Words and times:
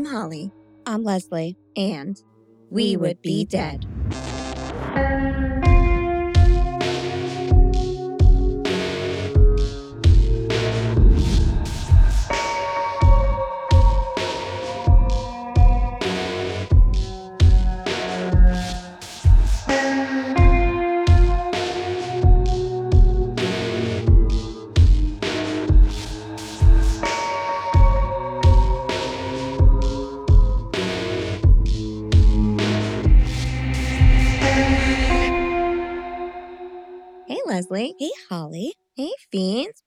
I'm 0.00 0.06
Holly, 0.06 0.50
I'm 0.86 1.04
Leslie. 1.04 1.58
and 1.76 2.16
we, 2.70 2.96
would 2.96 3.20
be 3.20 3.44
dead. 3.44 3.84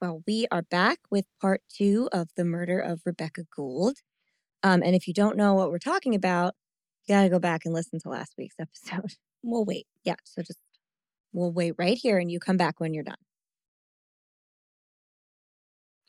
Well, 0.04 0.22
we 0.28 0.48
are 0.52 0.64
back 0.64 1.00
with 1.10 1.24
part 1.40 1.62
two 1.74 2.10
of 2.12 2.28
the 2.36 2.44
murder 2.44 2.78
of 2.78 3.00
Rebekah 3.06 3.46
Gould. 3.56 4.00
Um, 4.62 4.84
and 4.84 4.96
if 4.98 5.08
you 5.08 5.14
don't 5.14 5.38
know 5.38 5.54
what 5.54 5.72
we're 5.72 5.80
talking 5.80 6.14
about, 6.14 6.56
you 7.08 7.16
got 7.16 7.22
to 7.22 7.30
go 7.30 7.40
back 7.40 7.62
and 7.64 7.74
listen 7.74 8.00
to 8.02 8.10
last 8.10 8.34
week's 8.38 8.58
episode. 8.60 9.14
We'll 9.44 9.64
wait. 9.64 9.88
Yeah, 10.04 10.18
so 10.26 10.42
just 10.42 10.60
we'll 11.32 11.54
wait 11.54 11.76
right 11.78 11.98
here 11.98 12.18
and 12.18 12.30
you 12.30 12.42
come 12.42 12.58
back 12.58 12.82
when 12.82 12.94
you're 12.94 13.06
done. 13.06 13.16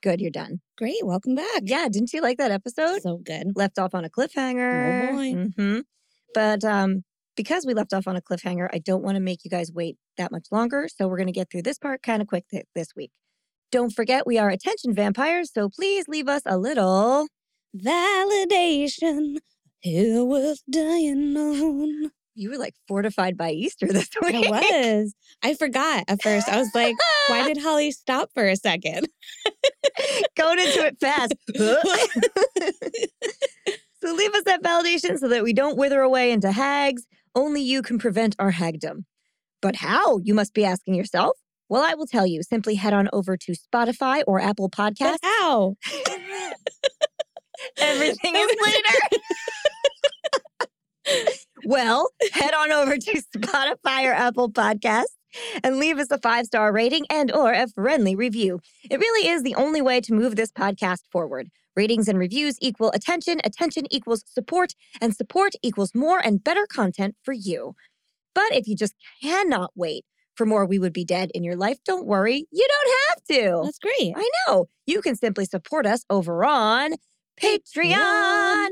Good, 0.03 0.21
you're 0.21 0.33
done. 0.33 0.61
Great. 0.77 0.99
Welcome 1.05 1.37
back. 1.37 1.63
Yeah, 1.63 1.87
didn't 1.89 2.13
you 2.13 2.21
like 2.21 2.39
that 2.39 2.51
episode? 2.51 3.01
So 3.01 3.19
good. 3.19 3.53
left 3.55 3.79
off 3.79 3.95
on 3.95 4.05
a 4.05 4.11
cliffhanger. 4.11 5.13
Oh, 5.13 5.17
boy. 5.17 5.51
hmm 5.57 5.81
But 6.35 6.65
um, 6.65 7.05
because 7.37 7.65
we 7.65 7.75
left 7.75 7.93
off 7.93 8.09
on 8.09 8.17
a 8.17 8.21
cliffhanger, 8.21 8.69
I 8.73 8.79
don't 8.79 9.05
want 9.05 9.15
to 9.15 9.21
make 9.21 9.45
you 9.45 9.53
guys 9.53 9.71
wait 9.73 9.99
that 10.19 10.33
much 10.33 10.47
longer. 10.51 10.89
So 10.93 11.07
we're 11.07 11.19
going 11.19 11.29
to 11.29 11.33
get 11.33 11.49
through 11.49 11.63
this 11.63 11.79
part 11.79 12.03
kind 12.03 12.21
of 12.21 12.27
quick 12.27 12.47
th- 12.51 12.67
this 12.75 12.89
week. 12.97 13.13
Don't 13.75 13.91
forget, 13.91 14.25
we 14.25 14.39
are 14.39 14.51
attention 14.51 14.95
vampires. 14.95 15.51
So 15.53 15.69
please 15.69 16.07
leave 16.07 16.29
us 16.29 16.43
a 16.47 16.57
little. 16.57 17.27
Validation. 17.77 19.39
Here 19.81 20.25
with 20.25 20.63
dying 20.71 21.37
on. 21.37 22.13
You 22.37 22.51
were 22.51 22.57
like 22.57 22.75
fortified 22.87 23.37
by 23.37 23.51
Easter 23.51 23.89
this 23.89 24.11
week. 24.23 24.47
I 24.47 24.49
was. 24.49 25.13
I 25.43 25.55
forgot 25.55 26.05
at 26.07 26.23
first. 26.23 26.49
I 26.49 26.57
was 26.59 26.69
like, 26.73 26.95
why 27.27 27.49
did 27.49 27.59
Holly 27.59 27.91
stop 27.91 28.31
for 28.33 28.47
a 28.47 28.55
second? 28.55 29.09
Going 30.37 30.61
into 30.61 30.87
it 30.87 31.01
fast. 31.01 31.35
so 34.05 34.15
leave 34.15 34.35
us 34.35 34.45
that 34.45 34.63
validation 34.63 35.19
so 35.19 35.27
that 35.27 35.43
we 35.43 35.53
don't 35.53 35.77
wither 35.77 36.01
away 36.01 36.31
into 36.31 36.53
hags. 36.53 37.09
Only 37.35 37.63
you 37.63 37.83
can 37.83 37.99
prevent 37.99 38.37
our 38.39 38.53
hagdom. 38.53 39.05
But 39.61 39.75
how? 39.75 40.19
You 40.19 40.35
must 40.35 40.55
be 40.55 40.65
asking 40.65 40.95
yourself. 40.95 41.37
Well, 41.75 41.83
I 41.83 41.95
will 41.95 42.07
tell 42.07 42.25
you. 42.25 42.45
Simply 42.45 42.77
head 42.77 42.93
on 42.93 43.09
over 43.13 43.37
to 43.37 43.53
Spotify 43.53 44.23
or 44.29 44.41
Apple 44.41 44.69
But 44.69 44.95
Podcasts. 44.95 45.17
how? 45.25 45.75
Everything 47.79 48.37
is 48.37 48.57
later. 48.65 48.99
well, 51.65 52.11
head 52.31 52.55
on 52.55 52.71
over 52.71 52.97
to 52.97 53.23
Spotify 53.37 54.05
or 54.05 54.13
Apple 54.13 54.53
Podcasts 54.53 55.17
and 55.65 55.79
leave 55.79 55.99
us 55.99 56.13
a 56.13 56.19
five-star 56.19 56.73
rating 56.73 57.07
and 57.11 57.33
or 57.33 57.53
a 57.53 57.67
friendly 57.67 58.15
review. 58.15 58.61
It 58.89 59.01
really 59.01 59.29
is 59.29 59.43
the 59.43 59.57
only 59.57 59.83
way 59.83 60.01
to 60.03 60.15
move 60.15 60.37
this 60.37 60.53
podcast 60.53 61.01
forward. 61.11 61.49
Ratings 61.75 62.07
and 62.07 62.21
reviews 62.21 62.57
equal 62.61 62.93
attention, 62.93 63.41
attention 63.43 63.93
equals 63.93 64.23
support, 64.29 64.75
and 65.01 65.13
support 65.13 65.55
equals 65.61 65.93
more 65.93 66.25
and 66.25 66.45
better 66.45 66.69
content 66.69 67.17
for 67.25 67.35
you. 67.35 67.75
But 68.33 68.55
if 68.55 68.69
you 68.69 68.77
just 68.77 68.95
cannot 69.21 69.73
wait 69.75 70.05
for 70.37 70.47
more 70.47 70.67
We 70.67 70.79
Would 70.79 70.93
Be 70.93 71.05
Dead 71.05 71.31
in 71.35 71.45
your 71.45 71.57
life, 71.57 71.79
don't 71.85 72.07
worry. 72.07 72.47
You 72.51 72.69
don't 72.69 72.95
have 73.09 73.25
to. 73.39 73.63
That's 73.65 73.79
great. 73.79 74.13
I 74.17 74.29
know. 74.47 74.67
You 74.87 75.01
can 75.01 75.17
simply 75.17 75.45
support 75.45 75.87
us 75.87 76.05
over 76.11 76.45
on 76.45 76.93
Patreon. 77.41 78.69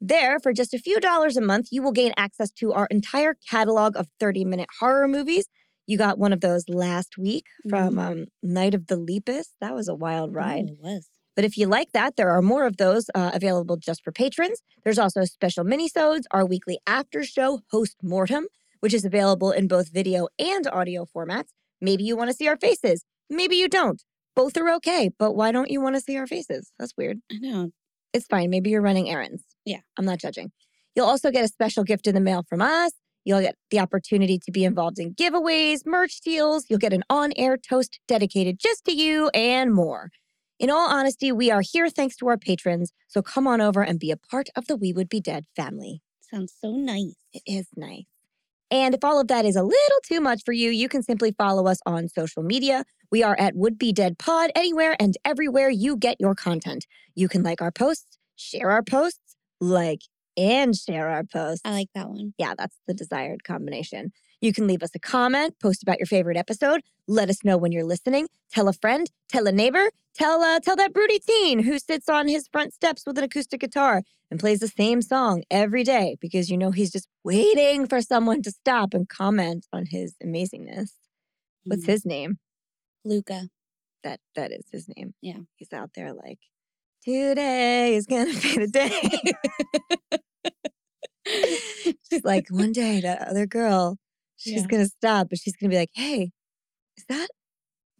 There, 0.00 0.40
for 0.40 0.52
just 0.52 0.74
a 0.74 0.78
few 0.78 0.98
dollars 0.98 1.36
a 1.36 1.40
month, 1.40 1.68
you 1.70 1.82
will 1.82 1.92
gain 1.92 2.12
access 2.16 2.50
to 2.52 2.72
our 2.72 2.86
entire 2.90 3.36
catalog 3.48 3.96
of 3.96 4.08
30 4.18 4.44
minute 4.44 4.68
horror 4.80 5.06
movies. 5.06 5.46
You 5.86 5.96
got 5.98 6.18
one 6.18 6.32
of 6.32 6.40
those 6.40 6.68
last 6.68 7.18
week 7.18 7.44
from 7.68 7.98
um, 7.98 8.26
Night 8.42 8.74
of 8.74 8.86
the 8.86 8.96
Lepus. 8.96 9.48
That 9.60 9.74
was 9.74 9.88
a 9.88 9.94
wild 9.94 10.34
ride. 10.34 10.64
Oh, 10.68 10.72
it 10.72 10.78
was. 10.80 11.08
But 11.34 11.44
if 11.44 11.56
you 11.56 11.66
like 11.66 11.92
that, 11.92 12.16
there 12.16 12.30
are 12.30 12.42
more 12.42 12.66
of 12.66 12.76
those 12.76 13.06
uh, 13.14 13.30
available 13.32 13.76
just 13.76 14.02
for 14.04 14.12
patrons. 14.12 14.60
There's 14.84 14.98
also 14.98 15.24
special 15.24 15.64
minisodes, 15.64 16.24
our 16.30 16.44
weekly 16.44 16.78
after 16.86 17.24
show, 17.24 17.60
Host 17.70 17.96
Mortem, 18.02 18.46
which 18.82 18.92
is 18.92 19.04
available 19.04 19.52
in 19.52 19.68
both 19.68 19.92
video 19.92 20.26
and 20.40 20.66
audio 20.66 21.06
formats. 21.06 21.50
Maybe 21.80 22.02
you 22.02 22.16
want 22.16 22.30
to 22.30 22.36
see 22.36 22.48
our 22.48 22.56
faces. 22.56 23.04
Maybe 23.30 23.54
you 23.54 23.68
don't. 23.68 24.02
Both 24.34 24.56
are 24.56 24.68
okay, 24.70 25.08
but 25.20 25.36
why 25.36 25.52
don't 25.52 25.70
you 25.70 25.80
want 25.80 25.94
to 25.94 26.00
see 26.00 26.16
our 26.16 26.26
faces? 26.26 26.72
That's 26.80 26.92
weird. 26.96 27.18
I 27.30 27.36
know. 27.38 27.70
It's 28.12 28.26
fine. 28.26 28.50
Maybe 28.50 28.70
you're 28.70 28.82
running 28.82 29.08
errands. 29.08 29.44
Yeah. 29.64 29.80
I'm 29.96 30.04
not 30.04 30.18
judging. 30.18 30.50
You'll 30.96 31.06
also 31.06 31.30
get 31.30 31.44
a 31.44 31.48
special 31.48 31.84
gift 31.84 32.08
in 32.08 32.14
the 32.16 32.20
mail 32.20 32.44
from 32.48 32.60
us. 32.60 32.90
You'll 33.24 33.40
get 33.40 33.54
the 33.70 33.78
opportunity 33.78 34.40
to 34.40 34.50
be 34.50 34.64
involved 34.64 34.98
in 34.98 35.14
giveaways, 35.14 35.86
merch 35.86 36.20
deals. 36.20 36.66
You'll 36.68 36.80
get 36.80 36.92
an 36.92 37.04
on 37.08 37.32
air 37.36 37.56
toast 37.56 38.00
dedicated 38.08 38.58
just 38.58 38.84
to 38.86 38.92
you 38.92 39.28
and 39.32 39.72
more. 39.72 40.10
In 40.58 40.70
all 40.70 40.90
honesty, 40.90 41.30
we 41.30 41.50
are 41.50 41.62
here 41.62 41.88
thanks 41.88 42.16
to 42.16 42.26
our 42.26 42.36
patrons. 42.36 42.92
So 43.06 43.22
come 43.22 43.46
on 43.46 43.60
over 43.60 43.82
and 43.82 44.00
be 44.00 44.10
a 44.10 44.16
part 44.16 44.48
of 44.56 44.66
the 44.66 44.76
We 44.76 44.92
Would 44.92 45.08
Be 45.08 45.20
Dead 45.20 45.44
family. 45.54 46.02
Sounds 46.20 46.52
so 46.60 46.72
nice. 46.72 47.14
It 47.32 47.42
is 47.46 47.68
nice. 47.76 48.04
And 48.72 48.94
if 48.94 49.04
all 49.04 49.20
of 49.20 49.28
that 49.28 49.44
is 49.44 49.54
a 49.54 49.62
little 49.62 50.00
too 50.02 50.18
much 50.18 50.44
for 50.46 50.52
you, 50.52 50.70
you 50.70 50.88
can 50.88 51.02
simply 51.02 51.32
follow 51.36 51.66
us 51.66 51.78
on 51.84 52.08
social 52.08 52.42
media. 52.42 52.86
We 53.10 53.22
are 53.22 53.36
at 53.38 53.54
Would 53.54 53.78
Be 53.78 53.92
Dead 53.92 54.18
Pod 54.18 54.50
anywhere 54.54 54.96
and 54.98 55.14
everywhere 55.26 55.68
you 55.68 55.94
get 55.94 56.16
your 56.18 56.34
content. 56.34 56.86
You 57.14 57.28
can 57.28 57.42
like 57.42 57.60
our 57.60 57.70
posts, 57.70 58.16
share 58.36 58.70
our 58.70 58.82
posts, 58.82 59.36
like 59.60 60.00
and 60.38 60.74
share 60.74 61.10
our 61.10 61.22
posts. 61.22 61.60
I 61.66 61.72
like 61.72 61.88
that 61.94 62.08
one. 62.08 62.32
Yeah, 62.38 62.54
that's 62.56 62.78
the 62.86 62.94
desired 62.94 63.44
combination. 63.44 64.10
You 64.42 64.52
can 64.52 64.66
leave 64.66 64.82
us 64.82 64.90
a 64.94 64.98
comment, 64.98 65.54
post 65.60 65.84
about 65.84 65.98
your 66.00 66.06
favorite 66.06 66.36
episode, 66.36 66.82
let 67.06 67.30
us 67.30 67.44
know 67.44 67.56
when 67.56 67.70
you're 67.70 67.84
listening, 67.84 68.26
tell 68.50 68.66
a 68.66 68.72
friend, 68.72 69.08
tell 69.28 69.46
a 69.46 69.52
neighbor, 69.52 69.88
tell 70.14 70.42
uh, 70.42 70.58
tell 70.58 70.74
that 70.74 70.92
broody 70.92 71.20
teen 71.20 71.60
who 71.60 71.78
sits 71.78 72.08
on 72.08 72.26
his 72.26 72.48
front 72.52 72.74
steps 72.74 73.04
with 73.06 73.16
an 73.18 73.22
acoustic 73.24 73.60
guitar 73.60 74.02
and 74.32 74.40
plays 74.40 74.58
the 74.58 74.66
same 74.66 75.00
song 75.00 75.44
every 75.48 75.84
day 75.84 76.16
because 76.20 76.50
you 76.50 76.58
know 76.58 76.72
he's 76.72 76.90
just 76.90 77.06
waiting 77.22 77.86
for 77.86 78.00
someone 78.02 78.42
to 78.42 78.50
stop 78.50 78.94
and 78.94 79.08
comment 79.08 79.64
on 79.72 79.86
his 79.86 80.16
amazingness. 80.24 80.90
What's 81.64 81.84
Mm. 81.84 81.88
his 81.88 82.04
name? 82.04 82.38
Luca. 83.04 83.48
That 84.02 84.18
that 84.34 84.50
is 84.50 84.64
his 84.72 84.88
name. 84.96 85.14
Yeah. 85.22 85.38
He's 85.54 85.72
out 85.72 85.90
there 85.94 86.12
like 86.12 86.40
today 87.04 87.94
is 87.94 88.06
gonna 88.06 88.32
be 88.32 88.58
the 88.58 88.66
day. 88.66 90.18
She's 92.10 92.24
like, 92.24 92.48
one 92.50 92.72
day 92.72 93.00
that 93.00 93.28
other 93.28 93.46
girl, 93.46 93.96
she's 94.42 94.62
Yeah. 94.62 94.66
gonna 94.68 94.86
stop, 94.86 95.28
but 95.28 95.38
she's 95.38 95.56
gonna 95.56 95.70
be 95.70 95.76
like, 95.76 95.90
hey, 95.94 96.32
is 96.96 97.04
that 97.08 97.28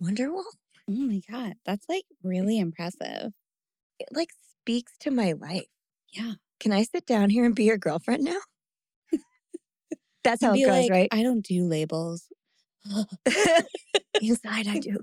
Wonderwall? 0.03 0.45
Oh 0.89 0.93
my 0.93 1.21
God. 1.31 1.55
That's 1.65 1.87
like 1.89 2.05
really 2.23 2.59
impressive. 2.59 3.33
It 3.99 4.09
like 4.13 4.31
speaks 4.61 4.93
to 5.01 5.11
my 5.11 5.33
life. 5.33 5.67
Yeah. 6.13 6.35
Can 6.61 6.73
I 6.73 6.83
sit 6.85 7.07
down 7.07 7.31
here 7.31 7.45
and 7.45 7.55
be 7.55 7.65
your 7.65 7.79
girlfriend 7.79 8.25
now? 8.25 8.41
That's 10.25 10.43
how 10.43 10.55
it 10.55 10.65
goes, 10.65 10.83
like, 10.83 10.91
right? 10.91 11.09
I 11.13 11.23
don't 11.23 11.45
do 11.45 11.67
labels. 11.67 12.27
Inside, 14.21 14.69
I 14.69 14.79
do. 14.79 14.99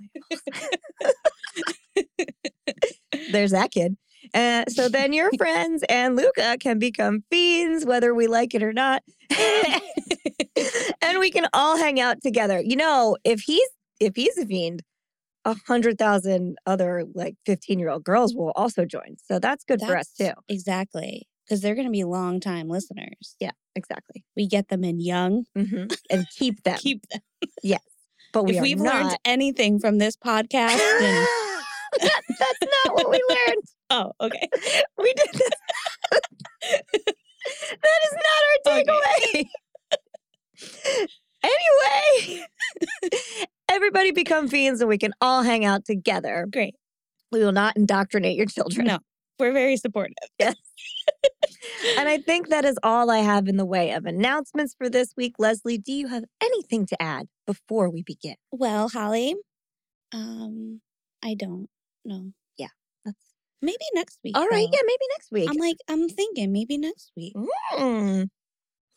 There's 3.32 3.52
that 3.52 3.72
kid. 3.72 3.98
Uh, 4.34 4.64
so 4.70 4.90
then 4.90 5.14
your 5.14 5.32
friends 5.38 5.84
and 5.90 6.16
Luca 6.16 6.58
can 6.60 6.80
become 6.80 7.24
fiends, 7.30 7.86
whether 7.86 8.14
we 8.14 8.28
like 8.28 8.54
it 8.54 8.64
or 8.64 8.74
not. 8.74 9.04
and 11.02 11.20
we 11.20 11.32
can 11.32 11.48
all 11.54 11.78
hang 11.78 12.00
out 12.00 12.22
together. 12.22 12.62
You 12.64 12.76
know, 12.76 13.18
if 13.24 13.42
he's 13.42 13.70
if 14.00 14.16
he's 14.16 14.38
a 14.38 14.46
fiend, 14.46 14.84
a 15.46 15.56
hundred 15.68 15.98
thousand 15.98 16.58
other 16.66 17.06
like 17.14 17.36
15 17.46 17.80
year 17.80 17.90
old 17.90 18.04
girls 18.04 18.36
will 18.36 18.52
also 18.56 18.86
join. 18.86 19.16
So 19.24 19.40
that's 19.40 19.64
good 19.64 19.82
for 19.82 19.98
us 19.98 20.12
too. 20.18 20.32
Exactly. 20.48 21.28
Because 21.46 21.62
they're 21.62 21.76
going 21.76 21.88
to 21.88 21.92
be 21.92 22.04
long 22.04 22.40
time 22.40 22.70
listeners. 22.70 23.36
Yeah, 23.40 23.52
exactly. 23.76 24.24
We 24.36 24.48
get 24.48 24.68
them 24.68 24.84
in 24.84 25.00
young, 25.00 25.46
hmm 25.56 25.86
And 26.12 26.28
keep 26.38 26.64
them. 26.64 26.78
keep 26.78 27.08
them. 27.10 27.22
Yes. 27.64 27.82
But 28.32 28.44
we 28.44 28.58
if 28.58 28.62
we've 28.62 28.80
not. 28.80 28.94
learned 28.94 29.18
anything 29.26 29.80
from 29.80 29.98
this 29.98 30.16
podcast, 30.16 30.78
That- 32.02 32.22
that's 32.28 32.72
not 32.86 32.96
what 32.96 33.10
we 33.10 33.22
learned. 33.30 33.64
oh, 33.90 34.12
okay. 34.22 34.48
We 34.98 35.14
did 35.14 35.30
this. 35.34 35.50
that 37.82 38.00
is 38.04 38.14
not 38.14 38.42
our 38.46 38.80
Okay. 38.80 38.84
takeaway. 38.84 39.46
anyway, 41.44 42.46
everybody 43.70 44.12
become 44.12 44.48
fiends 44.48 44.82
and 44.82 44.90
we 44.90 44.98
can 44.98 45.14
all 45.22 45.44
hang 45.44 45.66
out 45.66 45.86
together. 45.86 46.48
Great. 46.52 46.76
We 47.32 47.40
will 47.40 47.52
not 47.52 47.78
indoctrinate 47.78 48.36
your 48.38 48.46
children. 48.46 48.88
No, 48.88 49.00
we're 49.40 49.54
very 49.54 49.78
supportive. 49.78 50.16
Yes. 50.40 50.56
and 51.98 52.10
I 52.10 52.18
think 52.20 52.50
that 52.50 52.66
is 52.66 52.78
all 52.84 53.10
I 53.10 53.20
have 53.20 53.48
in 53.48 53.58
the 53.58 53.66
way 53.66 53.92
of 53.92 54.06
announcements 54.06 54.76
for 54.78 54.90
this 54.90 55.14
week. 55.16 55.34
Leslie, 55.40 55.78
do 55.78 55.92
you 55.94 56.08
have 56.08 56.24
anything 56.42 56.86
to 56.88 57.02
add 57.02 57.28
before 57.48 57.90
we 57.90 58.04
begin? 58.04 58.36
Well, 58.52 58.90
Holly, 58.90 59.36
um, 60.14 60.82
I 61.24 61.36
don't 61.36 61.68
know. 62.06 62.32
That's 63.06 63.18
Maybe 63.62 63.84
next 63.94 64.20
week. 64.24 64.38
all 64.38 64.48
right. 64.48 64.68
though. 64.72 64.78
Yeah, 64.78 64.84
maybe 64.86 65.06
next 65.18 65.32
week. 65.32 65.50
I'm 65.50 65.58
like, 65.58 65.78
I'm 65.90 66.08
thinking 66.10 66.52
maybe 66.54 66.78
next 66.78 67.12
week. 67.16 67.34
Mm. 67.74 68.28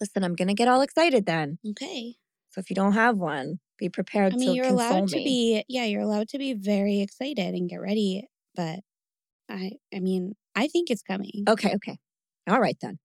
Listen, 0.01 0.25
I'm 0.25 0.35
gonna 0.35 0.55
get 0.55 0.69
all 0.69 0.81
excited 0.83 1.27
then. 1.27 1.59
Okay. 1.71 2.17
So 2.51 2.61
if 2.61 2.71
you 2.71 2.77
don't 2.77 2.93
have 2.93 3.17
one, 3.17 3.61
be 3.79 3.89
prepared 3.89 4.35
I 4.35 4.37
mean, 4.37 4.51
to 4.51 4.55
you're 4.55 4.65
console 4.67 4.89
allowed 4.91 5.09
to 5.09 5.17
me. 5.17 5.25
be, 5.25 5.65
yeah, 5.69 5.85
you're 5.85 6.03
allowed 6.03 6.29
to 6.29 6.39
be 6.39 6.53
very 6.55 7.01
excited 7.01 7.55
and 7.55 7.69
get 7.69 7.81
ready. 7.81 8.29
But 8.55 8.81
I, 9.49 9.73
I 9.95 10.01
mean, 10.01 10.35
I 10.55 10.69
think 10.69 10.91
it's 10.91 11.03
coming. 11.03 11.45
Okay, 11.49 11.75
okay. 11.77 11.99
All 12.49 12.61
right 12.61 12.77
then. 12.83 12.99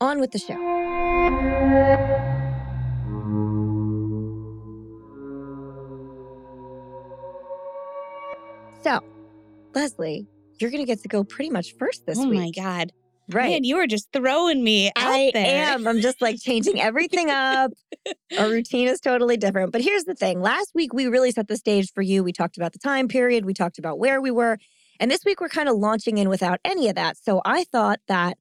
On 0.00 0.20
with 0.20 0.30
the 0.30 0.38
show. 0.38 0.54
So, 8.82 9.02
Leslie, 9.74 10.26
you're 10.60 10.70
going 10.70 10.82
to 10.82 10.86
get 10.86 11.02
to 11.02 11.08
go 11.08 11.24
pretty 11.24 11.50
much 11.50 11.74
first 11.78 12.06
this 12.06 12.18
oh 12.18 12.28
week. 12.28 12.38
Oh 12.38 12.42
my 12.42 12.50
God. 12.50 12.92
Right. 13.30 13.50
Man, 13.50 13.64
you 13.64 13.76
were 13.76 13.86
just 13.86 14.08
throwing 14.12 14.64
me 14.64 14.88
out 14.88 14.92
I 14.96 15.30
there. 15.34 15.74
am. 15.74 15.86
I'm 15.86 16.00
just 16.00 16.22
like 16.22 16.40
changing 16.40 16.80
everything 16.80 17.30
up. 17.30 17.72
Our 18.38 18.48
routine 18.48 18.88
is 18.88 19.00
totally 19.00 19.36
different. 19.36 19.70
But 19.70 19.82
here's 19.82 20.04
the 20.04 20.14
thing 20.14 20.40
last 20.40 20.70
week, 20.74 20.94
we 20.94 21.06
really 21.08 21.30
set 21.30 21.46
the 21.46 21.56
stage 21.56 21.92
for 21.92 22.00
you. 22.00 22.24
We 22.24 22.32
talked 22.32 22.56
about 22.56 22.72
the 22.72 22.78
time 22.78 23.06
period, 23.06 23.44
we 23.44 23.52
talked 23.52 23.78
about 23.78 23.98
where 23.98 24.20
we 24.20 24.30
were. 24.30 24.58
And 24.98 25.10
this 25.10 25.24
week, 25.24 25.40
we're 25.40 25.48
kind 25.48 25.68
of 25.68 25.76
launching 25.76 26.18
in 26.18 26.28
without 26.28 26.58
any 26.64 26.88
of 26.88 26.96
that. 26.96 27.18
So 27.18 27.42
I 27.44 27.64
thought 27.64 28.00
that 28.08 28.38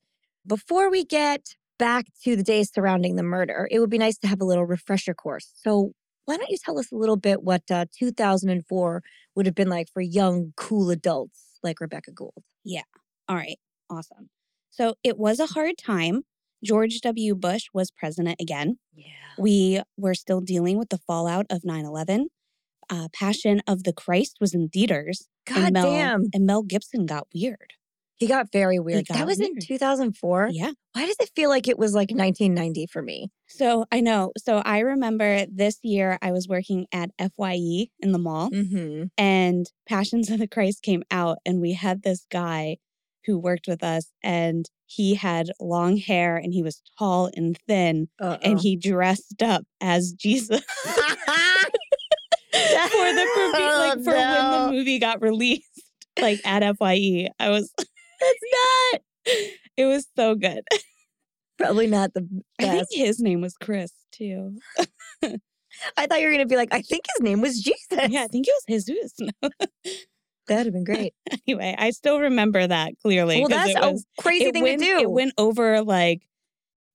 before 0.47 0.89
we 0.89 1.03
get 1.03 1.55
back 1.77 2.05
to 2.23 2.35
the 2.35 2.43
days 2.43 2.71
surrounding 2.73 3.15
the 3.15 3.23
murder, 3.23 3.67
it 3.69 3.79
would 3.79 3.89
be 3.89 3.97
nice 3.97 4.17
to 4.19 4.27
have 4.27 4.41
a 4.41 4.45
little 4.45 4.65
refresher 4.65 5.13
course. 5.13 5.51
So 5.55 5.91
why 6.25 6.37
don't 6.37 6.49
you 6.49 6.57
tell 6.57 6.79
us 6.79 6.91
a 6.91 6.95
little 6.95 7.15
bit 7.17 7.43
what 7.43 7.63
uh, 7.69 7.85
2004 7.97 9.03
would 9.37 9.45
have 9.45 9.55
been 9.55 9.69
like 9.69 9.87
for 9.93 10.01
young, 10.01 10.51
cool 10.57 10.89
adults 10.89 11.59
like 11.63 11.79
Rebekah 11.79 12.11
Gould? 12.11 12.43
Yeah. 12.65 12.81
All 13.29 13.35
right. 13.35 13.59
Awesome. 13.89 14.29
So 14.71 14.95
it 15.03 15.17
was 15.17 15.39
a 15.39 15.45
hard 15.45 15.77
time. 15.77 16.23
George 16.63 16.99
W. 17.01 17.35
Bush 17.35 17.65
was 17.71 17.91
president 17.91 18.41
again. 18.41 18.79
Yeah. 18.95 19.05
We 19.37 19.81
were 19.95 20.15
still 20.15 20.41
dealing 20.41 20.79
with 20.79 20.89
the 20.89 20.97
fallout 20.97 21.45
of 21.51 21.63
9 21.63 21.85
11. 21.85 22.29
Uh, 22.89 23.07
Passion 23.13 23.61
of 23.67 23.83
the 23.83 23.93
Christ 23.93 24.37
was 24.41 24.55
in 24.55 24.69
theaters. 24.69 25.27
God 25.45 25.65
and 25.65 25.73
Mel, 25.73 25.85
damn. 25.85 26.25
And 26.33 26.45
Mel 26.45 26.63
Gibson 26.63 27.05
got 27.05 27.27
weird. 27.33 27.73
He 28.17 28.27
got 28.27 28.51
very 28.51 28.79
weird. 28.79 29.07
got 29.07 29.17
that 29.17 29.27
was 29.27 29.39
in 29.39 29.59
2004. 29.61 30.49
Yeah. 30.51 30.71
Why 30.93 31.05
does 31.05 31.15
it 31.19 31.29
feel 31.35 31.49
like 31.49 31.67
it 31.67 31.77
was 31.77 31.93
like 31.93 32.09
1990 32.09 32.87
for 32.91 33.01
me? 33.01 33.29
So 33.47 33.85
I 33.91 34.01
know. 34.01 34.31
So 34.37 34.57
I 34.65 34.79
remember 34.79 35.45
this 35.51 35.77
year 35.83 36.17
I 36.21 36.31
was 36.31 36.47
working 36.47 36.87
at 36.91 37.11
FYE 37.19 37.87
in 37.99 38.11
the 38.11 38.17
mall 38.19 38.49
Mm-hmm. 38.49 39.05
and 39.17 39.65
Passions 39.87 40.29
of 40.31 40.39
the 40.39 40.47
Christ 40.47 40.81
came 40.81 41.03
out 41.11 41.37
and 41.45 41.61
we 41.61 41.73
had 41.73 42.01
this 42.03 42.25
guy 42.31 42.77
who 43.25 43.37
worked 43.37 43.67
with 43.67 43.83
us 43.83 44.09
and 44.23 44.65
he 44.85 45.13
had 45.15 45.47
long 45.59 45.97
hair 45.97 46.37
and 46.37 46.53
he 46.53 46.63
was 46.63 46.81
tall 46.97 47.29
and 47.35 47.57
thin 47.67 48.07
and 48.19 48.59
he 48.59 48.75
dressed 48.77 49.43
up 49.43 49.63
as 49.81 50.13
Jesus 50.13 50.61
for 50.87 51.03
the 53.13 53.27
Oh, 53.59 53.75
like 53.79 54.03
for 54.03 54.13
when 54.13 54.33
no. 54.33 54.65
the 54.67 54.71
movie 54.71 54.99
got 54.99 55.21
released 55.21 55.69
like 56.19 56.39
at 56.45 56.63
FYE. 56.77 57.29
I 57.39 57.49
was 57.49 57.71
It's 58.19 58.41
not. 58.93 59.01
it 59.77 59.85
was 59.85 60.07
so 60.15 60.35
good. 60.35 60.61
Probably 61.57 61.87
not 61.87 62.13
the 62.13 62.27
I 62.59 62.69
think 62.69 62.87
his 62.91 63.19
name 63.19 63.41
was 63.41 63.55
Chris 63.55 63.91
too. 64.11 64.57
I, 65.97 66.07
thought 66.07 66.19
you 66.19 66.27
were 66.27 66.33
going 66.33 66.39
to 66.39 66.45
be 66.45 66.55
like, 66.55 66.73
I 66.73 66.81
think 66.81 67.05
his 67.15 67.23
name 67.23 67.41
was 67.41 67.61
Jesus. 67.61 68.09
Yeah, 68.09 68.23
I 68.23 68.27
think 68.27 68.47
it 68.47 68.53
was 68.69 68.85
Jesus. 68.85 69.13
That'd 70.47 70.67
have 70.67 70.73
been 70.73 70.83
great. 70.83 71.13
anyway, 71.47 71.75
I 71.77 71.89
still 71.89 72.19
remember 72.19 72.65
that 72.65 72.93
clearly. 73.01 73.39
well, 73.39 73.49
that's 73.49 73.71
it 73.71 73.77
a 73.77 74.21
crazy 74.21 74.51
thing 74.51 74.63
went, 74.63 74.79
to 74.79 74.85
do. 74.85 74.99
It 74.99 75.11
went 75.11 75.33
over 75.37 75.81
like 75.83 76.21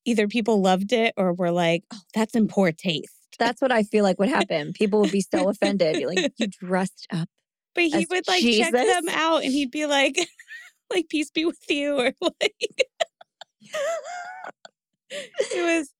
either 0.04 0.26
people 0.26 0.60
loved 0.62 0.92
it 0.92 1.12
or 1.16 1.32
were 1.34 1.50
like, 1.50 1.84
oh, 1.92 1.98
that's 2.14 2.34
in 2.34 2.48
poor 2.48 2.72
taste. 2.72 3.12
That's 3.38 3.60
what 3.60 3.72
I 3.72 3.82
feel 3.82 4.04
like 4.04 4.18
would 4.18 4.28
happen. 4.28 4.72
People 4.72 5.00
would 5.00 5.10
be 5.10 5.20
so 5.20 5.48
offended. 5.48 5.96
Be 5.96 6.06
like, 6.06 6.32
you 6.38 6.46
dressed 6.46 7.06
up. 7.12 7.28
But 7.74 7.84
he 7.84 8.06
would 8.10 8.28
like 8.28 8.42
check 8.42 8.72
them 8.72 9.04
Jesus? 9.04 9.14
out 9.14 9.44
and 9.44 9.52
he'd 9.52 9.70
be 9.70 9.86
like, 9.86 10.18
like, 10.92 11.08
peace 11.08 11.30
be 11.30 11.44
with 11.44 11.58
you, 11.68 11.98
or 11.98 12.12
like 12.20 12.54
it 15.10 15.62
was 15.62 15.92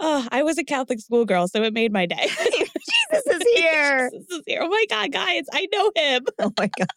oh, 0.00 0.26
I 0.30 0.42
was 0.42 0.58
a 0.58 0.64
Catholic 0.64 1.00
schoolgirl, 1.00 1.48
so 1.48 1.62
it 1.62 1.72
made 1.72 1.92
my 1.92 2.06
day. 2.06 2.26
Jesus 2.28 3.26
is 3.26 3.42
here. 3.54 4.10
Jesus 4.10 4.30
is 4.30 4.42
here. 4.46 4.60
Oh 4.62 4.68
my 4.68 4.84
god, 4.88 5.12
guys, 5.12 5.44
I 5.52 5.68
know 5.72 5.92
him. 5.94 6.26
Oh 6.38 6.52
my 6.58 6.70
God. 6.78 6.88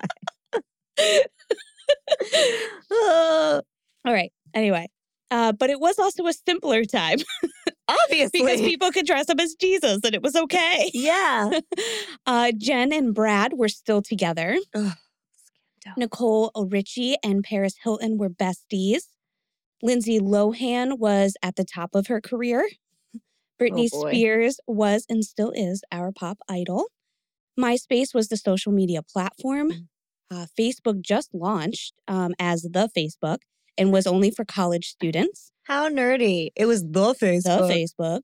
Oh, 2.91 3.61
All 4.05 4.13
right. 4.13 4.31
Anyway. 4.53 4.87
Uh, 5.31 5.51
but 5.51 5.71
it 5.71 5.79
was 5.79 5.97
also 5.97 6.27
a 6.27 6.33
simpler 6.33 6.85
time 6.85 7.17
obviously. 7.87 8.41
because 8.41 8.61
people 8.61 8.91
could 8.91 9.05
dress 9.05 9.29
up 9.29 9.39
as 9.39 9.55
Jesus 9.55 9.99
and 10.03 10.13
it 10.13 10.21
was 10.21 10.35
okay. 10.35 10.91
yeah. 10.93 11.49
Uh, 12.25 12.51
Jen 12.55 12.93
and 12.93 13.13
Brad 13.13 13.53
were 13.53 13.69
still 13.69 14.01
together. 14.01 14.57
Ugh, 14.75 14.93
scandal. 15.83 15.99
Nicole 15.99 16.51
Richie 16.69 17.15
and 17.23 17.43
Paris 17.43 17.75
Hilton 17.83 18.17
were 18.17 18.29
besties. 18.29 19.03
Lindsay 19.81 20.19
Lohan 20.19 20.97
was 20.97 21.35
at 21.43 21.55
the 21.55 21.65
top 21.65 21.93
of 21.93 22.07
her 22.07 22.21
career. 22.21 22.67
Britney 23.61 23.91
boy. 23.91 24.09
Spears 24.11 24.59
was 24.67 25.05
and 25.09 25.23
still 25.23 25.51
is 25.51 25.83
our 25.91 26.11
pop 26.11 26.37
idol. 26.49 26.85
MySpace 27.59 28.13
was 28.13 28.29
the 28.29 28.37
social 28.37 28.71
media 28.71 29.01
platform. 29.03 29.71
Mm. 29.71 29.87
Uh, 30.31 30.45
Facebook 30.59 31.01
just 31.01 31.29
launched 31.33 31.93
um, 32.07 32.33
as 32.39 32.63
the 32.63 32.89
Facebook 32.97 33.39
and 33.77 33.91
was 33.91 34.07
only 34.07 34.31
for 34.31 34.45
college 34.45 34.87
students. 34.87 35.51
How 35.63 35.89
nerdy. 35.89 36.49
It 36.55 36.65
was 36.65 36.83
the 36.83 37.13
Facebook. 37.13 37.67
The 37.67 37.87
Facebook. 37.99 38.21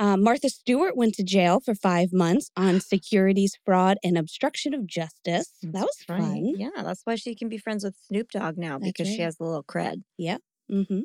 Uh, 0.00 0.16
Martha 0.16 0.48
Stewart 0.48 0.96
went 0.96 1.14
to 1.14 1.22
jail 1.22 1.60
for 1.60 1.74
five 1.74 2.08
months 2.12 2.50
on 2.56 2.80
securities 2.94 3.56
fraud 3.64 3.98
and 4.02 4.16
obstruction 4.18 4.72
of 4.74 4.86
justice. 4.86 5.52
that 5.62 5.82
was 5.82 5.96
That's 5.98 6.08
right. 6.08 6.20
fun. 6.20 6.54
Yeah, 6.56 6.70
that's 6.82 7.02
why 7.04 7.14
she 7.16 7.34
can 7.36 7.48
be 7.48 7.58
friends 7.58 7.84
with 7.84 7.94
Snoop 8.08 8.30
Dogg 8.30 8.56
now 8.56 8.78
That's 8.78 8.92
because 8.92 9.08
she 9.08 9.20
has 9.20 9.36
a 9.38 9.44
little 9.44 9.62
cred. 9.62 10.02
Yeah. 10.18 10.38
hmm 10.68 11.00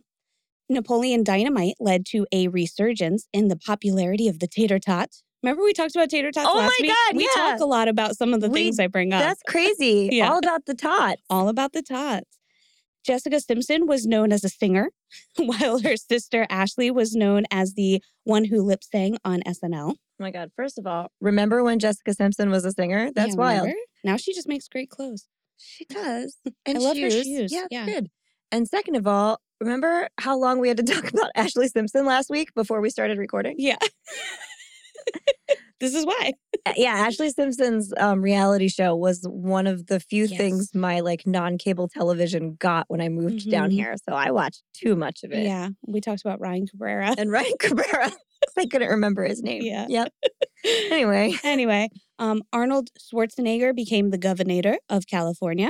Napoleon 0.70 1.24
Dynamite 1.24 1.76
led 1.80 2.06
to 2.08 2.26
a 2.32 2.48
resurgence 2.48 3.28
in 3.32 3.50
the 3.50 3.56
popularity 3.56 4.28
of 4.28 4.40
the 4.40 4.48
tater 4.48 4.80
tot. 4.80 5.10
Remember 5.44 5.64
we 5.64 5.74
talked 5.74 5.96
about 5.96 6.10
tater 6.10 6.32
tots 6.32 6.48
Oh 6.52 6.58
last 6.58 6.70
my 6.70 6.78
week? 6.82 6.92
God, 6.92 7.18
we 7.18 7.24
yeah. 7.36 7.42
talk 7.52 7.60
a 7.60 7.66
lot 7.66 7.88
about 7.88 8.16
some 8.18 8.34
of 8.34 8.42
the 8.42 8.50
We- 8.50 8.64
things 8.64 8.80
I 8.80 8.88
bring 8.88 9.14
up. 9.14 9.22
That's 9.22 9.44
crazy. 9.48 10.10
Yeah. 10.12 10.32
All 10.32 10.40
about 10.40 10.66
the 10.66 10.74
tots. 10.74 11.22
all 11.30 11.50
about 11.50 11.74
the 11.74 11.84
tots. 11.84 12.26
Jessica 13.06 13.40
Simpson 13.40 13.86
was 13.88 14.06
known 14.08 14.32
as 14.32 14.44
a 14.44 14.50
singer, 14.50 14.90
while 15.38 15.80
her 15.82 15.96
sister 15.96 16.48
Ashlee 16.50 16.92
was 16.94 17.14
known 17.16 17.44
as 17.52 17.74
the 17.76 18.02
one 18.24 18.46
who 18.46 18.62
lip 18.64 18.84
sang 18.84 19.18
on 19.24 19.42
SNL. 19.42 19.92
Oh 19.92 19.96
my 20.20 20.32
God. 20.32 20.52
First 20.56 20.80
of 20.80 20.88
all, 20.88 21.12
remember 21.22 21.64
when 21.64 21.78
Jessica 21.80 22.14
Simpson 22.14 22.50
was 22.50 22.66
a 22.66 22.72
singer? 22.72 23.12
That's 23.14 23.34
Yeah, 23.36 23.40
wild. 23.40 23.62
remember? 23.68 23.80
Now 24.04 24.18
she 24.18 24.34
just 24.34 24.48
makes 24.48 24.68
great 24.68 24.90
clothes. 24.90 25.28
She 25.58 25.86
does. 25.86 26.38
And 26.66 26.78
I 26.78 26.82
love 26.82 26.98
her 26.98 27.10
shoes. 27.12 27.26
shoes, 27.26 27.52
Yeah, 27.54 27.66
yeah. 27.70 27.86
good. 27.86 28.10
And 28.52 28.68
second 28.68 28.96
of 28.96 29.06
all, 29.08 29.40
remember 29.62 30.08
how 30.18 30.38
long 30.38 30.60
we 30.60 30.68
had 30.68 30.78
to 30.78 30.84
talk 30.94 31.12
about 31.14 31.32
Ashlee 31.38 31.70
Simpson 31.72 32.06
last 32.06 32.30
week 32.30 32.54
before 32.56 32.82
we 32.82 32.90
started 32.90 33.18
recording? 33.18 33.56
Yeah. 33.60 33.78
This 35.80 35.94
is 35.94 36.06
why. 36.06 36.34
Yeah, 36.76 37.08
Ashlee 37.08 37.32
Simpson's 37.32 37.94
um, 37.98 38.24
reality 38.24 38.70
show 38.70 38.96
was 38.96 39.22
one 39.30 39.68
of 39.68 39.86
the 39.86 40.00
few 40.00 40.26
Yes. 40.26 40.36
things 40.36 40.74
my 40.74 41.02
like 41.02 41.28
non-cable 41.28 41.90
television 41.90 42.56
got 42.60 42.86
when 42.88 43.02
I 43.02 43.10
moved 43.10 43.52
down 43.52 43.70
Mhm. 43.70 43.74
here. 43.74 43.96
So 44.10 44.16
I 44.16 44.32
watched 44.32 44.64
too 44.74 44.96
much 44.96 45.24
of 45.24 45.32
it. 45.32 45.44
Yeah. 45.44 45.70
We 45.86 46.02
talked 46.02 46.22
about 46.26 46.40
Ryan 46.42 46.66
Cabrera. 46.66 47.14
And 47.20 47.32
Ryan 47.32 47.54
Cabrera, 47.60 48.12
I 48.58 48.66
couldn't 48.66 48.90
remember 48.90 49.26
his 49.26 49.44
name. 49.44 49.62
Yeah. 49.64 49.86
Yep. 49.90 50.14
Anyway, 50.90 51.36
anyway, 51.44 51.90
um, 52.18 52.42
Arnold 52.52 52.90
Schwarzenegger 53.00 53.76
became 53.76 54.10
the 54.10 54.18
governor 54.18 54.78
of 54.90 55.06
California. 55.06 55.70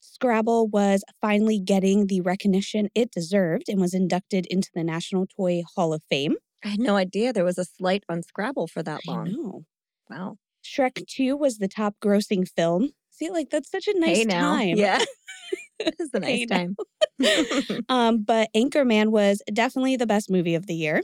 Scrabble 0.00 0.68
was 0.68 1.04
finally 1.20 1.58
getting 1.58 2.06
the 2.06 2.22
recognition 2.22 2.88
it 2.94 3.10
deserved 3.10 3.64
and 3.68 3.80
was 3.82 3.92
inducted 3.92 4.46
into 4.46 4.70
the 4.74 4.82
National 4.82 5.26
Toy 5.26 5.62
Hall 5.76 5.92
of 5.92 6.02
Fame. 6.08 6.36
I 6.64 6.68
had 6.68 6.80
no 6.80 6.96
idea 6.96 7.32
there 7.32 7.44
was 7.44 7.58
a 7.58 7.64
slight 7.64 8.04
on 8.08 8.22
Scrabble 8.22 8.66
for 8.66 8.82
that 8.82 9.00
I 9.06 9.10
long. 9.10 9.32
know. 9.32 9.64
Wow. 10.08 10.36
Shrek 10.64 11.06
2 11.06 11.36
was 11.36 11.58
the 11.58 11.68
top 11.68 11.94
grossing 12.02 12.48
film. 12.48 12.90
See, 13.10 13.30
like 13.30 13.50
that's 13.50 13.70
such 13.70 13.86
a 13.86 13.98
nice 13.98 14.18
hey 14.18 14.24
time. 14.24 14.76
Yeah. 14.76 15.02
it's 15.78 16.14
a 16.14 16.20
nice 16.20 16.30
Hey 16.30 16.46
time. 16.46 16.76
Um, 17.88 18.22
but 18.24 18.48
Anchorman 18.56 19.08
was 19.08 19.42
definitely 19.52 19.96
the 19.96 20.06
best 20.06 20.30
movie 20.30 20.54
of 20.54 20.66
the 20.66 20.74
year. 20.74 21.02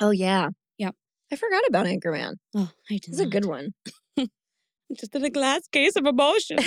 oh 0.00 0.10
yeah. 0.10 0.48
Yep. 0.78 0.94
I 1.32 1.36
forgot 1.36 1.62
about 1.68 1.86
Anchorman. 1.86 2.34
Oh, 2.56 2.70
I 2.90 2.94
did 2.94 3.08
It's 3.08 3.20
a 3.20 3.26
good 3.26 3.44
one. 3.46 3.72
Just 4.98 5.14
in 5.14 5.22
a 5.24 5.30
glass 5.30 5.68
case 5.68 5.96
of 5.96 6.06
emotion. 6.06 6.58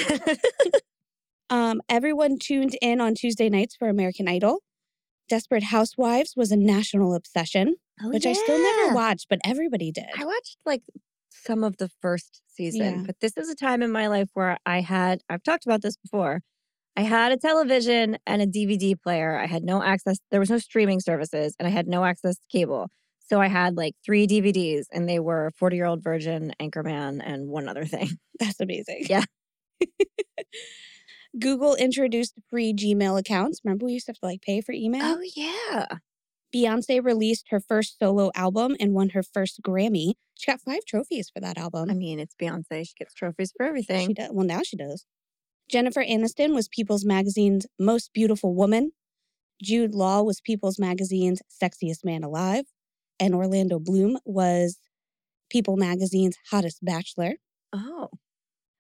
um, 1.50 1.82
everyone 1.90 2.38
tuned 2.40 2.76
in 2.82 3.02
on 3.02 3.16
Tuesday 3.16 3.50
nights 3.50 3.76
for 3.76 3.90
American 3.90 4.28
Idol. 4.28 4.60
Desperate 5.28 5.64
Housewives 5.64 6.34
was 6.36 6.52
a 6.52 6.58
national 6.58 7.14
obsession, 7.16 7.76
Oh, 8.04 8.10
which 8.10 8.26
I 8.26 8.34
still 8.34 8.58
never 8.60 8.96
watched, 8.96 9.28
but 9.30 9.40
everybody 9.46 9.92
did. 9.92 10.06
I 10.18 10.26
watched 10.26 10.58
like 10.66 10.82
some 11.30 11.64
of 11.64 11.78
the 11.78 11.90
first 12.02 12.42
season, 12.48 12.82
Yeah. 13.00 13.04
but 13.06 13.16
this 13.22 13.38
is 13.38 13.50
a 13.50 13.56
time 13.56 13.82
in 13.82 13.92
my 13.92 14.08
life 14.08 14.30
where 14.34 14.58
I 14.66 14.82
had, 14.82 15.22
I've 15.30 15.44
talked 15.44 15.66
about 15.66 15.82
this 15.82 15.98
before. 15.98 16.42
I 16.98 17.02
had 17.02 17.32
a 17.32 17.38
television 17.38 18.18
and 18.28 18.42
a 18.42 18.46
DVD 18.48 18.96
player. 19.02 19.38
I 19.38 19.46
had 19.48 19.64
no 19.64 19.82
access, 19.82 20.18
there 20.30 20.40
was 20.40 20.50
no 20.50 20.58
streaming 20.58 21.00
services, 21.00 21.56
and 21.58 21.68
I 21.68 21.72
had 21.72 21.88
no 21.88 22.04
access 22.04 22.36
to 22.36 22.46
cable. 22.52 22.90
So 23.28 23.40
I 23.40 23.48
had 23.48 23.78
like 23.78 23.94
three 24.06 24.28
DVDs, 24.28 24.86
and 24.92 25.08
they 25.08 25.20
were 25.20 25.52
40 25.58 25.76
Year 25.78 25.86
Old 25.86 26.04
Virgin, 26.04 26.54
Anchorman, 26.62 27.22
and 27.26 27.48
one 27.48 27.70
other 27.70 27.86
thing. 27.86 28.10
That's 28.40 28.60
amazing. 28.60 29.06
Yeah. 29.10 29.24
Google 31.40 31.76
introduced 31.76 32.34
free 32.50 32.74
Gmail 32.74 33.18
accounts. 33.18 33.62
Remember, 33.64 33.86
we 33.86 33.94
used 33.94 34.08
to 34.08 34.12
have 34.12 34.18
to 34.20 34.26
like 34.26 34.42
pay 34.42 34.60
for 34.60 34.74
email? 34.74 35.02
Oh, 35.04 35.22
yeah. 35.36 35.86
Beyonce 36.54 37.04
released 37.04 37.48
her 37.50 37.60
first 37.60 37.98
solo 38.00 38.32
album 38.36 38.76
and 38.80 38.94
won 38.94 39.10
her 39.10 39.24
first 39.24 39.62
Grammy. 39.62 40.14
She 40.38 40.52
got 40.52 40.62
five 40.62 40.86
trophies 40.86 41.30
for 41.34 41.40
that 41.40 41.58
album. 41.58 41.90
I 41.90 41.94
mean, 41.94 42.20
it's 42.20 42.36
Beyonce. 42.36 42.88
She 42.88 42.94
gets 42.98 43.14
trophies 43.14 43.54
for 43.56 43.66
everything. 43.66 44.08
She 44.08 44.14
does. 44.14 44.30
Well, 44.32 44.46
now 44.46 44.62
she 44.64 44.76
does. 44.76 45.06
Jennifer 45.70 46.04
Aniston 46.04 46.54
was 46.54 46.68
People's 46.68 47.06
Magazine's 47.06 47.66
Most 47.80 48.12
Beautiful 48.14 48.54
Woman. 48.54 48.92
Jude 49.62 49.96
Law 49.96 50.24
was 50.24 50.42
People's 50.42 50.80
Magazine's 50.80 51.42
Sexiest 51.62 52.04
Man 52.04 52.24
Alive. 52.24 52.66
And 53.20 53.36
Orlando 53.36 53.80
Bloom 53.80 54.18
was 54.26 54.80
People 55.50 55.78
Magazine's 55.78 56.38
Hottest 56.50 56.84
Bachelor. 56.84 57.36
Oh. 57.72 58.10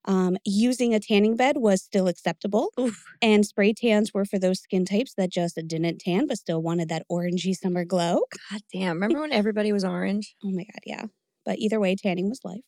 Um, 0.05 0.37
using 0.45 0.93
a 0.93 0.99
tanning 0.99 1.35
bed 1.35 1.57
was 1.57 1.81
still 1.81 2.07
acceptable. 2.07 2.69
Oof. 2.79 3.03
And 3.21 3.45
spray 3.45 3.73
tans 3.73 4.13
were 4.13 4.25
for 4.25 4.39
those 4.39 4.59
skin 4.59 4.83
types 4.85 5.13
that 5.15 5.29
just 5.29 5.55
didn't 5.67 5.99
tan 5.99 6.25
but 6.27 6.37
still 6.37 6.61
wanted 6.61 6.89
that 6.89 7.05
orangey 7.11 7.55
summer 7.55 7.85
glow. 7.85 8.23
God 8.49 8.61
damn. 8.73 8.95
Remember 8.95 9.21
when 9.21 9.31
everybody 9.31 9.71
was 9.71 9.85
orange? 9.85 10.35
Oh 10.43 10.49
my 10.51 10.63
God, 10.63 10.81
yeah. 10.85 11.05
But 11.45 11.59
either 11.59 11.79
way, 11.79 11.95
tanning 11.95 12.29
was 12.29 12.41
life. 12.43 12.63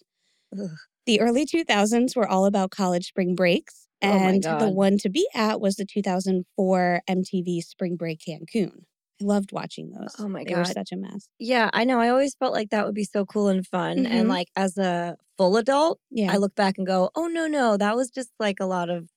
Ugh. 0.58 0.70
The 1.06 1.20
early 1.20 1.46
2000s 1.46 2.16
were 2.16 2.28
all 2.28 2.46
about 2.46 2.72
college 2.72 3.08
spring 3.08 3.36
breaks. 3.36 3.88
Oh 4.02 4.08
my 4.08 4.16
And 4.16 4.44
the 4.44 4.50
God. 4.50 4.76
one 4.76 4.98
to 5.00 5.10
be 5.10 5.28
at 5.34 5.60
was 5.60 5.76
the 5.76 5.86
2004 5.86 7.02
MTV 7.10 7.62
Spring 7.62 7.96
Break 7.96 8.22
Cancun. 8.28 8.84
I 9.22 9.26
loved 9.26 9.52
watching 9.52 9.92
those. 9.92 10.16
Oh 10.20 10.28
my 10.28 10.44
They 10.44 10.56
were 10.56 10.66
such 10.66 10.92
a 10.92 10.98
mess. 10.98 11.28
Yeah, 11.40 11.70
I 11.74 11.84
know. 11.84 12.00
I 12.00 12.10
always 12.10 12.36
felt 12.36 12.54
like 12.54 12.70
that 12.72 12.86
would 12.86 12.96
be 12.96 13.04
so 13.06 13.26
cool 13.26 13.48
and 13.48 13.66
fun. 13.66 14.06
And 14.06 14.26
Mhm. 14.28 14.30
like 14.30 14.48
as 14.56 14.78
a 14.78 15.18
full 15.38 15.56
adult, 15.58 16.00
Yeah. 16.10 16.32
I 16.34 16.38
look 16.38 16.56
back 16.56 16.78
and 16.78 16.86
go, 16.88 17.10
oh, 17.16 17.28
no, 17.28 17.48
no, 17.48 17.78
that 17.78 17.96
was 17.96 18.10
just 18.10 18.30
like 18.40 18.60
a 18.60 18.66
lot 18.66 18.90
of 18.90 19.10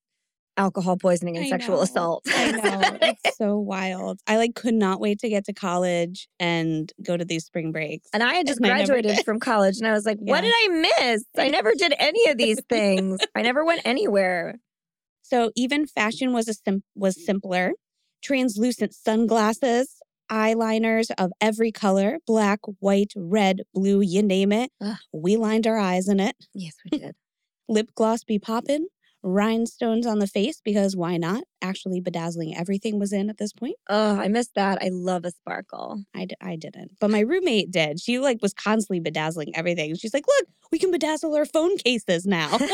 alcohol 0.59 0.97
poisoning 0.97 1.37
and 1.37 1.45
I 1.47 1.49
sexual 1.51 1.77
know. 1.77 1.83
assault. 1.83 2.25
I 2.29 2.51
know. 2.53 2.99
It's 3.03 3.37
so 3.37 3.59
wild. 3.59 4.21
I 4.27 4.37
like 4.39 4.55
could 4.55 4.75
not 4.75 5.01
wait 5.01 5.19
to 5.21 5.29
get 5.29 5.45
to 5.47 5.53
college 5.53 6.29
and 6.41 6.91
go 7.03 7.17
to 7.17 7.25
these 7.27 7.45
spring 7.45 7.73
breaks. 7.73 8.09
and 8.15 8.23
I 8.23 8.35
had 8.35 8.47
just 8.47 8.61
And 8.61 8.67
graduated 8.67 9.19
from 9.25 9.39
college 9.39 9.77
and 9.79 9.87
I 9.87 9.93
was 9.93 10.07
like, 10.07 10.17
what 10.19 10.41
did 10.43 10.53
I 10.55 10.69
miss? 11.01 11.25
I 11.37 11.49
never 11.49 11.73
did 11.77 11.95
any 11.99 12.29
of 12.31 12.39
these 12.39 12.59
things. 12.71 13.21
I 13.35 13.43
never 13.43 13.65
went 13.67 13.83
anywhere. 13.85 14.57
So 15.23 15.51
even 15.57 15.87
fashion 15.87 16.33
was 16.33 16.49
a 16.49 16.55
sim- 16.55 16.85
was 16.95 17.23
simpler. 17.25 17.73
Translucent 18.27 18.93
sunglasses, 18.93 19.99
eyeliners 20.33 21.13
of 21.17 21.31
every 21.41 21.71
color, 21.71 22.19
black, 22.27 22.59
white, 22.81 23.13
red, 23.15 23.63
blue, 23.73 24.01
you 24.01 24.21
name 24.21 24.51
it. 24.51 24.73
Ugh. 24.81 24.97
We 25.13 25.37
lined 25.37 25.65
our 25.65 25.79
eyes 25.79 26.09
in 26.09 26.19
it. 26.19 26.35
Yes, 26.53 26.75
we 26.91 26.99
did. 26.99 27.15
Lip 27.69 27.91
gloss 27.95 28.25
be 28.25 28.41
poppin', 28.41 28.89
rhinestones 29.23 30.07
on 30.09 30.19
the 30.19 30.27
face 30.27 30.61
because 30.65 30.97
why 30.97 31.17
not? 31.19 31.45
Actually 31.63 32.01
bedazzling 32.01 32.57
everything 32.57 32.99
was 32.99 33.13
in 33.13 33.31
at 33.31 33.39
this 33.39 33.53
point. 33.53 33.77
oh, 33.89 34.19
I 34.19 34.27
missed 34.27 34.57
that. 34.57 34.83
I 34.83 34.89
love 34.91 35.25
a 35.25 35.31
sparkle. 35.31 36.03
I, 36.13 36.25
d- 36.25 36.35
I 36.41 36.57
didn't. 36.57 36.93
But 37.01 37.11
my 37.13 37.21
roommate 37.21 37.71
did. 37.71 38.01
She 38.01 38.19
like 38.19 38.39
was 38.43 38.55
constantly 38.55 38.99
bedazzling 38.99 39.57
everything. 39.57 39.95
She's 39.95 40.13
like, 40.15 40.27
"Look, 40.27 40.49
we 40.73 40.81
can 40.81 40.93
bedazzle 40.93 41.37
our 41.37 41.47
phone 41.47 41.77
cases 41.79 42.27
now." 42.27 42.59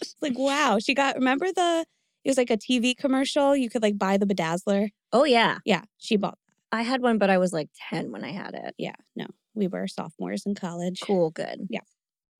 It's 0.00 0.16
like, 0.20 0.36
"Wow." 0.38 0.78
She 0.80 0.92
got 0.94 1.16
remember 1.16 1.46
the 1.52 1.84
it 2.24 2.30
was 2.30 2.36
like 2.36 2.50
a 2.50 2.56
TV 2.56 2.96
commercial. 2.96 3.54
You 3.56 3.68
could 3.68 3.82
like 3.82 3.98
buy 3.98 4.16
the 4.16 4.26
bedazzler. 4.26 4.90
oh, 5.12 5.24
yeah. 5.24 5.58
Yeah, 5.64 5.82
she 5.98 6.16
bought. 6.16 6.38
I 6.72 6.82
had 6.82 7.02
one, 7.02 7.18
but 7.18 7.30
I 7.30 7.38
was 7.38 7.52
like 7.52 7.68
10 7.90 8.10
when 8.10 8.24
I 8.24 8.32
had 8.32 8.54
it. 8.54 8.74
Yeah, 8.78 8.96
no, 9.14 9.26
we 9.54 9.68
were 9.68 9.86
sophomores 9.86 10.44
in 10.44 10.56
college. 10.56 11.00
Cool, 11.00 11.30
good. 11.30 11.68
Yeah. 11.70 11.80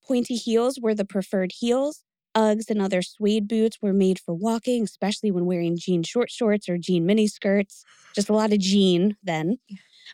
Pointy 0.07 0.35
heels 0.35 0.81
were 0.81 0.95
the 0.95 1.05
preferred 1.05 1.53
heels. 1.53 2.03
Uggs 2.35 2.69
and 2.69 2.83
other 2.83 3.01
suede 3.01 3.47
boots 3.47 3.79
were 3.81 3.93
made 3.93 4.19
for 4.19 4.35
walking, 4.35 4.83
especially 4.83 5.31
when 5.31 5.47
wearing 5.47 5.77
jean 5.77 6.03
short 6.03 6.31
shorts 6.33 6.69
or 6.69 6.77
jean 6.77 7.07
mini 7.07 7.29
skirts. 7.29 7.85
Just 8.13 8.29
a 8.29 8.33
lot 8.33 8.53
of 8.53 8.59
jean 8.59 9.17
then. 9.23 9.59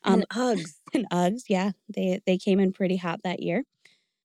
Um, 0.04 0.14
and 0.14 0.28
Uggs. 0.28 0.74
and 0.94 1.08
Uggs, 1.10 1.44
yeah, 1.48 1.70
they 1.88 2.20
they 2.26 2.36
came 2.36 2.60
in 2.60 2.72
pretty 2.72 2.96
hot 2.96 3.20
that 3.24 3.42
year. 3.42 3.64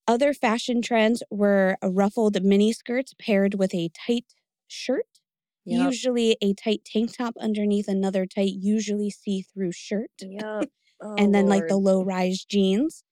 Other 0.08 0.34
fashion 0.34 0.82
trends 0.82 1.24
were 1.30 1.78
ruffled 1.82 2.44
mini 2.44 2.74
skirts 2.74 3.14
paired 3.18 3.56
with 3.56 3.74
a 3.74 3.90
tight 4.06 4.26
shirt, 4.68 5.08
Yep. 5.66 5.82
usually 5.86 6.38
a 6.42 6.54
tight 6.54 6.82
tank 6.86 7.16
top 7.18 7.34
underneath 7.40 7.88
another 7.88 8.26
tight, 8.26 8.54
usually 8.54 9.10
see-through 9.10 9.72
shirt. 9.72 10.12
Yep. 10.22 10.70
and 11.18 11.34
then 11.34 11.48
like 11.48 11.68
the 11.68 11.78
low 11.78 12.04
rise 12.04 12.46
jeans, 12.46 13.04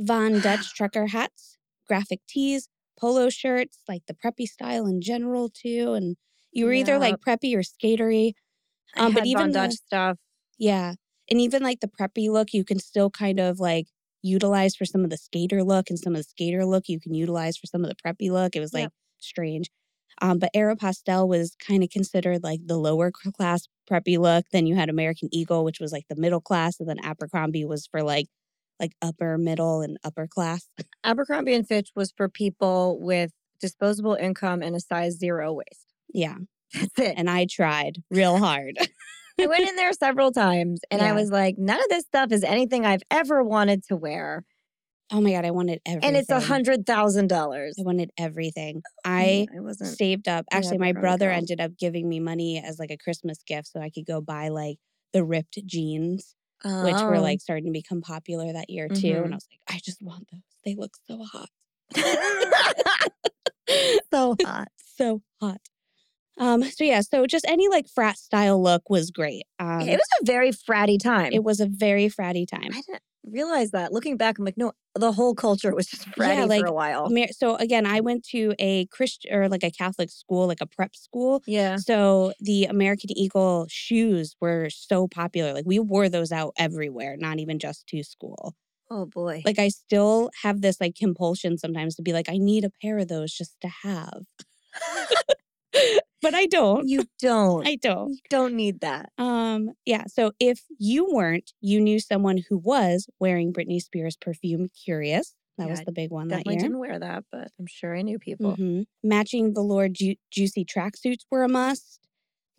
Von 0.00 0.40
Dutch 0.40 0.74
trucker 0.76 1.06
hats, 1.08 1.56
graphic 1.86 2.20
tees, 2.28 2.68
polo 2.98 3.28
shirts, 3.30 3.78
like 3.88 4.02
the 4.06 4.14
preppy 4.14 4.46
style 4.46 4.86
in 4.86 5.00
general 5.00 5.48
too. 5.48 5.92
And 5.94 6.16
you 6.52 6.66
were 6.66 6.72
either 6.72 6.98
like 6.98 7.16
preppy 7.20 7.54
or 7.54 7.62
skatery. 7.62 8.32
I 8.96 9.06
um, 9.06 9.14
but 9.14 9.26
even 9.26 9.42
Von 9.44 9.50
the- 9.52 9.58
Dutch 9.60 9.72
stuff. 9.74 10.18
Yeah. 10.58 10.94
And 11.30 11.40
even 11.40 11.62
like 11.62 11.80
the 11.80 11.88
preppy 11.88 12.28
look, 12.30 12.52
you 12.52 12.64
can 12.64 12.78
still 12.78 13.10
kind 13.10 13.40
of 13.40 13.58
like 13.58 13.86
utilize 14.22 14.74
for 14.76 14.84
some 14.84 15.04
of 15.04 15.10
the 15.10 15.16
skater 15.16 15.62
look 15.64 15.90
and 15.90 15.98
some 15.98 16.14
of 16.14 16.18
the 16.18 16.24
skater 16.24 16.64
look 16.64 16.84
you 16.88 16.98
can 17.00 17.14
utilize 17.14 17.56
for 17.56 17.66
some 17.66 17.84
of 17.84 17.90
the 17.90 17.96
preppy 17.96 18.30
look. 18.30 18.56
It 18.56 18.60
was 18.60 18.72
like 18.74 18.82
Yep. 18.84 18.92
strange. 19.18 19.70
Um, 20.22 20.38
but 20.38 20.50
Aeropostale 20.54 21.28
was 21.28 21.56
kind 21.56 21.82
of 21.82 21.90
considered 21.90 22.42
like 22.42 22.60
the 22.66 22.76
lower 22.76 23.10
class 23.10 23.68
preppy 23.90 24.18
look. 24.18 24.46
Then 24.52 24.66
you 24.66 24.74
had 24.74 24.88
American 24.88 25.28
Eagle, 25.32 25.64
which 25.64 25.80
was 25.80 25.92
like 25.92 26.06
the 26.08 26.16
middle 26.16 26.40
class, 26.40 26.80
and 26.80 26.88
then 26.88 26.98
Abercrombie 27.04 27.64
was 27.64 27.86
for 27.86 28.02
like 28.02 28.26
like 28.80 28.92
upper 29.02 29.38
middle 29.38 29.80
and 29.80 29.98
upper 30.04 30.26
class. 30.26 30.68
Abercrombie 31.04 31.54
and 31.54 31.66
Fitch 31.66 31.90
was 31.94 32.12
for 32.16 32.28
people 32.28 32.98
with 33.00 33.30
disposable 33.60 34.14
income 34.14 34.62
and 34.62 34.74
a 34.74 34.80
size 34.80 35.16
zero 35.18 35.52
waist. 35.52 35.86
Yeah. 36.12 36.36
That's 36.72 36.98
it. 36.98 37.14
And 37.16 37.30
I 37.30 37.46
tried 37.48 38.02
real 38.10 38.38
hard. 38.38 38.76
I 39.40 39.46
went 39.46 39.68
in 39.68 39.76
there 39.76 39.92
several 39.92 40.32
times 40.32 40.80
and 40.90 41.02
I 41.02 41.12
was 41.12 41.30
like, 41.30 41.56
none 41.58 41.78
of 41.78 41.86
this 41.88 42.04
stuff 42.04 42.30
is 42.30 42.44
anything 42.44 42.86
I've 42.86 43.02
ever 43.10 43.42
wanted 43.42 43.82
to 43.88 43.96
wear. 43.96 44.44
Oh 45.12 45.20
my 45.20 45.32
god, 45.32 45.44
I 45.44 45.50
wanted 45.50 45.80
everything. 45.86 46.08
And 46.08 46.16
it's 46.16 46.30
a 46.30 46.40
hundred 46.40 46.86
thousand 46.86 47.28
dollars. 47.28 47.76
I 47.78 47.82
wanted 47.82 48.10
everything. 48.18 48.82
I 49.04 49.46
I 49.56 49.60
wasn't 49.60 49.96
saved 49.96 50.28
up. 50.28 50.46
Actually, 50.50 50.78
my 50.78 50.92
brother 50.92 51.30
ended 51.30 51.60
up 51.60 51.76
giving 51.78 52.08
me 52.08 52.20
money 52.20 52.62
as 52.64 52.78
like 52.78 52.90
a 52.90 52.96
Christmas 52.96 53.38
gift 53.46 53.68
so 53.68 53.80
I 53.80 53.90
could 53.90 54.06
go 54.06 54.20
buy 54.20 54.48
like 54.48 54.78
the 55.12 55.22
ripped 55.24 55.58
jeans, 55.66 56.34
which 56.64 56.94
were 56.94 57.16
Oh. 57.16 57.20
like 57.22 57.40
starting 57.40 57.66
to 57.66 57.70
become 57.72 58.00
popular 58.00 58.52
that 58.52 58.70
year 58.70 58.88
too. 58.88 59.12
Mhm. 59.14 59.24
And 59.24 59.34
I 59.34 59.36
was 59.36 59.46
like, 59.50 59.76
I 59.76 59.80
just 59.84 60.02
want 60.02 60.26
those. 60.32 60.40
They 60.64 60.74
look 60.74 60.92
so 61.06 61.22
hot. 61.24 61.50
so 64.12 64.36
hot. 64.44 64.68
so 64.96 65.22
hot. 65.40 65.60
Um, 66.36 66.64
so 66.64 66.82
yeah, 66.82 67.00
so 67.02 67.26
just 67.26 67.44
any 67.46 67.68
like 67.68 67.86
frat 67.88 68.16
style 68.18 68.60
look 68.60 68.90
was 68.90 69.10
great. 69.10 69.44
Um 69.60 69.82
it 69.82 69.92
was 69.96 70.08
a 70.20 70.24
very 70.24 70.50
fratty 70.50 70.98
time. 71.00 71.32
it 71.32 71.44
was 71.44 71.60
a 71.60 71.66
very 71.66 72.08
fratty 72.08 72.46
time. 72.48 72.70
I 72.72 72.80
didn't 72.86 73.02
realize 73.24 73.70
that. 73.72 73.92
Looking 73.92 74.16
back, 74.16 74.38
I'm 74.38 74.44
like, 74.44 74.56
no, 74.56 74.72
the 74.94 75.12
whole 75.12 75.34
culture 75.34 75.74
was 75.74 75.86
just 75.86 76.08
fratty 76.18 76.48
like, 76.48 76.60
for 76.60 76.66
a 76.66 76.72
while. 76.72 77.08
So 77.32 77.56
again, 77.56 77.86
I 77.86 78.00
went 78.00 78.24
to 78.30 78.54
a 78.58 78.86
Christian 78.86 79.34
or 79.34 79.48
like 79.48 79.64
a 79.64 79.70
Catholic 79.70 80.10
school, 80.10 80.46
like 80.46 80.60
a 80.60 80.66
prep 80.66 80.94
school. 80.94 81.42
yeah. 81.46 81.76
So 81.76 82.32
the 82.40 82.64
American 82.64 83.16
Eagle 83.16 83.66
shoes 83.68 84.36
were 84.40 84.68
so 84.70 85.08
popular. 85.08 85.52
Like 85.52 85.66
we 85.66 85.78
wore 85.78 86.08
those 86.08 86.32
out 86.32 86.54
everywhere, 86.58 87.16
not 87.18 87.38
even 87.38 87.58
just 87.58 87.86
to 87.88 88.02
school. 88.02 88.54
Oh 88.90 89.06
boy. 89.06 89.42
Like 89.44 89.58
I 89.58 89.68
still 89.68 90.30
have 90.42 90.60
this 90.60 90.80
like 90.80 90.94
compulsion 90.94 91.58
sometimes 91.58 91.94
to 91.96 92.02
be 92.02 92.12
like, 92.12 92.28
I 92.28 92.36
need 92.36 92.64
a 92.64 92.70
pair 92.82 92.98
of 92.98 93.08
those 93.08 93.32
just 93.32 93.60
to 93.62 93.68
have. 93.68 94.22
but 96.24 96.34
I 96.34 96.46
don't. 96.46 96.88
you 96.88 97.04
don't. 97.20 97.66
I 97.66 97.76
don't. 97.76 98.10
you 98.10 98.18
don't 98.30 98.54
need 98.54 98.80
that. 98.80 99.10
Um, 99.18 99.70
yeah. 99.86 100.04
So 100.08 100.32
if 100.40 100.60
you 100.78 101.06
weren't, 101.12 101.52
you 101.60 101.80
knew 101.80 102.00
someone 102.00 102.38
who 102.48 102.58
was 102.58 103.06
wearing 103.20 103.52
Britney 103.52 103.80
Spears 103.80 104.16
perfume 104.16 104.68
Curious. 104.84 105.34
That 105.58 105.66
Yeah, 105.66 105.70
was 105.70 105.82
the 105.84 105.92
big 105.92 106.10
one 106.10 106.28
that 106.28 106.44
year. 106.48 106.58
didn't 106.58 106.80
wear 106.80 106.98
that, 106.98 107.22
but 107.30 107.48
I'm 107.60 107.66
sure 107.68 107.94
I 107.96 108.02
knew 108.02 108.18
people. 108.18 108.56
Mhm. 108.56 108.86
Matching 109.04 109.54
velour 109.54 109.88
ju- 109.88 110.16
juicy 110.32 110.64
tracksuits 110.64 111.20
were 111.30 111.44
a 111.44 111.48
must. 111.48 112.00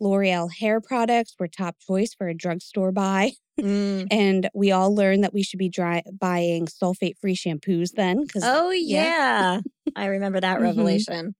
L'Oreal 0.00 0.50
hair 0.60 0.80
products 0.80 1.34
were 1.38 1.48
top 1.48 1.76
choice 1.78 2.14
for 2.14 2.28
a 2.28 2.34
drugstore 2.34 2.92
buy. 2.92 3.32
Mm. 3.60 4.06
And 4.10 4.48
we 4.54 4.70
all 4.72 4.94
learned 4.94 5.24
that 5.24 5.32
we 5.34 5.42
should 5.42 5.58
be 5.58 5.68
dry- 5.70 6.02
buying 6.18 6.66
sulfate 6.66 7.18
free 7.18 7.34
shampoos 7.36 7.92
then 7.92 8.22
because 8.24 8.42
Oh 8.46 8.70
yeah. 8.70 9.02
yeah. 9.02 9.60
I 9.96 10.06
remember 10.06 10.40
that 10.40 10.58
Mhm. 10.58 10.62
revelation. 10.62 11.34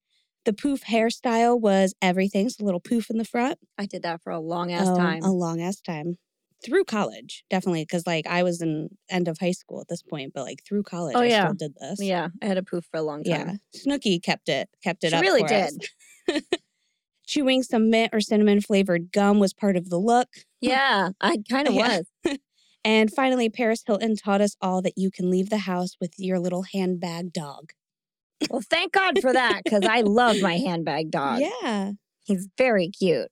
The 0.46 0.52
poof 0.54 0.82
hairstyle 0.84 1.60
was 1.60 1.94
everything. 2.00 2.48
So 2.48 2.64
a 2.64 2.66
little 2.66 2.80
poof 2.80 3.10
in 3.10 3.18
the 3.18 3.24
front. 3.24 3.58
I 3.76 3.84
did 3.86 4.02
that 4.04 4.22
for 4.22 4.30
a 4.32 4.40
long 4.40 4.72
ass 4.72 4.88
Oh, 4.90 4.96
time. 4.96 5.22
A 5.24 5.30
long 5.32 5.60
ass 5.60 5.80
time. 5.80 6.16
through 6.64 6.84
college, 6.84 7.44
definitely. 7.50 7.82
Because 7.82 8.06
like 8.06 8.26
I 8.26 8.42
was 8.42 8.62
in 8.62 8.88
end 9.10 9.28
of 9.28 9.36
high 9.38 9.50
school 9.52 9.80
at 9.82 9.88
this 9.88 10.02
point, 10.02 10.32
but 10.34 10.44
like 10.44 10.62
through 10.66 10.84
college, 10.84 11.16
Oh, 11.16 11.20
I 11.20 11.26
yeah. 11.26 11.44
still 11.44 11.54
did 11.54 11.74
this. 11.78 12.00
Yeah, 12.00 12.28
I 12.40 12.46
had 12.46 12.56
a 12.56 12.62
poof 12.62 12.86
for 12.90 12.96
a 12.96 13.02
long 13.02 13.22
time. 13.24 13.60
Yeah. 13.74 13.80
Snooki 13.80 14.22
kept 14.22 14.48
it, 14.48 14.70
kept 14.82 15.04
it 15.04 15.10
She 15.10 15.16
up. 15.16 15.20
really 15.22 15.40
for 15.46 15.52
us. 15.52 15.76
did. 16.28 16.42
Chewing 17.26 17.62
some 17.64 17.90
mint 17.90 18.10
or 18.14 18.20
cinnamon 18.20 18.60
flavored 18.60 19.10
gum 19.12 19.38
was 19.40 19.52
part 19.52 19.76
of 19.76 19.90
the 19.90 19.98
look. 19.98 20.28
Yeah, 20.62 21.10
I 21.20 21.36
kind 21.50 21.68
of 21.68 21.74
Yeah. 21.74 22.00
was. 22.24 22.38
And 22.84 23.10
finally, 23.12 23.48
Paris 23.50 23.82
Hilton 23.84 24.14
taught 24.14 24.40
us 24.40 24.56
all 24.60 24.80
that 24.82 24.92
you 24.96 25.10
can 25.10 25.28
leave 25.28 25.50
the 25.50 25.58
house 25.58 25.96
with 26.00 26.12
your 26.18 26.38
little 26.38 26.62
handbag 26.72 27.32
dog. 27.32 27.72
Well, 28.50 28.62
thank 28.68 28.92
God 28.92 29.18
for 29.20 29.32
that 29.32 29.62
because 29.64 29.84
I 29.84 30.02
love 30.02 30.40
my 30.40 30.58
handbag 30.58 31.10
dog. 31.10 31.40
Yeah. 31.40 31.92
He's 32.24 32.48
very 32.58 32.88
cute. 32.88 33.28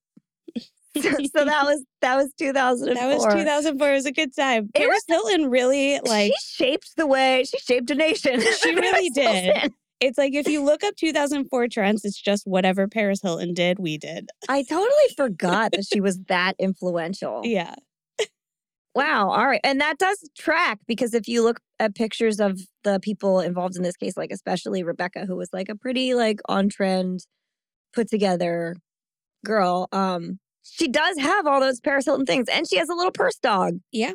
So, 0.96 1.10
so 1.10 1.44
that 1.44 1.64
was 1.64 1.84
that 2.00 2.16
was 2.16 2.32
2004. 2.38 2.94
That 2.94 3.14
was 3.14 3.24
2004. 3.24 3.90
It 3.90 3.94
was 3.94 4.06
a 4.06 4.12
good 4.12 4.34
time. 4.34 4.70
It 4.74 4.80
Paris 4.80 5.02
Hilton 5.08 5.50
really 5.50 5.98
like 6.00 6.32
she 6.40 6.64
shaped 6.64 6.92
the 6.96 7.06
way 7.06 7.44
she 7.44 7.58
shaped 7.58 7.90
a 7.90 7.94
nation. 7.94 8.40
She 8.62 8.74
really 8.74 9.10
did. 9.10 9.44
Hilton. 9.44 9.74
it's 10.00 10.16
like 10.18 10.34
if 10.34 10.46
you 10.46 10.62
look 10.62 10.84
up 10.84 10.94
2004 10.96 11.68
trends, 11.68 12.04
it's 12.04 12.20
just 12.20 12.46
whatever 12.46 12.86
Paris 12.88 13.20
Hilton 13.22 13.52
did, 13.54 13.78
we 13.78 13.98
did. 13.98 14.30
I 14.48 14.62
totally 14.62 14.88
forgot 15.16 15.72
that 15.72 15.84
she 15.84 16.00
was 16.00 16.18
that 16.28 16.54
influential. 16.58 17.42
Yeah. 17.44 17.74
Wow. 18.94 19.30
All 19.30 19.46
right. 19.48 19.60
And 19.64 19.80
that 19.80 19.98
does 19.98 20.30
track 20.38 20.78
because 20.86 21.14
if 21.14 21.26
you 21.26 21.42
look 21.42 21.58
at 21.84 21.94
pictures 21.94 22.40
of 22.40 22.60
the 22.82 22.98
people 23.00 23.40
involved 23.40 23.76
in 23.76 23.82
this 23.82 23.96
case, 23.96 24.16
like 24.16 24.30
especially 24.32 24.82
Rebekah, 24.82 25.26
who 25.26 25.36
was 25.36 25.50
like 25.52 25.68
a 25.68 25.76
pretty 25.76 26.14
like 26.14 26.40
on 26.48 26.68
trend, 26.68 27.20
put 27.92 28.08
together 28.08 28.76
girl, 29.44 29.88
um, 29.92 30.38
she 30.62 30.88
does 30.88 31.18
have 31.18 31.46
all 31.46 31.60
those 31.60 31.80
Paris 31.80 32.06
Hilton 32.06 32.24
things. 32.26 32.48
And 32.48 32.66
she 32.68 32.78
has 32.78 32.88
a 32.88 32.94
little 32.94 33.12
purse 33.12 33.36
dog. 33.36 33.74
Yeah. 33.92 34.12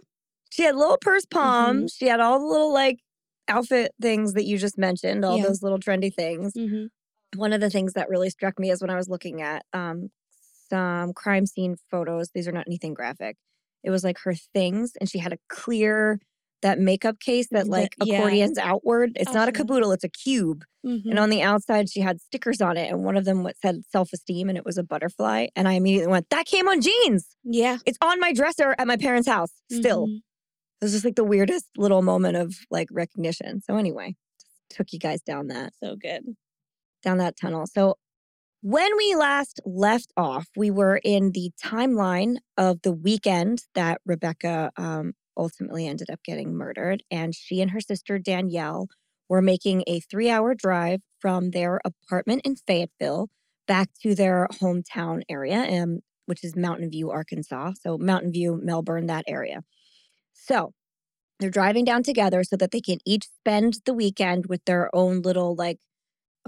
She 0.49 0.63
had 0.63 0.75
little 0.75 0.97
purse 0.99 1.25
palms. 1.25 1.93
She 1.97 2.07
had 2.07 2.19
all 2.19 2.39
the 2.39 2.45
little 2.45 2.73
like 2.73 2.97
outfit 3.47 3.91
things 4.01 4.33
that 4.33 4.45
you 4.45 4.57
just 4.57 4.77
mentioned, 4.77 5.23
all 5.23 5.37
Yeah. 5.37 5.43
those 5.43 5.61
little 5.61 5.77
trendy 5.79 6.13
things. 6.13 6.53
Mm-hmm. 6.53 7.39
One 7.39 7.53
of 7.53 7.61
the 7.61 7.69
things 7.69 7.93
that 7.93 8.09
really 8.09 8.31
struck 8.31 8.57
me 8.57 8.71
is 8.71 8.81
when 8.81 8.89
I 8.89 8.95
was 8.95 9.07
looking 9.07 9.41
at 9.43 9.63
um, 9.73 10.09
some 10.69 11.13
crime 11.13 11.45
scene 11.45 11.75
photos. 11.91 12.29
These 12.33 12.47
are 12.47 12.51
not 12.51 12.65
anything 12.67 12.95
graphic. 12.95 13.37
It 13.83 13.91
was 13.91 14.03
like 14.03 14.17
her 14.23 14.33
things, 14.33 14.93
and 14.99 15.07
she 15.09 15.19
had 15.19 15.31
a 15.31 15.37
clear 15.47 16.19
that 16.61 16.79
makeup 16.79 17.19
case 17.19 17.47
that 17.51 17.65
The- 17.65 17.71
like 17.71 17.95
yeah. 18.03 18.17
accordions 18.17 18.57
outward. 18.57 19.11
It's 19.15 19.33
not 19.33 19.47
a 19.49 19.51
caboodle; 19.51 19.91
it's 19.91 20.03
a 20.03 20.09
cube. 20.09 20.63
Mm-hmm. 20.85 21.09
And 21.09 21.19
on 21.19 21.29
the 21.29 21.41
outside, 21.41 21.89
she 21.89 21.99
had 22.01 22.21
stickers 22.21 22.61
on 22.61 22.77
it, 22.77 22.89
and 22.91 23.03
one 23.03 23.17
of 23.17 23.25
them 23.25 23.43
what 23.43 23.57
said 23.61 23.81
self 23.91 24.11
esteem, 24.13 24.49
and 24.49 24.57
it 24.57 24.65
was 24.65 24.77
a 24.77 24.83
butterfly. 24.83 25.47
And 25.55 25.67
I 25.67 25.73
immediately 25.73 26.11
went, 26.11 26.29
"That 26.29 26.45
came 26.45 26.67
on 26.67 26.81
jeans. 26.81 27.35
Yeah. 27.43 27.77
It's 27.85 27.97
on 28.01 28.19
my 28.19 28.33
dresser 28.33 28.75
at 28.77 28.87
my 28.87 28.97
parents' 28.97 29.27
house. 29.27 29.51
Still, 29.71 30.07
Mhm. 30.07 30.17
it 30.81 30.85
was 30.85 30.91
just 30.93 31.05
like 31.05 31.15
the 31.15 31.23
weirdest 31.23 31.65
little 31.77 32.01
moment 32.01 32.37
of 32.37 32.55
like 32.71 32.87
recognition. 32.91 33.61
So 33.61 33.75
anyway, 33.77 34.15
took 34.69 34.93
you 34.93 34.99
guys 34.99 35.21
down 35.21 35.47
that 35.47 35.73
So 35.83 35.95
good. 35.95 36.35
down 37.03 37.17
that 37.17 37.35
tunnel. 37.35 37.65
So 37.67 37.95
when 38.61 38.89
we 38.97 39.15
last 39.15 39.59
left 39.65 40.11
off, 40.17 40.47
we 40.57 40.69
were 40.69 40.97
in 41.03 41.31
the 41.31 41.51
timeline 41.63 42.37
of 42.57 42.81
the 42.81 42.91
weekend 42.91 43.63
that 43.73 44.01
Rebekah 44.05 44.71
um, 44.77 45.13
ultimately 45.39 45.87
ended 45.87 46.09
up 46.09 46.19
getting 46.23 46.53
murdered. 46.53 47.03
And 47.09 47.33
she 47.33 47.61
and 47.61 47.71
her 47.71 47.79
sister 47.79 48.19
Danielle 48.19 48.87
were 49.29 49.41
making 49.41 49.83
a 49.87 50.01
three 50.01 50.29
hour 50.29 50.53
drive 50.53 51.01
from 51.19 51.51
their 51.51 51.79
apartment 51.85 52.41
in 52.45 52.55
Fayetteville 52.55 53.29
back 53.67 53.89
to 54.01 54.15
their 54.15 54.47
hometown 54.61 55.21
area, 55.29 55.83
um, 55.83 55.99
which 56.25 56.43
is 56.43 56.55
Mountain 56.55 56.89
View, 56.91 57.11
Arkansas. 57.11 57.73
So 57.81 57.97
Mountain 57.97 58.31
View, 58.31 58.59
Melbourne, 58.61 59.07
that 59.07 59.25
area. 59.27 59.63
So 60.33 60.73
they're 61.39 61.49
driving 61.49 61.85
down 61.85 62.03
together 62.03 62.43
so 62.43 62.57
that 62.57 62.71
they 62.71 62.81
can 62.81 62.99
each 63.05 63.25
spend 63.25 63.79
the 63.85 63.93
weekend 63.93 64.47
with 64.47 64.65
their 64.65 64.93
own 64.93 65.21
little 65.21 65.55
like 65.55 65.77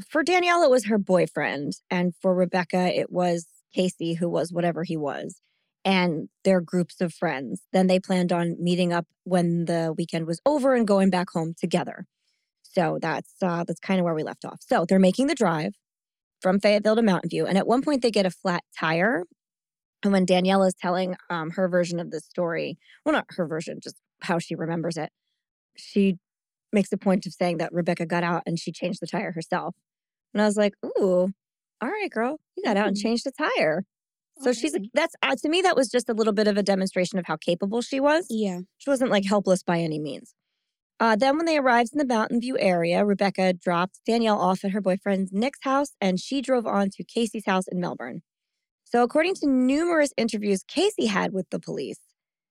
for 0.09 0.23
Danielle, 0.23 0.63
it 0.63 0.69
was 0.69 0.85
her 0.85 0.97
boyfriend. 0.97 1.73
And 1.89 2.13
for 2.21 2.33
Rebekah, 2.33 2.97
it 2.97 3.11
was 3.11 3.47
Casey, 3.73 4.13
who 4.13 4.29
was 4.29 4.51
whatever 4.51 4.83
he 4.83 4.97
was, 4.97 5.41
and 5.83 6.29
their 6.43 6.61
groups 6.61 7.01
of 7.01 7.13
friends. 7.13 7.61
Then 7.73 7.87
they 7.87 7.99
planned 7.99 8.31
on 8.31 8.55
meeting 8.59 8.93
up 8.93 9.07
when 9.23 9.65
the 9.65 9.93
weekend 9.97 10.27
was 10.27 10.39
over 10.45 10.75
and 10.75 10.87
going 10.87 11.09
back 11.09 11.29
home 11.31 11.53
together. 11.59 12.05
So 12.63 12.99
that's 13.01 13.33
uh, 13.41 13.63
that's 13.65 13.79
kind 13.79 13.99
of 13.99 14.05
where 14.05 14.13
we 14.13 14.23
left 14.23 14.45
off. 14.45 14.59
So 14.61 14.85
they're 14.87 14.99
making 14.99 15.27
the 15.27 15.35
drive 15.35 15.73
from 16.41 16.59
Fayetteville 16.59 16.95
to 16.95 17.01
Mountain 17.01 17.29
View, 17.29 17.45
and 17.45 17.57
at 17.57 17.67
one 17.67 17.81
point 17.81 18.01
they 18.01 18.11
get 18.11 18.25
a 18.25 18.31
flat 18.31 18.63
tire. 18.79 19.23
And 20.03 20.11
when 20.11 20.25
Danielle 20.25 20.63
is 20.63 20.73
telling 20.73 21.15
um, 21.29 21.51
her 21.51 21.67
version 21.67 21.99
of 21.99 22.09
the 22.09 22.21
story, 22.21 22.77
well, 23.05 23.13
not 23.13 23.25
her 23.31 23.45
version, 23.45 23.79
just 23.83 23.97
how 24.21 24.39
she 24.39 24.55
remembers 24.55 24.97
it, 24.97 25.11
she 25.77 26.17
makes 26.73 26.91
a 26.91 26.97
point 26.97 27.25
of 27.25 27.33
saying 27.33 27.57
that 27.57 27.73
Rebekah 27.73 28.07
got 28.07 28.23
out 28.23 28.43
and 28.47 28.57
she 28.59 28.71
changed 28.71 28.99
the 29.01 29.07
tire 29.07 29.31
herself. 29.33 29.75
And 30.33 30.41
I 30.41 30.45
was 30.45 30.57
like, 30.57 30.73
ooh, 30.85 31.31
all 31.81 31.89
right, 31.89 32.09
girl, 32.09 32.39
you 32.55 32.63
got 32.63 32.77
out 32.77 32.87
and 32.87 32.97
Mm. 32.97 33.01
changed 33.01 33.25
the 33.25 33.31
tire. 33.31 33.83
So 34.43 34.53
she's 34.53 34.75
that's 34.93 35.15
uh, 35.21 35.35
to 35.35 35.49
me, 35.49 35.61
that 35.61 35.75
was 35.75 35.89
just 35.89 36.09
a 36.09 36.13
little 36.13 36.33
bit 36.33 36.47
of 36.47 36.57
a 36.57 36.63
demonstration 36.63 37.19
of 37.19 37.25
how 37.25 37.37
capable 37.37 37.81
she 37.81 37.99
was. 37.99 38.25
Yeah. 38.29 38.59
She 38.77 38.89
wasn't 38.89 39.11
like 39.11 39.25
helpless 39.25 39.63
by 39.63 39.79
any 39.79 39.99
means. 39.99 40.33
Uh, 40.99 41.15
then, 41.15 41.35
when 41.35 41.47
they 41.47 41.57
arrived 41.57 41.89
in 41.93 41.97
the 41.97 42.05
Mountain 42.05 42.39
View 42.41 42.57
area, 42.59 43.03
Rebekah 43.03 43.53
dropped 43.53 43.99
Danielle 44.05 44.39
off 44.39 44.63
at 44.63 44.71
her 44.71 44.81
boyfriend 44.81 45.29
Nick's 45.31 45.59
house 45.63 45.95
and 45.99 46.19
she 46.19 46.41
drove 46.41 46.67
on 46.67 46.89
to 46.91 47.03
Casey's 47.03 47.45
house 47.45 47.67
in 47.67 47.79
Melbourne. 47.79 48.21
So, 48.83 49.01
according 49.01 49.35
to 49.35 49.47
numerous 49.47 50.13
interviews 50.17 50.63
Casey 50.67 51.07
had 51.07 51.33
with 51.33 51.49
the 51.49 51.59
police, 51.59 51.99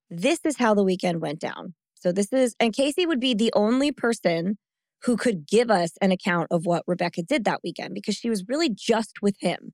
this 0.09 0.39
is 0.43 0.57
how 0.57 0.73
the 0.73 0.83
weekend 0.83 1.21
went 1.21 1.39
down. 1.39 1.75
So, 1.93 2.11
this 2.11 2.33
is, 2.33 2.55
and 2.59 2.73
Casey 2.73 3.05
would 3.05 3.21
be 3.21 3.33
the 3.33 3.53
only 3.55 3.91
person 3.91 4.57
who 5.03 5.15
could 5.15 5.47
give 5.47 5.71
us 5.71 5.91
an 6.01 6.11
account 6.11 6.47
of 6.51 6.65
what 6.65 6.83
Rebekah 6.87 7.23
did 7.23 7.45
that 7.45 7.61
weekend 7.63 7.93
because 7.93 8.15
she 8.15 8.29
was 8.29 8.47
really 8.47 8.69
just 8.69 9.21
with 9.21 9.35
him. 9.39 9.73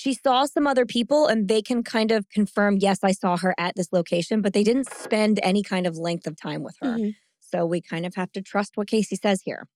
She 0.00 0.14
saw 0.14 0.44
some 0.44 0.68
other 0.68 0.86
people 0.86 1.26
and 1.26 1.48
they 1.48 1.60
can 1.60 1.82
kind 1.82 2.12
of 2.12 2.28
confirm, 2.28 2.76
yes, 2.76 3.00
I 3.02 3.10
saw 3.10 3.36
her 3.36 3.52
at 3.58 3.74
this 3.74 3.88
location, 3.92 4.40
but 4.40 4.52
they 4.52 4.62
didn't 4.62 4.88
spend 4.88 5.40
any 5.42 5.64
kind 5.64 5.88
of 5.88 5.96
length 5.96 6.28
of 6.28 6.36
time 6.36 6.62
with 6.62 6.76
her. 6.80 6.96
Mhm. 6.96 7.16
So 7.40 7.66
we 7.66 7.80
kind 7.80 8.06
of 8.06 8.14
have 8.14 8.30
to 8.32 8.40
trust 8.40 8.76
what 8.76 8.86
Casey 8.86 9.16
says 9.16 9.42
here, 9.44 9.66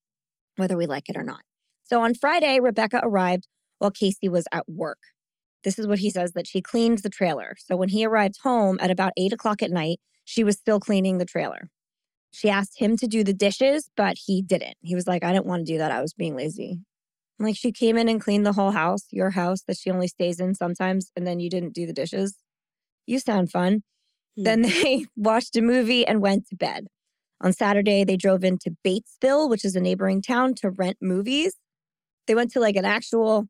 whether 0.54 0.76
we 0.76 0.86
like 0.86 1.08
it 1.08 1.16
or 1.16 1.24
not. 1.24 1.42
So 1.82 2.02
on 2.02 2.14
Friday, 2.14 2.60
Rebekah 2.60 3.00
arrived 3.02 3.48
while 3.78 3.90
Casey 3.90 4.28
was 4.28 4.46
at 4.52 4.68
work. 4.68 5.00
This 5.64 5.76
is 5.76 5.88
what 5.88 5.98
he 5.98 6.08
says 6.08 6.32
that 6.34 6.46
she 6.46 6.60
cleaned 6.62 6.98
the 6.98 7.10
trailer. 7.10 7.56
So 7.58 7.74
when 7.74 7.88
he 7.88 8.06
arrived 8.06 8.38
home 8.44 8.78
at 8.80 8.92
about 8.92 9.12
eight 9.16 9.32
o'clock 9.32 9.60
at 9.60 9.72
night, 9.72 9.98
she 10.24 10.44
was 10.44 10.56
still 10.56 10.78
cleaning 10.78 11.18
the 11.18 11.24
trailer. 11.24 11.68
She 12.30 12.48
asked 12.48 12.78
him 12.78 12.96
to 12.98 13.08
do 13.08 13.24
the 13.24 13.34
dishes, 13.34 13.90
but 13.96 14.18
he 14.26 14.40
didn't. 14.40 14.76
He 14.82 14.94
was 14.94 15.08
like, 15.08 15.24
I 15.24 15.32
didn't 15.32 15.46
want 15.46 15.66
to 15.66 15.72
do 15.72 15.78
that. 15.78 15.90
I 15.90 16.00
was 16.00 16.14
being 16.14 16.36
lazy. 16.36 16.78
Like, 17.42 17.56
she 17.56 17.72
came 17.72 17.96
in 17.96 18.08
and 18.08 18.20
cleaned 18.20 18.46
the 18.46 18.52
whole 18.52 18.70
house, 18.70 19.06
your 19.10 19.30
house 19.30 19.62
that 19.66 19.76
she 19.76 19.90
only 19.90 20.08
stays 20.08 20.40
in 20.40 20.54
sometimes, 20.54 21.10
and 21.16 21.26
then 21.26 21.40
you 21.40 21.50
didn't 21.50 21.74
do 21.74 21.86
the 21.86 21.92
dishes. 21.92 22.36
You 23.06 23.18
sound 23.18 23.50
fun. 23.50 23.82
Hmm. 24.36 24.42
Then 24.44 24.62
they 24.62 25.06
watched 25.16 25.56
a 25.56 25.62
movie 25.62 26.06
and 26.06 26.20
went 26.22 26.48
to 26.48 26.56
bed. 26.56 26.86
On 27.40 27.52
Saturday, 27.52 28.04
they 28.04 28.16
drove 28.16 28.44
into 28.44 28.76
Batesville, 28.86 29.50
which 29.50 29.64
is 29.64 29.74
a 29.74 29.80
neighboring 29.80 30.22
town, 30.22 30.54
to 30.56 30.70
rent 30.70 30.98
movies. 31.00 31.54
They 32.28 32.34
went 32.36 32.52
to 32.52 32.60
like 32.60 32.76
an 32.76 32.84
actual 32.84 33.46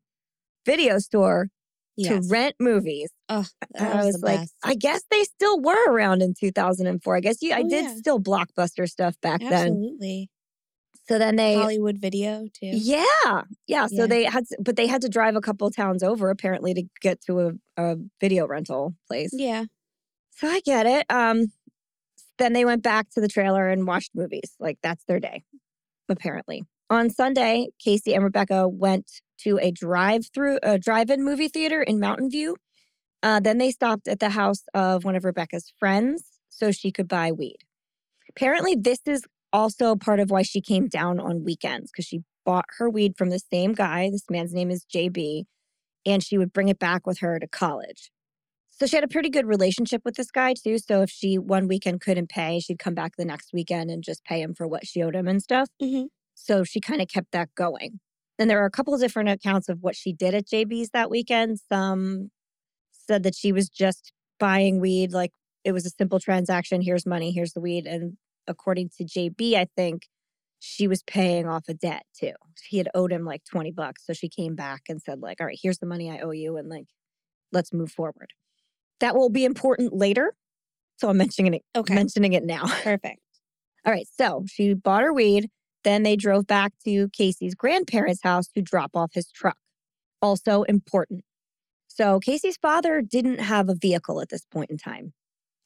video 0.65 0.99
store 0.99 1.49
Yes. 1.95 2.25
to 2.27 2.33
rent 2.33 2.55
movies. 2.59 3.11
Oh, 3.29 3.45
I 3.79 4.03
was 4.03 4.19
like, 4.23 4.39
best. 4.39 4.53
I 4.63 4.73
guess 4.73 5.03
they 5.11 5.23
still 5.25 5.61
were 5.61 5.91
around 5.91 6.23
in 6.23 6.33
2004. 6.33 7.15
I 7.15 7.19
guess 7.19 7.39
you, 7.43 7.53
I 7.53 7.61
Oh, 7.61 7.69
did 7.69 7.83
yeah. 7.85 7.95
still 7.95 8.19
blockbuster 8.19 8.89
stuff 8.89 9.13
back 9.21 9.41
then. 9.41 9.53
Absolutely. 9.53 10.29
So 11.07 11.19
then 11.19 11.35
they, 11.35 11.55
Hollywood 11.55 11.97
video 11.99 12.47
too. 12.53 12.67
yeah, 12.71 13.41
yeah. 13.67 13.87
So 13.87 13.95
Yeah. 14.03 14.07
they 14.07 14.23
had, 14.23 14.47
to- 14.47 14.57
but 14.61 14.75
they 14.77 14.87
had 14.87 15.01
to 15.01 15.09
drive 15.09 15.35
a 15.35 15.41
couple 15.41 15.69
towns 15.69 16.01
over 16.01 16.29
apparently 16.29 16.73
to 16.73 16.83
get 17.01 17.21
to 17.25 17.39
a, 17.39 17.51
a 17.77 17.95
video 18.21 18.47
rental 18.47 18.95
place. 19.07 19.31
Yeah. 19.33 19.65
So 20.31 20.47
I 20.47 20.61
get 20.61 20.85
it. 20.85 21.05
Um, 21.09 21.47
then 22.37 22.53
they 22.53 22.65
went 22.65 22.83
back 22.83 23.09
to 23.11 23.21
the 23.21 23.27
trailer 23.27 23.69
and 23.69 23.85
watched 23.85 24.11
movies. 24.15 24.55
Like 24.59 24.77
that's 24.81 25.03
their 25.05 25.19
day, 25.19 25.43
apparently. 26.09 26.63
On 26.89 27.09
Sunday, 27.09 27.67
Casey 27.83 28.13
and 28.13 28.23
Rebekah 28.23 28.67
went 28.69 29.09
to 29.39 29.59
a 29.61 29.71
drive-through, 29.71 30.59
a 30.63 30.77
drive-in 30.79 31.23
movie 31.23 31.47
theater 31.49 31.81
in 31.81 31.99
Mountain 31.99 32.29
View. 32.29 32.55
Uh, 33.21 33.39
then 33.39 33.57
they 33.57 33.71
stopped 33.71 34.07
at 34.07 34.19
the 34.19 34.29
house 34.29 34.63
of 34.73 35.03
one 35.03 35.15
of 35.15 35.23
Rebekah's 35.25 35.73
friends 35.79 36.23
so 36.49 36.71
she 36.71 36.91
could 36.91 37.07
buy 37.07 37.31
weed. 37.31 37.57
Apparently, 38.29 38.75
this 38.75 38.99
is 39.05 39.23
also 39.53 39.95
part 39.95 40.19
of 40.19 40.31
why 40.31 40.41
she 40.41 40.59
came 40.59 40.87
down 40.87 41.19
on 41.19 41.45
weekends 41.45 41.91
because 41.91 42.05
she 42.05 42.21
bought 42.45 42.65
her 42.77 42.89
weed 42.89 43.13
from 43.17 43.29
the 43.29 43.39
same 43.39 43.73
guy. 43.73 44.09
This 44.11 44.25
man's 44.29 44.53
name 44.53 44.69
is 44.71 44.85
JB, 44.93 45.43
and 46.05 46.23
she 46.23 46.37
would 46.37 46.51
bring 46.51 46.67
it 46.67 46.79
back 46.79 47.07
with 47.07 47.19
her 47.19 47.39
to 47.39 47.47
college. 47.47 48.11
So 48.71 48.87
she 48.87 48.97
had 48.97 49.03
a 49.03 49.07
pretty 49.07 49.29
good 49.29 49.45
relationship 49.45 50.01
with 50.03 50.15
this 50.15 50.31
guy 50.31 50.55
too. 50.55 50.79
So 50.79 51.03
if 51.03 51.09
she 51.11 51.37
one 51.37 51.67
weekend 51.67 52.01
couldn't 52.01 52.29
pay, 52.29 52.59
she'd 52.59 52.79
come 52.79 52.95
back 52.95 53.13
the 53.15 53.23
next 53.23 53.51
weekend 53.53 53.91
and 53.91 54.03
just 54.03 54.25
pay 54.25 54.41
him 54.41 54.55
for 54.55 54.67
what 54.67 54.87
she 54.87 55.01
owed 55.03 55.15
him 55.15 55.27
and 55.27 55.41
stuff. 55.41 55.69
Mhm. 55.81 56.07
So 56.33 56.63
she 56.63 56.81
kind 56.81 56.99
of 57.01 57.07
kept 57.07 57.31
that 57.31 57.53
going. 57.55 57.99
Then 58.39 58.47
there 58.47 58.61
are 58.61 58.65
a 58.65 58.71
couple 58.71 58.93
of 58.95 58.99
different 58.99 59.29
accounts 59.29 59.69
of 59.69 59.83
what 59.83 59.95
she 59.95 60.11
did 60.11 60.33
at 60.33 60.47
JB's 60.47 60.89
that 60.89 61.11
weekend. 61.11 61.59
Some 61.71 62.31
said 62.91 63.21
that 63.23 63.35
she 63.35 63.51
was 63.51 63.69
just 63.69 64.11
buying 64.39 64.79
weed 64.79 65.13
like 65.13 65.31
it 65.63 65.71
was 65.71 65.85
a 65.85 65.91
simple 65.91 66.19
transaction. 66.19 66.81
Here's 66.81 67.05
money, 67.05 67.31
here's 67.31 67.53
the 67.53 67.61
weed. 67.61 67.85
And 67.85 68.17
according 68.47 68.89
to 68.97 69.03
JB, 69.05 69.55
I 69.55 69.67
think 69.75 70.07
she 70.59 70.87
was 70.87 71.03
paying 71.03 71.47
off 71.47 71.63
a 71.67 71.73
debt 71.73 72.05
too. 72.17 72.31
He 72.69 72.77
had 72.77 72.89
owed 72.95 73.11
him 73.11 73.25
like 73.25 73.43
20 73.43 73.71
bucks. 73.71 74.05
So 74.05 74.13
she 74.13 74.29
came 74.29 74.55
back 74.55 74.83
and 74.87 75.01
said, 75.01 75.19
like, 75.19 75.41
all 75.41 75.47
right, 75.47 75.59
here's 75.61 75.79
the 75.79 75.85
money 75.85 76.09
I 76.09 76.19
owe 76.19 76.31
you. 76.31 76.55
And 76.55 76.69
like, 76.69 76.85
let's 77.51 77.73
move 77.73 77.91
forward. 77.91 78.31
That 79.01 79.15
will 79.15 79.29
be 79.29 79.43
important 79.43 79.93
later. 79.93 80.33
So 80.97 81.09
I'm 81.09 81.17
mentioning 81.17 81.55
it, 81.55 81.63
okay. 81.75 81.93
mentioning 81.93 82.33
it 82.33 82.45
now. 82.45 82.65
Perfect. 82.83 83.19
all 83.85 83.91
right. 83.91 84.07
So 84.17 84.45
she 84.47 84.73
bought 84.73 85.03
her 85.03 85.13
weed. 85.13 85.49
Then 85.83 86.03
they 86.03 86.15
drove 86.15 86.47
back 86.47 86.71
to 86.85 87.09
Casey's 87.09 87.55
grandparents' 87.55 88.23
house 88.23 88.47
to 88.55 88.61
drop 88.61 88.91
off 88.95 89.11
his 89.13 89.29
truck. 89.29 89.57
Also 90.21 90.63
important. 90.63 91.25
So 91.89 92.19
Casey's 92.19 92.55
father 92.57 93.01
didn't 93.01 93.41
have 93.41 93.67
a 93.67 93.75
vehicle 93.75 94.21
at 94.21 94.29
this 94.29 94.45
point 94.45 94.71
in 94.71 94.77
time. 94.77 95.13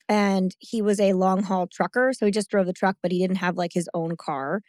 And 0.09 0.55
he 0.59 0.81
was 0.81 0.99
a 0.99 1.13
long 1.13 1.43
haul 1.43 1.67
trucker. 1.67 2.13
So 2.13 2.25
he 2.25 2.31
just 2.31 2.49
drove 2.49 2.65
the 2.65 2.73
truck, 2.73 2.97
but 3.01 3.11
he 3.11 3.19
didn't 3.19 3.37
have 3.37 3.57
like 3.57 3.73
his 3.73 3.89
own 3.93 4.15
car. 4.15 4.61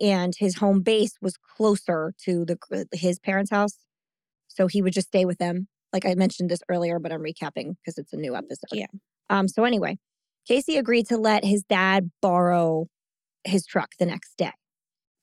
And 0.00 0.34
his 0.38 0.56
home 0.56 0.82
base 0.82 1.14
was 1.20 1.36
closer 1.36 2.14
to 2.24 2.44
the 2.44 2.86
his 2.92 3.18
parents' 3.18 3.50
house. 3.50 3.76
So 4.46 4.68
he 4.68 4.82
would 4.82 4.92
just 4.92 5.08
stay 5.08 5.24
with 5.24 5.38
them. 5.38 5.66
Like 5.92 6.06
I 6.06 6.14
mentioned 6.14 6.50
this 6.50 6.62
earlier, 6.68 7.00
but 7.00 7.10
I'm 7.10 7.22
recapping 7.22 7.74
because 7.76 7.98
it's 7.98 8.12
a 8.12 8.16
new 8.16 8.36
episode. 8.36 8.68
Yeah. 8.72 8.86
Um, 9.28 9.48
so 9.48 9.64
anyway, 9.64 9.98
Casey 10.46 10.76
agreed 10.76 11.06
to 11.08 11.16
let 11.16 11.44
his 11.44 11.62
dad 11.64 12.10
borrow 12.22 12.86
his 13.44 13.66
truck 13.66 13.90
the 13.98 14.06
next 14.06 14.36
day 14.36 14.52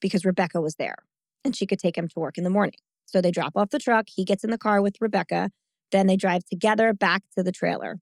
because 0.01 0.25
Rebekah 0.25 0.62
was 0.62 0.75
there 0.75 0.97
and 1.43 1.55
she 1.55 1.65
could 1.65 1.79
take 1.79 1.97
him 1.97 2.07
to 2.10 2.19
work 2.19 2.38
in 2.38 2.43
the 2.43 2.49
morning. 2.49 2.75
So 3.05 3.21
they 3.21 3.31
drop 3.31 3.53
off 3.55 3.69
the 3.69 3.79
truck. 3.79 4.07
He 4.13 4.25
gets 4.25 4.43
in 4.43 4.51
the 4.51 4.57
car 4.57 4.81
with 4.81 4.95
Rebekah. 4.99 5.49
Then 5.91 6.07
they 6.07 6.17
drive 6.17 6.43
together 6.45 6.93
back 6.93 7.23
to 7.38 7.43
the 7.43 7.51
trailer. 7.51 7.99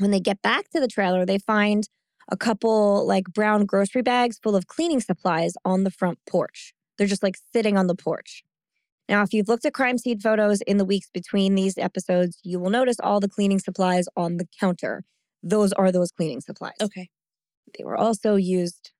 When 0.00 0.10
they 0.10 0.20
get 0.20 0.42
back 0.42 0.70
to 0.70 0.80
the 0.80 0.88
trailer, 0.88 1.24
they 1.26 1.38
find 1.38 1.88
a 2.30 2.36
couple 2.36 3.06
like 3.06 3.24
brown 3.24 3.66
grocery 3.66 4.02
bags 4.02 4.38
full 4.42 4.56
of 4.56 4.66
cleaning 4.66 5.00
supplies 5.00 5.54
on 5.64 5.84
the 5.84 5.90
front 5.90 6.18
porch. 6.28 6.72
They're 6.96 7.06
just 7.06 7.22
like 7.22 7.36
sitting 7.52 7.76
on 7.76 7.86
the 7.86 7.94
porch. 7.94 8.44
Now, 9.08 9.22
if 9.22 9.32
you've 9.32 9.48
looked 9.48 9.64
at 9.64 9.74
crime 9.74 9.98
scene 9.98 10.20
photos 10.20 10.60
in 10.62 10.76
the 10.76 10.84
weeks 10.84 11.10
between 11.12 11.56
these 11.56 11.76
episodes, 11.76 12.38
you 12.44 12.60
will 12.60 12.70
notice 12.70 12.96
all 13.02 13.18
the 13.18 13.28
cleaning 13.28 13.58
supplies 13.58 14.06
on 14.16 14.36
the 14.36 14.46
counter. 14.58 15.02
Those 15.42 15.72
are 15.72 15.90
those 15.90 16.12
cleaning 16.12 16.40
supplies. 16.40 16.76
Okay. 16.80 17.08
They 17.76 17.84
were 17.84 17.96
also 17.96 18.36
used 18.36 18.92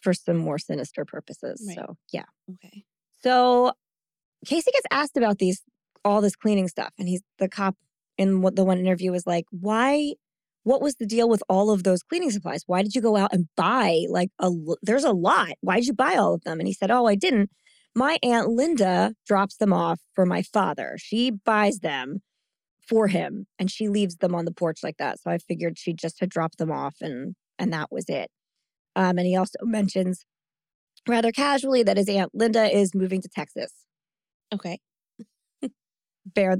for 0.00 0.12
some 0.12 0.36
more 0.36 0.58
sinister 0.58 1.04
purposes. 1.06 1.64
Right. 1.66 1.76
So, 1.76 1.96
yeah. 2.12 2.24
Okay. 2.52 2.84
So, 3.22 3.72
Casey 4.44 4.70
gets 4.72 4.86
asked 4.90 5.16
about 5.16 5.38
these 5.38 5.62
all 6.04 6.20
this 6.20 6.36
cleaning 6.36 6.68
stuff 6.68 6.92
and 6.98 7.08
he's 7.08 7.22
the 7.38 7.48
cop 7.48 7.74
in 8.16 8.42
what 8.42 8.54
the 8.54 8.64
one 8.64 8.78
interview 8.78 9.10
was 9.10 9.26
like, 9.26 9.46
"Why 9.50 10.14
what 10.66 10.82
was 10.82 10.96
the 10.96 11.06
deal 11.06 11.28
with 11.28 11.44
all 11.48 11.70
of 11.70 11.84
those 11.84 12.02
cleaning 12.02 12.32
supplies? 12.32 12.64
Why 12.66 12.82
did 12.82 12.96
you 12.96 13.00
go 13.00 13.16
out 13.16 13.32
and 13.32 13.46
buy 13.56 14.04
like 14.08 14.30
a 14.40 14.50
there's 14.82 15.04
a 15.04 15.12
lot. 15.12 15.52
Why 15.60 15.76
did 15.76 15.86
you 15.86 15.92
buy 15.92 16.16
all 16.16 16.34
of 16.34 16.42
them?" 16.42 16.58
And 16.58 16.66
he 16.66 16.72
said, 16.72 16.90
"Oh, 16.90 17.06
I 17.06 17.14
didn't. 17.14 17.50
My 17.94 18.18
aunt 18.20 18.48
Linda 18.48 19.14
drops 19.28 19.58
them 19.58 19.72
off 19.72 20.00
for 20.12 20.26
my 20.26 20.42
father. 20.42 20.96
She 20.98 21.30
buys 21.30 21.78
them 21.78 22.20
for 22.88 23.06
him 23.06 23.46
and 23.60 23.70
she 23.70 23.88
leaves 23.88 24.16
them 24.16 24.34
on 24.34 24.44
the 24.44 24.52
porch 24.52 24.80
like 24.82 24.96
that. 24.98 25.20
So 25.20 25.30
I 25.30 25.38
figured 25.38 25.78
she 25.78 25.92
just 25.92 26.18
had 26.18 26.30
dropped 26.30 26.58
them 26.58 26.72
off 26.72 26.96
and 27.00 27.36
and 27.60 27.72
that 27.72 27.92
was 27.92 28.06
it. 28.08 28.28
Um, 28.96 29.18
and 29.18 29.26
he 29.26 29.36
also 29.36 29.58
mentions 29.62 30.26
rather 31.08 31.30
casually 31.30 31.84
that 31.84 31.96
his 31.96 32.08
aunt 32.08 32.32
Linda 32.34 32.76
is 32.76 32.92
moving 32.92 33.22
to 33.22 33.28
Texas. 33.28 33.72
Okay. 34.52 34.80
Bear 36.26 36.56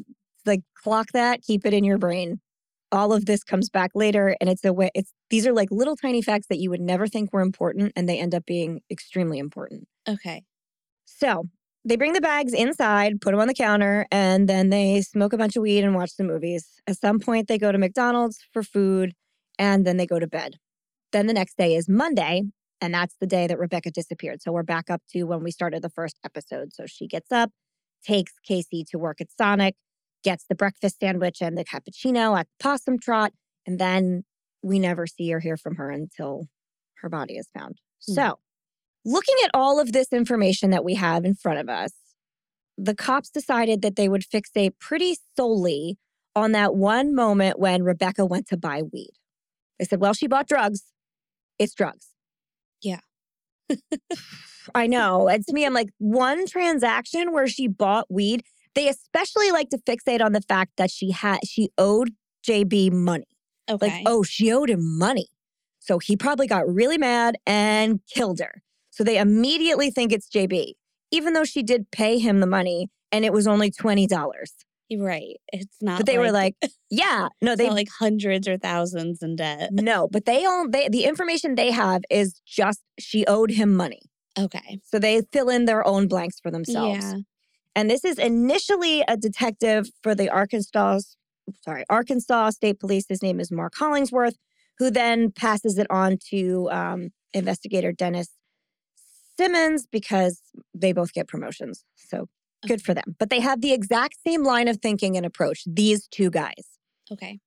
like 0.46 0.62
clock 0.80 1.08
that, 1.12 1.42
keep 1.42 1.66
it 1.66 1.74
in 1.74 1.82
your 1.82 1.98
brain. 1.98 2.40
All 2.92 3.12
of 3.12 3.26
this 3.26 3.42
comes 3.42 3.68
back 3.68 3.90
later 3.94 4.36
and 4.40 4.48
it's 4.48 4.64
a 4.64 4.72
way 4.72 4.90
it's 4.94 5.12
these 5.28 5.46
are 5.46 5.52
like 5.52 5.70
little 5.70 5.96
tiny 5.96 6.22
facts 6.22 6.46
that 6.48 6.58
you 6.58 6.70
would 6.70 6.80
never 6.80 7.06
think 7.06 7.32
were 7.32 7.40
important 7.40 7.92
and 7.96 8.08
they 8.08 8.18
end 8.18 8.34
up 8.34 8.46
being 8.46 8.80
extremely 8.90 9.38
important. 9.38 9.88
Okay. 10.08 10.44
So 11.04 11.44
they 11.84 11.96
bring 11.96 12.14
the 12.14 12.20
bags 12.20 12.52
inside, 12.52 13.20
put 13.20 13.30
them 13.30 13.40
on 13.40 13.46
the 13.46 13.54
counter, 13.54 14.06
and 14.10 14.48
then 14.48 14.70
they 14.70 15.02
smoke 15.02 15.32
a 15.32 15.38
bunch 15.38 15.56
of 15.56 15.62
weed 15.62 15.84
and 15.84 15.94
watch 15.94 16.16
the 16.16 16.24
movies. 16.24 16.80
At 16.86 16.98
some 16.98 17.20
point, 17.20 17.46
they 17.46 17.58
go 17.58 17.70
to 17.70 17.78
McDonald's 17.78 18.38
for 18.52 18.62
food 18.64 19.14
and 19.58 19.86
then 19.86 19.96
they 19.96 20.06
go 20.06 20.18
to 20.18 20.26
bed. 20.26 20.56
Then 21.12 21.28
the 21.28 21.32
next 21.32 21.56
day 21.56 21.74
is 21.76 21.88
Monday, 21.88 22.42
and 22.80 22.92
that's 22.92 23.14
the 23.20 23.26
day 23.26 23.46
that 23.46 23.58
Rebekah 23.58 23.92
disappeared. 23.92 24.42
So 24.42 24.52
we're 24.52 24.64
back 24.64 24.90
up 24.90 25.00
to 25.12 25.24
when 25.24 25.42
we 25.42 25.50
started 25.50 25.82
the 25.82 25.88
first 25.88 26.18
episode. 26.24 26.72
So 26.74 26.86
she 26.86 27.06
gets 27.06 27.30
up, 27.30 27.50
takes 28.04 28.32
Casey 28.44 28.84
to 28.90 28.98
work 28.98 29.20
at 29.20 29.28
Sonic, 29.30 29.76
gets 30.26 30.44
the 30.48 30.54
breakfast 30.54 30.98
sandwich 31.00 31.38
and 31.40 31.56
the 31.56 31.64
cappuccino 31.64 32.38
at 32.38 32.46
the 32.46 32.62
Possum 32.62 32.98
Trot, 32.98 33.32
and 33.66 33.78
then 33.78 34.24
we 34.62 34.78
never 34.78 35.06
see 35.06 35.32
or 35.32 35.40
hear 35.40 35.56
from 35.56 35.76
her 35.76 35.90
until 35.90 36.48
her 37.00 37.08
body 37.08 37.36
is 37.36 37.48
found. 37.54 37.78
Mm. 38.10 38.14
So 38.14 38.38
Looking 39.06 39.36
at 39.44 39.52
all 39.54 39.78
of 39.78 39.92
this 39.92 40.12
information 40.12 40.70
that 40.70 40.84
we 40.84 40.94
have 40.94 41.24
in 41.24 41.36
front 41.36 41.60
of 41.60 41.68
us, 41.68 41.92
the 42.76 42.94
cops 42.94 43.30
decided 43.30 43.80
that 43.82 43.94
they 43.94 44.08
would 44.08 44.22
fixate 44.22 44.80
pretty 44.80 45.16
solely 45.36 45.96
on 46.34 46.50
that 46.52 46.74
one 46.74 47.14
moment 47.14 47.56
when 47.56 47.84
Rebekah 47.84 48.26
went 48.26 48.48
to 48.48 48.56
buy 48.56 48.82
weed. 48.82 49.12
They 49.78 49.84
said, 49.84 50.00
well, 50.00 50.12
she 50.12 50.26
bought 50.26 50.48
drugs. 50.48 50.86
It's 51.56 51.72
drugs. 51.72 52.08
Yeah. 52.82 52.98
I 54.74 54.88
know. 54.88 55.28
And 55.28 55.46
to 55.46 55.52
me, 55.52 55.64
I'm 55.64 55.72
like, 55.72 55.90
one 55.98 56.44
transaction 56.44 57.32
where 57.32 57.46
she 57.46 57.68
bought 57.68 58.06
weed, 58.10 58.42
they 58.76 58.88
especially 58.88 59.50
like 59.50 59.70
to 59.70 59.78
fixate 59.78 60.24
on 60.24 60.32
the 60.32 60.42
fact 60.42 60.72
that 60.76 60.90
she 60.90 61.10
had 61.10 61.40
she 61.44 61.70
owed 61.76 62.10
JB 62.46 62.92
money. 62.92 63.26
Okay. 63.68 63.88
Like, 63.88 64.02
oh, 64.06 64.22
she 64.22 64.52
owed 64.52 64.70
him 64.70 64.98
money. 64.98 65.26
So 65.80 65.98
he 65.98 66.16
probably 66.16 66.46
got 66.46 66.72
really 66.72 66.98
mad 66.98 67.36
and 67.46 68.00
killed 68.12 68.38
her. 68.38 68.62
So 68.90 69.02
they 69.02 69.18
immediately 69.18 69.90
think 69.90 70.12
it's 70.12 70.28
JB, 70.28 70.74
even 71.10 71.32
though 71.32 71.44
she 71.44 71.62
did 71.62 71.90
pay 71.90 72.18
him 72.18 72.40
the 72.40 72.46
money 72.46 72.88
and 73.10 73.24
it 73.24 73.32
was 73.32 73.46
only 73.46 73.70
$20. 73.70 74.08
Right. 74.98 75.36
It's 75.52 75.76
not. 75.80 75.98
But 75.98 76.06
they 76.06 76.18
like, 76.18 76.26
were 76.26 76.32
like, 76.32 76.56
yeah, 76.90 77.28
no, 77.42 77.56
they 77.56 77.70
like 77.70 77.88
hundreds 77.98 78.46
or 78.46 78.56
thousands 78.56 79.20
in 79.22 79.36
debt. 79.36 79.70
No, 79.72 80.06
but 80.06 80.26
they 80.26 80.44
all 80.44 80.68
they 80.68 80.88
the 80.88 81.04
information 81.04 81.56
they 81.56 81.72
have 81.72 82.02
is 82.08 82.40
just 82.46 82.82
she 82.98 83.26
owed 83.26 83.50
him 83.50 83.74
money. 83.74 84.02
Okay. 84.38 84.78
So 84.84 84.98
they 84.98 85.22
fill 85.32 85.48
in 85.48 85.64
their 85.64 85.86
own 85.86 86.06
blanks 86.06 86.38
for 86.38 86.50
themselves. 86.50 87.04
Yeah. 87.04 87.18
And 87.76 87.90
this 87.90 88.04
is 88.06 88.18
initially 88.18 89.04
a 89.06 89.18
detective 89.18 89.90
for 90.02 90.14
the 90.14 90.30
Arkansas, 90.30 91.00
sorry, 91.62 91.84
Arkansas 91.90 92.50
State 92.50 92.80
Police. 92.80 93.04
His 93.06 93.22
name 93.22 93.38
is 93.38 93.52
Mark 93.52 93.74
Hollingsworth, 93.76 94.36
who 94.78 94.90
then 94.90 95.30
passes 95.30 95.76
it 95.76 95.86
on 95.90 96.16
to 96.30 96.70
um, 96.70 97.10
investigator 97.34 97.92
Dennis 97.92 98.28
Simmons 99.38 99.86
because 99.86 100.40
they 100.72 100.92
both 100.92 101.12
get 101.12 101.28
promotions. 101.28 101.84
So 101.96 102.28
good 102.66 102.80
for 102.80 102.94
them. 102.94 103.14
But 103.18 103.28
they 103.28 103.40
have 103.40 103.60
the 103.60 103.74
exact 103.74 104.16
same 104.26 104.42
line 104.42 104.68
of 104.68 104.78
thinking 104.78 105.18
and 105.18 105.26
approach, 105.26 105.62
these 105.66 106.08
two 106.08 106.30
guys. 106.30 106.78
Okay. 107.12 107.40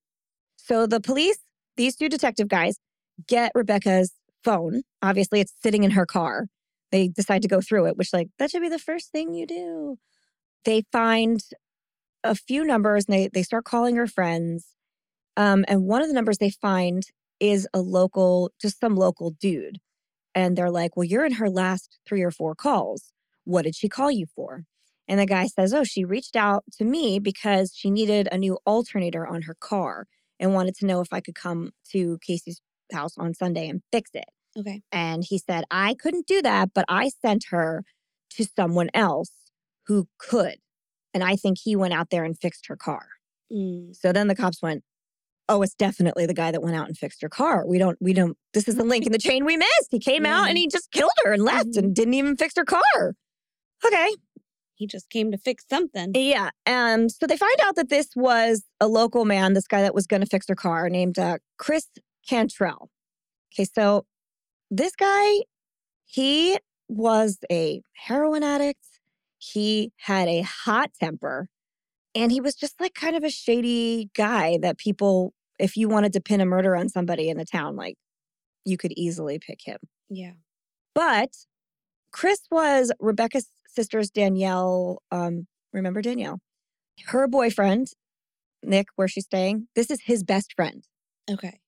So 0.58 0.86
the 0.86 1.02
police, 1.02 1.39
these 1.76 1.96
two 1.96 2.08
detective 2.08 2.48
guys, 2.48 2.78
get 3.28 3.52
Rebekah's 3.56 4.13
phone. 4.44 4.84
Obviously, 5.02 5.39
it's 5.39 5.54
sitting 5.63 5.84
in 5.84 5.92
her 5.92 6.06
car. 6.06 6.46
They 6.92 7.08
decide 7.08 7.42
to 7.42 7.48
go 7.48 7.62
through 7.62 7.88
it, 7.88 7.98
which, 7.98 8.13
like, 8.13 8.30
that 8.38 8.52
should 8.52 8.62
be 8.62 8.70
the 8.70 8.78
first 8.78 9.12
thing 9.12 9.34
you 9.34 9.48
do. 9.48 9.98
They 10.65 10.84
find 10.91 11.41
a 12.24 12.36
few 12.36 12.63
numbers 12.63 13.06
and 13.06 13.13
they, 13.13 13.28
they 13.28 13.43
start 13.43 13.65
calling 13.65 13.95
her 13.95 14.08
friends. 14.08 14.67
Um, 15.38 15.63
and 15.67 15.84
one 15.84 16.02
of 16.02 16.08
the 16.08 16.13
numbers 16.13 16.38
they 16.38 16.50
find 16.50 17.04
is 17.39 17.67
a 17.74 17.80
local, 17.80 18.52
just 18.60 18.80
some 18.80 18.95
local 18.95 19.32
dude 19.32 19.80
and 20.36 20.58
they're 20.58 20.72
like, 20.72 20.95
Well, 20.95 21.04
you're 21.04 21.26
in 21.26 21.34
her 21.34 21.50
last 21.50 22.00
three 22.08 22.22
or 22.22 22.32
four 22.32 22.56
calls. 22.56 23.12
What 23.43 23.63
did 23.63 23.76
she 23.76 23.89
call 23.89 24.12
you 24.12 24.26
for? 24.36 24.63
And 25.08 25.19
the 25.19 25.26
guy 25.26 25.48
says, 25.48 25.74
Oh, 25.74 25.84
she 25.84 26.06
reached 26.06 26.36
out 26.36 26.63
to 26.78 26.86
me 26.86 27.19
because 27.19 27.74
she 27.76 27.89
needed 27.89 28.28
a 28.32 28.38
new 28.38 28.58
alternator 28.65 29.26
on 29.26 29.43
her 29.43 29.56
car 29.60 30.06
and 30.39 30.54
wanted 30.54 30.76
to 30.78 30.86
know 30.86 31.02
if 31.02 31.12
I 31.12 31.19
could 31.19 31.36
come 31.36 31.72
to 31.91 32.17
Casey's 32.26 32.62
house 32.91 33.17
on 33.17 33.34
Sunday 33.34 33.67
and 33.67 33.82
fix 33.91 34.12
it. 34.13 34.30
Okay. 34.58 34.82
And 34.91 35.24
he 35.24 35.38
said, 35.38 35.65
I 35.69 35.93
couldn't 35.93 36.28
do 36.28 36.41
that, 36.41 36.69
but 36.74 36.86
I 36.88 37.10
sent 37.22 37.45
her 37.50 37.84
to 38.32 38.45
someone 38.56 38.89
else 38.93 39.32
who 39.89 40.08
could. 40.19 40.56
And 41.15 41.23
I 41.23 41.36
think 41.36 41.58
he 41.58 41.75
went 41.75 41.95
out 41.95 42.12
there 42.12 42.23
and 42.23 42.38
fixed 42.39 42.67
her 42.67 42.78
car. 42.78 43.08
Mm. 43.52 43.95
So 43.95 44.13
then 44.13 44.28
the 44.28 44.36
cops 44.36 44.62
went, 44.62 44.84
oh, 45.49 45.63
it's 45.63 45.73
definitely 45.73 46.28
the 46.28 46.34
guy 46.36 46.52
that 46.52 46.62
went 46.62 46.75
out 46.75 46.88
and 46.88 46.95
fixed 46.95 47.23
her 47.23 47.28
car. 47.28 47.65
We 47.67 47.80
don't, 47.80 47.97
we 47.99 48.13
don't, 48.13 48.38
this 48.54 48.67
is 48.67 48.75
the 48.75 48.84
link 48.84 49.08
in 49.08 49.12
the 49.12 49.17
chain 49.17 49.45
we 49.45 49.58
missed. 49.58 49.88
He 49.89 49.97
came 49.97 50.28
out 50.28 50.47
and 50.47 50.60
he 50.60 50.67
just 50.67 50.91
killed 50.91 51.12
her 51.25 51.34
and 51.34 51.43
left 51.43 51.69
mm-hmm. 51.69 51.86
and 51.86 51.95
didn't 51.95 52.13
even 52.13 52.38
fix 52.38 52.54
her 52.56 52.63
car. 52.63 53.15
Okay. 53.84 54.10
He 54.75 54.86
just 54.86 55.10
came 55.10 55.32
to 55.32 55.39
fix 55.39 55.65
something. 55.67 56.12
Yeah. 56.13 56.52
And 56.67 57.12
so 57.12 57.25
they 57.25 57.36
find 57.36 57.60
out 57.63 57.75
that 57.75 57.89
this 57.89 58.10
was 58.15 58.63
a 58.80 58.88
local 58.88 59.25
man, 59.25 59.54
this 59.54 59.67
guy 59.67 59.82
that 59.82 59.95
was 59.95 60.06
going 60.06 60.21
to 60.21 60.28
fix 60.28 60.47
her 60.49 60.56
car 60.56 60.88
named 60.88 61.17
uh, 61.17 61.39
Chris 61.58 61.88
Cantrell. 62.30 62.91
Okay. 63.52 63.65
So 63.65 64.06
this 64.69 64.95
guy, 64.95 65.39
he 66.06 66.60
was 66.88 67.39
a 67.52 67.82
heroin 68.06 68.43
addict. 68.43 68.86
He 69.39 69.91
had 69.97 70.28
a 70.28 70.41
hot 70.41 70.91
temper 70.99 71.49
and 72.13 72.32
he 72.32 72.41
was 72.41 72.56
just 72.56 72.80
like 72.80 72.93
kind 72.93 73.15
of 73.15 73.23
a 73.23 73.30
shady 73.30 74.10
guy 74.15 74.58
that 74.62 74.78
people 74.78 75.34
if 75.58 75.75
you 75.75 75.89
wanted 75.89 76.13
to 76.13 76.21
pin 76.21 76.41
a 76.41 76.45
murder 76.45 76.75
on 76.75 76.88
somebody 76.88 77.30
in 77.30 77.38
the 77.38 77.45
town, 77.45 77.75
like 77.75 77.95
you 78.65 78.78
could 78.78 78.93
easily 78.95 79.39
pick 79.39 79.60
him. 79.63 79.78
Yeah. 80.10 80.34
But 80.95 81.30
Chris 82.12 82.41
was 82.49 82.91
Rebekah's 82.99 83.49
sister's 83.67 84.10
Danielle. 84.10 85.02
Um, 85.12 85.47
remember 85.73 86.02
Danielle? 86.02 86.39
Her 87.08 87.28
boyfriend, 87.28 87.91
Nick, 88.63 88.88
where 88.95 89.08
she's 89.08 89.25
staying, 89.25 89.67
this 89.75 89.91
is 89.91 90.02
his 90.06 90.23
best 90.23 90.54
friend. 90.56 90.86
Okay. 91.30 91.60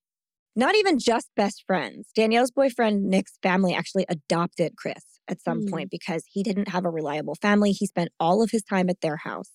Not 0.55 0.75
even 0.75 0.99
just 0.99 1.29
best 1.35 1.63
friends. 1.65 2.09
Danielle's 2.15 2.51
boyfriend, 2.51 3.05
Nick's 3.05 3.37
family, 3.41 3.73
actually 3.73 4.05
adopted 4.09 4.75
Chris 4.75 5.10
at 5.31 5.41
some 5.41 5.61
mm. 5.61 5.71
point 5.71 5.89
because 5.89 6.23
he 6.27 6.43
didn't 6.43 6.67
have 6.67 6.85
a 6.85 6.89
reliable 6.89 7.35
family. 7.35 7.71
He 7.71 7.87
spent 7.87 8.11
all 8.19 8.43
of 8.43 8.51
his 8.51 8.63
time 8.63 8.89
at 8.89 9.01
their 9.01 9.17
house. 9.17 9.49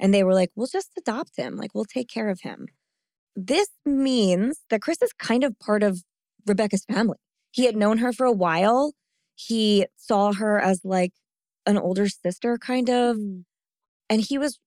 And 0.00 0.14
they 0.14 0.24
were 0.24 0.34
like, 0.34 0.50
we'll 0.54 0.68
just 0.68 0.90
adopt 0.96 1.36
him. 1.36 1.56
Like, 1.56 1.74
we'll 1.74 1.84
take 1.84 2.08
care 2.08 2.30
of 2.30 2.40
him. 2.40 2.66
This 3.36 3.68
means 3.84 4.60
that 4.70 4.82
Chris 4.82 5.02
is 5.02 5.12
kind 5.12 5.44
of 5.44 5.58
part 5.58 5.82
of 5.82 6.02
Rebekah's 6.46 6.84
family. 6.84 7.18
He 7.50 7.64
had 7.66 7.76
known 7.76 7.98
her 7.98 8.12
for 8.12 8.26
a 8.26 8.32
while. 8.32 8.92
He 9.34 9.86
saw 9.96 10.32
her 10.32 10.58
as 10.58 10.80
like 10.84 11.12
an 11.66 11.78
older 11.78 12.08
sister, 12.08 12.58
kind 12.58 12.88
of. 12.88 13.16
Mm. 13.16 13.44
And 14.10 14.22
he 14.22 14.38
was 14.38 14.58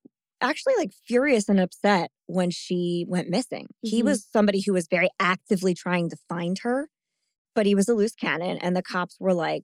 actually 0.41 0.73
like 0.77 0.91
furious 1.07 1.47
and 1.49 1.59
upset 1.59 2.11
when 2.27 2.49
she 2.49 3.05
went 3.07 3.29
missing. 3.29 3.65
Mm-hmm. 3.65 3.95
He 3.95 4.03
was 4.03 4.27
somebody 4.31 4.61
who 4.61 4.73
was 4.73 4.87
very 4.89 5.09
actively 5.19 5.73
trying 5.73 6.09
to 6.09 6.17
find 6.27 6.57
her, 6.59 6.89
but 7.55 7.65
he 7.65 7.75
was 7.75 7.87
a 7.87 7.93
loose 7.93 8.15
cannon. 8.15 8.57
And 8.57 8.75
the 8.75 8.83
cops 8.83 9.17
were 9.19 9.33
like, 9.33 9.63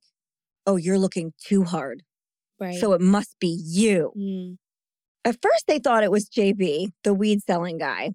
oh, 0.68 0.76
you're 0.76 1.00
looking 1.00 1.34
too 1.44 1.64
hard. 1.64 2.04
Right. 2.60 2.76
So 2.76 2.94
it 2.94 3.02
must 3.02 3.36
be 3.40 3.60
you. 3.66 4.12
Mm. 4.16 4.58
At 5.26 5.38
first, 5.42 5.66
they 5.68 5.80
thought 5.80 6.04
it 6.04 6.12
was 6.12 6.30
JB, 6.30 6.92
the 7.04 7.14
weed 7.14 7.42
selling 7.42 7.78
guy. 7.78 8.12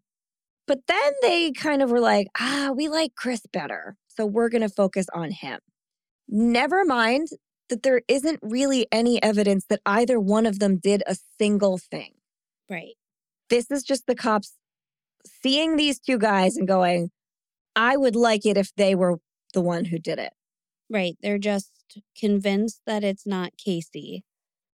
But 0.67 0.81
then 0.87 1.13
they 1.23 1.51
kind 1.51 1.83
of 1.83 1.91
were 1.91 2.01
like, 2.01 2.29
ah, 2.39 2.71
we 2.75 2.89
like 2.89 3.15
Chris 3.17 3.43
better. 3.53 3.97
So 4.09 4.27
we're 4.27 4.49
going 4.49 4.63
to 4.63 4.69
focus 4.69 5.07
on 5.13 5.31
him. 5.31 5.59
Never 6.29 6.85
mind 6.85 7.29
that 7.69 7.83
there 7.83 8.03
isn't 8.07 8.39
really 8.43 8.87
any 8.93 9.23
evidence 9.23 9.67
that 9.69 9.81
either 9.87 10.21
one 10.21 10.47
of 10.47 10.59
them 10.59 10.79
did 10.79 11.03
a 11.07 11.17
single 11.39 11.79
thing. 11.79 12.13
Right. 12.71 12.95
This 13.51 13.71
is 13.71 13.83
just 13.83 14.07
the 14.07 14.15
cops 14.15 14.55
seeing 15.43 15.77
these 15.77 15.99
two 15.99 16.19
guys 16.19 16.57
and 16.57 16.67
going, 16.67 17.11
I 17.77 17.97
would 17.97 18.17
like 18.17 18.47
it 18.47 18.57
if 18.57 18.75
they 18.77 18.95
were 18.95 19.19
the 19.55 19.61
one 19.61 19.87
who 19.87 19.99
did 19.99 20.19
it. 20.19 20.33
Right. 20.93 21.17
They're 21.23 21.39
just 21.39 21.71
convinced 22.17 22.83
that 22.87 23.03
it's 23.03 23.27
not 23.27 23.57
Casey. 23.57 24.25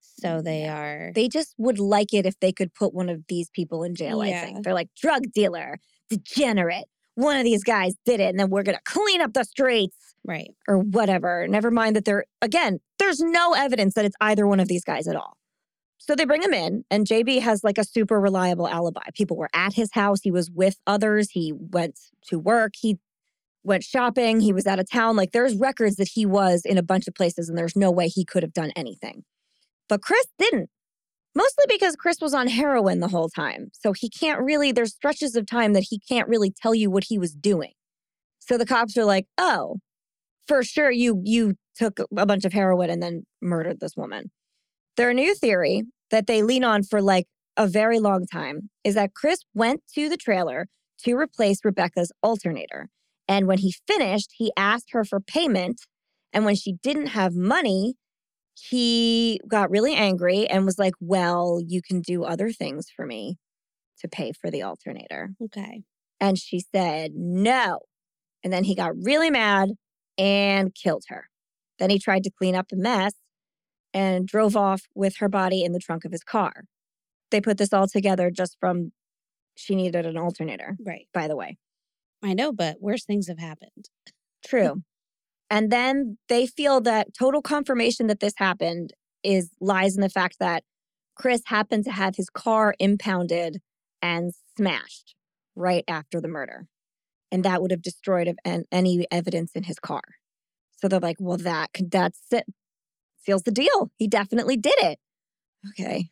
So 0.01 0.29
mm, 0.29 0.45
they 0.45 0.69
are. 0.69 1.11
They 1.13 1.29
just 1.29 1.55
would 1.59 1.81
like 1.81 2.15
it 2.15 2.25
if 2.25 2.39
they 2.39 2.53
could 2.53 2.73
put 2.73 2.95
one 2.95 3.09
of 3.09 3.25
these 3.29 3.51
people 3.51 3.83
in 3.83 3.97
jail, 3.97 4.25
yeah. 4.25 4.41
I 4.41 4.45
think. 4.45 4.65
They're 4.65 4.75
like, 4.75 4.91
drug 5.01 5.33
dealer, 5.35 5.81
degenerate. 6.09 6.85
One 7.17 7.37
of 7.37 7.45
these 7.45 7.65
guys 7.65 7.95
did 8.05 8.21
it, 8.21 8.31
and 8.31 8.39
then 8.39 8.51
we're 8.51 8.63
going 8.63 8.77
to 8.77 8.83
clean 8.85 9.21
up 9.21 9.33
the 9.35 9.45
streets. 9.45 9.97
Right. 10.25 10.51
Or 10.69 10.79
whatever. 10.79 11.47
Never 11.49 11.71
mind 11.71 11.97
that 11.97 12.05
they're, 12.05 12.25
again, 12.41 12.79
there's 12.99 13.21
no 13.21 13.55
evidence 13.55 13.95
that 13.95 14.05
it's 14.05 14.17
either 14.21 14.47
one 14.47 14.61
of 14.61 14.69
these 14.69 14.85
guys 14.85 15.07
at 15.09 15.17
all. 15.17 15.37
So 15.99 16.15
they 16.15 16.25
bring 16.25 16.43
him 16.43 16.55
in, 16.55 16.85
and 16.91 17.07
JB 17.07 17.41
has 17.41 17.65
like 17.65 17.79
a 17.79 17.85
super 17.85 18.21
reliable 18.21 18.69
alibi. 18.69 19.03
People 19.15 19.37
were 19.37 19.51
at 19.55 19.73
his 19.73 19.91
house. 19.93 20.21
He 20.23 20.31
was 20.31 20.51
with 20.51 20.77
others. 20.87 21.31
He 21.31 21.53
went 21.53 21.99
to 22.29 22.39
work. 22.39 22.75
He 22.77 22.99
went 23.65 23.85
shopping. 23.85 24.41
He 24.41 24.53
was 24.53 24.67
out 24.67 24.79
of 24.79 24.91
town. 24.91 25.17
Like 25.17 25.33
there's 25.33 25.57
records 25.57 25.97
that 25.97 26.11
he 26.13 26.27
was 26.27 26.63
in 26.65 26.79
a 26.79 26.83
bunch 26.83 27.09
of 27.09 27.15
places, 27.15 27.49
and 27.49 27.59
there's 27.59 27.77
no 27.77 27.91
way 27.91 28.09
he 28.09 28.25
could 28.25 28.43
have 28.43 28.53
done 28.53 28.73
anything. 28.77 29.25
But 29.89 30.03
Chris 30.03 30.27
didn't, 30.39 30.71
mostly 31.35 31.65
because 31.69 31.97
Chris 31.97 32.21
was 32.21 32.35
on 32.35 32.49
heroin 32.49 33.01
the 33.01 33.09
whole 33.09 33.29
time. 33.29 33.71
So 33.73 33.93
he 33.93 34.09
can't 34.09 34.41
really, 34.41 34.73
there's 34.73 34.95
stretches 34.95 35.37
of 35.37 35.47
time 35.47 35.73
that 35.73 35.87
he 35.91 35.99
can't 35.99 36.29
really 36.29 36.51
tell 36.51 36.75
you 36.75 36.91
what 36.91 37.05
he 37.09 37.19
was 37.19 37.35
doing. 37.35 37.73
So 38.39 38.57
the 38.59 38.67
cops 38.67 38.97
are 38.97 39.05
like, 39.05 39.27
oh, 39.39 39.79
for 40.47 40.63
sure 40.63 40.91
you 40.91 41.21
you 41.25 41.55
took 41.77 41.99
a 42.17 42.27
bunch 42.27 42.45
of 42.45 42.53
heroin 42.53 42.91
and 42.91 43.03
then 43.03 43.25
murdered 43.43 43.81
this 43.81 43.97
woman. 43.97 44.31
Their 44.97 45.13
new 45.13 45.35
theory 45.35 45.83
that 46.11 46.27
they 46.27 46.43
lean 46.43 46.63
on 46.63 46.83
for 46.85 47.03
like 47.03 47.27
a 47.57 47.67
very 47.67 47.99
long 47.99 48.27
time 48.27 48.71
is 48.85 48.95
that 48.95 49.15
Chris 49.15 49.41
went 49.55 49.83
to 49.95 50.09
the 50.09 50.17
trailer 50.17 50.69
to 51.05 51.17
replace 51.17 51.65
Rebekah's 51.65 52.13
alternator. 52.23 52.89
And 53.29 53.47
when 53.47 53.59
he 53.59 53.75
finished, 53.87 54.33
he 54.37 54.53
asked 54.57 54.93
her 54.93 55.05
for 55.05 55.21
payment. 55.21 55.81
And 56.33 56.45
when 56.45 56.57
she 56.57 56.75
didn't 56.83 57.09
have 57.09 57.35
money, 57.35 57.95
he 58.55 59.41
got 59.49 59.71
really 59.71 59.95
angry 59.95 60.47
and 60.47 60.65
was 60.65 60.79
like, 60.79 60.95
Well, 61.01 61.61
you 61.67 61.83
can 61.83 62.01
do 62.01 62.25
other 62.25 62.51
things 62.51 62.87
for 62.95 63.07
me 63.07 63.39
to 64.01 64.09
pay 64.09 64.33
for 64.33 64.51
the 64.51 64.63
alternator. 64.63 65.31
Okay. 65.43 65.83
And 66.21 66.39
she 66.39 66.61
said, 66.61 67.13
No. 67.15 67.81
And 68.43 68.53
then 68.53 68.65
he 68.65 68.75
got 68.75 68.93
really 68.97 69.31
mad 69.31 69.71
and 70.19 70.75
killed 70.75 71.05
her. 71.09 71.29
Then 71.79 71.91
he 71.91 71.99
tried 71.99 72.25
to 72.25 72.31
clean 72.31 72.55
up 72.55 72.69
the 72.69 72.77
mess 72.77 73.15
and 73.93 74.27
drove 74.27 74.57
off 74.57 74.83
with 74.95 75.17
her 75.19 75.29
body 75.29 75.65
in 75.65 75.73
the 75.73 75.79
trunk 75.79 76.05
of 76.05 76.13
his 76.13 76.23
car. 76.23 76.65
They 77.31 77.41
put 77.41 77.59
this 77.59 77.73
all 77.73 77.89
together 77.89 78.31
just 78.31 78.57
from 78.61 78.93
she 79.57 79.75
needed 79.75 80.05
an 80.05 80.17
alternator. 80.17 80.77
Right. 80.85 81.07
By 81.13 81.29
the 81.29 81.37
way. 81.37 81.59
I 82.25 82.35
know, 82.35 82.53
but 82.53 82.81
worse 82.81 83.05
things 83.05 83.29
have 83.29 83.39
happened. 83.39 83.91
True. 84.47 84.83
And 85.51 85.71
then 85.71 86.19
they 86.29 86.47
feel 86.47 86.81
that 86.81 87.15
total 87.17 87.43
confirmation 87.43 88.07
that 88.07 88.21
this 88.21 88.35
happened 88.37 88.93
is 89.23 89.51
lies 89.61 89.95
in 89.95 90.01
the 90.01 90.09
fact 90.09 90.39
that 90.41 90.65
Chris 91.15 91.43
happened 91.47 91.85
to 91.85 91.93
have 91.93 92.17
his 92.17 92.29
car 92.31 92.75
impounded 92.79 93.61
and 94.03 94.33
smashed 94.57 95.15
right 95.55 95.85
after 95.87 96.21
the 96.21 96.29
murder. 96.29 96.67
And 97.31 97.45
that 97.45 97.63
would 97.63 97.71
have 97.71 97.83
destroyed 97.83 98.35
any 98.73 99.07
evidence 99.11 99.53
in 99.55 99.65
his 99.65 99.79
car. 99.79 100.03
So 100.77 100.89
they're 100.89 101.01
like, 101.01 101.17
well, 101.21 101.39
that 101.39 101.71
that's 101.91 102.21
it. 102.31 102.45
Seals 103.17 103.43
the 103.43 103.51
deal. 103.51 103.91
He 103.97 104.09
definitely 104.09 104.57
did 104.57 104.75
it. 104.79 104.99
Okay. 105.71 106.11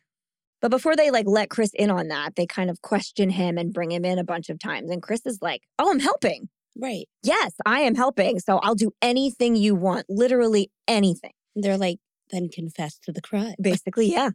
But 0.63 0.71
before 0.71 0.95
they 0.95 1.11
like 1.11 1.25
let 1.27 1.49
Chris 1.49 1.71
in 1.73 1.91
on 1.91 2.07
that, 2.07 2.37
they 2.37 2.47
kind 2.47 2.69
of 2.69 2.81
question 2.81 3.29
him 3.29 3.57
and 3.57 3.73
bring 3.73 3.91
him 3.91 4.05
in 4.05 4.17
a 4.17 4.23
bunch 4.23 4.49
of 4.49 4.59
times. 4.59 4.89
And 4.89 5.01
Chris 5.01 5.25
is 5.25 5.39
like, 5.41 5.63
oh, 5.77 5.91
I'm 5.91 5.99
helping. 5.99 6.47
Right. 6.81 7.05
Yes, 7.21 7.51
I 7.65 7.81
am 7.81 7.95
helping. 7.95 8.39
So 8.39 8.59
I'll 8.59 8.73
do 8.73 8.91
anything 9.01 9.57
you 9.57 9.75
want, 9.75 10.05
literally 10.07 10.71
anything. 10.87 11.33
They're 11.53 11.77
like, 11.77 11.97
then 12.31 12.47
confess 12.47 12.97
to 12.99 13.11
the 13.11 13.19
crime. 13.19 13.55
Basically, 13.61 14.09
yeah. 14.09 14.29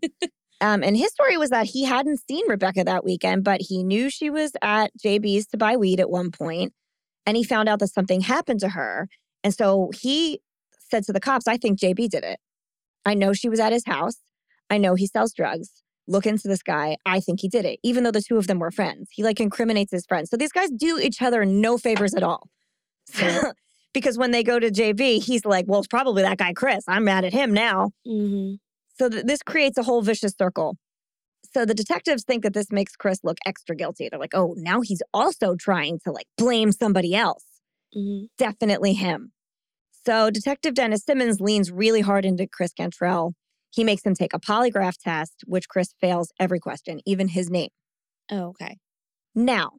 um, 0.61 0.83
and 0.85 0.99
his 0.99 1.11
story 1.13 1.39
was 1.39 1.49
that 1.49 1.65
he 1.65 1.85
hadn't 1.85 2.21
seen 2.29 2.47
Rebekah 2.47 2.85
that 2.85 3.07
weekend, 3.07 3.43
but 3.43 3.63
he 3.63 3.83
knew 3.83 4.11
she 4.11 4.29
was 4.29 4.53
at 4.61 4.91
JB's 5.03 5.47
to 5.47 5.57
buy 5.57 5.79
weed 5.79 5.99
at 5.99 6.11
one 6.11 6.31
point, 6.31 6.75
And 7.25 7.39
he 7.39 7.43
found 7.43 7.71
out 7.71 7.79
that 7.79 7.89
something 7.89 8.21
happened 8.21 8.61
to 8.61 8.69
her. 8.69 9.09
And 9.43 9.55
so 9.55 9.91
he 9.99 10.43
said 10.91 11.05
to 11.05 11.15
the 11.15 11.21
cops, 11.21 11.49
I 11.49 11.57
think 11.57 11.81
JB 11.81 12.11
did 12.11 12.23
it. 12.23 12.39
I 13.07 13.15
know 13.15 13.33
she 13.33 13.49
was 13.49 13.61
at 13.61 13.73
his 13.73 13.87
house. 13.87 14.19
I 14.69 14.77
know 14.77 14.95
he 14.95 15.07
sells 15.07 15.33
drugs 15.33 15.71
look 16.09 16.27
into 16.27 16.49
this 16.49 16.63
guy. 16.63 16.97
I 17.07 17.21
think 17.21 17.41
he 17.41 17.49
did 17.49 17.65
it, 17.65 17.79
even 17.83 18.05
though 18.05 18.11
the 18.11 18.23
two 18.23 18.39
of 18.39 18.47
them 18.47 18.59
were 18.59 18.71
friends. 18.71 19.09
He 19.13 19.23
like 19.23 19.41
incriminates 19.41 19.93
his 19.93 20.07
friends. 20.07 20.31
So 20.31 20.37
these 20.37 20.53
guys 20.53 20.71
do 20.71 20.99
each 20.99 21.23
other 21.23 21.45
no 21.45 21.79
favors 21.79 22.15
at 22.15 22.23
all. 22.23 22.49
because 23.95 24.19
when 24.19 24.31
they 24.31 24.43
go 24.43 24.59
to 24.59 24.71
JB, 24.71 25.23
he's 25.23 25.45
like, 25.45 25.67
well, 25.69 25.81
it's 25.81 25.89
probably 25.89 26.23
that 26.23 26.39
guy, 26.39 26.53
Chris. 26.53 26.85
I'm 26.89 27.05
mad 27.05 27.25
at 27.25 27.33
him 27.33 27.53
now. 27.53 27.91
Mm-hmm. 28.07 28.55
So 28.99 29.09
th- 29.09 29.25
this 29.25 29.43
creates 29.43 29.79
a 29.79 29.83
whole 29.83 30.03
vicious 30.03 30.35
circle. 30.37 30.77
So 31.55 31.65
the 31.65 31.75
detectives 31.75 32.25
think 32.25 32.43
that 32.43 32.53
this 32.53 32.71
makes 32.71 32.95
Chris 32.97 33.21
look 33.23 33.39
extra 33.47 33.75
guilty. 33.75 34.09
They're 34.09 34.21
like, 34.21 34.35
oh, 34.35 34.55
now 34.59 34.81
he's 34.81 35.03
also 35.15 35.55
trying 35.57 35.99
to 36.05 36.13
like 36.13 36.27
blame 36.37 36.73
somebody 36.73 37.15
else. 37.15 37.45
Mm-hmm. 37.97 38.27
Definitely 38.37 38.95
him. 38.95 39.33
So 40.05 40.31
Detective 40.31 40.75
Dennis 40.75 41.05
Simmons 41.05 41.41
leans 41.41 41.71
really 41.71 42.01
hard 42.01 42.25
into 42.25 42.47
Chris 42.47 42.73
Cantrell 42.73 43.35
he 43.71 43.85
makes 43.85 44.05
him 44.05 44.15
take 44.15 44.35
a 44.35 44.41
polygraph 44.41 44.97
test, 44.99 45.43
which 45.47 45.69
Chris 45.69 45.95
fails 46.01 46.33
every 46.41 46.61
question, 46.61 47.01
even 47.07 47.29
his 47.29 47.51
name. 47.51 47.71
Oh, 48.31 48.49
okay. 48.49 48.77
Now, 49.35 49.73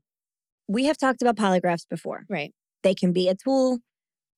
we 0.68 0.86
have 0.86 0.98
talked 0.98 1.22
about 1.22 1.36
polygraphs 1.36 1.88
before. 1.90 2.24
Right. 2.30 2.54
They 2.84 2.94
can 2.94 3.12
be 3.12 3.28
a 3.28 3.36
tool, 3.36 3.80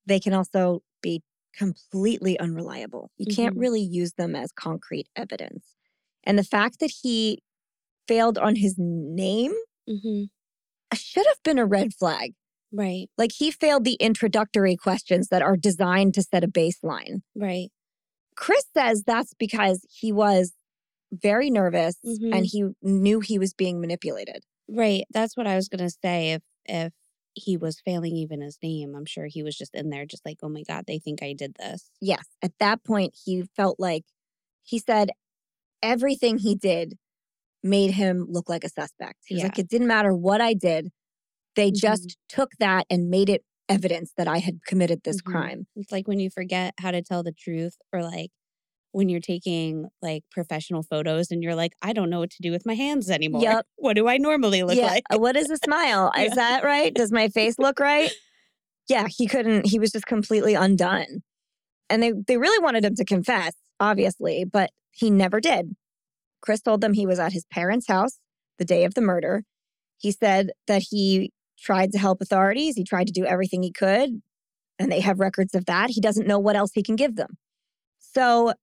they 0.05 0.19
can 0.19 0.33
also 0.33 0.81
be 1.01 1.21
completely 1.55 2.39
unreliable. 2.39 3.11
You 3.17 3.27
mm-hmm. 3.27 3.41
can't 3.41 3.57
really 3.57 3.81
use 3.81 4.13
them 4.13 4.35
as 4.35 4.51
concrete 4.51 5.07
evidence. 5.15 5.65
And 6.23 6.37
the 6.39 6.43
fact 6.43 6.79
that 6.79 6.91
he 7.01 7.39
failed 8.07 8.37
on 8.37 8.55
his 8.55 8.75
name 8.77 9.53
mm-hmm. 9.89 10.23
should 10.95 11.25
have 11.27 11.43
been 11.43 11.59
a 11.59 11.65
red 11.65 11.93
flag. 11.93 12.33
Right. 12.71 13.07
Like 13.17 13.31
he 13.33 13.51
failed 13.51 13.83
the 13.83 13.95
introductory 13.95 14.77
questions 14.77 15.27
that 15.27 15.41
are 15.41 15.57
designed 15.57 16.13
to 16.13 16.23
set 16.23 16.43
a 16.43 16.47
baseline. 16.47 17.21
Right. 17.35 17.69
Chris 18.41 18.65
says 18.75 19.04
that's 19.06 19.34
because 19.36 19.86
he 19.89 20.12
was 20.12 20.51
very 21.12 21.49
nervous 21.49 21.95
mm-hmm. 22.06 22.34
and 22.34 22.45
he 22.45 22.65
knew 22.82 23.19
he 23.19 23.38
was 23.38 23.54
being 23.54 23.80
manipulated. 23.80 24.43
Right. 24.67 25.04
That's 25.12 25.38
what 25.38 25.47
I 25.47 25.56
was 25.56 25.69
going 25.69 25.88
to 25.88 25.95
say. 26.04 26.32
If, 26.34 26.41
if, 26.65 26.93
he 27.34 27.58
was 27.58 27.80
failing 27.80 28.15
even 28.15 28.41
his 28.41 28.58
name. 28.62 28.93
I'm 28.95 29.06
sure 29.06 29.25
he 29.25 29.43
was 29.43 29.58
just 29.58 29.73
in 29.73 29.89
there, 29.89 30.06
just 30.06 30.25
like, 30.25 30.39
oh 30.43 30.49
my 30.49 30.63
God, 30.63 30.84
they 30.86 30.99
think 30.99 31.23
I 31.23 31.34
did 31.34 31.56
this. 31.58 31.89
Yes. 32.01 32.25
At 32.41 32.51
that 32.60 32.84
point, 32.84 33.15
he 33.23 33.43
felt 33.56 33.80
like 33.80 34.04
he 34.63 34.80
said 34.80 35.12
everything 35.82 36.38
he 36.38 36.56
did 36.56 36.97
made 37.63 37.91
him 37.91 38.25
look 38.30 38.49
like 38.49 38.63
a 38.63 38.69
suspect. 38.69 39.19
He 39.25 39.36
was 39.36 39.43
yeah. 39.43 39.47
like, 39.47 39.60
it 39.60 39.69
didn't 39.69 39.88
matter 39.88 40.13
what 40.13 40.41
I 40.41 40.54
did. 40.54 40.89
They 41.56 41.69
mm-hmm. 41.69 41.77
just 41.77 42.17
took 42.27 42.51
that 42.60 42.86
and 42.89 43.10
made 43.10 43.30
it 43.30 43.43
evidence 43.71 44.12
that 44.17 44.27
I 44.27 44.39
had 44.39 44.63
committed 44.65 45.01
this 45.03 45.21
mm-hmm. 45.21 45.31
crime. 45.31 45.67
It's 45.75 45.91
like 45.91 46.07
when 46.07 46.19
you 46.19 46.29
forget 46.29 46.73
how 46.79 46.91
to 46.91 47.01
tell 47.01 47.23
the 47.23 47.31
truth 47.31 47.77
or 47.93 48.03
like 48.03 48.31
when 48.91 49.07
you're 49.07 49.21
taking 49.21 49.88
like 50.01 50.23
professional 50.31 50.84
photos 50.84 51.31
and 51.31 51.41
you're 51.41 51.55
like, 51.55 51.73
I 51.81 51.93
don't 51.93 52.10
know 52.10 52.19
what 52.19 52.31
to 52.31 52.41
do 52.41 52.51
with 52.51 52.65
my 52.65 52.73
hands 52.73 53.10
anymore. 53.10 53.41
Yep. 53.41 53.65
What 53.77 53.95
do 53.95 54.07
I 54.07 54.17
normally 54.17 54.63
look 54.63 54.75
yeah. 54.75 54.86
like? 54.86 55.03
What 55.12 55.36
is 55.36 55.49
a 55.49 55.57
smile? 55.57 56.12
yeah. 56.15 56.23
Is 56.23 56.36
that 56.36 56.63
right? 56.63 56.93
Does 56.93 57.12
my 57.12 57.29
face 57.29 57.57
look 57.57 57.79
right? 57.79 58.12
Yeah, 58.88 59.07
he 59.07 59.27
couldn't, 59.27 59.65
he 59.65 59.79
was 59.79 59.91
just 59.91 60.05
completely 60.05 60.53
undone. 60.53 61.23
And 61.89 62.01
they 62.01 62.13
they 62.27 62.38
really 62.38 62.63
wanted 62.63 62.86
him 62.86 62.95
to 62.95 63.05
confess, 63.05 63.53
obviously, 63.79 64.45
but 64.45 64.71
he 64.91 65.10
never 65.10 65.41
did. 65.41 65.75
Chris 66.41 66.62
told 66.62 66.81
them 66.81 66.93
he 66.93 67.05
was 67.05 67.19
at 67.19 67.34
his 67.34 67.45
parents' 67.51 67.88
house 67.88 68.19
the 68.57 68.65
day 68.65 68.86
of 68.86 68.93
the 68.93 69.01
murder. 69.01 69.43
He 69.97 70.12
said 70.12 70.51
that 70.67 70.84
he 70.89 71.31
tried 71.62 71.91
to 71.91 72.00
help 72.00 72.21
authorities, 72.21 72.76
he 72.76 72.84
tried 72.84 73.08
to 73.08 73.13
do 73.13 73.26
everything 73.26 73.63
he 73.63 73.71
could, 73.71 74.21
and 74.80 74.91
they 74.91 75.00
have 75.02 75.19
records 75.19 75.56
of 75.56 75.65
that. 75.65 75.89
He 75.89 76.02
doesn't 76.02 76.28
know 76.28 76.39
what 76.39 76.56
else 76.56 76.71
he 76.74 76.84
can 76.84 76.95
give 76.95 77.15
them. 77.15 77.38
So 78.00 78.54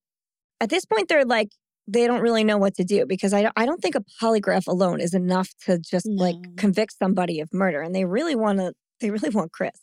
at 0.60 0.70
this 0.70 0.84
point, 0.84 1.08
they're 1.08 1.24
like, 1.24 1.50
they 1.86 2.06
don't 2.06 2.20
really 2.20 2.44
know 2.44 2.58
what 2.58 2.74
to 2.74 2.84
do 2.84 3.06
because 3.06 3.32
I, 3.32 3.50
I 3.56 3.64
don't 3.64 3.80
think 3.80 3.94
a 3.94 4.04
polygraph 4.22 4.66
alone 4.66 5.00
is 5.00 5.14
enough 5.14 5.48
to 5.64 5.78
just 5.78 6.06
no. 6.06 6.22
like 6.22 6.36
convict 6.56 6.94
somebody 6.98 7.40
of 7.40 7.48
murder. 7.52 7.80
And 7.80 7.94
they 7.94 8.04
really 8.04 8.34
want 8.34 8.58
to, 8.58 8.74
they 9.00 9.10
really 9.10 9.30
want 9.30 9.52
Chris. 9.52 9.80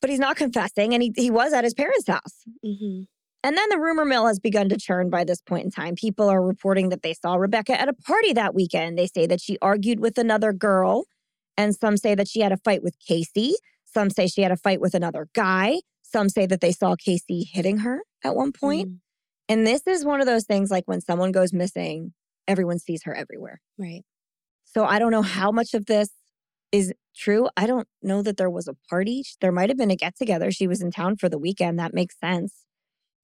But 0.00 0.10
he's 0.10 0.20
not 0.20 0.36
confessing 0.36 0.94
and 0.94 1.02
he, 1.02 1.12
he 1.16 1.30
was 1.30 1.52
at 1.52 1.64
his 1.64 1.74
parents' 1.74 2.06
house. 2.08 2.44
Mm-hmm. 2.64 3.02
And 3.44 3.56
then 3.56 3.68
the 3.70 3.78
rumor 3.78 4.04
mill 4.04 4.28
has 4.28 4.38
begun 4.38 4.68
to 4.68 4.76
churn 4.76 5.10
by 5.10 5.24
this 5.24 5.40
point 5.40 5.64
in 5.64 5.70
time. 5.72 5.96
People 5.96 6.28
are 6.28 6.40
reporting 6.40 6.90
that 6.90 7.02
they 7.02 7.12
saw 7.12 7.34
Rebekah 7.34 7.80
at 7.80 7.88
a 7.88 7.92
party 7.92 8.32
that 8.34 8.54
weekend. 8.54 8.96
They 8.96 9.08
say 9.08 9.26
that 9.26 9.40
she 9.40 9.58
argued 9.60 9.98
with 9.98 10.16
another 10.16 10.52
girl, 10.52 11.04
and 11.56 11.74
some 11.74 11.96
say 11.96 12.14
that 12.14 12.28
she 12.28 12.40
had 12.40 12.52
a 12.52 12.56
fight 12.56 12.82
with 12.82 12.96
Casey. 12.98 13.54
Some 13.84 14.10
say 14.10 14.26
she 14.26 14.42
had 14.42 14.52
a 14.52 14.56
fight 14.56 14.80
with 14.80 14.94
another 14.94 15.28
guy. 15.34 15.80
Some 16.02 16.28
say 16.28 16.46
that 16.46 16.60
they 16.60 16.72
saw 16.72 16.96
Casey 16.96 17.44
hitting 17.50 17.78
her 17.78 18.02
at 18.24 18.34
one 18.34 18.52
point. 18.52 18.88
Mm. 18.88 18.98
And 19.48 19.66
this 19.66 19.86
is 19.86 20.04
one 20.04 20.20
of 20.20 20.26
those 20.26 20.44
things 20.44 20.70
like 20.70 20.84
when 20.86 21.00
someone 21.00 21.32
goes 21.32 21.52
missing, 21.52 22.14
everyone 22.46 22.78
sees 22.78 23.02
her 23.04 23.14
everywhere. 23.14 23.60
Right. 23.78 24.02
So 24.64 24.84
I 24.84 24.98
don't 24.98 25.10
know 25.10 25.22
how 25.22 25.50
much 25.50 25.74
of 25.74 25.86
this 25.86 26.08
is 26.70 26.92
true. 27.14 27.48
I 27.56 27.66
don't 27.66 27.86
know 28.02 28.22
that 28.22 28.38
there 28.38 28.50
was 28.50 28.66
a 28.66 28.76
party. 28.88 29.24
There 29.40 29.52
might 29.52 29.68
have 29.68 29.76
been 29.76 29.90
a 29.90 29.96
get 29.96 30.16
together. 30.16 30.50
She 30.50 30.66
was 30.66 30.80
in 30.80 30.90
town 30.90 31.16
for 31.16 31.28
the 31.28 31.38
weekend. 31.38 31.78
That 31.78 31.92
makes 31.92 32.18
sense. 32.18 32.64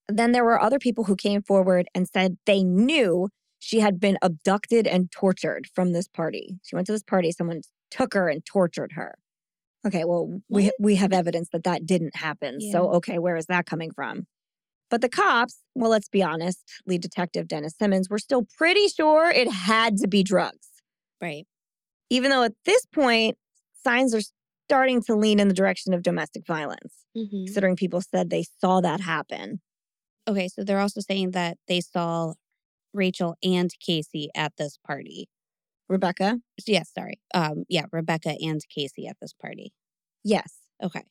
Then 0.07 0.33
there 0.33 0.45
were 0.45 0.61
other 0.61 0.79
people 0.79 1.05
who 1.05 1.17
came 1.17 1.43
forward 1.43 1.89
and 1.95 2.09
said 2.09 2.37
they 2.47 2.63
knew 2.63 3.29
she 3.59 3.81
had 3.81 3.99
been 3.99 4.19
abducted 4.23 4.87
and 4.87 5.11
tortured 5.11 5.67
from 5.75 5.93
this 5.93 6.09
party. 6.09 6.59
She 6.63 6.77
went 6.77 6.87
to 6.87 6.93
this 6.93 7.03
party, 7.03 7.33
someone 7.33 7.63
took 7.91 8.15
her 8.15 8.29
and 8.29 8.45
tortured 8.45 8.93
her. 8.93 9.19
Okay, 9.87 10.05
well, 10.05 10.27
what? 10.49 10.63
we 10.63 10.73
we 10.79 10.95
have 10.97 11.13
evidence 11.13 11.49
that 11.53 11.65
that 11.65 11.87
didn't 11.87 12.17
happen. 12.17 12.59
Yeah. 12.61 12.73
So 12.73 12.91
okay, 12.95 13.19
where 13.19 13.37
is 13.37 13.47
that 13.47 13.67
coming 13.67 13.91
from? 13.93 14.27
But 14.91 15.03
the 15.03 15.09
cops, 15.09 15.59
well, 15.75 15.91
let's 15.91 16.09
be 16.09 16.23
honest, 16.23 16.61
lead 16.87 17.03
detective 17.03 17.47
Dennis 17.47 17.75
Simmons, 17.79 18.09
were 18.09 18.19
still 18.19 18.47
pretty 18.57 18.89
sure 18.89 19.31
it 19.31 19.51
had 19.51 19.99
to 19.99 20.09
be 20.09 20.23
drugs. 20.23 20.69
Right. 21.21 21.47
Even 22.11 22.31
though 22.31 22.45
at 22.45 22.55
this 22.65 22.87
point, 22.87 23.37
signs 23.85 24.15
are 24.15 24.23
starting 24.67 25.03
to 25.03 25.15
lean 25.15 25.41
in 25.41 25.49
the 25.49 25.55
direction 25.55 25.93
of 25.93 26.03
domestic 26.03 26.47
violence, 26.47 26.95
mm-hmm. 27.17 27.45
considering 27.45 27.77
people 27.77 28.01
said 28.01 28.31
they 28.31 28.45
saw 28.61 28.81
that 28.81 29.01
happen. 29.01 29.61
Okay, 30.27 30.49
so 30.49 30.63
they're 30.63 30.81
also 30.81 31.01
saying 31.01 31.31
that 31.33 31.57
they 31.69 31.81
saw 31.81 32.35
Rachel 32.93 33.37
and 33.43 33.71
Casey 33.85 34.29
at 34.35 34.53
this 34.59 34.79
party. 34.87 35.29
Rebekah? 35.89 36.39
Yes, 36.67 36.91
sorry. 36.97 37.21
Um, 37.35 37.65
yeah, 37.69 37.85
Rebekah 37.93 38.37
and 38.41 38.61
Casey 38.75 39.07
at 39.07 39.17
this 39.21 39.33
party. 39.33 39.73
Yes. 40.25 40.53
Okay. 40.83 41.03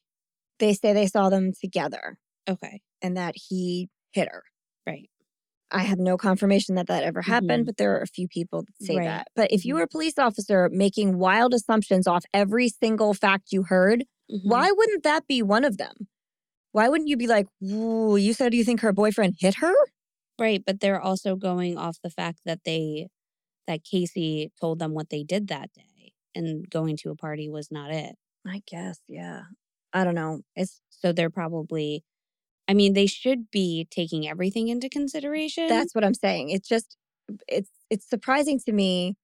They 0.59 0.73
say 0.73 0.93
they 0.93 1.07
saw 1.07 1.29
them 1.29 1.51
together. 1.59 2.17
Okay. 2.49 2.81
And 3.01 3.17
that 3.17 3.35
he 3.35 3.89
hit 4.11 4.29
her. 4.31 4.43
Right. 4.85 5.09
I 5.69 5.83
have 5.83 5.99
no 5.99 6.15
confirmation 6.15 6.75
that 6.75 6.87
that 6.87 7.03
ever 7.03 7.21
happened, 7.21 7.49
mm-hmm. 7.49 7.65
but 7.65 7.77
there 7.77 7.97
are 7.97 8.01
a 8.01 8.07
few 8.07 8.27
people 8.27 8.63
that 8.63 8.85
say 8.85 8.95
right. 8.95 9.05
that. 9.05 9.27
But 9.35 9.51
if 9.51 9.65
you 9.65 9.73
mm-hmm. 9.73 9.79
were 9.79 9.83
a 9.83 9.87
police 9.87 10.17
officer 10.17 10.69
making 10.71 11.17
wild 11.17 11.53
assumptions 11.53 12.07
off 12.07 12.23
every 12.33 12.69
single 12.69 13.13
fact 13.13 13.51
you 13.51 13.63
heard, 13.63 14.05
mm-hmm. 14.31 14.49
why 14.49 14.71
wouldn't 14.71 15.03
that 15.03 15.27
be 15.27 15.43
one 15.43 15.65
of 15.65 15.77
them? 15.77 16.07
why 16.77 16.89
wouldn't 16.89 17.09
you 17.09 17.17
be 17.17 17.25
like, 17.25 17.47
you 17.59 18.33
said 18.33 18.53
you 18.53 18.63
think 18.63 18.81
her 18.81 18.93
boyfriend 18.93 19.33
hit 19.39 19.55
her? 19.55 19.73
Right. 20.39 20.61
But 20.63 20.79
they're 20.79 21.01
also 21.01 21.35
going 21.35 21.75
off 21.75 21.97
the 22.03 22.11
fact 22.11 22.41
that 22.45 22.59
they, 22.65 23.07
that 23.67 23.83
Casey 23.83 24.51
told 24.59 24.79
them 24.79 24.93
what 24.93 25.09
they 25.09 25.23
did 25.23 25.49
that 25.49 25.69
day 25.73 26.13
and 26.33 26.69
going 26.69 26.97
to 26.97 27.09
a 27.09 27.15
party 27.15 27.49
was 27.49 27.69
not 27.71 27.91
it. 27.91 28.15
I 28.45 28.61
guess. 28.65 28.99
Yeah. 29.07 29.41
I 29.93 30.03
don't 30.03 30.15
know. 30.15 30.41
It's 30.55 30.81
so 30.89 31.11
they're 31.11 31.29
probably, 31.29 32.03
I 32.67 32.73
mean, 32.73 32.93
they 32.93 33.07
should 33.07 33.49
be 33.51 33.87
taking 33.91 34.27
everything 34.27 34.67
into 34.67 34.89
consideration. 34.89 35.67
That's 35.67 35.93
what 35.93 36.03
I'm 36.03 36.13
saying. 36.13 36.49
It's 36.49 36.67
just, 36.67 36.97
it's, 37.47 37.69
it's 37.89 38.09
surprising 38.09 38.59
to 38.65 38.71
me 38.71 39.15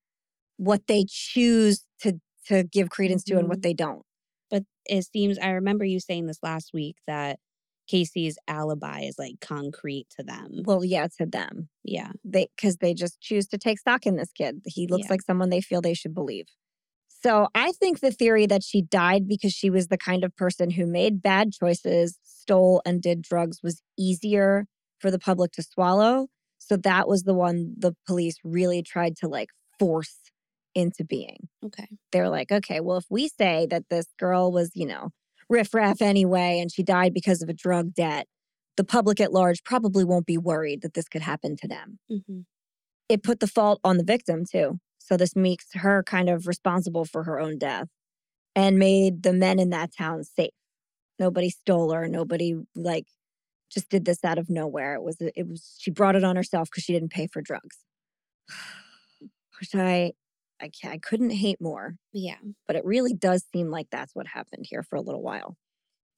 what 0.58 0.88
they 0.88 1.06
choose 1.08 1.86
to, 2.02 2.20
to 2.48 2.64
give 2.64 2.90
credence 2.90 3.24
to 3.26 3.32
mm-hmm. 3.32 3.40
and 3.40 3.50
what 3.50 3.60
mm-hmm. 3.60 3.70
they 3.70 3.74
don't. 3.74 4.04
But 4.50 4.64
it 4.86 5.06
seems, 5.06 5.38
I 5.40 5.50
remember 5.52 5.86
you 5.86 6.00
saying 6.00 6.28
this 6.28 6.40
last 6.44 6.72
week 6.74 6.98
that 7.08 7.40
Casey's 7.88 8.38
alibi 8.48 9.02
is 9.02 9.16
like 9.20 9.36
concrete 9.42 10.08
to 10.18 10.24
them. 10.24 10.62
Well, 10.66 10.84
yeah, 10.84 11.08
to 11.20 11.26
them. 11.26 11.70
Yeah. 11.84 12.12
They 12.24 12.48
cuz 12.58 12.78
they 12.78 12.94
just 12.94 13.20
choose 13.20 13.48
to 13.48 13.58
take 13.58 13.80
stock 13.80 14.06
in 14.06 14.16
this 14.16 14.32
kid. 14.32 14.62
He 14.66 14.88
looks 14.88 15.06
yeah. 15.06 15.12
like 15.12 15.22
someone 15.22 15.50
they 15.50 15.62
feel 15.62 15.82
they 15.82 15.94
should 15.94 16.14
believe. 16.14 16.46
So, 17.08 17.48
I 17.56 17.72
think 17.72 18.02
the 18.02 18.12
theory 18.12 18.46
that 18.48 18.64
she 18.64 18.82
died 18.82 19.30
because 19.30 19.54
she 19.54 19.70
was 19.70 19.88
the 19.88 19.98
kind 19.98 20.26
of 20.26 20.36
person 20.36 20.72
who 20.72 20.86
made 20.86 21.22
bad 21.22 21.54
choices, 21.54 22.18
stole 22.24 22.82
and 22.86 23.02
did 23.02 23.22
drugs 23.22 23.64
was 23.64 23.82
easier 23.98 24.66
for 25.00 25.10
the 25.10 25.20
public 25.20 25.54
to 25.54 25.64
swallow. 25.64 26.28
So 26.58 26.78
that 26.78 27.08
was 27.08 27.24
the 27.24 27.34
one 27.34 27.76
the 27.78 27.94
police 28.08 28.36
really 28.44 28.82
tried 28.84 29.16
to 29.18 29.28
like 29.28 29.50
force 29.80 30.18
into 30.76 31.04
being. 31.04 31.48
Okay. 31.66 31.88
They're 32.12 32.30
like, 32.30 32.52
okay, 32.52 32.80
well, 32.80 32.98
if 32.98 33.06
we 33.10 33.30
say 33.30 33.68
that 33.70 33.90
this 33.90 34.08
girl 34.20 34.52
was, 34.52 34.72
you 34.74 34.86
know, 34.86 35.10
riffraff 35.54 36.02
anyway, 36.02 36.60
and 36.60 36.72
she 36.72 36.84
died 36.84 37.14
because 37.14 37.42
of 37.42 37.50
a 37.50 37.54
drug 37.54 37.94
debt, 37.94 38.28
the 38.76 38.84
public 38.84 39.22
at 39.22 39.32
large 39.32 39.64
probably 39.64 40.04
won't 40.04 40.26
be 40.26 40.38
worried 40.38 40.82
that 40.82 40.96
this 40.96 41.08
could 41.08 41.22
happen 41.22 41.56
to 41.58 41.68
them. 41.68 42.00
Mm-hmm. 42.12 42.40
It 43.08 43.24
put 43.24 43.40
the 43.40 43.48
fault 43.48 43.80
on 43.84 43.98
the 43.98 44.04
victim, 44.04 44.44
too. 44.50 44.80
So 44.98 45.16
this 45.16 45.36
makes 45.36 45.68
her 45.74 46.04
kind 46.04 46.30
of 46.30 46.48
responsible 46.48 47.06
for 47.06 47.24
her 47.24 47.40
own 47.40 47.58
death 47.58 47.88
and 48.56 48.80
made 48.80 49.24
the 49.24 49.34
men 49.34 49.60
in 49.60 49.70
that 49.70 49.92
town 49.96 50.24
safe. 50.24 50.52
Nobody 51.20 51.50
stole 51.50 51.92
her. 51.92 52.08
Nobody, 52.08 52.56
like, 52.76 53.06
just 53.72 53.90
did 53.90 54.06
this 54.06 54.24
out 54.24 54.38
of 54.38 54.50
nowhere. 54.50 54.96
It 54.96 55.04
was, 55.04 55.18
it 55.20 55.48
was, 55.48 55.76
she 55.78 55.92
brought 55.92 56.16
it 56.16 56.24
on 56.24 56.36
herself 56.36 56.70
because 56.72 56.84
she 56.84 56.94
didn't 56.94 57.12
pay 57.12 57.28
for 57.28 57.42
drugs. 57.42 57.78
Which 59.60 59.76
I, 59.76 60.14
I 60.64 60.70
can't, 60.70 60.94
I 60.94 60.98
couldn't 60.98 61.32
hate 61.32 61.60
more. 61.60 61.96
Yeah. 62.14 62.38
But 62.66 62.76
it 62.76 62.86
really 62.86 63.14
does 63.14 63.44
seem 63.52 63.70
like 63.70 63.88
that's 63.92 64.16
what 64.16 64.28
happened 64.28 64.66
here 64.70 64.84
for 64.84 64.96
a 64.96 65.02
little 65.02 65.22
while. 65.22 65.58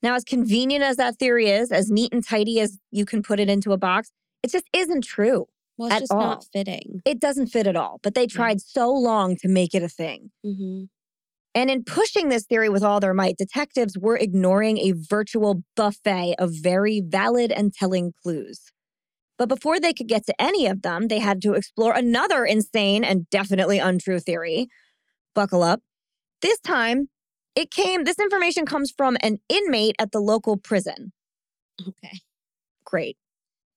Now, 0.03 0.15
as 0.15 0.23
convenient 0.23 0.83
as 0.83 0.97
that 0.97 1.17
theory 1.17 1.49
is, 1.49 1.71
as 1.71 1.89
neat 1.89 2.13
and 2.13 2.23
tidy 2.23 2.59
as 2.59 2.77
you 2.91 3.05
can 3.05 3.23
put 3.23 3.39
it 3.39 3.49
into 3.49 3.71
a 3.71 3.77
box, 3.77 4.11
it 4.43 4.51
just 4.51 4.69
isn't 4.71 5.03
true. 5.03 5.47
Well, 5.77 5.89
it's 5.89 6.01
just 6.01 6.11
all. 6.11 6.19
not 6.19 6.45
fitting. 6.53 7.01
It 7.05 7.19
doesn't 7.19 7.47
fit 7.47 7.67
at 7.67 7.75
all. 7.75 7.99
But 8.03 8.13
they 8.13 8.27
tried 8.27 8.57
yeah. 8.57 8.81
so 8.81 8.91
long 8.91 9.35
to 9.37 9.47
make 9.47 9.73
it 9.73 9.83
a 9.83 9.89
thing. 9.89 10.31
Mm-hmm. 10.45 10.83
And 11.55 11.71
in 11.71 11.83
pushing 11.83 12.29
this 12.29 12.45
theory 12.45 12.69
with 12.69 12.83
all 12.83 12.99
their 12.99 13.13
might, 13.13 13.37
detectives 13.37 13.97
were 13.97 14.17
ignoring 14.17 14.77
a 14.77 14.91
virtual 14.91 15.63
buffet 15.75 16.35
of 16.37 16.51
very 16.53 17.01
valid 17.01 17.51
and 17.51 17.73
telling 17.73 18.13
clues. 18.21 18.71
But 19.37 19.49
before 19.49 19.79
they 19.79 19.93
could 19.93 20.07
get 20.07 20.25
to 20.27 20.41
any 20.41 20.65
of 20.67 20.81
them, 20.81 21.07
they 21.07 21.19
had 21.19 21.41
to 21.41 21.53
explore 21.53 21.93
another 21.93 22.45
insane 22.45 23.03
and 23.03 23.29
definitely 23.29 23.79
untrue 23.79 24.19
theory. 24.19 24.67
Buckle 25.33 25.63
up. 25.63 25.81
This 26.41 26.59
time, 26.59 27.09
it 27.55 27.71
came, 27.71 28.03
this 28.03 28.19
information 28.19 28.65
comes 28.65 28.93
from 28.95 29.17
an 29.21 29.39
inmate 29.49 29.95
at 29.99 30.11
the 30.11 30.19
local 30.19 30.57
prison. 30.57 31.11
Okay. 31.81 32.19
Great. 32.85 33.17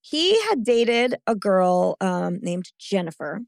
He 0.01 0.41
had 0.43 0.63
dated 0.63 1.15
a 1.27 1.35
girl 1.35 1.97
um, 1.99 2.39
named 2.41 2.71
Jennifer, 2.79 3.41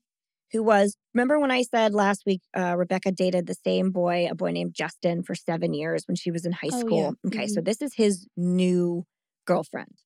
who 0.52 0.64
was, 0.64 0.98
remember 1.14 1.40
when 1.40 1.52
I 1.52 1.62
said 1.62 1.94
last 1.94 2.24
week, 2.26 2.42
uh, 2.58 2.76
Rebekah 2.78 3.14
dated 3.14 3.48
the 3.48 3.56
same 3.66 3.92
boy, 3.92 4.28
a 4.30 4.36
boy 4.36 4.52
named 4.52 4.74
Justin, 4.74 5.24
for 5.24 5.34
seven 5.34 5.74
years 5.74 6.04
when 6.08 6.16
she 6.16 6.30
was 6.30 6.46
in 6.46 6.52
high 6.52 6.70
oh, 6.74 6.80
school? 6.80 7.16
Yeah. 7.24 7.28
Okay, 7.30 7.46
mm-hmm. 7.46 7.54
so 7.54 7.62
this 7.62 7.82
is 7.82 7.94
his 7.96 8.28
new 8.36 9.06
girlfriend. 9.46 9.98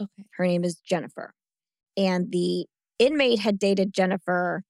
Okay. 0.00 0.24
Her 0.36 0.46
name 0.46 0.64
is 0.64 0.76
Jennifer 0.76 1.34
and 1.96 2.30
the 2.30 2.66
inmate 2.98 3.40
had 3.40 3.58
dated 3.58 3.92
Jennifer 3.92 4.62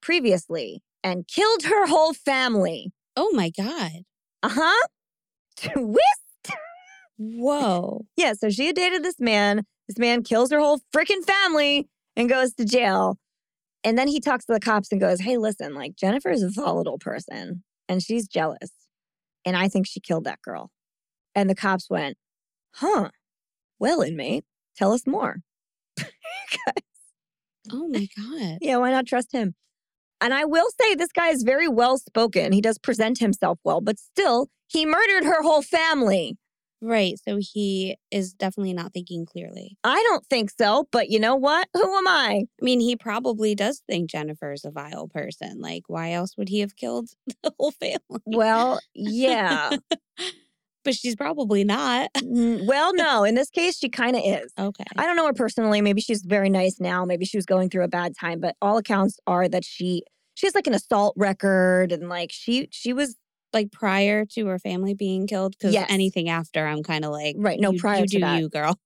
previously 0.00 0.82
and 1.02 1.26
killed 1.26 1.64
her 1.64 1.86
whole 1.86 2.12
family. 2.12 2.92
Oh 3.16 3.30
my 3.32 3.50
God. 3.50 4.02
Uh 4.42 4.50
huh. 4.50 4.86
Twist. 5.56 6.58
Whoa. 7.18 8.04
yeah. 8.16 8.34
So 8.34 8.50
she 8.50 8.66
had 8.66 8.76
dated 8.76 9.02
this 9.02 9.20
man. 9.20 9.64
This 9.88 9.98
man 9.98 10.22
kills 10.22 10.50
her 10.50 10.58
whole 10.58 10.80
freaking 10.94 11.24
family 11.24 11.88
and 12.16 12.28
goes 12.28 12.52
to 12.54 12.64
jail. 12.64 13.18
And 13.84 13.96
then 13.96 14.08
he 14.08 14.20
talks 14.20 14.44
to 14.46 14.52
the 14.52 14.60
cops 14.60 14.90
and 14.90 15.00
goes, 15.00 15.20
Hey, 15.20 15.36
listen, 15.36 15.74
like 15.74 15.96
Jennifer 15.96 16.30
is 16.30 16.42
a 16.42 16.50
volatile 16.50 16.98
person 16.98 17.62
and 17.88 18.02
she's 18.02 18.26
jealous. 18.26 18.70
and 19.44 19.56
I 19.56 19.68
think 19.68 19.86
she 19.86 20.00
killed 20.00 20.24
that 20.24 20.42
girl. 20.42 20.70
And 21.34 21.48
the 21.48 21.54
cops 21.54 21.88
went, 21.88 22.16
huh, 22.74 23.10
well, 23.78 24.00
inmate, 24.00 24.44
tell 24.76 24.92
us 24.92 25.06
more. 25.06 25.42
oh 27.72 27.88
my 27.88 28.08
God. 28.16 28.58
Yeah, 28.60 28.76
why 28.76 28.90
not 28.90 29.06
trust 29.06 29.32
him? 29.32 29.54
And 30.20 30.32
I 30.32 30.44
will 30.44 30.68
say 30.80 30.94
this 30.94 31.12
guy 31.12 31.28
is 31.28 31.42
very 31.42 31.68
well 31.68 31.98
spoken. 31.98 32.52
He 32.52 32.60
does 32.60 32.78
present 32.78 33.18
himself 33.18 33.58
well, 33.64 33.80
but 33.80 33.98
still, 33.98 34.48
he 34.68 34.86
murdered 34.86 35.24
her 35.24 35.42
whole 35.42 35.62
family. 35.62 36.36
Right. 36.82 37.18
So 37.26 37.38
he 37.40 37.96
is 38.10 38.34
definitely 38.34 38.74
not 38.74 38.92
thinking 38.92 39.24
clearly. 39.24 39.78
I 39.82 40.02
don't 40.08 40.26
think 40.26 40.50
so, 40.50 40.86
but 40.92 41.08
you 41.08 41.18
know 41.18 41.34
what? 41.34 41.68
Who 41.74 41.96
am 41.96 42.06
I? 42.06 42.44
I 42.60 42.64
mean, 42.64 42.80
he 42.80 42.96
probably 42.96 43.54
does 43.54 43.82
think 43.88 44.10
Jennifer's 44.10 44.64
a 44.64 44.70
vile 44.70 45.08
person. 45.08 45.60
Like, 45.60 45.84
why 45.88 46.12
else 46.12 46.36
would 46.36 46.48
he 46.48 46.60
have 46.60 46.76
killed 46.76 47.08
the 47.42 47.52
whole 47.58 47.72
family? 47.72 48.20
Well, 48.26 48.80
yeah. 48.94 49.70
but 50.86 50.94
she's 50.94 51.16
probably 51.16 51.64
not. 51.64 52.10
Mm, 52.14 52.64
well, 52.66 52.94
no. 52.94 53.24
In 53.24 53.34
this 53.34 53.50
case, 53.50 53.76
she 53.76 53.90
kind 53.90 54.16
of 54.16 54.22
is. 54.24 54.50
Okay. 54.58 54.84
I 54.96 55.04
don't 55.04 55.16
know 55.16 55.26
her 55.26 55.34
personally. 55.34 55.82
Maybe 55.82 56.00
she's 56.00 56.22
very 56.22 56.48
nice 56.48 56.80
now. 56.80 57.04
Maybe 57.04 57.26
she 57.26 57.36
was 57.36 57.44
going 57.44 57.68
through 57.68 57.84
a 57.84 57.88
bad 57.88 58.14
time, 58.18 58.40
but 58.40 58.56
all 58.62 58.78
accounts 58.78 59.18
are 59.26 59.48
that 59.48 59.64
she 59.64 60.02
she 60.34 60.46
has 60.46 60.54
like 60.54 60.66
an 60.66 60.74
assault 60.74 61.14
record 61.16 61.92
and 61.92 62.08
like 62.08 62.30
she 62.32 62.68
she 62.70 62.92
was 62.92 63.16
like 63.52 63.72
prior 63.72 64.24
to 64.24 64.46
her 64.46 64.58
family 64.58 64.94
being 64.94 65.26
killed? 65.26 65.54
Because 65.58 65.74
yes. 65.74 65.86
anything 65.90 66.28
after, 66.28 66.66
I'm 66.66 66.82
kind 66.82 67.04
of 67.04 67.10
like, 67.10 67.36
right? 67.38 67.58
No, 67.58 67.72
you, 67.72 67.78
prior 67.78 68.02
you 68.02 68.06
to 68.06 68.20
that, 68.20 68.40
you 68.40 68.48
girl. 68.48 68.78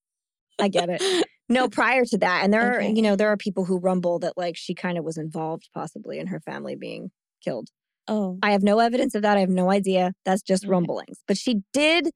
I 0.59 0.69
get 0.69 0.89
it. 0.89 1.03
No, 1.53 1.69
prior 1.69 2.05
to 2.05 2.19
that, 2.19 2.45
and 2.45 2.53
there 2.55 2.77
okay. 2.77 2.87
are 2.87 2.91
you 2.91 3.03
know 3.03 3.17
there 3.17 3.27
are 3.27 3.37
people 3.37 3.65
who 3.65 3.81
rumble 3.81 4.21
that 4.21 4.35
like 4.37 4.57
she 4.57 4.73
kind 4.73 4.97
of 4.97 5.03
was 5.05 5.19
involved 5.19 5.69
possibly 5.75 6.21
in 6.21 6.29
her 6.29 6.39
family 6.39 6.77
being 6.77 7.11
killed. 7.43 7.71
Oh, 8.09 8.39
I 8.43 8.53
have 8.53 8.63
no 8.63 8.79
evidence 8.79 9.15
of 9.15 9.23
that. 9.23 9.37
I 9.37 9.41
have 9.41 9.51
no 9.51 9.71
idea. 9.71 10.13
That's 10.25 10.43
just 10.43 10.65
okay. 10.65 10.71
rumblings. 10.71 11.19
But 11.27 11.37
she 11.37 11.63
did 11.73 12.11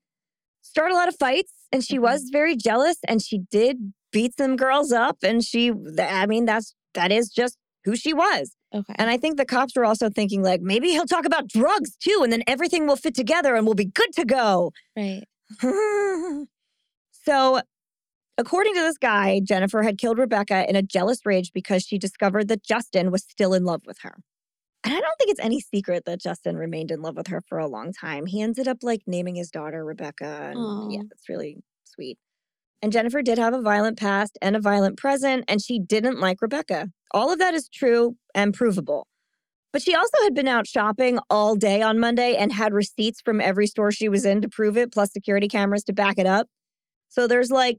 start 0.62 0.90
a 0.90 0.94
lot 0.94 1.08
of 1.08 1.16
fights, 1.16 1.52
and 1.72 1.84
she 1.84 1.94
mm-hmm. 1.94 2.04
was 2.04 2.30
very 2.32 2.56
jealous, 2.56 2.98
and 3.06 3.22
she 3.22 3.42
did 3.50 3.92
beat 4.12 4.36
some 4.36 4.56
girls 4.56 4.92
up, 4.92 5.18
and 5.22 5.44
she. 5.44 5.72
I 5.98 6.26
mean, 6.26 6.44
that's 6.46 6.74
that 6.94 7.12
is 7.12 7.28
just 7.28 7.56
who 7.84 7.96
she 7.96 8.12
was. 8.12 8.54
Okay. 8.74 8.94
And 8.96 9.08
I 9.08 9.16
think 9.16 9.36
the 9.36 9.44
cops 9.44 9.76
were 9.76 9.84
also 9.84 10.08
thinking, 10.08 10.42
like, 10.42 10.60
maybe 10.60 10.88
he'll 10.88 11.06
talk 11.06 11.24
about 11.24 11.48
drugs 11.48 11.96
too, 11.96 12.20
and 12.22 12.32
then 12.32 12.42
everything 12.46 12.86
will 12.86 12.96
fit 12.96 13.14
together 13.14 13.54
and 13.54 13.66
we'll 13.66 13.74
be 13.74 13.84
good 13.84 14.12
to 14.14 14.24
go. 14.24 14.72
Right. 14.96 15.22
so, 17.24 17.60
according 18.36 18.74
to 18.74 18.80
this 18.80 18.98
guy, 18.98 19.40
Jennifer 19.44 19.82
had 19.82 19.98
killed 19.98 20.18
Rebekah 20.18 20.68
in 20.68 20.74
a 20.74 20.82
jealous 20.82 21.24
rage 21.24 21.52
because 21.54 21.84
she 21.84 21.98
discovered 21.98 22.48
that 22.48 22.64
Justin 22.64 23.12
was 23.12 23.22
still 23.22 23.54
in 23.54 23.64
love 23.64 23.82
with 23.86 23.98
her. 24.02 24.16
And 24.84 24.92
I 24.92 25.00
don't 25.00 25.16
think 25.18 25.30
it's 25.30 25.40
any 25.40 25.60
secret 25.60 26.04
that 26.04 26.20
Justin 26.20 26.56
remained 26.56 26.90
in 26.90 27.00
love 27.00 27.16
with 27.16 27.28
her 27.28 27.40
for 27.48 27.58
a 27.58 27.66
long 27.66 27.92
time. 27.92 28.26
He 28.26 28.42
ended 28.42 28.68
up 28.68 28.78
like 28.82 29.00
naming 29.06 29.34
his 29.34 29.50
daughter 29.50 29.84
Rebecca. 29.84 30.50
And 30.50 30.58
Aww. 30.58 30.94
yeah, 30.94 31.02
it's 31.10 31.28
really 31.28 31.56
sweet. 31.84 32.18
And 32.82 32.92
Jennifer 32.92 33.22
did 33.22 33.38
have 33.38 33.54
a 33.54 33.62
violent 33.62 33.98
past 33.98 34.36
and 34.42 34.54
a 34.54 34.60
violent 34.60 34.98
present, 34.98 35.46
and 35.48 35.62
she 35.62 35.78
didn't 35.78 36.20
like 36.20 36.42
Rebekah. 36.42 36.90
All 37.12 37.32
of 37.32 37.38
that 37.38 37.54
is 37.54 37.68
true 37.70 38.16
and 38.34 38.52
provable. 38.52 39.06
But 39.72 39.80
she 39.80 39.94
also 39.94 40.18
had 40.22 40.34
been 40.34 40.48
out 40.48 40.66
shopping 40.66 41.18
all 41.30 41.56
day 41.56 41.80
on 41.80 41.98
Monday 41.98 42.36
and 42.36 42.52
had 42.52 42.74
receipts 42.74 43.22
from 43.22 43.40
every 43.40 43.66
store 43.66 43.90
she 43.90 44.10
was 44.10 44.26
in 44.26 44.42
to 44.42 44.50
prove 44.50 44.76
it, 44.76 44.92
plus 44.92 45.12
security 45.12 45.48
cameras 45.48 45.82
to 45.84 45.94
back 45.94 46.18
it 46.18 46.26
up. 46.26 46.46
So 47.08 47.26
there's 47.26 47.50
like, 47.50 47.78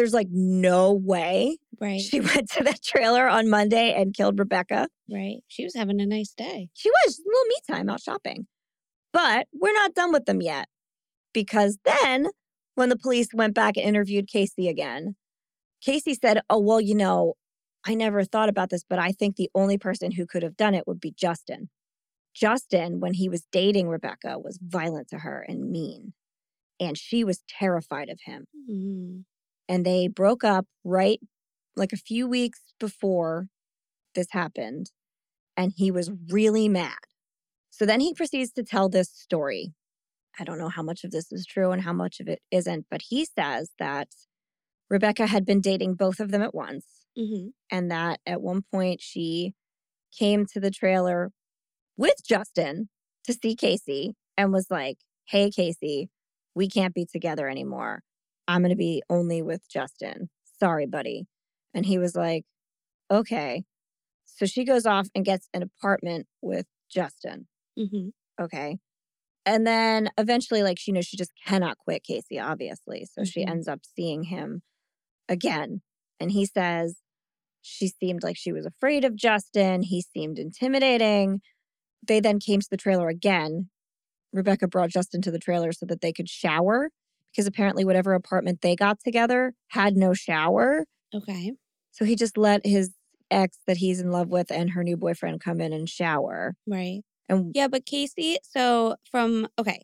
there's 0.00 0.14
like 0.14 0.28
no 0.30 0.94
way 0.94 1.58
right. 1.78 2.00
she 2.00 2.20
went 2.20 2.50
to 2.52 2.64
that 2.64 2.82
trailer 2.82 3.28
on 3.28 3.50
Monday 3.50 3.92
and 3.92 4.14
killed 4.14 4.38
Rebekah. 4.38 4.88
Right. 5.12 5.42
She 5.46 5.62
was 5.62 5.74
having 5.74 6.00
a 6.00 6.06
nice 6.06 6.32
day. 6.32 6.70
She 6.72 6.90
was. 6.90 7.18
A 7.18 7.22
little 7.26 7.44
me 7.44 7.56
time 7.70 7.90
out 7.90 8.00
shopping. 8.00 8.46
But 9.12 9.46
we're 9.52 9.74
not 9.74 9.94
done 9.94 10.10
with 10.10 10.24
them 10.24 10.40
yet 10.40 10.68
because 11.34 11.78
then 11.84 12.28
when 12.76 12.88
the 12.88 12.96
police 12.96 13.28
went 13.34 13.54
back 13.54 13.76
and 13.76 13.84
interviewed 13.84 14.26
Casey 14.26 14.68
again, 14.68 15.16
Casey 15.82 16.14
said, 16.14 16.40
Oh, 16.48 16.60
well, 16.60 16.80
you 16.80 16.94
know, 16.94 17.34
I 17.86 17.94
never 17.94 18.24
thought 18.24 18.48
about 18.48 18.70
this, 18.70 18.84
but 18.88 18.98
I 18.98 19.12
think 19.12 19.36
the 19.36 19.50
only 19.54 19.76
person 19.76 20.12
who 20.12 20.26
could 20.26 20.42
have 20.42 20.56
done 20.56 20.74
it 20.74 20.86
would 20.86 21.00
be 21.00 21.12
Justin. 21.12 21.68
Justin, 22.34 23.00
when 23.00 23.12
he 23.12 23.28
was 23.28 23.46
dating 23.52 23.88
Rebekah, 23.88 24.38
was 24.38 24.58
violent 24.62 25.08
to 25.08 25.18
her 25.18 25.44
and 25.46 25.70
mean. 25.70 26.14
And 26.78 26.96
she 26.96 27.22
was 27.22 27.42
terrified 27.48 28.08
of 28.08 28.20
him. 28.24 28.46
Mm-hmm. 28.70 29.20
And 29.70 29.86
they 29.86 30.08
broke 30.08 30.42
up 30.42 30.66
right 30.84 31.20
like 31.76 31.92
a 31.92 31.96
few 31.96 32.28
weeks 32.28 32.60
before 32.80 33.46
this 34.16 34.26
happened. 34.32 34.90
And 35.56 35.72
he 35.76 35.92
was 35.92 36.10
really 36.28 36.68
mad. 36.68 36.98
So 37.70 37.86
then 37.86 38.00
he 38.00 38.12
proceeds 38.12 38.50
to 38.52 38.64
tell 38.64 38.88
this 38.88 39.08
story 39.10 39.72
I 40.38 40.44
don't 40.44 40.58
know 40.58 40.68
how 40.68 40.82
much 40.82 41.04
of 41.04 41.10
this 41.10 41.32
is 41.32 41.46
true 41.46 41.70
and 41.70 41.82
how 41.82 41.92
much 41.92 42.20
of 42.20 42.28
it 42.28 42.40
isn't, 42.50 42.86
but 42.90 43.02
he 43.08 43.24
says 43.24 43.70
that 43.78 44.08
Rebekah 44.88 45.26
had 45.26 45.44
been 45.44 45.60
dating 45.60 45.94
both 45.94 46.18
of 46.18 46.30
them 46.30 46.42
at 46.42 46.54
once. 46.54 46.86
Mm-hmm. 47.18 47.48
And 47.70 47.90
that 47.90 48.20
at 48.26 48.40
one 48.40 48.62
point 48.72 49.00
she 49.00 49.54
came 50.16 50.46
to 50.46 50.60
the 50.60 50.70
trailer 50.70 51.30
with 51.96 52.14
Justin 52.26 52.88
to 53.24 53.32
see 53.32 53.54
Casey 53.54 54.14
and 54.36 54.52
was 54.52 54.66
like, 54.70 54.98
Hey, 55.26 55.50
Casey, 55.50 56.08
we 56.54 56.68
can't 56.68 56.94
be 56.94 57.06
together 57.06 57.48
anymore. 57.48 58.02
I'm 58.50 58.62
going 58.62 58.70
to 58.70 58.76
be 58.76 59.02
only 59.08 59.42
with 59.42 59.68
Justin. 59.70 60.28
Sorry, 60.58 60.86
buddy. 60.86 61.26
And 61.72 61.86
he 61.86 61.98
was 61.98 62.16
like, 62.16 62.44
Okay. 63.10 63.64
So 64.24 64.46
she 64.46 64.64
goes 64.64 64.86
off 64.86 65.08
and 65.14 65.24
gets 65.24 65.48
an 65.52 65.62
apartment 65.62 66.26
with 66.40 66.66
Justin. 66.90 67.46
Mm-hmm. 67.78 68.08
Okay. 68.42 68.78
And 69.44 69.66
then 69.66 70.10
eventually, 70.16 70.62
like, 70.62 70.78
she 70.78 70.92
knows 70.92 71.06
she 71.06 71.16
just 71.16 71.32
cannot 71.46 71.78
quit 71.78 72.04
Casey, 72.04 72.38
obviously. 72.38 73.06
So 73.06 73.22
mm-hmm. 73.22 73.28
she 73.28 73.44
ends 73.44 73.68
up 73.68 73.80
seeing 73.84 74.24
him 74.24 74.62
again. 75.28 75.82
And 76.20 76.30
he 76.30 76.46
says 76.46 76.98
she 77.62 77.88
seemed 77.88 78.22
like 78.22 78.36
she 78.36 78.52
was 78.52 78.66
afraid 78.66 79.04
of 79.04 79.16
Justin. 79.16 79.82
He 79.82 80.02
seemed 80.02 80.38
intimidating. 80.38 81.40
They 82.06 82.20
then 82.20 82.38
came 82.38 82.60
to 82.60 82.68
the 82.70 82.76
trailer 82.76 83.08
again. 83.08 83.70
Rebekah 84.32 84.68
brought 84.68 84.90
Justin 84.90 85.22
to 85.22 85.30
the 85.30 85.38
trailer 85.38 85.72
so 85.72 85.86
that 85.86 86.00
they 86.00 86.12
could 86.12 86.28
shower 86.28 86.90
because 87.32 87.46
apparently, 87.46 87.84
whatever 87.84 88.14
apartment 88.14 88.60
they 88.62 88.76
got 88.76 89.00
together 89.00 89.54
had 89.68 89.96
no 89.96 90.14
shower. 90.14 90.84
Okay. 91.14 91.52
So 91.92 92.04
he 92.04 92.16
just 92.16 92.36
let 92.36 92.64
his 92.64 92.90
ex 93.30 93.58
that 93.66 93.76
he's 93.76 94.00
in 94.00 94.10
love 94.10 94.28
with 94.28 94.50
and 94.50 94.70
her 94.70 94.82
new 94.82 94.96
boyfriend 94.96 95.40
come 95.40 95.60
in 95.60 95.72
and 95.72 95.88
shower. 95.88 96.54
Right. 96.66 97.02
And 97.28 97.52
yeah, 97.54 97.68
but 97.68 97.86
Casey, 97.86 98.38
so 98.42 98.96
from 99.10 99.48
okay, 99.58 99.82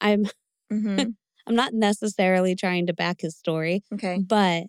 I'm 0.00 0.26
mm-hmm. 0.72 1.10
I'm 1.46 1.54
not 1.54 1.72
necessarily 1.72 2.54
trying 2.54 2.86
to 2.86 2.92
back 2.92 3.20
his 3.20 3.36
story. 3.36 3.82
Okay. 3.92 4.18
But 4.18 4.64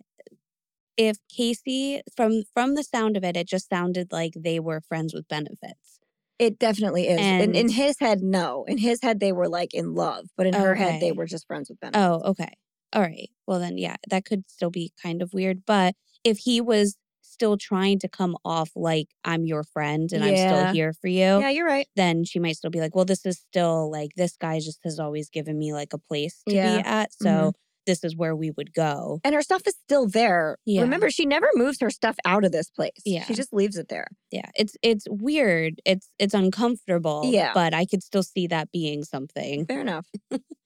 if 0.96 1.16
Casey 1.28 2.02
from 2.16 2.42
from 2.54 2.74
the 2.74 2.84
sound 2.84 3.16
of 3.16 3.24
it, 3.24 3.36
it 3.36 3.48
just 3.48 3.68
sounded 3.68 4.12
like 4.12 4.32
they 4.36 4.60
were 4.60 4.80
friends 4.80 5.12
with 5.12 5.28
benefits. 5.28 5.98
It 6.40 6.58
definitely 6.58 7.06
is. 7.06 7.20
And 7.20 7.54
in, 7.54 7.54
in 7.54 7.68
his 7.68 7.96
head, 8.00 8.22
no. 8.22 8.64
In 8.66 8.78
his 8.78 9.00
head, 9.02 9.20
they 9.20 9.30
were 9.30 9.46
like 9.46 9.74
in 9.74 9.94
love, 9.94 10.26
but 10.38 10.46
in 10.46 10.54
her 10.54 10.74
head, 10.74 11.02
they 11.02 11.12
were 11.12 11.26
just 11.26 11.46
friends 11.46 11.68
with 11.68 11.78
benefits. 11.80 12.02
Oh, 12.02 12.30
okay. 12.30 12.54
All 12.94 13.02
right. 13.02 13.28
Well, 13.46 13.60
then, 13.60 13.76
yeah, 13.76 13.96
that 14.08 14.24
could 14.24 14.48
still 14.48 14.70
be 14.70 14.90
kind 15.02 15.20
of 15.20 15.34
weird. 15.34 15.64
But 15.66 15.94
if 16.24 16.38
he 16.38 16.62
was 16.62 16.96
still 17.20 17.58
trying 17.58 17.98
to 17.98 18.08
come 18.08 18.38
off 18.42 18.70
like 18.74 19.08
I'm 19.22 19.44
your 19.44 19.64
friend 19.64 20.10
and 20.12 20.24
yeah. 20.24 20.30
I'm 20.30 20.36
still 20.36 20.72
here 20.72 20.92
for 20.94 21.08
you. 21.08 21.40
Yeah, 21.40 21.50
you're 21.50 21.66
right. 21.66 21.86
Then 21.94 22.24
she 22.24 22.38
might 22.38 22.56
still 22.56 22.70
be 22.70 22.80
like, 22.80 22.94
well, 22.94 23.04
this 23.04 23.26
is 23.26 23.38
still 23.38 23.90
like 23.90 24.10
this 24.16 24.36
guy 24.38 24.60
just 24.60 24.80
has 24.84 24.98
always 24.98 25.28
given 25.28 25.58
me 25.58 25.74
like 25.74 25.92
a 25.92 25.98
place 25.98 26.42
to 26.48 26.54
yeah. 26.54 26.78
be 26.78 26.88
at. 26.88 27.12
So 27.12 27.28
mm-hmm. 27.28 27.48
This 27.86 28.04
is 28.04 28.16
where 28.16 28.36
we 28.36 28.50
would 28.50 28.72
go. 28.74 29.20
And 29.24 29.34
her 29.34 29.42
stuff 29.42 29.62
is 29.66 29.74
still 29.84 30.06
there. 30.06 30.56
Yeah. 30.66 30.82
Remember, 30.82 31.10
she 31.10 31.26
never 31.26 31.48
moves 31.54 31.78
her 31.80 31.90
stuff 31.90 32.16
out 32.24 32.44
of 32.44 32.52
this 32.52 32.70
place. 32.70 33.00
Yeah. 33.04 33.24
She 33.24 33.34
just 33.34 33.52
leaves 33.52 33.76
it 33.76 33.88
there. 33.88 34.06
Yeah. 34.30 34.50
It's 34.54 34.76
it's 34.82 35.06
weird. 35.08 35.80
It's 35.84 36.10
it's 36.18 36.34
uncomfortable. 36.34 37.22
Yeah. 37.24 37.52
But 37.54 37.74
I 37.74 37.86
could 37.86 38.02
still 38.02 38.22
see 38.22 38.46
that 38.48 38.70
being 38.70 39.04
something. 39.04 39.66
Fair 39.66 39.80
enough. 39.80 40.06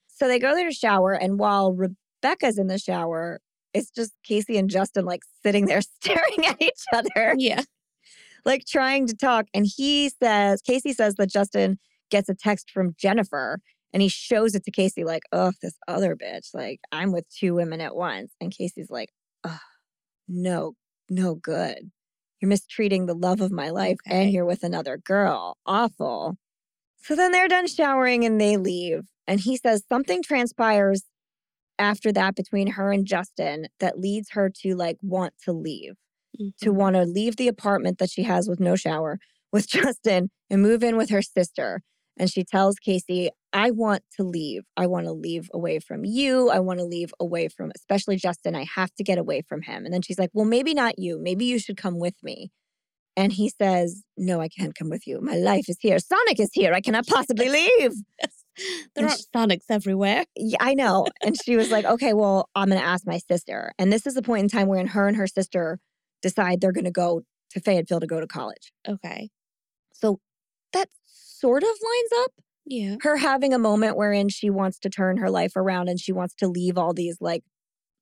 so 0.08 0.28
they 0.28 0.38
go 0.38 0.54
there 0.54 0.68
to 0.68 0.74
shower, 0.74 1.12
and 1.12 1.38
while 1.38 1.72
Rebekah's 1.72 2.58
in 2.58 2.66
the 2.66 2.78
shower, 2.78 3.40
it's 3.72 3.90
just 3.90 4.12
Casey 4.22 4.56
and 4.56 4.70
Justin 4.70 5.04
like 5.04 5.22
sitting 5.42 5.66
there 5.66 5.82
staring 6.02 6.46
at 6.46 6.60
each 6.60 6.84
other. 6.92 7.34
Yeah. 7.36 7.62
Like 8.44 8.64
trying 8.66 9.06
to 9.06 9.16
talk. 9.16 9.46
And 9.54 9.66
he 9.66 10.10
says, 10.22 10.60
Casey 10.60 10.92
says 10.92 11.14
that 11.14 11.30
Justin 11.30 11.78
gets 12.10 12.28
a 12.28 12.34
text 12.34 12.70
from 12.70 12.94
Jennifer 12.98 13.60
and 13.94 14.02
he 14.02 14.08
shows 14.08 14.56
it 14.56 14.64
to 14.64 14.72
Casey, 14.72 15.04
like, 15.04 15.22
oh, 15.30 15.52
this 15.62 15.76
other 15.86 16.16
bitch. 16.16 16.48
Like, 16.52 16.80
I'm 16.90 17.12
with 17.12 17.28
two 17.30 17.54
women 17.54 17.80
at 17.80 17.94
once. 17.94 18.32
And 18.40 18.50
Casey's 18.50 18.90
like, 18.90 19.10
oh, 19.44 19.60
no, 20.26 20.72
no 21.08 21.36
good. 21.36 21.92
You're 22.40 22.48
mistreating 22.48 23.06
the 23.06 23.14
love 23.14 23.40
of 23.40 23.52
my 23.52 23.70
life 23.70 23.98
okay. 24.04 24.24
and 24.24 24.32
you're 24.32 24.44
with 24.44 24.64
another 24.64 24.98
girl. 24.98 25.58
Awful. 25.64 26.36
So 26.96 27.14
then 27.14 27.30
they're 27.30 27.46
done 27.46 27.68
showering 27.68 28.24
and 28.24 28.40
they 28.40 28.56
leave. 28.56 29.02
And 29.28 29.38
he 29.38 29.56
says 29.56 29.84
something 29.88 30.24
transpires 30.24 31.04
after 31.78 32.10
that 32.12 32.34
between 32.34 32.72
her 32.72 32.90
and 32.90 33.06
Justin 33.06 33.68
that 33.78 34.00
leads 34.00 34.30
her 34.32 34.50
to 34.62 34.74
like 34.74 34.96
want 35.02 35.34
to 35.44 35.52
leave, 35.52 35.92
mm-hmm. 36.36 36.48
to 36.62 36.72
want 36.72 36.96
to 36.96 37.04
leave 37.04 37.36
the 37.36 37.48
apartment 37.48 37.98
that 37.98 38.10
she 38.10 38.24
has 38.24 38.48
with 38.48 38.58
no 38.58 38.74
shower 38.74 39.20
with 39.52 39.68
Justin 39.68 40.30
and 40.50 40.62
move 40.62 40.82
in 40.82 40.96
with 40.96 41.10
her 41.10 41.22
sister. 41.22 41.82
And 42.16 42.28
she 42.28 42.44
tells 42.44 42.76
Casey, 42.76 43.30
I 43.54 43.70
want 43.70 44.02
to 44.16 44.24
leave. 44.24 44.64
I 44.76 44.88
want 44.88 45.06
to 45.06 45.12
leave 45.12 45.48
away 45.54 45.78
from 45.78 46.04
you. 46.04 46.50
I 46.50 46.58
want 46.58 46.80
to 46.80 46.84
leave 46.84 47.14
away 47.20 47.46
from, 47.48 47.70
especially 47.76 48.16
Justin. 48.16 48.56
I 48.56 48.66
have 48.74 48.92
to 48.96 49.04
get 49.04 49.16
away 49.16 49.42
from 49.42 49.62
him. 49.62 49.84
And 49.84 49.94
then 49.94 50.02
she's 50.02 50.18
like, 50.18 50.30
Well, 50.34 50.44
maybe 50.44 50.74
not 50.74 50.98
you. 50.98 51.18
Maybe 51.22 51.44
you 51.44 51.60
should 51.60 51.76
come 51.76 52.00
with 52.00 52.14
me. 52.22 52.50
And 53.16 53.32
he 53.32 53.48
says, 53.48 54.02
No, 54.16 54.40
I 54.40 54.48
can't 54.48 54.74
come 54.74 54.90
with 54.90 55.06
you. 55.06 55.20
My 55.20 55.36
life 55.36 55.68
is 55.68 55.78
here. 55.80 56.00
Sonic 56.00 56.40
is 56.40 56.50
here. 56.52 56.74
I 56.74 56.80
cannot 56.80 57.06
possibly 57.06 57.48
leave. 57.78 57.92
There 58.96 59.06
are 59.06 59.16
Sonics 59.34 59.66
everywhere. 59.70 60.24
Yeah, 60.36 60.58
I 60.60 60.74
know. 60.74 61.06
And 61.24 61.36
she 61.40 61.56
was 61.56 61.70
like, 61.70 61.84
Okay, 61.84 62.12
well, 62.12 62.50
I'm 62.56 62.68
going 62.68 62.80
to 62.80 62.86
ask 62.86 63.06
my 63.06 63.18
sister. 63.18 63.70
And 63.78 63.92
this 63.92 64.04
is 64.04 64.14
the 64.14 64.22
point 64.22 64.42
in 64.42 64.48
time 64.48 64.66
where 64.66 64.84
her 64.84 65.06
and 65.06 65.16
her 65.16 65.28
sister 65.28 65.78
decide 66.22 66.60
they're 66.60 66.72
going 66.72 66.86
to 66.86 66.90
go 66.90 67.22
to 67.50 67.60
Fayetteville 67.60 68.00
to 68.00 68.06
go 68.08 68.18
to 68.18 68.26
college. 68.26 68.72
Okay. 68.88 69.30
So 69.92 70.18
that 70.72 70.88
sort 71.06 71.62
of 71.62 71.68
lines 71.68 72.24
up 72.24 72.32
yeah. 72.66 72.96
Her 73.02 73.16
having 73.16 73.52
a 73.52 73.58
moment 73.58 73.96
wherein 73.96 74.28
she 74.28 74.48
wants 74.50 74.78
to 74.80 74.90
turn 74.90 75.18
her 75.18 75.30
life 75.30 75.56
around 75.56 75.88
and 75.88 76.00
she 76.00 76.12
wants 76.12 76.34
to 76.36 76.48
leave 76.48 76.78
all 76.78 76.94
these 76.94 77.18
like 77.20 77.44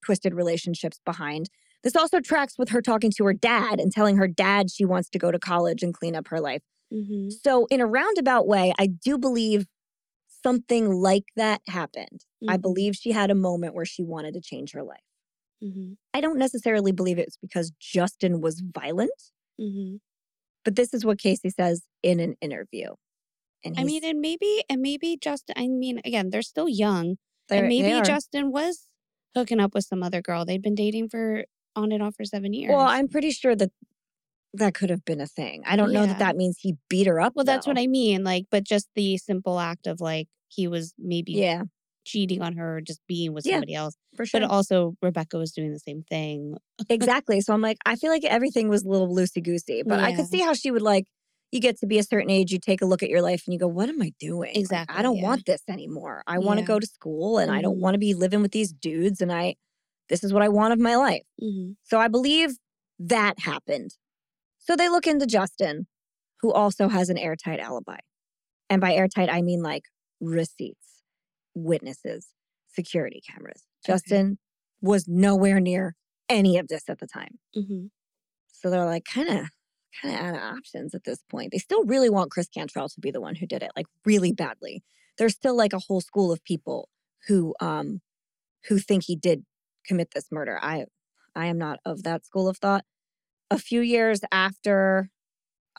twisted 0.04 0.34
relationships 0.34 1.00
behind. 1.04 1.48
This 1.82 1.96
also 1.96 2.20
tracks 2.20 2.54
with 2.58 2.68
her 2.68 2.80
talking 2.80 3.10
to 3.16 3.24
her 3.24 3.32
dad 3.32 3.80
and 3.80 3.90
telling 3.90 4.16
her 4.16 4.28
dad 4.28 4.70
she 4.70 4.84
wants 4.84 5.08
to 5.10 5.18
go 5.18 5.32
to 5.32 5.38
college 5.38 5.82
and 5.82 5.92
clean 5.92 6.14
up 6.14 6.28
her 6.28 6.40
life. 6.40 6.62
Mm-hmm. 6.92 7.30
So, 7.30 7.66
in 7.70 7.80
a 7.80 7.86
roundabout 7.86 8.46
way, 8.46 8.72
I 8.78 8.86
do 8.86 9.18
believe 9.18 9.66
something 10.42 10.92
like 10.92 11.24
that 11.36 11.62
happened. 11.68 12.24
Mm-hmm. 12.42 12.50
I 12.50 12.56
believe 12.56 12.94
she 12.94 13.12
had 13.12 13.30
a 13.30 13.34
moment 13.34 13.74
where 13.74 13.84
she 13.84 14.02
wanted 14.02 14.34
to 14.34 14.40
change 14.40 14.72
her 14.72 14.82
life. 14.82 15.00
Mm-hmm. 15.64 15.94
I 16.12 16.20
don't 16.20 16.38
necessarily 16.38 16.92
believe 16.92 17.18
it's 17.18 17.36
because 17.36 17.72
Justin 17.80 18.40
was 18.40 18.60
violent, 18.60 19.10
mm-hmm. 19.60 19.96
but 20.64 20.76
this 20.76 20.92
is 20.92 21.04
what 21.04 21.18
Casey 21.18 21.50
says 21.50 21.82
in 22.02 22.20
an 22.20 22.36
interview. 22.40 22.88
And 23.64 23.78
I 23.78 23.84
mean, 23.84 24.04
and 24.04 24.20
maybe, 24.20 24.64
and 24.68 24.80
maybe 24.82 25.16
Justin, 25.20 25.54
I 25.56 25.68
mean, 25.68 26.00
again, 26.04 26.30
they're 26.30 26.42
still 26.42 26.68
young. 26.68 27.16
And 27.50 27.68
maybe 27.68 28.00
Justin 28.02 28.50
was 28.50 28.88
hooking 29.34 29.60
up 29.60 29.74
with 29.74 29.84
some 29.84 30.02
other 30.02 30.22
girl. 30.22 30.44
They'd 30.44 30.62
been 30.62 30.74
dating 30.74 31.10
for 31.10 31.44
on 31.76 31.92
and 31.92 32.02
off 32.02 32.16
for 32.16 32.24
seven 32.24 32.52
years. 32.52 32.70
Well, 32.72 32.86
I'm 32.86 33.08
pretty 33.08 33.30
sure 33.30 33.54
that 33.56 33.70
that 34.54 34.74
could 34.74 34.90
have 34.90 35.04
been 35.04 35.20
a 35.20 35.26
thing. 35.26 35.62
I 35.66 35.76
don't 35.76 35.92
yeah. 35.92 36.00
know 36.00 36.06
that 36.06 36.18
that 36.18 36.36
means 36.36 36.58
he 36.60 36.76
beat 36.88 37.06
her 37.06 37.20
up. 37.20 37.34
Well, 37.34 37.44
though. 37.44 37.52
that's 37.52 37.66
what 37.66 37.78
I 37.78 37.86
mean. 37.86 38.24
Like, 38.24 38.46
but 38.50 38.64
just 38.64 38.88
the 38.94 39.18
simple 39.18 39.60
act 39.60 39.86
of 39.86 40.00
like 40.00 40.28
he 40.48 40.66
was 40.66 40.94
maybe 40.98 41.32
yeah 41.32 41.62
cheating 42.04 42.42
on 42.42 42.56
her 42.56 42.78
or 42.78 42.80
just 42.80 43.00
being 43.06 43.32
with 43.32 43.44
somebody 43.44 43.72
yeah, 43.72 43.80
else. 43.80 43.96
For 44.16 44.26
sure. 44.26 44.40
But 44.40 44.50
also 44.50 44.94
Rebekah 45.02 45.38
was 45.38 45.52
doing 45.52 45.72
the 45.72 45.78
same 45.78 46.02
thing. 46.02 46.56
exactly. 46.88 47.40
So 47.40 47.54
I'm 47.54 47.60
like, 47.60 47.78
I 47.86 47.96
feel 47.96 48.10
like 48.10 48.24
everything 48.24 48.68
was 48.68 48.82
a 48.84 48.88
little 48.88 49.14
loosey 49.14 49.42
goosey. 49.42 49.82
But 49.86 50.00
yeah. 50.00 50.06
I 50.06 50.14
could 50.14 50.26
see 50.26 50.40
how 50.40 50.52
she 50.52 50.70
would 50.70 50.82
like 50.82 51.06
you 51.52 51.60
get 51.60 51.78
to 51.78 51.86
be 51.86 51.98
a 51.98 52.02
certain 52.02 52.30
age, 52.30 52.50
you 52.52 52.58
take 52.58 52.82
a 52.82 52.86
look 52.86 53.02
at 53.02 53.10
your 53.10 53.22
life 53.22 53.44
and 53.46 53.52
you 53.54 53.60
go, 53.60 53.68
what 53.68 53.88
am 53.88 54.02
I 54.02 54.12
doing? 54.18 54.52
Exactly. 54.56 54.94
Like, 54.94 55.00
I 55.00 55.02
don't 55.02 55.16
yeah. 55.18 55.22
want 55.22 55.46
this 55.46 55.62
anymore. 55.68 56.22
I 56.26 56.38
want 56.38 56.58
to 56.58 56.62
Yeah. 56.62 56.66
go 56.66 56.80
to 56.80 56.86
school 56.86 57.38
and 57.38 57.50
I 57.50 57.60
don't 57.62 57.76
Mhm. 57.76 57.80
want 57.80 57.94
to 57.94 57.98
be 57.98 58.14
living 58.14 58.42
with 58.42 58.52
these 58.52 58.72
dudes. 58.72 59.20
And 59.20 59.32
I, 59.32 59.56
this 60.08 60.24
is 60.24 60.32
what 60.32 60.42
I 60.42 60.48
want 60.48 60.72
of 60.72 60.80
my 60.80 60.96
life. 60.96 61.22
hmm 61.40 61.72
So 61.84 62.00
I 62.00 62.08
believe 62.08 62.58
that 62.98 63.38
happened. 63.40 63.96
So 64.58 64.76
they 64.76 64.88
look 64.88 65.06
into 65.06 65.26
Justin, 65.26 65.86
who 66.40 66.52
also 66.52 66.88
has 66.88 67.10
an 67.10 67.18
airtight 67.18 67.60
alibi. 67.60 67.98
And 68.70 68.80
by 68.80 68.94
airtight, 68.94 69.28
I 69.30 69.42
mean 69.42 69.62
like 69.62 69.84
receipts, 70.20 71.02
witnesses, 71.54 72.28
security 72.68 73.20
cameras. 73.28 73.64
Okay. 73.84 73.94
Justin 73.94 74.38
was 74.80 75.06
nowhere 75.08 75.60
near 75.60 75.94
any 76.28 76.58
of 76.58 76.68
this 76.68 76.84
at 76.88 76.98
the 76.98 77.06
time. 77.06 77.38
hmm 77.54 77.86
So 78.52 78.70
they're 78.70 78.86
like 78.86 79.04
kind 79.04 79.28
of 79.28 79.46
kind 80.00 80.14
of 80.14 80.20
out 80.20 80.34
of 80.34 80.56
options 80.56 80.94
at 80.94 81.04
this 81.04 81.22
point. 81.30 81.50
They 81.52 81.58
still 81.58 81.84
really 81.84 82.10
want 82.10 82.30
Chris 82.30 82.48
Cantrell 82.48 82.88
to 82.88 83.00
be 83.00 83.10
the 83.10 83.20
one 83.20 83.34
who 83.34 83.46
did 83.46 83.62
it, 83.62 83.72
like 83.76 83.86
really 84.04 84.32
badly. 84.32 84.82
There's 85.18 85.34
still 85.34 85.56
like 85.56 85.72
a 85.72 85.78
whole 85.78 86.00
school 86.00 86.32
of 86.32 86.44
people 86.44 86.88
who 87.28 87.54
um 87.60 88.00
who 88.68 88.78
think 88.78 89.04
he 89.06 89.16
did 89.16 89.44
commit 89.86 90.10
this 90.14 90.28
murder. 90.30 90.58
I 90.62 90.86
I 91.34 91.46
am 91.46 91.58
not 91.58 91.80
of 91.84 92.02
that 92.04 92.24
school 92.24 92.48
of 92.48 92.58
thought. 92.58 92.84
A 93.50 93.58
few 93.58 93.80
years 93.80 94.20
after 94.30 95.10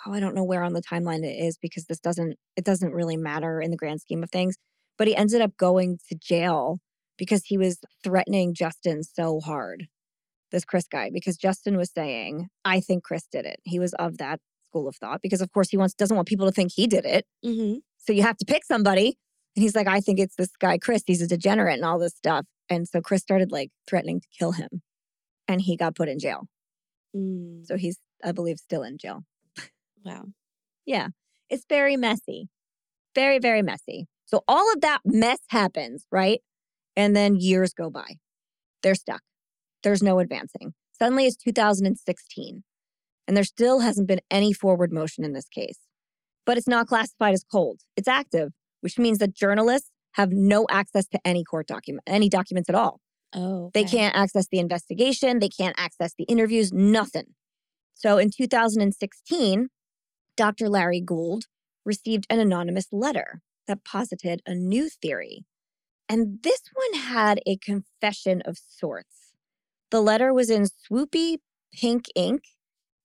oh, 0.05 0.13
I 0.13 0.19
don't 0.19 0.35
know 0.35 0.43
where 0.43 0.63
on 0.63 0.73
the 0.73 0.81
timeline 0.81 1.23
it 1.23 1.43
is 1.43 1.57
because 1.57 1.85
this 1.85 1.99
doesn't 1.99 2.37
it 2.55 2.65
doesn't 2.65 2.93
really 2.93 3.17
matter 3.17 3.61
in 3.61 3.71
the 3.71 3.77
grand 3.77 4.01
scheme 4.01 4.23
of 4.23 4.31
things, 4.31 4.57
but 4.97 5.07
he 5.07 5.15
ended 5.15 5.41
up 5.41 5.57
going 5.57 5.99
to 6.09 6.15
jail 6.15 6.79
because 7.17 7.45
he 7.45 7.57
was 7.57 7.79
threatening 8.03 8.53
Justin 8.53 9.03
so 9.03 9.39
hard 9.39 9.87
this 10.53 10.63
Chris 10.63 10.85
guy 10.89 11.09
because 11.11 11.35
Justin 11.35 11.75
was 11.75 11.91
saying, 11.91 12.47
I 12.63 12.79
think 12.79 13.03
Chris 13.03 13.25
did 13.29 13.45
it. 13.45 13.59
He 13.65 13.79
was 13.79 13.93
of 13.95 14.19
that 14.19 14.39
school 14.63 14.87
of 14.87 14.95
thought 14.95 15.21
because 15.21 15.41
of 15.41 15.51
course 15.51 15.69
he 15.69 15.77
wants 15.77 15.93
doesn't 15.93 16.15
want 16.15 16.27
people 16.27 16.45
to 16.45 16.51
think 16.53 16.71
he 16.73 16.87
did 16.87 17.03
it. 17.05 17.25
hmm 17.43 17.75
So 17.97 18.13
you 18.13 18.21
have 18.21 18.37
to 18.37 18.45
pick 18.45 18.63
somebody. 18.63 19.17
And 19.55 19.63
he's 19.63 19.75
like, 19.75 19.87
I 19.87 19.99
think 19.99 20.19
it's 20.19 20.35
this 20.35 20.55
guy, 20.59 20.77
Chris. 20.77 21.03
He's 21.05 21.21
a 21.21 21.27
degenerate 21.27 21.75
and 21.75 21.85
all 21.85 21.99
this 21.99 22.15
stuff. 22.15 22.45
And 22.69 22.87
so 22.87 23.01
Chris 23.01 23.21
started 23.21 23.51
like 23.51 23.71
threatening 23.87 24.21
to 24.21 24.27
kill 24.39 24.53
him. 24.53 24.81
And 25.47 25.61
he 25.61 25.75
got 25.75 25.95
put 25.95 26.07
in 26.07 26.19
jail. 26.19 26.47
Mm. 27.15 27.65
So 27.65 27.75
he's, 27.75 27.97
I 28.23 28.31
believe, 28.31 28.57
still 28.57 28.83
in 28.83 28.97
jail. 28.97 29.23
Wow. 30.05 30.25
Yeah. 30.85 31.09
It's 31.49 31.65
very 31.69 31.97
messy. 31.97 32.49
Very, 33.15 33.39
very 33.39 33.61
messy. 33.61 34.07
So 34.25 34.43
all 34.47 34.71
of 34.73 34.81
that 34.81 34.99
mess 35.05 35.39
happens, 35.49 36.05
right? 36.11 36.41
And 36.95 37.15
then 37.15 37.35
years 37.35 37.73
go 37.73 37.89
by. 37.89 38.15
They're 38.81 38.95
stuck. 38.95 39.21
There's 39.83 40.03
no 40.03 40.19
advancing. 40.19 40.73
Suddenly 40.97 41.25
it's 41.25 41.35
2016, 41.35 42.63
and 43.27 43.37
there 43.37 43.43
still 43.43 43.79
hasn't 43.79 44.07
been 44.07 44.21
any 44.31 44.53
forward 44.53 44.93
motion 44.93 45.23
in 45.23 45.33
this 45.33 45.47
case. 45.49 45.79
But 46.45 46.57
it's 46.57 46.67
not 46.67 46.87
classified 46.87 47.33
as 47.33 47.43
cold. 47.43 47.81
It's 47.95 48.07
active, 48.07 48.51
which 48.81 48.97
means 48.97 49.19
that 49.19 49.33
journalists 49.33 49.89
have 50.13 50.31
no 50.31 50.65
access 50.69 51.07
to 51.07 51.19
any 51.25 51.43
court 51.43 51.67
document, 51.67 52.03
any 52.07 52.29
documents 52.29 52.69
at 52.69 52.75
all. 52.75 52.99
Oh, 53.35 53.71
They 53.73 53.83
can't 53.83 54.15
access 54.15 54.47
the 54.47 54.59
investigation, 54.59 55.39
they 55.39 55.49
can't 55.49 55.75
access 55.77 56.13
the 56.17 56.25
interviews, 56.25 56.71
nothing. 56.71 57.33
So 57.95 58.17
in 58.17 58.29
2016, 58.35 59.69
Dr. 60.37 60.69
Larry 60.69 61.01
Gould 61.01 61.45
received 61.85 62.25
an 62.29 62.39
anonymous 62.39 62.87
letter 62.91 63.41
that 63.67 63.83
posited 63.83 64.41
a 64.45 64.53
new 64.53 64.89
theory. 64.89 65.45
And 66.07 66.39
this 66.43 66.61
one 66.73 67.01
had 67.01 67.39
a 67.47 67.57
confession 67.57 68.41
of 68.45 68.57
sorts. 68.57 69.22
The 69.93 70.01
letter 70.01 70.33
was 70.33 70.51
in 70.51 70.65
swoopy 70.65 71.37
pink 71.73 72.07
ink. 72.15 72.43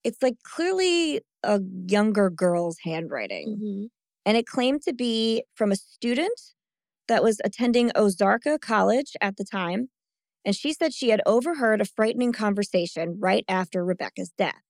It's 0.04 0.22
like 0.22 0.36
clearly 0.42 1.22
a 1.44 1.60
younger 1.86 2.30
girl's 2.30 2.78
handwriting 2.84 3.58
Mhm. 3.60 3.90
and 4.26 4.38
it 4.38 4.46
claimed 4.46 4.82
to 4.84 4.94
be 4.94 5.44
from 5.54 5.72
a 5.72 5.76
student 5.76 6.40
that 7.08 7.22
was 7.22 7.40
attending 7.44 7.90
Ozarka 7.90 8.60
College 8.60 9.16
at 9.20 9.36
the 9.38 9.44
time. 9.44 9.90
And 10.44 10.56
she 10.56 10.72
said 10.74 10.94
she 10.94 11.10
had 11.10 11.22
overheard 11.26 11.80
a 11.82 11.86
frightening 11.86 12.32
conversation 12.32 13.18
right 13.20 13.44
after 13.48 13.84
Rebekah's 13.84 14.32
death. 14.38 14.62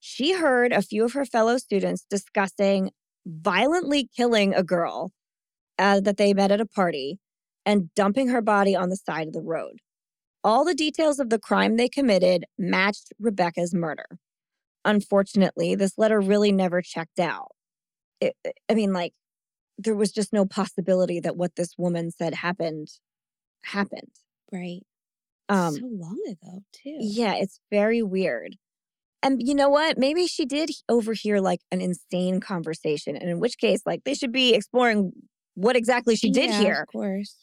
She 0.00 0.34
heard 0.34 0.72
a 0.72 0.82
few 0.82 1.04
of 1.04 1.14
her 1.14 1.26
fellow 1.26 1.58
students 1.58 2.04
discussing 2.10 2.92
violently 3.26 4.08
killing 4.16 4.54
a 4.54 4.62
girl 4.64 5.12
uh, 5.78 6.00
that 6.00 6.18
they 6.18 6.34
met 6.34 6.52
at 6.52 6.60
a 6.60 6.66
party 6.66 7.20
and 7.66 7.94
dumping 7.94 8.28
her 8.28 8.42
body 8.42 8.76
on 8.76 8.90
the 8.90 8.96
side 8.96 9.28
of 9.28 9.34
the 9.34 9.42
road. 9.42 9.80
All 10.44 10.64
the 10.64 10.74
details 10.74 11.18
of 11.18 11.30
the 11.30 11.38
crime 11.38 11.76
they 11.76 11.88
committed 11.88 12.44
matched 12.58 13.12
Rebekah's 13.18 13.74
murder. 13.74 14.06
Unfortunately, 14.84 15.74
this 15.74 15.96
letter 15.96 16.20
really 16.20 16.52
never 16.52 16.82
checked 16.82 17.18
out 17.18 17.52
it, 18.24 18.36
I 18.68 18.74
mean, 18.74 18.92
like, 18.92 19.12
there 19.78 19.94
was 19.94 20.12
just 20.12 20.32
no 20.32 20.46
possibility 20.46 21.20
that 21.20 21.36
what 21.36 21.56
this 21.56 21.74
woman 21.76 22.10
said 22.10 22.34
happened 22.34 22.88
happened. 23.64 24.12
Right. 24.52 24.82
Um, 25.48 25.74
so 25.74 25.86
long 25.86 26.20
ago, 26.28 26.60
too. 26.72 26.96
yeah, 27.00 27.34
it's 27.34 27.60
very 27.70 28.02
weird. 28.02 28.56
And 29.22 29.46
you 29.46 29.54
know 29.54 29.68
what? 29.68 29.98
Maybe 29.98 30.26
she 30.26 30.44
did 30.44 30.70
overhear 30.88 31.40
like 31.40 31.60
an 31.72 31.80
insane 31.80 32.40
conversation, 32.40 33.16
and 33.16 33.28
in 33.28 33.40
which 33.40 33.58
case, 33.58 33.82
like, 33.84 34.04
they 34.04 34.14
should 34.14 34.32
be 34.32 34.54
exploring 34.54 35.12
what 35.54 35.76
exactly 35.76 36.16
she 36.16 36.30
did 36.30 36.50
Yeah, 36.50 36.58
here. 36.60 36.82
Of 36.82 36.92
course. 36.92 37.36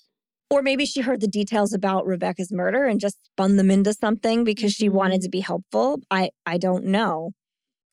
Or 0.52 0.64
maybe 0.64 0.86
she 0.86 1.02
heard 1.02 1.22
the 1.22 1.30
details 1.30 1.74
about 1.74 2.08
Rebekah's 2.08 2.54
murder 2.54 2.86
and 2.86 3.02
just 3.02 3.26
spun 3.28 3.58
them 3.58 3.72
into 3.72 3.94
something 3.94 4.46
because 4.46 4.74
she 4.74 4.90
wanted 4.90 5.22
Mhm. 5.22 5.26
to 5.26 5.30
be 5.32 5.42
helpful. 5.42 6.02
I 6.12 6.32
I 6.46 6.60
don't 6.60 6.86
know. 6.86 7.34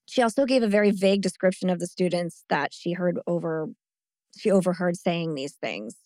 She 0.06 0.22
also 0.22 0.46
gave 0.46 0.62
a 0.62 0.68
very 0.68 0.90
vague 0.92 1.22
description 1.22 1.70
of 1.70 1.80
the 1.80 1.86
students 1.88 2.44
that 2.50 2.74
she 2.74 2.92
heard 2.94 3.20
over 3.26 3.70
she 4.38 4.50
overheard 4.50 4.96
saying 4.96 5.34
these 5.34 5.54
things. 5.54 5.96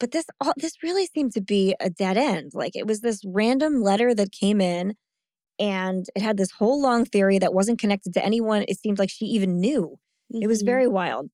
But 0.00 0.12
this 0.12 0.26
all 0.40 0.54
this 0.58 0.82
really 0.82 1.06
seemed 1.06 1.32
to 1.34 1.40
be 1.42 1.76
a 1.80 1.90
dead 1.90 2.16
end. 2.18 2.52
Like 2.54 2.76
it 2.76 2.86
was 2.86 3.00
this 3.02 3.22
random 3.26 3.82
letter 3.82 4.14
that 4.14 4.32
came 4.32 4.60
in 4.60 4.96
and 5.58 6.06
it 6.16 6.22
had 6.22 6.36
this 6.38 6.52
whole 6.52 6.80
long 6.82 7.04
theory 7.06 7.38
that 7.40 7.54
wasn't 7.54 7.80
connected 7.80 8.14
to 8.14 8.24
anyone 8.24 8.64
it 8.68 8.78
seemed 8.80 8.98
like 9.00 9.10
she 9.10 9.26
even 9.26 9.60
knew. 9.60 9.98
It 10.32 10.48
was 10.48 10.62
Mhm. 10.62 10.66
very 10.66 10.88
wild. 10.88 11.30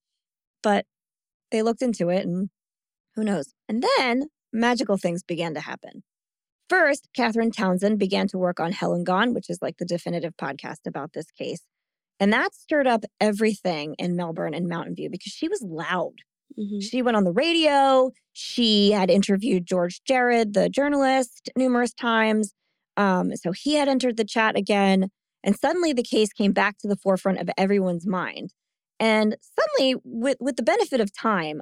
But 0.63 0.87
they 1.53 1.63
looked 1.63 1.83
into 1.83 2.11
it 2.11 2.27
and 2.27 2.51
who 3.17 3.25
knows. 3.25 3.55
And 3.69 3.85
then 3.99 4.29
magical 4.55 4.97
things 4.97 5.23
began 5.23 5.55
to 5.55 5.61
happen. 5.61 6.03
First, 6.69 7.09
Catherine 7.15 7.51
Townsend 7.51 7.99
began 7.99 8.27
to 8.29 8.39
work 8.39 8.59
on 8.59 8.73
Hell 8.73 8.95
and 8.95 9.05
Gone, 9.05 9.35
which 9.35 9.51
is 9.51 9.59
like 9.61 9.77
the 9.77 9.85
definitive 9.85 10.35
podcast 10.37 10.87
about 10.87 11.13
this 11.13 11.31
case. 11.31 11.61
And 12.19 12.33
that 12.33 12.55
stirred 12.55 12.87
up 12.87 13.05
everything 13.21 13.95
in 13.99 14.17
Melbourne 14.17 14.55
and 14.55 14.69
Mountain 14.69 14.95
View 14.95 15.11
because 15.11 15.33
she 15.33 15.49
was 15.49 15.63
loud. 15.63 16.15
Mm-hmm. 16.59 16.81
She 16.81 17.03
went 17.03 17.17
on 17.17 17.25
the 17.25 17.33
radio. 17.33 18.13
She 18.33 18.93
had 18.93 19.11
interviewed 19.11 19.67
George 19.67 20.01
Jared, 20.07 20.55
the 20.55 20.69
journalist, 20.69 21.51
numerous 21.57 21.93
times. 21.93 22.55
Um, 22.97 23.35
so 23.37 23.53
he 23.53 23.75
had 23.75 23.89
entered 23.89 24.17
the 24.17 24.25
chat 24.25 24.57
again. 24.57 25.11
And 25.43 25.57
suddenly 25.57 25.93
the 25.93 26.03
case 26.03 26.33
came 26.33 26.53
back 26.53 26.79
to 26.79 26.89
the 26.89 26.97
forefront 26.97 27.41
of 27.41 27.51
everyone's 27.59 28.07
mind. 28.07 28.53
And 29.01 29.37
suddenly, 29.59 30.01
with, 30.05 30.39
with 30.41 30.57
the 30.57 30.63
benefit 30.63 31.01
of 31.01 31.13
time, 31.13 31.61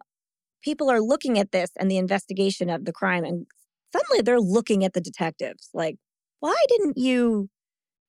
people 0.63 0.91
are 0.91 1.01
looking 1.01 1.39
at 1.39 1.53
this 1.53 1.71
and 1.79 1.91
the 1.91 1.99
investigation 1.99 2.71
of 2.71 2.85
the 2.85 2.93
crime, 2.93 3.25
and 3.25 3.47
suddenly 3.93 4.23
they're 4.23 4.41
looking 4.41 4.85
at 4.85 4.93
the 4.93 5.01
detectives 5.01 5.69
like, 5.75 5.97
why 6.41 6.57
didn't 6.69 6.99
you, 6.99 7.49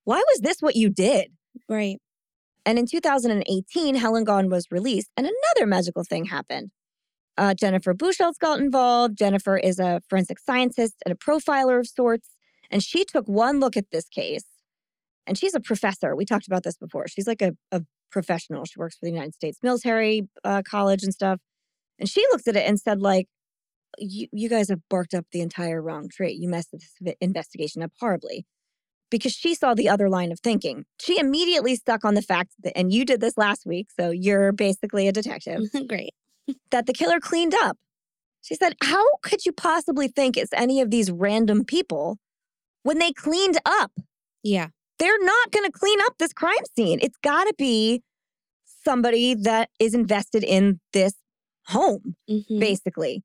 why 0.06 0.18
was 0.18 0.42
this 0.42 0.58
what 0.60 0.76
you 0.76 0.90
did? 0.90 1.32
Right. 1.70 1.98
And 2.66 2.80
in 2.80 2.86
2018, 2.86 3.96
Hell 3.96 4.16
and 4.16 4.26
Gone 4.26 4.50
was 4.50 4.68
released, 4.72 5.10
and 5.18 5.28
another 5.28 5.68
magical 5.68 6.04
thing 6.04 6.26
happened. 6.26 6.72
Uh, 7.38 7.54
Jennifer 7.54 7.94
Bucholtz 7.94 8.38
got 8.40 8.60
involved. 8.60 9.18
Jennifer 9.18 9.58
is 9.58 9.80
a 9.80 10.02
forensic 10.08 10.40
scientist 10.40 10.96
and 11.06 11.14
a 11.14 11.18
profiler 11.18 11.80
of 11.80 11.88
sorts. 11.88 12.30
And 12.70 12.84
she 12.84 13.06
took 13.06 13.28
one 13.28 13.60
look 13.60 13.76
at 13.76 13.92
this 13.92 14.08
case. 14.08 14.46
And 15.26 15.38
she's 15.38 15.56
a 15.56 15.60
professor. 15.60 16.16
We 16.16 16.26
talked 16.26 16.48
about 16.48 16.64
this 16.64 16.78
before. 16.78 17.08
She's 17.08 17.28
like 17.28 17.42
a, 17.42 17.54
a 17.72 17.82
professional. 18.12 18.66
She 18.66 18.78
works 18.78 18.96
for 18.96 19.06
the 19.06 19.12
United 19.12 19.34
States 19.34 19.58
military 19.64 20.28
uh, 20.44 20.62
college 20.70 21.04
and 21.04 21.14
stuff. 21.14 21.40
And 22.00 22.10
she 22.10 22.26
looked 22.32 22.48
at 22.48 22.56
it 22.56 22.68
and 22.68 22.80
said, 22.80 23.02
like, 23.02 23.28
you, 23.98 24.28
you 24.32 24.50
guys 24.50 24.70
have 24.70 24.80
barked 24.90 25.14
up 25.14 25.26
the 25.32 25.42
entire 25.42 25.82
wrong 25.82 26.10
tree. 26.10 26.34
You 26.34 26.50
messed 26.50 26.72
this 26.72 27.16
investigation 27.22 27.84
up 27.84 27.92
horribly 28.00 28.46
because 29.12 29.34
she 29.34 29.54
saw 29.54 29.76
the 29.76 29.90
other 29.90 30.10
line 30.10 30.32
of 30.32 30.40
thinking. 30.40 30.86
She 31.00 31.20
immediately 31.20 31.76
stuck 31.76 32.04
on 32.04 32.16
the 32.16 32.22
fact 32.22 32.54
that, 32.64 32.76
and 32.76 32.92
you 32.92 33.06
did 33.06 33.22
this 33.22 33.38
last 33.38 33.66
week, 33.66 33.90
so 33.92 34.10
you're 34.10 34.52
basically 34.52 35.08
a 35.08 35.12
detective. 35.12 35.62
Great. 35.88 36.14
that 36.72 36.88
the 36.88 36.94
killer 36.94 37.20
cleaned 37.20 37.54
up. 37.62 37.78
She 38.42 38.56
said, 38.56 38.74
How 38.82 39.06
could 39.22 39.46
you 39.46 39.52
possibly 39.52 40.08
think 40.08 40.36
it's 40.36 40.52
any 40.54 40.82
of 40.82 40.90
these 40.90 41.12
random 41.12 41.64
people 41.64 42.18
when 42.82 42.98
they 42.98 43.12
cleaned 43.12 43.60
up? 43.66 43.92
Yeah. 44.42 44.70
They're 45.00 45.24
not 45.24 45.52
going 45.52 45.66
to 45.66 45.72
clean 45.72 46.00
up 46.06 46.18
this 46.18 46.34
crime 46.34 46.64
scene. 46.76 47.00
It's 47.02 47.18
got 47.24 47.46
to 47.46 47.54
be 47.58 48.02
somebody 48.84 49.36
that 49.36 49.70
is 49.80 49.94
invested 49.94 50.44
in 50.44 50.80
this 50.92 51.14
home, 51.68 52.16
mm-hmm. 52.30 52.60
basically. 52.60 53.24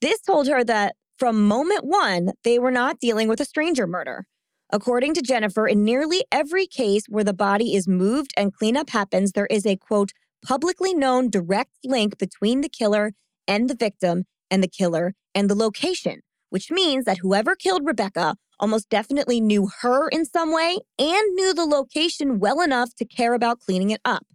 This 0.00 0.20
told 0.20 0.48
her 0.48 0.62
that 0.64 0.96
from 1.18 1.48
moment 1.48 1.84
one, 1.84 2.32
they 2.44 2.58
were 2.58 2.70
not 2.70 3.00
dealing 3.00 3.28
with 3.28 3.40
a 3.40 3.44
stranger 3.44 3.86
murder. 3.86 4.26
According 4.70 5.14
to 5.14 5.22
Jennifer, 5.22 5.66
in 5.66 5.82
nearly 5.82 6.24
every 6.30 6.66
case 6.66 7.04
where 7.08 7.24
the 7.24 7.32
body 7.32 7.74
is 7.74 7.88
moved 7.88 8.32
and 8.36 8.52
cleanup 8.52 8.90
happens, 8.90 9.32
there 9.32 9.46
is 9.46 9.66
a 9.66 9.76
quote, 9.76 10.12
publicly 10.46 10.94
known 10.94 11.30
direct 11.30 11.72
link 11.84 12.18
between 12.18 12.60
the 12.60 12.68
killer 12.68 13.12
and 13.48 13.68
the 13.68 13.74
victim 13.74 14.24
and 14.50 14.62
the 14.62 14.68
killer 14.68 15.14
and 15.34 15.48
the 15.48 15.54
location, 15.54 16.20
which 16.50 16.70
means 16.70 17.06
that 17.06 17.18
whoever 17.18 17.56
killed 17.56 17.86
Rebekah 17.86 18.36
almost 18.60 18.88
definitely 18.88 19.40
knew 19.40 19.68
her 19.80 20.08
in 20.08 20.24
some 20.24 20.52
way 20.52 20.78
and 20.98 21.34
knew 21.34 21.54
the 21.54 21.64
location 21.64 22.38
well 22.38 22.60
enough 22.60 22.94
to 22.96 23.04
care 23.04 23.34
about 23.34 23.60
cleaning 23.60 23.90
it 23.90 24.00
up, 24.04 24.26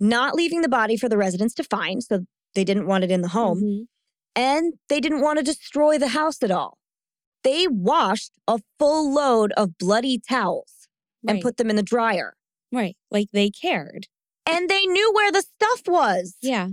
not 0.00 0.34
leaving 0.34 0.62
the 0.62 0.68
body 0.68 0.96
for 0.96 1.08
the 1.08 1.18
residents 1.18 1.54
to 1.54 1.64
find. 1.64 2.02
So 2.02 2.24
they 2.56 2.64
didn't 2.64 2.86
want 2.86 3.04
it 3.04 3.12
in 3.12 3.20
the 3.20 3.28
home. 3.28 3.62
Mm-hmm. 3.62 3.82
And 4.34 4.74
they 4.88 5.00
didn't 5.00 5.22
want 5.22 5.38
to 5.38 5.44
destroy 5.44 5.96
the 5.96 6.08
house 6.08 6.42
at 6.42 6.50
all 6.50 6.78
they 7.46 7.68
washed 7.68 8.32
a 8.48 8.58
full 8.76 9.14
load 9.14 9.52
of 9.56 9.78
bloody 9.78 10.18
towels 10.18 10.88
right. 11.22 11.34
and 11.34 11.42
put 11.42 11.58
them 11.58 11.70
in 11.70 11.76
the 11.76 11.82
dryer. 11.82 12.34
Right. 12.72 12.96
Like 13.08 13.28
they 13.32 13.50
cared. 13.50 14.08
And 14.44 14.68
they 14.68 14.84
knew 14.84 15.12
where 15.14 15.30
the 15.30 15.42
stuff 15.42 15.82
was. 15.86 16.34
Yeah. 16.42 16.70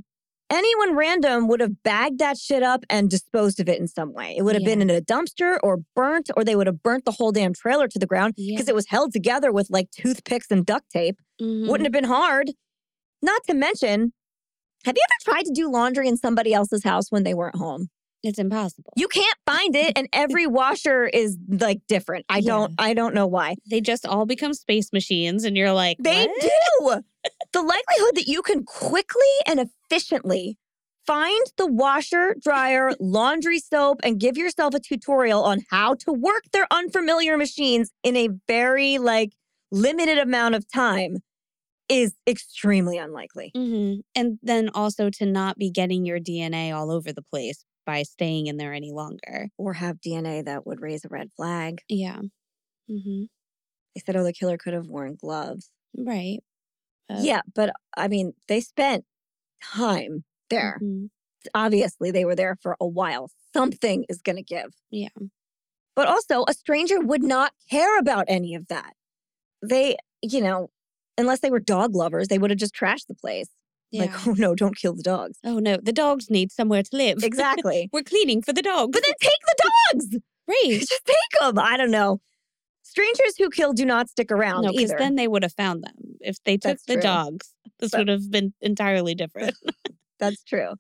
Anyone 0.50 0.96
random 0.96 1.48
would 1.48 1.60
have 1.60 1.84
bagged 1.84 2.18
that 2.20 2.38
shit 2.38 2.64
up 2.64 2.86
and 2.90 3.08
disposed 3.08 3.60
of 3.60 3.70
it 3.70 3.80
in 3.80 3.88
some 3.88 4.14
way. 4.14 4.36
It 4.36 4.42
would 4.42 4.56
have 4.56 4.64
yeah. 4.64 4.70
been 4.70 4.82
in 4.82 4.90
a 4.90 5.00
dumpster 5.00 5.60
or 5.62 5.82
burnt, 5.96 6.32
or 6.36 6.44
they 6.44 6.56
would 6.56 6.68
have 6.68 6.82
burnt 6.82 7.06
the 7.06 7.12
whole 7.12 7.32
damn 7.32 7.54
trailer 7.54 7.88
to 7.88 8.00
the 8.00 8.08
ground 8.08 8.34
because 8.36 8.66
yeah. 8.66 8.72
it 8.72 8.76
was 8.76 8.88
held 8.88 9.14
together 9.14 9.52
with 9.52 9.68
like 9.70 9.92
toothpicks 9.92 10.48
and 10.50 10.66
duct 10.66 10.90
tape. 10.90 11.20
Mm-hmm. 11.40 11.70
Wouldn't 11.70 11.86
have 11.86 11.94
been 11.94 12.04
hard. 12.04 12.52
Not 13.22 13.44
to 13.48 13.54
mention, 13.54 14.14
have 14.86 14.96
you 14.96 15.04
ever 15.04 15.36
tried 15.36 15.46
to 15.46 15.52
do 15.54 15.72
laundry 15.72 16.08
in 16.08 16.18
somebody 16.18 16.54
else's 16.54 16.84
house 16.84 17.12
when 17.12 17.24
they 17.24 17.34
weren't 17.34 17.56
home? 17.56 17.90
It's 18.24 18.40
impossible. 18.40 18.94
You 18.96 19.10
can't 19.10 19.38
find 19.46 19.76
it 19.76 19.98
and 19.98 20.08
every 20.14 20.48
washer 20.48 21.06
is 21.06 21.38
like 21.50 21.82
different. 21.88 22.26
I 22.30 22.38
yeah. 22.38 22.52
don't 22.52 22.74
I 22.78 22.94
don't 22.94 23.14
know 23.14 23.28
why. 23.28 23.56
They 23.70 23.82
just 23.82 24.06
all 24.06 24.26
become 24.26 24.54
space 24.54 24.94
machines 24.94 25.44
and 25.44 25.58
you're 25.58 25.74
like 25.74 25.98
They 26.00 26.28
what? 26.28 26.42
do. 26.42 27.30
the 27.54 27.62
likelihood 27.62 28.16
that 28.16 28.28
you 28.28 28.42
can 28.42 28.64
quickly 28.64 29.22
and 29.46 29.60
efficiently 29.60 30.58
find 31.06 31.46
the 31.58 31.68
washer, 31.68 32.36
dryer, 32.42 32.94
laundry 33.00 33.60
soap 33.60 34.00
and 34.04 34.20
give 34.22 34.38
yourself 34.38 34.74
a 34.74 34.80
tutorial 34.80 35.44
on 35.44 35.60
how 35.70 35.96
to 35.96 36.14
work 36.14 36.44
their 36.54 36.68
unfamiliar 36.72 37.38
machines 37.38 37.92
in 38.04 38.16
a 38.16 38.30
very 38.48 38.98
like 38.98 39.34
limited 39.70 40.18
amount 40.18 40.56
of 40.56 40.66
time 40.72 41.18
is 41.90 42.14
extremely 42.28 42.98
unlikely. 42.98 43.52
Mm-hmm. 43.56 44.02
And 44.16 44.40
then 44.42 44.70
also 44.74 45.10
to 45.12 45.26
not 45.26 45.58
be 45.58 45.70
getting 45.70 46.06
your 46.06 46.20
DNA 46.20 46.74
all 46.74 46.92
over 46.92 47.12
the 47.12 47.22
place 47.22 47.66
by 47.86 48.04
staying 48.04 48.48
in 48.48 48.58
there 48.58 48.74
any 48.74 48.92
longer. 48.92 49.50
Or 49.58 49.74
have 49.74 50.02
DNA 50.02 50.46
that 50.46 50.66
would 50.66 50.82
raise 50.82 51.06
a 51.06 51.10
red 51.10 51.30
flag. 51.36 51.82
Yeah. 51.90 52.20
Mm-hmm. 52.90 53.24
They 53.96 54.02
said, 54.06 54.16
oh, 54.16 54.24
the 54.24 54.34
killer 54.34 54.58
could 54.58 54.74
have 54.74 54.88
worn 54.88 55.18
gloves. 55.20 55.70
Right. 55.96 56.40
Uh, 57.10 57.20
yeah, 57.20 57.42
but 57.54 57.72
I 57.96 58.08
mean, 58.08 58.34
they 58.48 58.62
spent 58.62 59.06
time 59.62 60.24
there. 60.50 60.80
Mm-hmm. 60.82 61.06
Obviously, 61.54 62.12
they 62.12 62.26
were 62.26 62.36
there 62.36 62.58
for 62.62 62.78
a 62.80 62.88
while. 62.88 63.30
Something 63.54 64.06
is 64.10 64.22
going 64.22 64.38
to 64.38 64.44
give. 64.44 64.74
Yeah. 64.90 65.10
But 65.96 66.08
also, 66.08 66.46
a 66.48 66.54
stranger 66.54 67.00
would 67.00 67.22
not 67.22 67.52
care 67.70 68.00
about 68.00 68.26
any 68.28 68.56
of 68.56 68.68
that. 68.70 68.94
They, 69.62 69.98
you 70.22 70.42
know, 70.42 70.70
unless 71.18 71.40
they 71.40 71.52
were 71.52 71.60
dog 71.60 71.96
lovers, 71.96 72.28
they 72.28 72.38
would 72.38 72.50
have 72.50 72.60
just 72.60 72.76
trashed 72.76 73.08
the 73.08 73.16
place. 73.16 73.50
Yeah. 73.92 74.04
Like, 74.04 74.28
oh 74.28 74.36
no, 74.38 74.56
don't 74.56 74.76
kill 74.76 74.94
the 74.94 75.04
dogs. 75.04 75.38
Oh 75.44 75.60
no, 75.60 75.78
the 75.82 75.94
dogs 75.94 76.30
need 76.30 76.52
somewhere 76.52 76.84
to 76.84 76.96
live. 76.96 77.24
Exactly. 77.24 77.90
We're 77.94 78.04
cleaning 78.04 78.42
for 78.42 78.54
the 78.54 78.62
dogs. 78.62 78.92
But 78.92 79.04
then 79.04 79.14
take 79.22 79.32
the 79.46 79.70
dogs. 79.94 80.18
right. 80.48 80.80
Just 80.80 81.06
take 81.06 81.40
them. 81.40 81.60
I 81.60 81.78
don't 81.78 81.92
know. 81.92 82.20
Strangers 82.82 83.38
who 83.38 83.50
kill 83.50 83.74
do 83.74 83.86
not 83.86 84.10
stick 84.10 84.32
around. 84.32 84.64
No, 84.64 84.72
because 84.72 84.94
then 84.98 85.16
they 85.16 85.28
would 85.28 85.44
have 85.44 85.54
found 85.54 85.84
them. 85.84 85.96
If 86.20 86.38
they 86.44 86.58
took 86.58 86.72
that's 86.72 86.86
the 86.86 86.96
true. 86.96 87.02
dogs, 87.02 87.54
this 87.80 87.92
but, 87.92 88.00
would 88.00 88.08
have 88.10 88.30
been 88.30 88.54
entirely 88.62 89.16
different. 89.16 89.56
that's 90.20 90.44
true. 90.44 90.74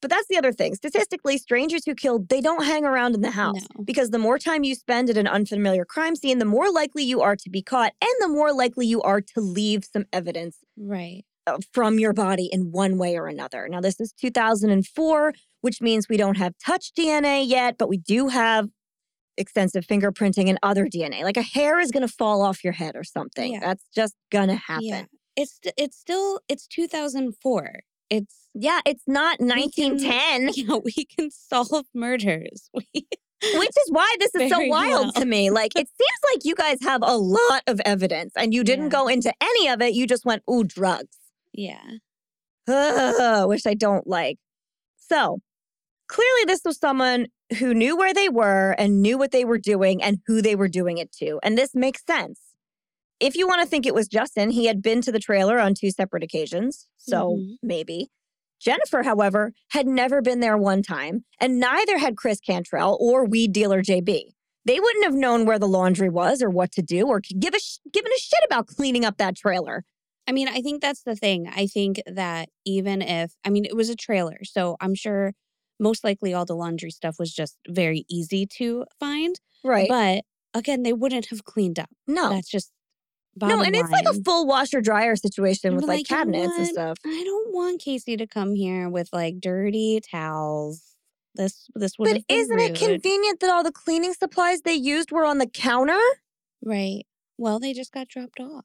But 0.00 0.10
that's 0.10 0.28
the 0.28 0.38
other 0.38 0.52
thing. 0.52 0.74
Statistically, 0.74 1.36
strangers 1.38 1.84
who 1.84 1.94
kill, 1.94 2.20
they 2.20 2.40
don't 2.40 2.64
hang 2.64 2.84
around 2.84 3.14
in 3.14 3.20
the 3.20 3.30
house 3.30 3.66
no. 3.76 3.84
because 3.84 4.10
the 4.10 4.18
more 4.18 4.38
time 4.38 4.64
you 4.64 4.74
spend 4.74 5.10
at 5.10 5.16
an 5.16 5.26
unfamiliar 5.26 5.84
crime 5.84 6.16
scene, 6.16 6.38
the 6.38 6.44
more 6.44 6.72
likely 6.72 7.04
you 7.04 7.20
are 7.20 7.36
to 7.36 7.50
be 7.50 7.62
caught 7.62 7.92
and 8.00 8.10
the 8.20 8.28
more 8.28 8.52
likely 8.52 8.86
you 8.86 9.02
are 9.02 9.20
to 9.20 9.40
leave 9.40 9.84
some 9.84 10.06
evidence. 10.12 10.58
Right. 10.78 11.24
Uh, 11.46 11.58
from 11.72 11.98
your 11.98 12.12
body 12.12 12.48
in 12.52 12.70
one 12.70 12.98
way 12.98 13.16
or 13.16 13.26
another. 13.26 13.66
Now, 13.68 13.80
this 13.80 13.98
is 13.98 14.12
2004, 14.12 15.32
which 15.62 15.80
means 15.80 16.06
we 16.08 16.18
don't 16.18 16.36
have 16.36 16.54
touch 16.64 16.92
DNA 16.98 17.46
yet, 17.46 17.76
but 17.78 17.88
we 17.88 17.96
do 17.96 18.28
have 18.28 18.68
extensive 19.36 19.86
fingerprinting 19.86 20.48
and 20.48 20.58
other 20.62 20.86
DNA. 20.86 21.22
Like 21.22 21.38
a 21.38 21.42
hair 21.42 21.80
is 21.80 21.90
going 21.90 22.06
to 22.06 22.12
fall 22.12 22.42
off 22.42 22.62
your 22.62 22.74
head 22.74 22.94
or 22.94 23.04
something. 23.04 23.54
Yeah. 23.54 23.60
That's 23.60 23.84
just 23.94 24.14
going 24.30 24.48
to 24.48 24.56
happen. 24.56 24.84
Yeah. 24.84 25.04
It's 25.36 25.58
it's 25.76 25.96
still 25.96 26.40
it's 26.48 26.66
2004. 26.66 27.80
It's 28.10 28.39
yeah, 28.54 28.80
it's 28.84 29.04
not 29.06 29.40
1910. 29.40 30.46
We 30.46 30.52
can, 30.52 30.66
know, 30.66 30.82
we 30.96 31.04
can 31.04 31.30
solve 31.30 31.86
murders. 31.94 32.70
We 32.94 33.06
which 33.54 33.70
is 33.70 33.90
why 33.90 34.16
this 34.18 34.34
is 34.34 34.50
so 34.50 34.66
wild 34.66 35.06
well. 35.06 35.12
to 35.12 35.24
me. 35.24 35.48
Like, 35.48 35.72
it 35.74 35.88
seems 35.88 36.34
like 36.34 36.44
you 36.44 36.54
guys 36.54 36.78
have 36.82 37.00
a 37.02 37.16
lot 37.16 37.62
of 37.66 37.80
evidence 37.86 38.34
and 38.36 38.52
you 38.52 38.62
didn't 38.62 38.86
yeah. 38.86 38.90
go 38.90 39.08
into 39.08 39.32
any 39.40 39.68
of 39.68 39.80
it. 39.80 39.94
You 39.94 40.06
just 40.06 40.26
went, 40.26 40.42
ooh, 40.50 40.62
drugs. 40.62 41.16
Yeah. 41.54 41.80
Ugh, 42.68 43.48
which 43.48 43.66
I 43.66 43.72
don't 43.72 44.06
like. 44.06 44.38
So 44.98 45.40
clearly, 46.08 46.44
this 46.46 46.60
was 46.64 46.78
someone 46.78 47.28
who 47.58 47.72
knew 47.72 47.96
where 47.96 48.12
they 48.12 48.28
were 48.28 48.72
and 48.78 49.00
knew 49.00 49.16
what 49.16 49.32
they 49.32 49.44
were 49.46 49.58
doing 49.58 50.02
and 50.02 50.18
who 50.26 50.42
they 50.42 50.54
were 50.54 50.68
doing 50.68 50.98
it 50.98 51.10
to. 51.12 51.40
And 51.42 51.56
this 51.56 51.74
makes 51.74 52.04
sense. 52.04 52.40
If 53.20 53.36
you 53.36 53.46
want 53.46 53.62
to 53.62 53.66
think 53.66 53.86
it 53.86 53.94
was 53.94 54.08
Justin, 54.08 54.50
he 54.50 54.66
had 54.66 54.82
been 54.82 55.00
to 55.02 55.12
the 55.12 55.18
trailer 55.18 55.58
on 55.58 55.74
two 55.74 55.90
separate 55.90 56.22
occasions. 56.22 56.86
So 56.98 57.36
mm-hmm. 57.36 57.54
maybe. 57.62 58.10
Jennifer, 58.60 59.02
however, 59.02 59.52
had 59.70 59.86
never 59.86 60.20
been 60.20 60.40
there 60.40 60.58
one 60.58 60.82
time, 60.82 61.24
and 61.40 61.58
neither 61.58 61.98
had 61.98 62.16
Chris 62.16 62.40
Cantrell 62.40 62.96
or 63.00 63.24
weed 63.24 63.52
dealer 63.52 63.82
JB. 63.82 64.32
They 64.66 64.78
wouldn't 64.78 65.04
have 65.04 65.14
known 65.14 65.46
where 65.46 65.58
the 65.58 65.66
laundry 65.68 66.10
was 66.10 66.42
or 66.42 66.50
what 66.50 66.70
to 66.72 66.82
do 66.82 67.06
or 67.06 67.20
give 67.20 67.54
a 67.54 67.58
sh- 67.58 67.78
given 67.92 68.12
a 68.12 68.20
shit 68.20 68.40
about 68.44 68.66
cleaning 68.66 69.04
up 69.04 69.16
that 69.16 69.36
trailer. 69.36 69.84
I 70.28 70.32
mean, 70.32 70.48
I 70.48 70.60
think 70.60 70.82
that's 70.82 71.02
the 71.02 71.16
thing. 71.16 71.48
I 71.48 71.66
think 71.66 72.00
that 72.06 72.50
even 72.66 73.00
if, 73.02 73.32
I 73.44 73.50
mean, 73.50 73.64
it 73.64 73.74
was 73.74 73.88
a 73.88 73.96
trailer, 73.96 74.38
so 74.44 74.76
I'm 74.80 74.94
sure 74.94 75.32
most 75.80 76.04
likely 76.04 76.34
all 76.34 76.44
the 76.44 76.54
laundry 76.54 76.90
stuff 76.90 77.16
was 77.18 77.32
just 77.32 77.56
very 77.66 78.04
easy 78.08 78.46
to 78.58 78.84
find. 79.00 79.40
Right. 79.64 79.88
But 79.88 80.24
again, 80.52 80.82
they 80.82 80.92
wouldn't 80.92 81.26
have 81.26 81.44
cleaned 81.44 81.78
up. 81.78 81.90
No. 82.06 82.28
That's 82.28 82.50
just 82.50 82.70
no, 83.36 83.48
and 83.48 83.60
line. 83.60 83.74
it's 83.74 83.90
like 83.90 84.06
a 84.06 84.22
full 84.22 84.46
washer 84.46 84.80
dryer 84.80 85.16
situation 85.16 85.74
with 85.76 85.84
like, 85.84 85.98
like 85.98 86.06
cabinets 86.06 86.52
and 86.56 86.66
stuff. 86.66 86.98
I 87.06 87.22
don't 87.24 87.54
want 87.54 87.80
Casey 87.80 88.16
to 88.16 88.26
come 88.26 88.54
here 88.54 88.88
with 88.88 89.08
like 89.12 89.40
dirty 89.40 90.00
towels. 90.10 90.82
This 91.34 91.68
this 91.74 91.92
would 91.98 92.12
But 92.12 92.22
isn't 92.28 92.56
rude. 92.56 92.70
it 92.72 92.78
convenient 92.78 93.40
that 93.40 93.50
all 93.50 93.62
the 93.62 93.72
cleaning 93.72 94.14
supplies 94.14 94.62
they 94.62 94.74
used 94.74 95.12
were 95.12 95.24
on 95.24 95.38
the 95.38 95.46
counter? 95.46 96.00
Right. 96.62 97.04
Well, 97.38 97.60
they 97.60 97.72
just 97.72 97.92
got 97.92 98.08
dropped 98.08 98.40
off. 98.40 98.64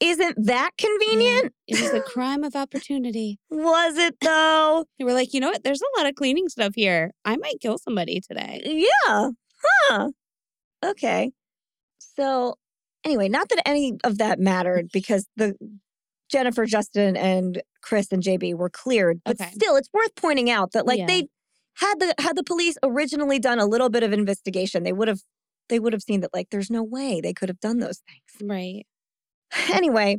Isn't 0.00 0.46
that 0.46 0.70
convenient? 0.78 1.52
Yeah. 1.66 1.76
It 1.76 1.82
was 1.82 1.92
a 1.92 2.00
crime 2.10 2.42
of 2.42 2.56
opportunity. 2.56 3.38
Was 3.50 3.98
it 3.98 4.16
though? 4.22 4.86
They 4.98 5.04
were 5.04 5.12
like, 5.12 5.34
you 5.34 5.40
know 5.40 5.50
what? 5.50 5.62
There's 5.62 5.82
a 5.82 5.98
lot 5.98 6.08
of 6.08 6.14
cleaning 6.14 6.48
stuff 6.48 6.72
here. 6.74 7.12
I 7.26 7.36
might 7.36 7.60
kill 7.60 7.76
somebody 7.76 8.20
today. 8.20 8.62
Yeah. 8.64 9.28
Huh. 9.62 10.08
Okay. 10.84 11.32
So, 11.98 12.56
anyway, 13.04 13.28
not 13.28 13.48
that 13.50 13.62
any 13.66 13.98
of 14.04 14.18
that 14.18 14.38
mattered 14.38 14.88
because 14.92 15.26
the 15.36 15.54
Jennifer, 16.30 16.64
Justin, 16.66 17.16
and 17.16 17.62
Chris 17.82 18.12
and 18.12 18.22
JB 18.22 18.54
were 18.54 18.70
cleared, 18.70 19.20
but 19.24 19.40
Okay. 19.40 19.50
still, 19.52 19.76
it's 19.76 19.90
worth 19.92 20.14
pointing 20.16 20.50
out 20.50 20.72
that 20.72 20.86
like 20.86 20.98
Yeah. 21.00 21.06
they 21.06 21.28
had 21.76 21.98
the 21.98 22.14
had 22.18 22.36
the 22.36 22.44
police 22.44 22.76
originally 22.82 23.38
done 23.38 23.58
a 23.58 23.66
little 23.66 23.88
bit 23.90 24.02
of 24.02 24.12
investigation, 24.12 24.82
they 24.82 24.92
would 24.92 25.08
have 25.08 25.20
they 25.68 25.78
would 25.80 25.92
have 25.92 26.02
seen 26.02 26.20
that 26.20 26.34
like 26.34 26.48
there's 26.50 26.70
no 26.70 26.82
way 26.82 27.20
they 27.20 27.32
could 27.32 27.48
have 27.48 27.60
done 27.60 27.78
those 27.78 28.00
things. 28.08 28.48
Right. 28.50 28.86
Anyway, 29.72 30.18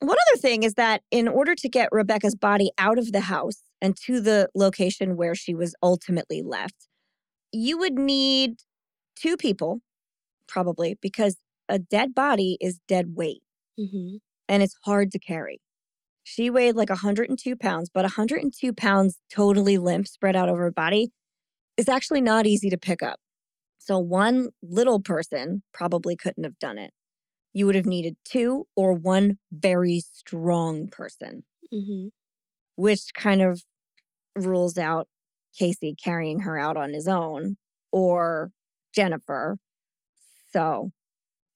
one 0.00 0.16
other 0.30 0.40
thing 0.40 0.62
is 0.62 0.74
that 0.74 1.02
in 1.10 1.28
order 1.28 1.54
to 1.54 1.68
get 1.68 1.88
Rebekah's 1.92 2.34
body 2.36 2.70
out 2.78 2.98
of 2.98 3.12
the 3.12 3.20
house 3.20 3.62
and 3.82 3.96
to 4.06 4.20
the 4.20 4.48
location 4.54 5.16
where 5.16 5.34
she 5.34 5.54
was 5.54 5.74
ultimately 5.82 6.42
left, 6.42 6.88
you 7.52 7.78
would 7.78 7.94
need 7.94 8.60
two 9.16 9.36
people, 9.36 9.80
probably, 10.48 10.98
because 11.02 11.36
a 11.68 11.78
dead 11.78 12.14
body 12.14 12.56
is 12.60 12.80
dead 12.88 13.14
weight 13.16 13.42
Mm-hmm. 13.78 14.16
and 14.48 14.62
it's 14.62 14.74
hard 14.84 15.10
to 15.12 15.18
carry. 15.18 15.60
She 16.24 16.48
weighed 16.48 16.76
like 16.76 16.88
102 16.88 17.56
pounds, 17.56 17.90
but 17.92 18.04
102 18.04 18.72
pounds 18.72 19.18
totally 19.30 19.76
limp, 19.76 20.08
spread 20.08 20.34
out 20.34 20.48
over 20.48 20.62
her 20.62 20.70
body, 20.72 21.10
is 21.76 21.88
actually 21.88 22.22
not 22.22 22.46
easy 22.46 22.70
to 22.70 22.78
pick 22.78 23.02
up. 23.02 23.20
So 23.78 23.98
one 23.98 24.48
little 24.62 24.98
person 25.00 25.62
probably 25.74 26.16
couldn't 26.16 26.44
have 26.44 26.58
done 26.58 26.78
it. 26.78 26.90
You 27.52 27.66
would 27.66 27.74
have 27.74 27.86
needed 27.86 28.16
two 28.24 28.66
or 28.74 28.92
one 28.94 29.38
very 29.52 30.00
strong 30.00 30.88
person, 30.88 31.44
Mm-hmm. 31.72 32.08
which 32.76 33.12
kind 33.14 33.42
of 33.42 33.62
rules 34.34 34.78
out 34.78 35.06
Casey 35.58 35.94
carrying 35.94 36.40
her 36.40 36.56
out 36.58 36.76
on 36.76 36.92
his 36.94 37.06
own 37.08 37.56
or 37.92 38.50
Jennifer. 38.94 39.58
So 40.52 40.92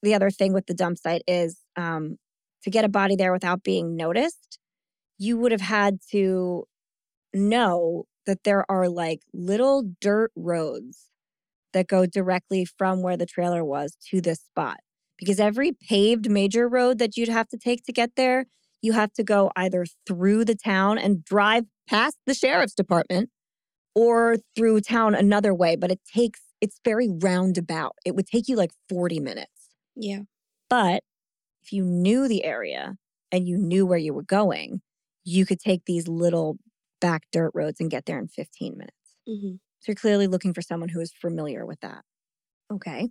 the 0.03 0.15
other 0.15 0.31
thing 0.31 0.53
with 0.53 0.67
the 0.67 0.75
dump 0.75 0.99
site 0.99 1.23
is 1.27 1.61
um, 1.77 2.17
to 2.63 2.71
get 2.71 2.85
a 2.85 2.89
body 2.89 3.17
there 3.17 3.33
without 3.33 3.63
being 3.63 3.97
noticed, 3.97 4.59
you 5.19 5.37
would 5.39 5.53
have 5.53 5.61
had 5.61 5.99
to 6.11 6.65
know 7.35 8.05
that 8.27 8.45
there 8.45 8.65
are 8.71 8.89
like 8.89 9.21
little 9.33 9.93
dirt 10.01 10.31
roads 10.35 11.11
that 11.73 11.87
go 11.87 12.07
directly 12.07 12.65
from 12.65 13.03
where 13.03 13.17
the 13.17 13.27
trailer 13.27 13.65
was 13.65 13.97
to 14.11 14.21
this 14.21 14.41
spot. 14.41 14.79
Because 15.19 15.39
every 15.39 15.73
paved 15.73 16.31
major 16.31 16.69
road 16.69 16.99
that 16.99 17.17
you'd 17.17 17.29
have 17.29 17.49
to 17.49 17.59
take 17.59 17.85
to 17.85 17.93
get 17.93 18.17
there, 18.17 18.47
you 18.83 18.93
have 18.93 19.13
to 19.13 19.23
go 19.23 19.51
either 19.57 19.85
through 20.07 20.45
the 20.47 20.55
town 20.55 20.99
and 20.99 21.25
drive 21.25 21.65
past 21.89 22.17
the 22.27 22.35
sheriff's 22.35 22.75
department 22.75 23.29
or 23.95 24.37
through 24.57 24.81
town 24.81 25.15
another 25.15 25.53
way. 25.53 25.77
But 25.77 25.91
it 25.91 26.01
takes, 26.15 26.41
it's 26.61 26.81
very 26.85 27.09
roundabout. 27.11 27.97
It 28.07 28.15
would 28.15 28.27
take 28.27 28.49
you 28.49 28.57
like 28.57 28.73
40 28.89 29.21
minutes. 29.21 29.60
Yeah. 29.97 30.21
But 30.69 31.03
if 31.63 31.73
you 31.73 31.85
knew 31.85 32.29
the 32.29 32.45
area 32.45 32.97
and 33.33 33.47
you 33.47 33.59
knew 33.59 33.87
where 33.87 33.99
you 33.99 34.15
were 34.15 34.23
going, 34.23 34.81
you 35.25 35.45
could 35.47 35.61
take 35.61 35.85
these 35.85 36.09
little 36.09 36.57
back 37.01 37.23
dirt 37.33 37.51
roads 37.55 37.81
and 37.81 37.91
get 37.91 38.07
there 38.07 38.19
in 38.19 38.29
15 38.29 38.77
minutes. 38.77 38.97
Mm-hmm. 39.29 39.55
So 39.81 39.85
you're 39.89 39.95
clearly 39.95 40.27
looking 40.27 40.53
for 40.55 40.63
someone 40.63 40.89
who 40.91 41.01
is 41.01 41.13
familiar 41.13 41.65
with 41.65 41.81
that. 41.81 42.03
Okay. 42.73 43.09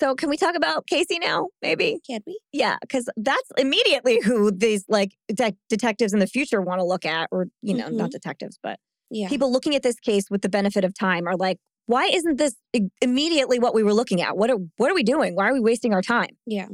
So 0.00 0.14
can 0.14 0.30
we 0.30 0.38
talk 0.38 0.54
about 0.54 0.86
Casey 0.86 1.18
now? 1.18 1.48
Maybe. 1.60 2.00
Can 2.06 2.20
we? 2.26 2.38
Yeah, 2.52 2.76
because 2.80 3.08
that's 3.16 3.50
immediately 3.58 4.20
who 4.22 4.50
these 4.50 4.84
like 4.88 5.12
detec 5.30 5.56
detectives 5.68 6.14
in 6.14 6.18
the 6.18 6.26
future 6.26 6.62
want 6.62 6.78
to 6.78 6.84
look 6.84 7.04
at, 7.04 7.28
or 7.30 7.48
you 7.60 7.74
know, 7.74 7.88
not 7.88 8.10
detectives, 8.10 8.58
but 8.62 8.78
Yeah. 9.10 9.28
people 9.28 9.52
looking 9.52 9.74
at 9.74 9.82
this 9.82 10.00
case 10.00 10.30
with 10.30 10.40
the 10.40 10.48
benefit 10.48 10.84
of 10.84 10.94
time 10.94 11.28
are 11.28 11.36
like, 11.36 11.58
why 11.86 12.06
isn't 12.06 12.38
this 12.38 12.54
immediately 13.00 13.58
what 13.58 13.74
we 13.74 13.82
were 13.82 13.94
looking 13.94 14.20
at? 14.20 14.36
What 14.36 14.50
are 14.50 14.58
what 14.76 14.90
are 14.90 14.94
we 14.94 15.02
doing? 15.02 15.34
Why 15.34 15.48
are 15.48 15.52
we 15.52 15.60
wasting 15.60 15.92
our 15.92 16.02
time? 16.02 16.36
Yeah. 16.46 16.68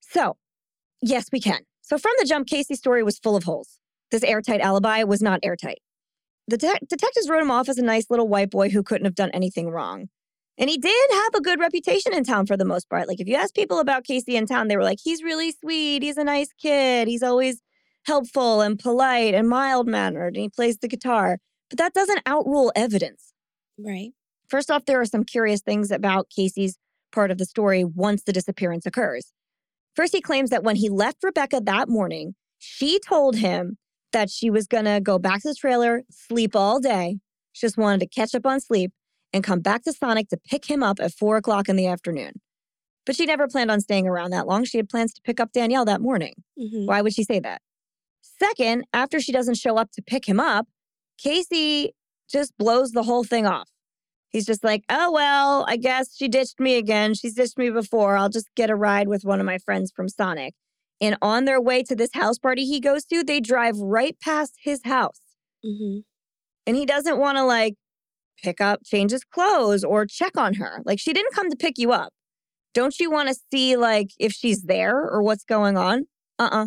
So, 0.00 0.36
yes, 1.02 1.26
we 1.32 1.40
can. 1.40 1.60
So, 1.82 1.98
from 1.98 2.12
the 2.18 2.26
jump, 2.26 2.46
Casey's 2.48 2.78
story 2.78 3.02
was 3.02 3.18
full 3.18 3.36
of 3.36 3.44
holes. 3.44 3.78
This 4.10 4.22
airtight 4.22 4.60
alibi 4.60 5.02
was 5.02 5.20
not 5.20 5.40
airtight. 5.42 5.78
The 6.46 6.56
de- 6.56 6.86
detectives 6.88 7.28
wrote 7.28 7.42
him 7.42 7.50
off 7.50 7.68
as 7.68 7.78
a 7.78 7.82
nice 7.82 8.06
little 8.08 8.28
white 8.28 8.50
boy 8.50 8.70
who 8.70 8.82
couldn't 8.82 9.04
have 9.04 9.14
done 9.14 9.30
anything 9.32 9.68
wrong. 9.68 10.08
And 10.56 10.68
he 10.68 10.78
did 10.78 11.10
have 11.12 11.34
a 11.34 11.40
good 11.40 11.60
reputation 11.60 12.12
in 12.12 12.24
town 12.24 12.46
for 12.46 12.56
the 12.56 12.64
most 12.64 12.88
part. 12.88 13.06
Like, 13.06 13.20
if 13.20 13.28
you 13.28 13.36
ask 13.36 13.54
people 13.54 13.78
about 13.78 14.04
Casey 14.04 14.34
in 14.34 14.46
town, 14.46 14.68
they 14.68 14.76
were 14.76 14.82
like, 14.82 14.98
he's 15.02 15.22
really 15.22 15.52
sweet. 15.52 16.02
He's 16.02 16.16
a 16.16 16.24
nice 16.24 16.48
kid. 16.60 17.06
He's 17.06 17.22
always 17.22 17.62
helpful 18.04 18.60
and 18.62 18.78
polite 18.78 19.34
and 19.34 19.48
mild 19.48 19.86
mannered, 19.86 20.34
and 20.34 20.42
he 20.42 20.48
plays 20.48 20.78
the 20.78 20.88
guitar. 20.88 21.38
But 21.70 21.78
that 21.78 21.92
doesn't 21.92 22.22
outrule 22.26 22.72
evidence. 22.74 23.34
Right. 23.78 24.12
First 24.48 24.70
off, 24.70 24.84
there 24.86 25.00
are 25.00 25.06
some 25.06 25.24
curious 25.24 25.60
things 25.60 25.90
about 25.90 26.30
Casey's 26.34 26.78
part 27.12 27.30
of 27.30 27.38
the 27.38 27.44
story 27.44 27.84
once 27.84 28.22
the 28.22 28.32
disappearance 28.32 28.86
occurs. 28.86 29.32
First, 29.94 30.14
he 30.14 30.20
claims 30.20 30.50
that 30.50 30.62
when 30.62 30.76
he 30.76 30.88
left 30.88 31.22
Rebekah 31.22 31.62
that 31.62 31.88
morning, 31.88 32.34
she 32.58 32.98
told 33.00 33.36
him 33.36 33.76
that 34.12 34.30
she 34.30 34.50
was 34.50 34.66
going 34.66 34.84
to 34.84 35.00
go 35.00 35.18
back 35.18 35.42
to 35.42 35.48
the 35.48 35.54
trailer, 35.54 36.02
sleep 36.10 36.56
all 36.56 36.80
day. 36.80 37.18
She 37.52 37.66
just 37.66 37.76
wanted 37.76 38.00
to 38.00 38.06
catch 38.06 38.34
up 38.34 38.46
on 38.46 38.60
sleep 38.60 38.92
and 39.32 39.44
come 39.44 39.60
back 39.60 39.82
to 39.84 39.92
Sonic 39.92 40.28
to 40.28 40.36
pick 40.36 40.70
him 40.70 40.82
up 40.82 40.98
at 41.00 41.12
four 41.12 41.36
o'clock 41.36 41.68
in 41.68 41.76
the 41.76 41.86
afternoon. 41.86 42.40
But 43.04 43.16
she 43.16 43.26
never 43.26 43.48
planned 43.48 43.70
on 43.70 43.80
staying 43.80 44.06
around 44.06 44.30
that 44.30 44.46
long. 44.46 44.64
She 44.64 44.76
had 44.78 44.88
plans 44.88 45.12
to 45.14 45.22
pick 45.22 45.40
up 45.40 45.52
Danielle 45.52 45.84
that 45.86 46.00
morning. 46.00 46.34
Mm-hmm. 46.58 46.86
Why 46.86 47.02
would 47.02 47.14
she 47.14 47.24
say 47.24 47.40
that? 47.40 47.60
Second, 48.22 48.84
after 48.92 49.20
she 49.20 49.32
doesn't 49.32 49.56
show 49.56 49.76
up 49.76 49.90
to 49.92 50.02
pick 50.02 50.28
him 50.28 50.38
up, 50.38 50.66
Casey 51.18 51.94
just 52.30 52.56
blows 52.56 52.92
the 52.92 53.02
whole 53.02 53.24
thing 53.24 53.46
off. 53.46 53.68
He's 54.30 54.44
just 54.46 54.62
like, 54.62 54.84
oh, 54.90 55.10
well, 55.10 55.64
I 55.68 55.76
guess 55.76 56.14
she 56.14 56.28
ditched 56.28 56.60
me 56.60 56.76
again. 56.76 57.14
She's 57.14 57.34
ditched 57.34 57.56
me 57.56 57.70
before. 57.70 58.16
I'll 58.16 58.28
just 58.28 58.48
get 58.54 58.70
a 58.70 58.74
ride 58.74 59.08
with 59.08 59.24
one 59.24 59.40
of 59.40 59.46
my 59.46 59.58
friends 59.58 59.90
from 59.94 60.08
Sonic. 60.08 60.54
And 61.00 61.16
on 61.22 61.44
their 61.44 61.60
way 61.60 61.82
to 61.84 61.94
this 61.94 62.10
house 62.12 62.38
party 62.38 62.64
he 62.64 62.80
goes 62.80 63.04
to, 63.06 63.22
they 63.22 63.40
drive 63.40 63.78
right 63.78 64.16
past 64.20 64.54
his 64.62 64.80
house. 64.84 65.20
Mm-hmm. 65.64 66.00
And 66.66 66.76
he 66.76 66.84
doesn't 66.84 67.18
want 67.18 67.38
to 67.38 67.44
like 67.44 67.74
pick 68.42 68.60
up, 68.60 68.80
change 68.84 69.12
his 69.12 69.24
clothes, 69.24 69.84
or 69.84 70.06
check 70.06 70.36
on 70.36 70.54
her. 70.54 70.82
Like, 70.84 71.00
she 71.00 71.12
didn't 71.12 71.34
come 71.34 71.50
to 71.50 71.56
pick 71.56 71.78
you 71.78 71.92
up. 71.92 72.12
Don't 72.74 72.98
you 73.00 73.10
want 73.10 73.28
to 73.28 73.36
see 73.50 73.76
like 73.76 74.10
if 74.18 74.32
she's 74.32 74.64
there 74.64 74.96
or 74.96 75.22
what's 75.22 75.44
going 75.44 75.76
on? 75.76 76.04
Uh 76.38 76.48
uh 76.52 76.66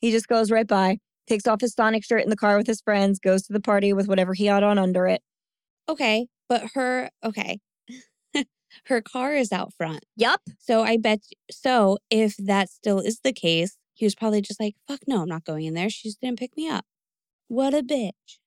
He 0.00 0.10
just 0.10 0.28
goes 0.28 0.50
right 0.50 0.66
by, 0.66 0.98
takes 1.28 1.46
off 1.46 1.60
his 1.60 1.74
Sonic 1.74 2.04
shirt 2.04 2.22
in 2.22 2.30
the 2.30 2.36
car 2.36 2.56
with 2.56 2.66
his 2.66 2.80
friends, 2.80 3.18
goes 3.18 3.42
to 3.42 3.52
the 3.52 3.60
party 3.60 3.92
with 3.92 4.06
whatever 4.06 4.34
he 4.34 4.46
had 4.46 4.62
on 4.62 4.78
under 4.78 5.06
it. 5.06 5.20
Okay. 5.88 6.26
But 6.52 6.70
her, 6.74 7.10
okay. 7.24 7.58
her 8.86 9.00
car 9.00 9.34
is 9.34 9.52
out 9.52 9.72
front. 9.74 10.04
Yup. 10.16 10.40
So 10.58 10.82
I 10.82 10.96
bet, 10.96 11.20
so 11.50 11.98
if 12.10 12.34
that 12.38 12.68
still 12.68 13.00
is 13.00 13.20
the 13.24 13.32
case, 13.32 13.76
he 13.94 14.04
was 14.04 14.14
probably 14.14 14.42
just 14.42 14.60
like, 14.60 14.74
fuck 14.88 15.00
no, 15.06 15.22
I'm 15.22 15.28
not 15.28 15.44
going 15.44 15.64
in 15.64 15.74
there. 15.74 15.88
She 15.88 16.08
just 16.08 16.20
didn't 16.20 16.38
pick 16.38 16.56
me 16.56 16.68
up. 16.68 16.84
What 17.48 17.72
a 17.74 17.82
bitch. 17.82 18.38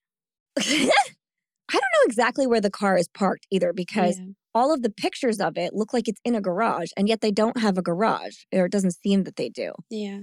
I 0.58 1.72
don't 1.72 1.82
know 1.82 2.04
exactly 2.06 2.46
where 2.46 2.60
the 2.60 2.70
car 2.70 2.96
is 2.96 3.08
parked 3.08 3.46
either 3.50 3.72
because 3.72 4.18
Yeah. 4.18 4.26
all 4.54 4.72
of 4.72 4.82
the 4.82 4.90
pictures 4.90 5.40
of 5.40 5.56
it 5.56 5.74
look 5.74 5.92
like 5.92 6.06
it's 6.08 6.20
in 6.24 6.34
a 6.34 6.40
garage 6.40 6.90
and 6.96 7.08
yet 7.08 7.20
they 7.20 7.30
don't 7.32 7.58
have 7.60 7.76
a 7.76 7.82
garage 7.82 8.44
or 8.52 8.66
it 8.66 8.72
doesn't 8.72 8.96
seem 9.02 9.24
that 9.24 9.36
they 9.36 9.48
do. 9.48 9.72
Yeah. 9.90 10.20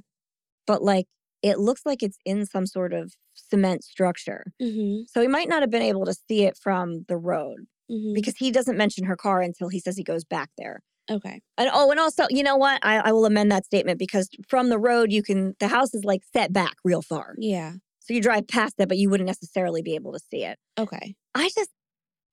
But 0.65 0.81
like 0.83 1.07
it 1.41 1.59
looks 1.59 1.81
like 1.85 2.01
it's 2.01 2.17
in 2.25 2.45
some 2.45 2.65
sort 2.65 2.93
of 2.93 3.13
cement 3.33 3.83
structure. 3.83 4.45
Mm-hmm. 4.61 5.03
So 5.07 5.21
he 5.21 5.27
might 5.27 5.49
not 5.49 5.61
have 5.61 5.69
been 5.71 5.81
able 5.81 6.05
to 6.05 6.13
see 6.13 6.43
it 6.43 6.57
from 6.57 7.03
the 7.09 7.17
road 7.17 7.65
Mm-hmm. 7.91 8.13
because 8.13 8.37
he 8.37 8.49
doesn't 8.49 8.77
mention 8.77 9.03
her 9.05 9.17
car 9.17 9.41
until 9.41 9.67
he 9.67 9.79
says 9.79 9.97
he 9.97 10.03
goes 10.03 10.23
back 10.23 10.49
there. 10.57 10.79
Okay. 11.11 11.41
And 11.57 11.69
oh, 11.73 11.91
and 11.91 11.99
also, 11.99 12.25
you 12.29 12.41
know 12.41 12.55
what? 12.55 12.79
I, 12.83 12.97
I 12.99 13.11
will 13.11 13.25
amend 13.25 13.51
that 13.51 13.65
statement 13.65 13.99
because 13.99 14.29
from 14.47 14.69
the 14.69 14.79
road, 14.79 15.11
you 15.11 15.21
can, 15.21 15.53
the 15.59 15.67
house 15.67 15.93
is 15.93 16.05
like 16.05 16.21
set 16.31 16.53
back 16.53 16.75
real 16.85 17.01
far. 17.01 17.35
Yeah. 17.37 17.73
So 17.99 18.13
you 18.13 18.21
drive 18.21 18.47
past 18.47 18.75
it, 18.79 18.87
but 18.87 18.97
you 18.97 19.09
wouldn't 19.09 19.27
necessarily 19.27 19.81
be 19.81 19.95
able 19.95 20.13
to 20.13 20.19
see 20.31 20.45
it. 20.45 20.57
Okay. 20.79 21.15
I 21.35 21.49
just, 21.53 21.71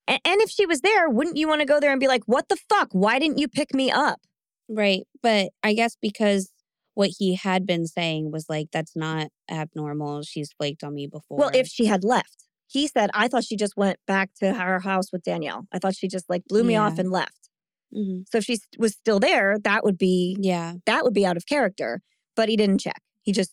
a- 0.09 0.21
and 0.25 0.41
if 0.41 0.51
she 0.51 0.67
was 0.67 0.83
there, 0.83 1.11
wouldn't 1.11 1.37
you 1.37 1.49
want 1.49 1.63
to 1.63 1.67
go 1.67 1.81
there 1.81 1.91
and 1.91 1.99
be 2.01 2.09
like, 2.09 2.23
what 2.27 2.49
the 2.49 2.57
fuck? 2.69 2.89
Why 2.93 3.19
didn't 3.19 3.39
you 3.39 3.49
pick 3.49 3.75
me 3.75 3.91
up? 3.91 4.21
Right. 4.69 5.03
But 5.21 5.49
I 5.65 5.73
guess 5.75 5.97
because 6.01 6.53
what 6.95 7.11
he 7.19 7.35
had 7.35 7.67
been 7.67 7.87
saying 7.87 8.31
was 8.31 8.47
like, 8.49 8.69
that's 8.73 8.95
not 8.95 9.29
abnormal. 9.51 10.23
She's 10.23 10.53
flaked 10.53 10.85
on 10.85 10.95
me 10.95 11.09
before. 11.09 11.39
Well, 11.39 11.51
if 11.53 11.67
she 11.67 11.87
had 11.87 12.05
left, 12.05 12.45
he 12.71 12.87
said, 12.87 13.11
I 13.15 13.27
thought 13.27 13.45
she 13.45 13.57
just 13.57 13.77
went 13.77 13.99
back 14.07 14.31
to 14.41 14.55
her 14.55 14.79
house 14.79 15.13
with 15.13 15.25
Danielle. 15.25 15.67
I 15.73 15.79
thought 15.79 15.97
she 15.97 16.07
just 16.07 16.31
like 16.31 16.45
blew 16.49 16.63
me 16.63 16.77
off 16.77 16.99
and 17.01 17.11
left. 17.11 17.49
Mhm. 17.93 18.25
So 18.31 18.39
if 18.39 18.45
she 18.45 18.59
was 18.79 18.93
still 18.93 19.19
there, 19.19 19.59
that 19.65 19.83
would 19.83 19.99
be, 19.99 20.37
Yeah. 20.39 20.75
that 20.87 21.03
would 21.03 21.13
be 21.13 21.27
out 21.27 21.37
of 21.37 21.47
character. 21.47 22.01
But 22.37 22.49
he 22.49 22.57
didn't 22.57 22.79
check. 22.79 23.03
He 23.23 23.33
just, 23.33 23.53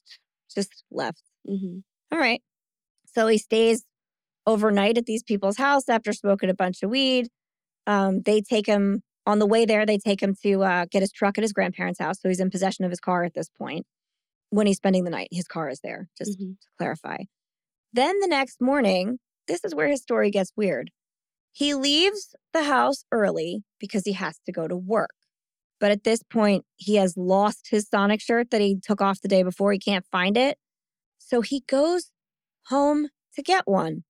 just 0.53 0.83
left. 0.91 1.23
hmm 1.47 1.79
All 2.11 2.19
right. 2.19 2.41
So 3.05 3.25
he 3.25 3.39
stays 3.39 3.83
overnight 4.45 4.99
at 4.99 5.07
these 5.07 5.23
people's 5.23 5.57
house 5.57 5.89
after 5.89 6.13
smoking 6.13 6.51
a 6.51 6.53
bunch 6.53 6.83
of 6.83 6.91
weed. 6.91 7.27
Um, 7.87 8.21
they 8.21 8.41
take 8.41 8.67
him 8.67 9.01
on 9.25 9.39
the 9.39 9.47
way 9.47 9.65
there, 9.65 9.85
they 9.85 9.97
take 9.97 10.21
him 10.21 10.35
to 10.43 10.63
uh, 10.63 10.85
get 10.91 11.01
his 11.01 11.11
truck 11.11 11.37
at 11.37 11.43
his 11.43 11.51
grandparents' 11.53 11.99
house. 11.99 12.21
So 12.21 12.29
he's 12.29 12.39
in 12.39 12.51
possession 12.51 12.85
of 12.85 12.91
his 12.91 12.99
car 12.99 13.23
at 13.23 13.33
this 13.33 13.49
point. 13.49 13.85
When 14.51 14.67
he's 14.67 14.77
spending 14.77 15.03
the 15.03 15.09
night, 15.09 15.27
his 15.31 15.47
car 15.47 15.69
is 15.69 15.81
there, 15.83 16.07
just 16.17 16.39
mm-hmm. 16.39 16.51
to 16.51 16.67
clarify. 16.77 17.17
Then 17.93 18.19
the 18.19 18.27
next 18.27 18.61
morning, 18.61 19.19
this 19.47 19.63
is 19.63 19.73
where 19.73 19.87
his 19.87 20.01
story 20.01 20.29
gets 20.29 20.51
weird. 20.55 20.91
He 21.51 21.73
leaves 21.73 22.35
the 22.53 22.63
house 22.63 23.03
early 23.11 23.63
because 23.79 24.03
he 24.05 24.13
has 24.13 24.39
to 24.45 24.51
go 24.51 24.67
to 24.67 24.75
work. 24.75 25.11
But 25.79 25.91
at 25.91 26.03
this 26.03 26.21
point, 26.23 26.65
he 26.75 26.95
has 26.95 27.15
lost 27.17 27.67
his 27.69 27.87
Sonic 27.87 28.21
shirt 28.21 28.51
that 28.51 28.61
he 28.61 28.79
took 28.81 29.01
off 29.01 29.21
the 29.21 29.27
day 29.27 29.43
before. 29.43 29.71
He 29.71 29.79
can't 29.79 30.05
find 30.11 30.37
it. 30.37 30.57
So 31.17 31.41
he 31.41 31.63
goes 31.67 32.11
home 32.67 33.09
to 33.35 33.41
get 33.41 33.63
one. 33.67 34.03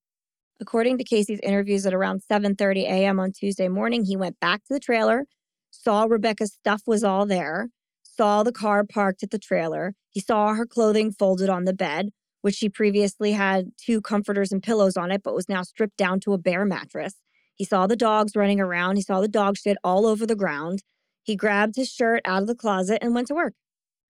According 0.59 0.97
to 0.97 1.03
Casey's 1.03 1.39
interviews 1.43 1.86
at 1.86 1.93
around 1.93 2.21
7:30 2.30 2.84
a.m. 2.84 3.19
on 3.19 3.32
Tuesday 3.32 3.67
morning, 3.67 4.05
he 4.05 4.17
went 4.17 4.39
back 4.39 4.63
to 4.65 4.73
the 4.73 4.80
trailer, 4.80 5.25
saw 5.69 6.05
Rebekah's 6.05 6.53
stuff 6.53 6.82
was 6.88 7.03
all 7.03 7.25
there, 7.25 7.69
saw 8.01 8.43
the 8.43 8.51
car 8.51 8.84
parked 8.84 9.23
at 9.23 9.30
the 9.30 9.39
trailer. 9.39 9.93
He 10.09 10.19
saw 10.19 10.53
her 10.55 10.65
clothing 10.65 11.11
folded 11.11 11.49
on 11.49 11.65
the 11.65 11.73
bed, 11.73 12.09
which 12.41 12.55
she 12.55 12.69
previously 12.69 13.31
had 13.33 13.71
two 13.77 14.01
comforters 14.01 14.51
and 14.51 14.63
pillows 14.63 14.97
on 14.97 15.11
it, 15.11 15.23
but 15.23 15.35
was 15.35 15.49
now 15.49 15.63
stripped 15.63 15.97
down 15.97 16.19
to 16.21 16.33
a 16.33 16.38
bare 16.38 16.65
mattress. 16.65 17.15
He 17.55 17.65
saw 17.65 17.88
the 17.88 17.95
dogs 17.95 18.35
running 18.35 18.59
around. 18.59 18.97
He 18.97 19.01
saw 19.01 19.19
the 19.19 19.27
dog 19.27 19.57
shit 19.57 19.77
all 19.83 20.05
over 20.05 20.25
the 20.25 20.35
ground. 20.35 20.83
He 21.23 21.35
grabbed 21.35 21.75
his 21.75 21.89
shirt 21.89 22.21
out 22.25 22.41
of 22.41 22.47
the 22.47 22.55
closet 22.55 22.99
and 23.01 23.15
went 23.15 23.27
to 23.27 23.35
work. 23.35 23.53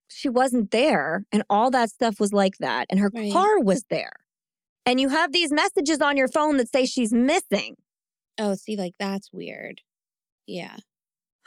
She 0.10 0.30
wasn't 0.30 0.72
there, 0.72 1.26
and 1.32 1.44
all 1.50 1.72
that 1.72 1.90
stuff 1.90 2.20
was 2.20 2.32
like 2.32 2.58
that, 2.60 2.88
and 2.90 3.00
her 3.00 3.12
right. 3.14 3.32
car 3.32 3.60
was 3.60 3.84
there 3.90 4.14
and 4.88 5.02
you 5.02 5.10
have 5.10 5.34
these 5.34 5.52
messages 5.52 6.00
on 6.00 6.16
your 6.16 6.30
phone 6.30 6.56
that 6.58 6.72
say 6.72 6.86
she's 6.86 7.12
missing. 7.12 7.76
Oh, 8.40 8.56
see, 8.56 8.78
like 8.78 8.94
that's 8.98 9.34
weird. 9.34 9.82
Yeah. 10.48 10.78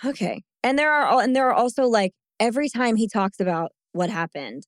Okay. 0.04 0.42
And 0.62 0.78
there 0.78 0.92
are 0.92 1.22
and 1.22 1.34
there 1.34 1.48
are 1.48 1.54
also 1.54 1.84
like 1.84 2.12
every 2.38 2.68
time 2.68 2.96
he 2.96 3.08
talks 3.08 3.40
about 3.40 3.72
what 3.92 4.10
happened, 4.10 4.64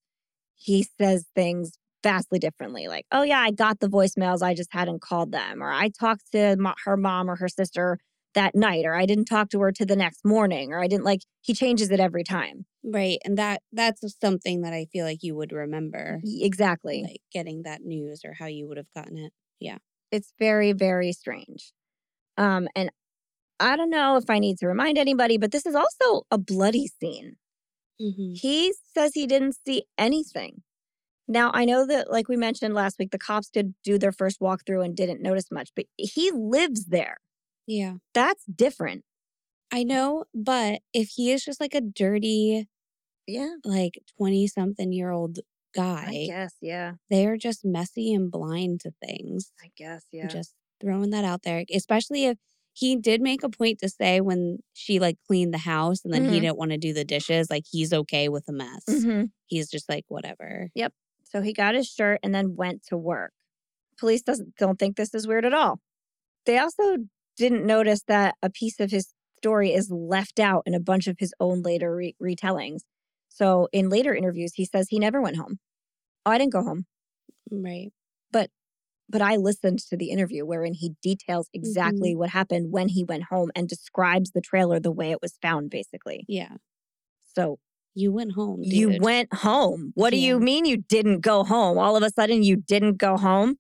he 0.55 0.87
says 0.99 1.27
things 1.35 1.73
vastly 2.03 2.39
differently. 2.39 2.89
Like, 2.89 3.07
oh 3.13 3.23
yeah, 3.23 3.41
I 3.41 3.51
got 3.51 3.81
the 3.81 3.89
voicemails, 3.89 4.43
I 4.43 4.55
just 4.55 4.73
hadn't 4.73 5.03
called 5.03 5.33
them, 5.33 5.63
or 5.63 5.71
I 5.71 5.89
talked 5.89 6.33
to 6.33 6.57
her 6.85 6.97
mom 6.97 7.31
or 7.31 7.37
her 7.37 7.49
sister 7.49 7.99
that 8.35 8.55
night 8.55 8.85
or 8.85 8.95
I 8.95 9.07
didn't 9.07 9.27
talk 9.27 9.51
to 9.51 9.61
her 9.61 9.73
to 9.73 9.85
the 9.85 9.97
next 9.97 10.25
morning 10.25 10.73
or 10.73 10.81
I 10.81 10.87
didn't 10.87 11.05
like 11.05 11.21
he 11.41 11.55
changes 11.55 11.91
it 11.91 12.01
every 12.01 12.25
time. 12.25 12.67
Right. 12.85 13.19
And 13.25 13.37
that 13.39 13.63
that's 13.73 14.03
something 14.21 14.63
that 14.63 14.73
I 14.73 14.87
feel 14.93 15.05
like 15.05 15.23
you 15.23 15.35
would 15.37 15.53
remember. 15.53 16.21
Exactly. 16.25 17.03
Like 17.03 17.21
getting 17.33 17.63
that 17.63 17.83
news 17.83 18.23
or 18.25 18.35
how 18.39 18.47
you 18.47 18.69
would 18.69 18.77
have 18.77 18.93
gotten 18.95 19.19
it. 19.19 19.33
Yeah. 19.61 19.79
It's 20.11 20.33
very 20.39 20.73
very 20.73 21.13
strange. 21.13 21.73
Um 22.37 22.69
and 22.75 22.91
I 23.61 23.77
don't 23.77 23.91
know 23.91 24.17
if 24.17 24.29
I 24.29 24.39
need 24.39 24.59
to 24.59 24.67
remind 24.67 24.99
anybody 24.99 25.39
but 25.39 25.53
this 25.53 25.67
is 25.67 25.75
also 25.75 26.27
a 26.31 26.39
bloody 26.39 26.89
scene. 27.01 27.37
Mm-hmm. 28.01 28.33
He 28.35 28.73
says 28.95 29.13
he 29.15 29.27
didn't 29.27 29.57
see 29.65 29.85
anything. 29.99 30.63
Now, 31.33 31.51
I 31.55 31.65
know 31.65 31.87
that, 31.87 32.11
like 32.11 32.29
we 32.29 32.37
mentioned 32.37 32.75
last 32.75 32.99
week, 32.99 33.11
the 33.11 33.19
cops 33.19 33.49
did 33.49 33.75
do 33.83 33.99
their 33.99 34.13
first 34.13 34.39
walkthrough 34.41 34.85
and 34.85 34.95
didn't 34.95 35.23
notice 35.23 35.51
much, 35.51 35.71
but 35.75 35.87
he 35.97 36.31
lives 36.31 36.87
there. 36.87 37.17
Yeah. 37.67 37.95
That's 38.13 38.45
different. 38.45 39.05
I 39.73 39.83
know, 39.83 40.25
but 40.35 40.81
if 40.93 41.09
he 41.15 41.33
is 41.33 41.43
just 41.43 41.59
like 41.59 41.75
a 41.75 41.81
dirty, 41.81 42.69
yeah, 43.27 43.55
like 43.65 43.95
20 44.19 44.47
something 44.47 44.93
year 44.93 45.11
old 45.11 45.39
guy, 45.75 46.09
I 46.09 46.27
guess, 46.27 46.55
yeah. 46.61 46.93
They're 47.09 47.39
just 47.39 47.65
messy 47.65 48.13
and 48.13 48.31
blind 48.31 48.81
to 48.81 48.93
things. 49.03 49.51
I 49.65 49.71
guess, 49.75 50.05
yeah. 50.13 50.27
Just 50.27 50.55
throwing 50.83 51.09
that 51.11 51.25
out 51.25 51.45
there, 51.45 51.65
especially 51.75 52.27
if 52.27 52.37
he 52.75 52.97
did 52.97 53.23
make 53.23 53.43
a 53.43 53.49
point 53.49 53.79
to 53.79 53.89
say 53.89 54.21
when 54.21 54.59
she 54.75 54.99
like 54.99 55.17
cleaned 55.27 55.55
the 55.55 55.59
house 55.59 56.05
and 56.05 56.13
then 56.13 56.25
mm-hmm. 56.25 56.35
he 56.35 56.41
didn't 56.41 56.59
want 56.59 56.73
to 56.73 56.79
do 56.79 56.93
the 56.93 57.05
dishes, 57.05 57.49
like 57.49 57.65
he's 57.71 57.95
okay 57.95 58.29
with 58.29 58.45
a 58.49 58.53
mess. 58.53 58.85
Mm-hmm. 58.91 59.25
He's 59.47 59.71
just 59.71 59.89
like, 59.89 60.05
whatever. 60.09 60.69
Yep. 60.75 60.93
So 61.33 61.41
he 61.41 61.55
got 61.55 61.75
his 61.75 61.89
shirt 61.89 62.21
and 62.23 62.35
then 62.35 62.57
went 62.57 62.85
to 62.89 62.97
work. 62.97 63.33
Police 63.99 64.23
doesn't 64.23 64.55
don't 64.57 64.79
think 64.79 64.97
this 64.97 65.15
is 65.15 65.27
weird 65.27 65.47
at 65.47 65.55
all. 65.55 65.81
They 66.45 66.59
also 66.59 66.97
didn't 67.37 67.65
notice 67.65 68.03
that 68.07 68.35
a 68.43 68.51
piece 68.51 68.79
of 68.81 68.91
his 68.91 69.15
story 69.39 69.73
is 69.73 69.91
left 69.91 70.39
out 70.39 70.63
in 70.67 70.75
a 70.75 70.81
bunch 70.81 71.07
of 71.07 71.17
his 71.19 71.33
own 71.41 71.63
later 71.63 71.97
re- 71.97 72.15
retellings. 72.23 72.81
So 73.29 73.69
in 73.73 73.89
later 73.89 74.15
interviews, 74.15 74.53
he 74.55 74.67
says 74.67 74.89
he 74.89 74.99
never 74.99 75.23
went 75.23 75.37
home. 75.37 75.59
Oh, 76.27 76.33
I 76.33 76.39
didn't 76.39 76.53
go 76.53 76.63
home. 76.63 76.85
Right. 77.51 77.93
But 78.31 78.51
but 79.09 79.23
I 79.23 79.37
listened 79.37 79.79
to 79.89 79.97
the 79.97 80.11
interview 80.11 80.45
wherein 80.45 80.75
he 80.75 80.93
details 81.03 81.49
exactly 81.55 82.11
mm-hmm. 82.11 82.19
what 82.19 82.31
happened 82.31 82.73
when 82.73 82.89
he 82.89 83.05
went 83.05 83.25
home 83.25 83.51
and 83.55 83.69
describes 83.69 84.33
the 84.33 84.41
trailer 84.43 84.79
the 84.81 84.93
way 84.93 85.11
it 85.11 85.23
was 85.23 85.39
found, 85.41 85.71
basically. 85.71 86.25
Yeah. 86.29 86.57
So 87.35 87.59
you 87.95 88.13
went 88.13 88.33
home. 88.33 88.63
Dude. 88.63 88.73
You 88.73 88.99
went 89.01 89.33
home. 89.35 89.93
What 89.95 90.13
yeah. 90.13 90.19
do 90.19 90.27
you 90.27 90.41
mean 90.41 90.65
you 90.65 90.79
didn't 90.79 91.21
go 91.21 91.45
home? 91.45 91.79
All 91.79 91.97
of 91.97 92.03
a 92.03 92.11
sudden 92.11 92.43
you 92.43 92.57
didn't 92.57 92.97
go 92.97 93.17
home? 93.17 93.57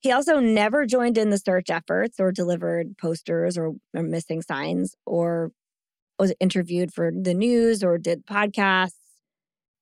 He 0.00 0.12
also 0.12 0.40
never 0.40 0.86
joined 0.86 1.18
in 1.18 1.30
the 1.30 1.38
search 1.38 1.68
efforts 1.68 2.18
or 2.18 2.32
delivered 2.32 2.96
posters 2.98 3.58
or, 3.58 3.72
or 3.94 4.02
missing 4.02 4.40
signs 4.42 4.94
or 5.04 5.52
was 6.18 6.32
interviewed 6.40 6.92
for 6.92 7.10
the 7.14 7.34
news 7.34 7.84
or 7.84 7.98
did 7.98 8.26
podcasts. 8.26 8.94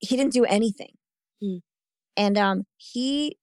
He 0.01 0.16
didn't 0.16 0.32
do 0.32 0.45
anything. 0.45 0.93
Hmm. 1.41 1.59
And 2.16 2.36
um, 2.36 2.64
he 2.76 3.36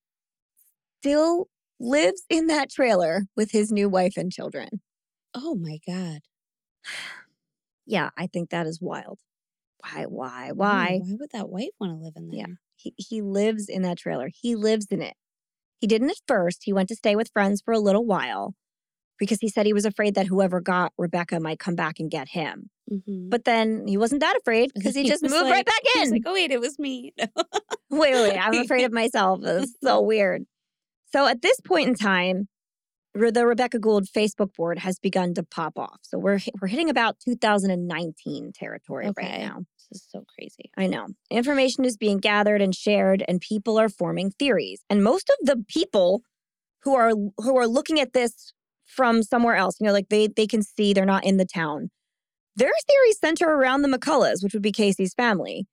still 1.00 1.48
lives 1.80 2.24
in 2.30 2.48
that 2.48 2.70
trailer 2.70 3.26
with 3.36 3.52
his 3.52 3.72
new 3.72 3.88
wife 3.88 4.18
and 4.18 4.32
children. 4.32 4.82
Oh 5.34 5.56
my 5.56 5.80
God. 5.88 6.20
yeah, 7.86 8.10
I 8.18 8.28
think 8.28 8.50
that 8.50 8.68
is 8.68 8.82
wild. 8.82 9.20
Why, 9.94 10.06
why, 10.06 10.52
why? 10.52 11.00
why 11.02 11.16
would 11.20 11.32
that 11.34 11.50
wife 11.50 11.70
want 11.80 11.94
to 11.94 12.04
live 12.04 12.14
in 12.16 12.30
there? 12.30 12.40
Yeah. 12.40 12.56
He, 12.76 12.94
he 12.98 13.22
lives 13.22 13.70
in 13.70 13.84
that 13.84 13.98
trailer. 13.98 14.30
He 14.34 14.56
lives 14.56 14.88
in 14.90 15.02
it. 15.02 15.16
He 15.80 15.88
didn't 15.88 16.10
at 16.10 16.18
first. 16.28 16.62
He 16.64 16.74
went 16.74 16.90
to 16.90 16.96
stay 16.96 17.16
with 17.16 17.32
friends 17.32 17.62
for 17.64 17.74
a 17.74 17.80
little 17.80 18.06
while 18.06 18.56
because 19.20 19.40
he 19.42 19.50
said 19.50 19.66
he 19.66 19.74
was 19.74 19.86
afraid 19.86 20.16
that 20.16 20.28
whoever 20.28 20.60
got 20.62 20.94
Rebekah 20.98 21.40
might 21.40 21.60
come 21.60 21.76
back 21.76 22.00
and 22.00 22.10
get 22.10 22.30
him. 22.30 22.70
Mm-hmm. 22.92 23.30
But 23.30 23.46
then 23.46 23.88
he 23.88 23.98
wasn't 23.98 24.22
that 24.22 24.38
afraid 24.38 24.72
because 24.74 24.96
he, 24.96 25.04
he 25.04 25.10
just 25.10 25.24
moved 25.24 25.36
like, 25.36 25.52
right 25.52 25.66
back 25.66 25.82
in. 25.98 26.12
like, 26.12 26.24
oh, 26.26 26.34
wait, 26.34 26.52
it 26.52 26.60
was 26.60 26.78
me. 26.78 27.14
wait, 27.90 28.14
wait, 28.14 28.38
I'm 28.38 28.56
afraid 28.56 28.84
of 28.86 28.92
myself. 28.92 29.40
It's 29.44 29.74
so 29.84 30.02
weird. 30.02 30.44
So 31.12 31.28
at 31.28 31.42
this 31.42 31.60
point 31.62 31.90
in 31.90 31.96
time, 31.96 32.48
the 33.16 33.48
Rebekah 33.48 33.80
Gould 33.80 34.08
Facebook 34.08 34.54
board 34.56 34.80
has 34.80 35.00
begun 35.00 35.34
to 35.36 35.44
pop 35.44 35.80
off. 35.80 36.00
So 36.04 36.18
we're 36.18 36.40
we're 36.62 36.68
hitting 36.68 36.90
about 36.90 37.20
2019 37.20 38.52
territory 38.54 39.08
okay. 39.08 39.24
right 39.24 39.40
now. 39.40 39.62
This 39.90 40.02
is 40.02 40.08
so 40.10 40.26
crazy. 40.38 40.72
I 40.78 40.88
know. 40.88 41.08
Information 41.30 41.86
is 41.86 41.98
being 41.98 42.18
gathered 42.18 42.62
and 42.62 42.76
shared 42.76 43.24
and 43.28 43.40
people 43.40 43.80
are 43.80 43.90
forming 43.90 44.32
theories. 44.32 44.84
And 44.90 45.04
most 45.04 45.30
of 45.30 45.48
the 45.48 45.64
people 45.68 46.22
who 46.84 46.96
are 46.96 47.12
who 47.38 47.58
are 47.58 47.68
looking 47.68 48.00
at 48.00 48.14
this 48.14 48.54
from 48.86 49.24
somewhere 49.24 49.56
else, 49.56 49.78
you 49.80 49.88
know, 49.88 49.94
like 49.94 50.10
they 50.10 50.28
they 50.28 50.48
can 50.48 50.62
see 50.62 50.94
they're 50.94 51.06
not 51.06 51.24
in 51.26 51.38
the 51.38 51.46
town. 51.46 51.92
Their 52.58 52.72
theories 52.88 53.20
center 53.20 53.48
around 53.48 53.82
the 53.82 53.90
McCulloughs, 53.90 54.44
which 54.44 54.54
would 54.54 54.62
be 54.62 54.72
Casey's 54.72 55.14
family. 55.14 55.68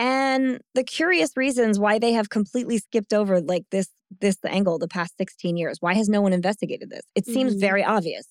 And 0.00 0.62
the 0.74 0.82
curious 0.82 1.36
reasons 1.36 1.78
why 1.78 1.98
they 1.98 2.12
have 2.14 2.30
completely 2.30 2.78
skipped 2.78 3.12
over 3.12 3.38
like 3.38 3.64
this 3.70 3.90
this 4.20 4.38
angle 4.46 4.78
the 4.78 4.88
past 4.88 5.16
16 5.18 5.58
years. 5.58 5.76
Why 5.80 5.94
has 5.94 6.08
no 6.08 6.22
one 6.22 6.32
investigated 6.32 6.88
this? 6.88 7.02
It 7.14 7.26
seems 7.26 7.52
mm-hmm. 7.52 7.60
very 7.60 7.84
obvious. 7.84 8.26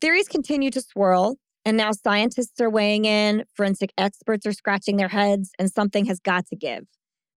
Theories 0.00 0.28
continue 0.28 0.70
to 0.70 0.80
swirl, 0.80 1.36
and 1.64 1.76
now 1.76 1.90
scientists 1.90 2.60
are 2.60 2.70
weighing 2.70 3.04
in, 3.04 3.44
forensic 3.56 3.92
experts 3.98 4.46
are 4.46 4.52
scratching 4.52 4.96
their 4.96 5.08
heads, 5.08 5.50
and 5.58 5.70
something 5.70 6.04
has 6.06 6.20
got 6.20 6.46
to 6.46 6.56
give. 6.56 6.84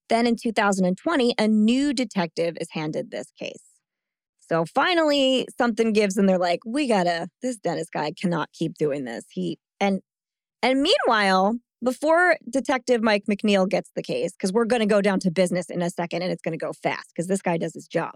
Then 0.09 0.27
in 0.27 0.35
2020, 0.35 1.33
a 1.39 1.47
new 1.47 1.91
detective 1.91 2.57
is 2.61 2.67
handed 2.71 3.09
this 3.09 3.31
case. 3.37 3.63
So 4.47 4.65
finally, 4.65 5.47
something 5.57 5.91
gives, 5.91 6.17
and 6.17 6.29
they're 6.29 6.37
like, 6.37 6.59
"We 6.67 6.87
gotta. 6.87 7.29
This 7.41 7.57
Dennis 7.57 7.89
guy 7.91 8.11
cannot 8.11 8.49
keep 8.53 8.75
doing 8.75 9.05
this." 9.05 9.25
He 9.31 9.57
and 9.79 10.01
and 10.61 10.83
meanwhile, 10.83 11.55
before 11.85 12.35
Detective 12.49 13.01
Mike 13.01 13.25
McNeil 13.29 13.69
gets 13.69 13.91
the 13.95 14.03
case, 14.03 14.33
because 14.33 14.51
we're 14.51 14.65
going 14.65 14.81
to 14.81 14.87
go 14.87 15.01
down 15.01 15.19
to 15.21 15.31
business 15.31 15.69
in 15.69 15.81
a 15.81 15.89
second, 15.89 16.23
and 16.23 16.31
it's 16.31 16.41
going 16.41 16.57
to 16.57 16.65
go 16.65 16.73
fast 16.73 17.09
because 17.09 17.27
this 17.27 17.41
guy 17.41 17.57
does 17.57 17.75
his 17.75 17.87
job. 17.87 18.15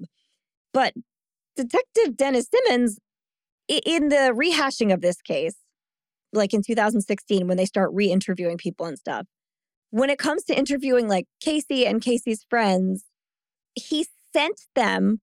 But 0.74 0.94
Detective 1.56 2.18
Dennis 2.18 2.48
Simmons, 2.54 3.00
in 3.68 4.10
the 4.10 4.34
rehashing 4.36 4.92
of 4.92 5.02
this 5.02 5.22
case, 5.22 5.56
like 6.34 6.54
in 6.54 6.62
2016 6.64 7.48
when 7.48 7.58
they 7.58 7.66
start 7.66 7.92
re-interviewing 7.94 8.58
people 8.58 8.86
and 8.86 8.98
stuff. 8.98 9.26
When 9.92 10.10
it 10.10 10.20
comes 10.20 10.44
to 10.46 10.58
interviewing 10.58 11.08
like 11.08 11.26
Casey 11.42 11.86
and 11.86 12.02
Casey's 12.02 12.46
friends, 12.50 13.06
he 13.74 14.08
sent 14.34 14.62
them 14.76 15.22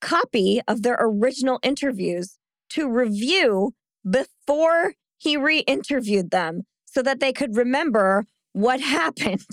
copy 0.00 0.60
of 0.68 0.82
their 0.82 0.98
original 1.00 1.58
interviews 1.62 2.38
to 2.70 2.88
review 2.88 3.72
before 4.08 4.94
he 5.16 5.36
re-interviewed 5.36 6.30
them 6.30 6.62
so 6.94 7.02
that 7.02 7.20
they 7.20 7.32
could 7.32 7.56
remember 7.56 8.24
what 8.52 8.80
happened. 8.96 9.46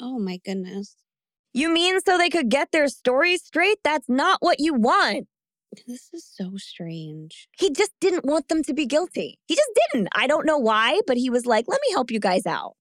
Oh 0.00 0.18
my 0.18 0.38
goodness. 0.44 0.96
You 1.52 1.68
mean 1.68 2.00
so 2.00 2.18
they 2.18 2.30
could 2.30 2.48
get 2.48 2.72
their 2.72 2.88
stories 2.88 3.44
straight? 3.44 3.78
That's 3.84 4.08
not 4.08 4.38
what 4.40 4.58
you 4.58 4.74
want. 4.74 5.28
This 5.86 6.08
is 6.12 6.24
so 6.24 6.52
strange. 6.56 7.48
He 7.58 7.70
just 7.70 7.92
didn't 8.00 8.24
want 8.24 8.48
them 8.48 8.62
to 8.64 8.74
be 8.74 8.86
guilty. 8.86 9.38
He 9.46 9.54
just 9.54 9.70
didn't. 9.92 10.08
I 10.14 10.26
don't 10.26 10.46
know 10.46 10.58
why, 10.58 11.00
but 11.06 11.16
he 11.16 11.30
was 11.30 11.46
like, 11.46 11.66
let 11.68 11.80
me 11.86 11.92
help 11.92 12.10
you 12.10 12.20
guys 12.20 12.46
out. 12.46 12.74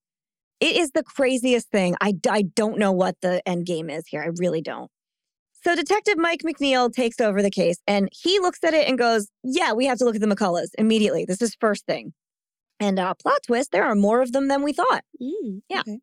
It 0.60 0.76
is 0.76 0.92
the 0.92 1.04
craziest 1.04 1.70
thing. 1.70 1.96
I, 2.02 2.14
I 2.30 2.44
don't 2.44 2.78
know 2.80 2.92
what 2.92 3.16
the 3.22 3.48
end 3.48 3.66
game 3.66 3.90
is 3.90 4.06
here. 4.08 4.22
I 4.22 4.30
really 4.38 4.62
don't. 4.62 4.90
So 5.64 5.76
Detective 5.76 6.18
Mike 6.18 6.42
McNeil 6.46 6.92
takes 6.92 7.20
over 7.20 7.42
the 7.42 7.52
case 7.52 7.78
and 7.88 8.10
he 8.12 8.40
looks 8.40 8.64
at 8.64 8.74
it 8.74 8.88
and 8.88 8.98
goes, 8.98 9.28
Yeah, 9.44 9.74
we 9.74 9.86
have 9.86 9.98
to 10.00 10.06
look 10.06 10.16
at 10.16 10.22
the 10.22 10.28
McCulloughs 10.28 10.72
immediately. 10.78 11.26
This 11.26 11.42
is 11.42 11.56
first 11.60 11.86
thing. 11.86 12.14
And 12.84 13.00
uh, 13.00 13.14
plot 13.14 13.40
twist, 13.48 13.72
there 13.72 13.86
are 13.86 13.96
more 13.96 14.22
of 14.22 14.34
them 14.34 14.48
than 14.50 14.62
we 14.62 14.74
thought. 14.74 15.04
Mm, 15.22 15.62
yeah. 15.70 15.82
Okay. 15.82 16.00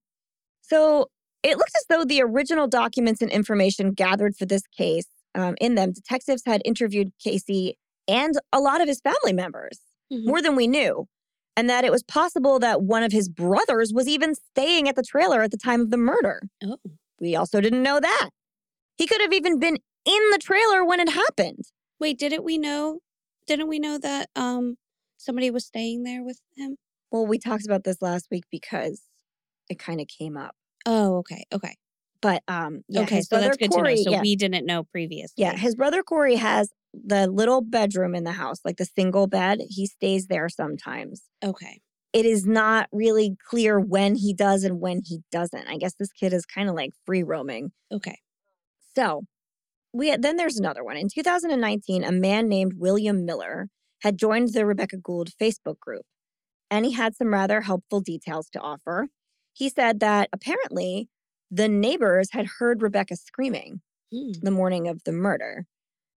So 0.63 1.09
it 1.43 1.59
looks 1.59 1.73
as 1.77 1.85
though 1.91 2.05
the 2.05 2.23
original 2.23 2.67
documents 2.67 3.21
and 3.21 3.31
information 3.31 3.93
gathered 3.93 4.35
for 4.37 4.47
this 4.47 4.63
case, 4.77 5.07
um, 5.35 5.55
in 5.61 5.75
them, 5.75 5.93
detectives 5.93 6.43
had 6.47 6.63
interviewed 6.65 7.13
Casey 7.23 7.77
and 8.09 8.35
a 8.53 8.61
lot 8.61 8.81
of 8.81 8.89
his 8.89 9.01
family 9.01 9.33
members, 9.33 9.79
Mhm. 10.13 10.25
more 10.27 10.41
than 10.43 10.57
we 10.57 10.67
knew. 10.67 11.07
And 11.57 11.69
that 11.69 11.85
it 11.85 11.93
was 11.93 12.03
possible 12.03 12.59
that 12.61 12.83
one 12.83 13.03
of 13.03 13.13
his 13.13 13.29
brothers 13.29 13.93
was 13.93 14.09
even 14.09 14.35
staying 14.35 14.89
at 14.89 14.97
the 14.97 15.03
trailer 15.03 15.43
at 15.43 15.51
the 15.51 15.59
time 15.59 15.81
of 15.83 15.91
the 15.91 15.99
murder. 15.99 16.43
Oh. 16.65 16.79
We 17.21 17.37
also 17.37 17.61
didn't 17.61 17.83
know 17.83 18.01
that. 18.01 18.31
He 18.97 19.07
could 19.07 19.21
have 19.21 19.33
even 19.35 19.59
been 19.59 19.77
in 20.07 20.31
the 20.33 20.39
trailer 20.39 20.85
when 20.85 21.01
it 21.01 21.11
happened. 21.11 21.65
Wait, 21.99 22.19
didn't 22.19 22.45
we 22.45 22.57
know? 22.57 23.01
Didn't 23.47 23.69
we 23.69 23.79
know 23.79 23.99
that 23.99 24.31
um 24.35 24.77
somebody 25.21 25.51
was 25.51 25.67
staying 25.67 26.03
there 26.03 26.23
with 26.23 26.41
him? 26.57 26.77
Well, 27.11 27.27
we 27.27 27.39
talked 27.39 27.65
about 27.67 27.85
this 27.85 28.01
last 28.01 28.29
week 28.31 28.45
because 28.51 29.03
it 29.69 29.79
kind 29.79 30.01
of 30.01 30.07
came 30.07 30.37
up. 30.37 30.55
Oh, 30.87 31.19
okay, 31.19 31.45
okay, 31.53 31.75
But 32.23 32.43
um, 32.49 32.83
yeah, 32.89 33.03
okay. 33.03 33.21
So 33.21 33.39
that's 33.39 33.57
good 33.57 33.71
Corey, 33.71 33.97
to 33.97 34.01
know. 34.01 34.05
So 34.05 34.11
yeah, 34.13 34.21
we 34.23 34.35
didn't 34.35 34.65
know 34.65 34.85
previously. 34.85 35.35
yeah, 35.37 35.57
his 35.57 35.75
brother 35.75 36.03
Corey 36.03 36.37
has 36.37 36.71
the 36.95 37.27
little 37.27 37.61
bedroom 37.61 38.15
in 38.15 38.25
the 38.25 38.33
house, 38.33 38.61
like 38.65 38.77
the 38.79 38.87
single 38.87 39.27
bed. 39.27 39.61
He 39.69 39.87
stays 39.87 40.27
there 40.27 40.49
sometimes. 40.49 41.23
Okay. 41.45 41.81
It 42.13 42.27
is 42.27 42.45
not 42.45 42.89
really 42.91 43.37
clear 43.49 43.79
when 43.79 44.17
he 44.17 44.35
does 44.35 44.65
and 44.65 44.81
when 44.81 45.03
he 45.05 45.21
doesn't. 45.31 45.69
I 45.69 45.77
guess 45.77 45.95
this 45.99 46.13
kid 46.13 46.33
is 46.33 46.45
kind 46.45 46.69
of 46.69 46.75
like 46.75 46.91
free 47.07 47.23
roaming. 47.23 47.71
Okay. 47.93 48.19
So, 48.97 49.23
we 49.93 50.17
then 50.17 50.37
there's 50.37 50.59
another 50.59 50.83
one. 50.83 50.97
In 50.97 51.09
2019, 51.13 52.05
a 52.05 52.11
man 52.13 52.49
named 52.49 52.73
William 52.77 53.25
Miller 53.25 53.69
had 54.03 54.19
joined 54.19 54.53
the 54.53 54.67
Rebekah 54.67 54.99
Gould 54.99 55.31
Facebook 55.41 55.79
group, 55.81 56.05
and 56.71 56.85
he 56.85 56.93
had 56.93 57.17
some 57.17 57.33
rather 57.33 57.63
helpful 57.63 58.01
details 58.01 58.49
to 58.51 58.61
offer. 58.61 59.09
He 59.53 59.69
said 59.69 60.01
that 60.01 60.29
apparently 60.33 61.09
the 61.51 61.69
neighbors 61.69 62.31
had 62.33 62.47
heard 62.59 62.83
Rebekah 62.83 63.17
screaming 63.17 63.81
Mm. 64.13 64.41
the 64.41 64.51
morning 64.51 64.89
of 64.89 65.05
the 65.05 65.13
murder. 65.13 65.67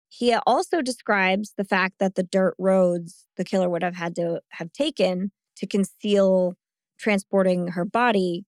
He 0.09 0.33
also 0.33 0.81
describes 0.81 1.53
the 1.57 1.63
fact 1.63 1.95
that 1.99 2.15
the 2.15 2.23
dirt 2.23 2.55
roads 2.59 3.27
the 3.37 3.43
killer 3.43 3.69
would 3.69 3.83
have 3.83 3.95
had 3.95 4.15
to 4.15 4.41
have 4.49 4.71
taken 4.73 5.31
to 5.57 5.67
conceal 5.67 6.55
transporting 6.99 7.69
her 7.69 7.85
body 7.85 8.45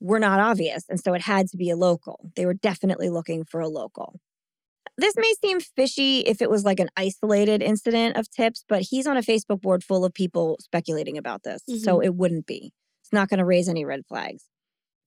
were 0.00 0.20
not 0.20 0.40
obvious. 0.40 0.84
And 0.88 1.00
so 1.00 1.14
it 1.14 1.22
had 1.22 1.48
to 1.48 1.56
be 1.56 1.70
a 1.70 1.76
local. 1.76 2.30
They 2.36 2.46
were 2.46 2.54
definitely 2.54 3.10
looking 3.10 3.44
for 3.44 3.60
a 3.60 3.68
local. 3.68 4.20
This 4.98 5.14
may 5.16 5.32
seem 5.42 5.60
fishy 5.60 6.20
if 6.20 6.42
it 6.42 6.50
was 6.50 6.64
like 6.64 6.80
an 6.80 6.90
isolated 6.96 7.62
incident 7.62 8.16
of 8.16 8.28
tips, 8.30 8.64
but 8.68 8.82
he's 8.82 9.06
on 9.06 9.16
a 9.16 9.22
Facebook 9.22 9.60
board 9.62 9.84
full 9.84 10.04
of 10.04 10.12
people 10.12 10.56
speculating 10.60 11.16
about 11.16 11.44
this. 11.44 11.62
So 11.66 11.96
mm-hmm. 11.96 12.04
it 12.04 12.14
wouldn't 12.16 12.46
be. 12.46 12.72
It's 13.02 13.12
not 13.12 13.28
going 13.28 13.38
to 13.38 13.44
raise 13.44 13.68
any 13.68 13.84
red 13.84 14.02
flags. 14.08 14.44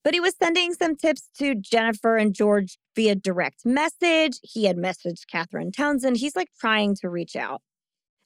But 0.03 0.13
he 0.13 0.19
was 0.19 0.33
sending 0.41 0.73
some 0.73 0.95
tips 0.95 1.29
to 1.37 1.53
Jennifer 1.55 2.17
and 2.17 2.33
George 2.33 2.79
via 2.95 3.15
direct 3.15 3.65
message. 3.65 4.39
He 4.41 4.63
had 4.63 4.77
messaged 4.77 5.27
Catherine 5.31 5.71
Townsend. 5.71 6.17
He's 6.17 6.35
like 6.35 6.47
trying 6.59 6.95
to 7.01 7.09
reach 7.09 7.35
out. 7.35 7.61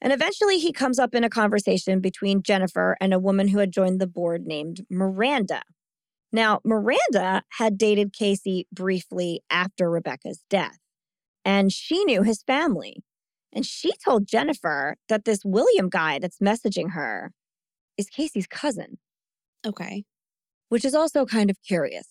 And 0.02 0.14
eventually 0.14 0.60
he 0.60 0.72
comes 0.72 1.00
up 1.00 1.16
in 1.16 1.24
a 1.24 1.30
conversation 1.30 2.00
between 2.00 2.44
Jennifer 2.44 2.96
and 3.02 3.14
a 3.14 3.20
woman 3.20 3.48
who 3.48 3.58
had 3.58 3.74
joined 3.74 4.00
the 4.00 4.08
board 4.08 4.46
named 4.46 4.86
Miranda. 4.90 5.64
Now, 6.32 6.60
Miranda 6.64 7.44
had 7.58 7.78
dated 7.78 8.14
Casey 8.14 8.68
briefly 8.72 9.42
after 9.50 9.90
Rebekah's 9.90 10.44
death, 10.50 10.78
and 11.46 11.72
she 11.74 12.04
knew 12.06 12.24
his 12.24 12.44
family. 12.44 13.04
And 13.54 13.66
she 13.66 13.94
told 14.06 14.28
Jennifer 14.28 14.98
that 15.10 15.26
this 15.26 15.46
William 15.46 15.90
guy 15.90 16.20
that's 16.20 16.40
messaging 16.40 16.92
her 16.92 17.32
is 17.98 18.10
Casey's 18.10 18.48
cousin 18.48 18.98
Okay. 19.66 20.06
which 20.70 20.86
is 20.86 20.96
also 20.96 21.26
kind 21.26 21.50
of 21.50 21.58
curious. 21.66 22.08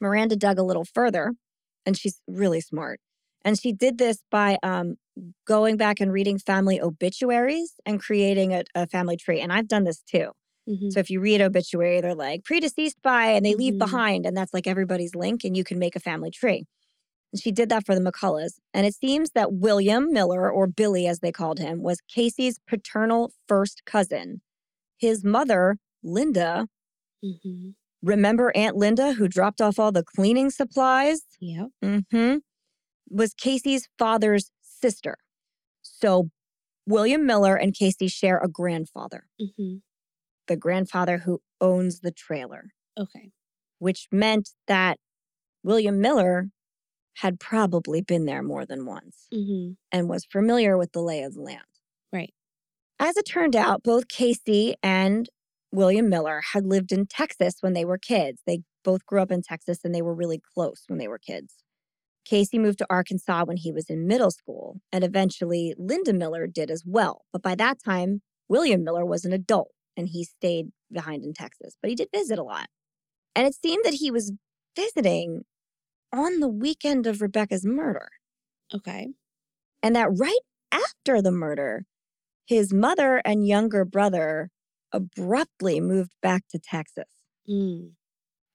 Miranda 0.00 0.36
dug 0.36 0.58
a 0.58 0.62
little 0.64 0.84
further, 0.84 1.32
and 1.86 1.96
she's 1.96 2.20
really 2.28 2.60
smart. 2.60 3.00
And 3.44 3.58
she 3.58 3.72
did 3.72 3.98
this 3.98 4.22
by 4.30 4.58
um, 4.62 4.96
going 5.46 5.76
back 5.76 6.00
and 6.00 6.12
reading 6.12 6.38
family 6.38 6.80
obituaries 6.80 7.74
and 7.86 8.00
creating 8.00 8.54
a, 8.54 8.64
a 8.74 8.86
family 8.86 9.16
tree. 9.16 9.40
And 9.40 9.52
I've 9.52 9.68
done 9.68 9.84
this 9.84 10.02
too. 10.02 10.32
Mhm. 10.66 10.90
So 10.90 11.00
if 11.00 11.10
you 11.10 11.20
read 11.20 11.40
obituary, 11.42 12.00
they're 12.00 12.14
like 12.14 12.44
predeceased 12.44 13.02
by, 13.02 13.28
and 13.28 13.46
they 13.46 13.54
leave 13.54 13.74
Mhm. 13.74 13.78
behind, 13.78 14.26
and 14.26 14.36
that's 14.36 14.54
like 14.54 14.66
everybody's 14.66 15.14
link, 15.14 15.44
and 15.44 15.56
you 15.56 15.64
can 15.64 15.78
make 15.78 15.96
a 15.96 16.00
family 16.00 16.30
tree. 16.30 16.66
She 17.38 17.52
did 17.52 17.68
that 17.68 17.86
for 17.86 17.94
the 17.94 18.00
McCulloughs. 18.00 18.58
And 18.74 18.86
it 18.86 18.94
seems 18.94 19.30
that 19.32 19.52
William 19.52 20.12
Miller, 20.12 20.50
or 20.50 20.66
Billy 20.66 21.06
as 21.06 21.20
they 21.20 21.30
called 21.32 21.58
him, 21.60 21.82
was 21.82 22.00
Casey's 22.12 22.58
paternal 22.66 23.32
first 23.46 23.82
cousin. 23.86 24.40
His 24.98 25.24
mother, 25.24 25.76
Linda, 26.02 26.66
Mhm. 27.24 27.74
Remember 28.02 28.50
Aunt 28.56 28.76
Linda 28.76 29.12
who 29.12 29.28
dropped 29.28 29.60
off 29.60 29.78
all 29.78 29.92
the 29.92 30.02
cleaning 30.02 30.48
supplies? 30.48 31.20
Yep. 31.38 31.68
Mm-hmm. 31.84 32.38
Was 33.10 33.34
Casey's 33.34 33.88
father's 33.98 34.50
sister. 34.62 35.18
So 35.82 36.30
William 36.86 37.26
Miller 37.26 37.56
and 37.56 37.74
Casey 37.74 38.08
share 38.08 38.38
a 38.38 38.48
grandfather, 38.48 39.24
mm-hmm. 39.38 39.76
the 40.46 40.56
grandfather 40.56 41.18
who 41.18 41.42
owns 41.60 42.00
the 42.00 42.10
trailer, 42.10 42.70
Okay. 42.98 43.32
which 43.78 44.08
meant 44.10 44.48
that 44.66 44.98
William 45.62 46.00
Miller 46.00 46.48
had 47.16 47.40
probably 47.40 48.00
been 48.00 48.24
there 48.24 48.42
more 48.42 48.66
than 48.66 48.86
once 48.86 49.28
hmm 49.32 49.72
and 49.92 50.08
was 50.08 50.24
familiar 50.24 50.78
with 50.78 50.92
the 50.92 51.02
lay 51.02 51.22
of 51.22 51.34
the 51.34 51.42
land. 51.42 51.64
Right. 52.12 52.32
As 52.98 53.16
it 53.16 53.24
turned 53.24 53.56
out, 53.56 53.82
both 53.82 54.08
Casey 54.08 54.74
and 54.82 55.28
William 55.72 56.08
Miller 56.08 56.42
had 56.52 56.66
lived 56.66 56.92
in 56.92 57.06
Texas 57.06 57.56
when 57.60 57.72
they 57.72 57.84
were 57.84 57.98
kids. 57.98 58.42
They 58.46 58.60
both 58.84 59.06
grew 59.06 59.20
up 59.22 59.30
in 59.30 59.42
Texas 59.42 59.80
and 59.84 59.94
they 59.94 60.02
were 60.02 60.14
really 60.14 60.40
close 60.54 60.84
when 60.88 60.98
they 60.98 61.08
were 61.08 61.18
kids. 61.18 61.56
Casey 62.24 62.58
moved 62.58 62.78
to 62.78 62.86
Arkansas 62.90 63.44
when 63.46 63.56
he 63.56 63.72
was 63.72 63.90
in 63.90 64.06
middle 64.06 64.30
school, 64.30 64.80
and 64.92 65.04
eventually 65.04 65.74
Linda 65.78 66.12
Miller 66.12 66.46
did 66.46 66.70
as 66.70 66.84
well. 66.86 67.24
But 67.32 67.42
by 67.42 67.54
that 67.56 67.78
time, 67.84 68.22
William 68.48 68.84
Miller 68.84 69.06
was 69.06 69.24
an 69.24 69.32
adult 69.32 69.72
and 69.96 70.08
he 70.08 70.24
stayed 70.24 70.68
behind 70.92 71.24
in 71.24 71.34
Texas, 71.34 71.76
but 71.80 71.90
he 71.90 71.96
did 71.96 72.08
visit 72.14 72.38
a 72.38 72.44
lot. 72.44 72.68
And 73.34 73.46
it 73.46 73.54
seemed 73.54 73.84
that 73.84 73.94
he 73.94 74.10
was 74.10 74.32
visiting 74.76 75.44
on 76.12 76.40
the 76.40 76.48
weekend 76.48 77.06
of 77.06 77.20
Rebekah's 77.20 77.64
murder 77.64 78.08
Okay. 78.74 79.08
and 79.82 79.94
that 79.96 80.08
right 80.16 80.40
after 80.72 81.20
the 81.20 81.32
murder, 81.32 81.84
his 82.46 82.72
mother 82.72 83.22
and 83.24 83.46
younger 83.46 83.84
brother 83.84 84.50
abruptly 84.92 85.80
moved 85.80 86.12
back 86.20 86.42
to 86.50 86.58
Texas. 86.58 87.04
Mm. 87.48 87.92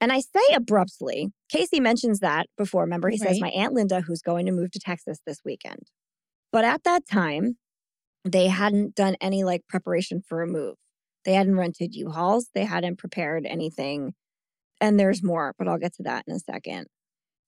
And 0.02 0.12
I 0.12 0.20
say 0.20 0.54
abruptly, 0.54 1.32
Casey 1.50 1.80
mentions 1.80 2.20
that 2.20 2.48
before. 2.58 2.82
Remember, 2.82 3.10
he 3.10 3.18
says, 3.18 3.40
My 3.40 3.50
Aunt 3.50 3.74
Linda, 3.74 4.02
who's 4.02 4.22
going 4.22 4.46
to 4.46 4.52
move 4.52 4.72
to 4.72 4.80
Texas 4.80 5.20
this 5.26 5.40
weekend. 5.46 5.90
But 6.52 6.66
at 6.66 6.84
that 6.84 7.08
time, 7.10 7.58
they 8.26 8.48
hadn't 8.48 8.96
done 8.96 9.16
any 9.22 9.44
like 9.44 9.62
preparation 9.68 10.22
for 10.28 10.42
a 10.42 10.48
move. 10.48 10.76
They 11.24 11.34
hadn't 11.34 11.56
rented 11.56 11.96
U 11.96 12.10
Hauls, 12.10 12.50
they 12.54 12.66
hadn't 12.66 12.98
prepared 12.98 13.46
anything. 13.46 14.14
And 14.82 15.00
there's 15.00 15.24
more, 15.24 15.54
but 15.58 15.68
I'll 15.68 15.78
get 15.78 15.94
to 15.96 16.04
that 16.04 16.26
in 16.28 16.36
a 16.36 16.40
second. 16.40 16.88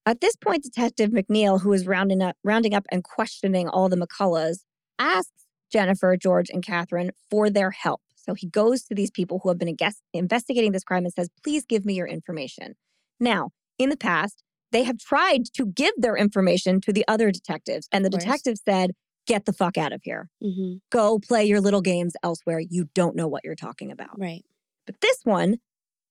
At 0.07 0.21
this 0.21 0.37
point, 0.37 0.63
Detective 0.63 1.09
McNeil, 1.09 1.61
who 1.61 1.73
is 1.73 1.85
rounding 1.85 2.21
up, 2.21 2.37
rounding 2.41 2.73
up 2.73 2.85
and 2.89 3.03
questioning 3.03 3.67
all 3.67 3.89
the 3.89 3.97
McCulloughs, 3.97 4.59
asks 4.97 5.43
Jennifer, 5.69 6.15
George, 6.15 6.49
and 6.49 6.63
Catherine 6.63 7.11
for 7.29 7.49
their 7.49 7.71
help. 7.71 7.99
So 8.15 8.33
he 8.33 8.47
goes 8.47 8.83
to 8.83 8.95
these 8.95 9.11
people 9.11 9.41
who 9.43 9.49
have 9.49 9.57
been 9.57 9.75
investigating 10.13 10.71
this 10.71 10.85
crime 10.85 11.03
and 11.03 11.13
says, 11.13 11.29
please 11.43 11.65
give 11.65 11.83
me 11.83 11.93
your 11.95 12.07
information. 12.07 12.75
Now, 13.19 13.49
in 13.77 13.89
the 13.89 13.97
past, 13.97 14.43
they 14.71 14.83
have 14.83 14.97
tried 14.97 15.41
to 15.55 15.65
give 15.65 15.93
their 15.97 16.15
information 16.15 16.79
to 16.81 16.93
the 16.93 17.03
other 17.09 17.29
detectives, 17.29 17.89
and 17.91 18.05
the 18.05 18.09
detective 18.09 18.55
said, 18.63 18.91
get 19.25 19.43
the 19.43 19.51
fuck 19.51 19.77
out 19.77 19.91
of 19.91 19.99
here. 20.03 20.29
hmm 20.41 20.75
Go 20.89 21.19
play 21.19 21.43
your 21.43 21.59
little 21.59 21.81
games 21.81 22.13
elsewhere. 22.23 22.61
You 22.61 22.87
don't 22.95 23.15
know 23.17 23.27
what 23.27 23.43
you're 23.43 23.55
talking 23.55 23.91
about. 23.91 24.17
Right. 24.17 24.45
But 24.85 25.01
this 25.01 25.19
one 25.25 25.57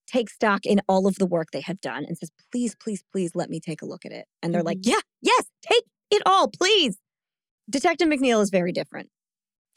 takes 0.07 0.35
stock 0.35 0.65
in 0.65 0.81
all 0.89 1.07
of 1.07 1.17
the 1.17 1.27
work 1.27 1.49
they 1.53 1.61
have 1.61 1.81
done 1.81 2.05
and 2.05 2.17
says, 2.17 2.31
please, 2.53 2.75
please, 2.75 3.03
please 3.13 3.33
let 3.35 3.51
me 3.51 3.61
take 3.61 3.83
a 3.83 3.87
look 3.87 4.05
at 4.05 4.13
it. 4.13 4.27
And 4.43 4.55
they're 4.55 4.63
like, 4.63 4.79
mm-hmm. 4.79 4.91
yeah, 4.91 5.01
yes, 5.23 5.45
take 5.63 5.85
it 6.11 6.23
all, 6.27 6.49
please. 6.49 6.99
Detective 7.69 8.09
McNeil 8.09 8.43
is 8.43 8.51
very 8.51 8.73
different. 8.73 9.09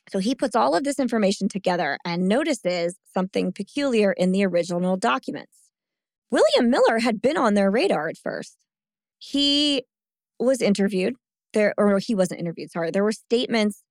So 0.09 0.19
he 0.19 0.33
puts 0.33 0.55
all 0.55 0.75
of 0.75 0.83
this 0.83 0.99
information 0.99 1.49
together 1.49 1.97
and 2.03 2.27
notices 2.27 2.95
something 3.13 3.51
peculiar 3.51 4.11
in 4.11 4.31
the 4.31 4.45
original 4.45 4.97
documents. 4.97 5.53
William 6.31 6.69
Miller 6.69 6.99
had 6.99 7.21
been 7.21 7.37
on 7.37 7.53
their 7.53 7.71
radar 7.71 8.07
at 8.07 8.17
first. 8.17 8.57
He 9.17 9.83
was 10.39 10.61
interviewed 10.61 11.15
there, 11.53 11.73
or 11.77 11.99
he 11.99 12.15
wasn't 12.15 12.39
interviewed, 12.39 12.71
sorry. 12.71 12.91
There 12.91 13.03
were 13.03 13.11
statements 13.11 13.83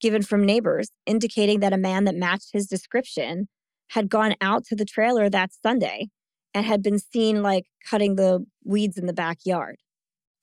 given 0.00 0.22
from 0.22 0.44
neighbors 0.44 0.90
indicating 1.06 1.60
that 1.60 1.72
a 1.72 1.78
man 1.78 2.04
that 2.04 2.14
matched 2.14 2.50
his 2.52 2.66
description 2.66 3.48
had 3.88 4.08
gone 4.08 4.34
out 4.40 4.64
to 4.66 4.76
the 4.76 4.84
trailer 4.84 5.28
that 5.30 5.50
Sunday 5.52 6.08
and 6.54 6.64
had 6.64 6.82
been 6.82 6.98
seen 6.98 7.42
like 7.42 7.66
cutting 7.88 8.16
the 8.16 8.44
weeds 8.64 8.96
in 8.96 9.06
the 9.06 9.12
backyard. 9.12 9.76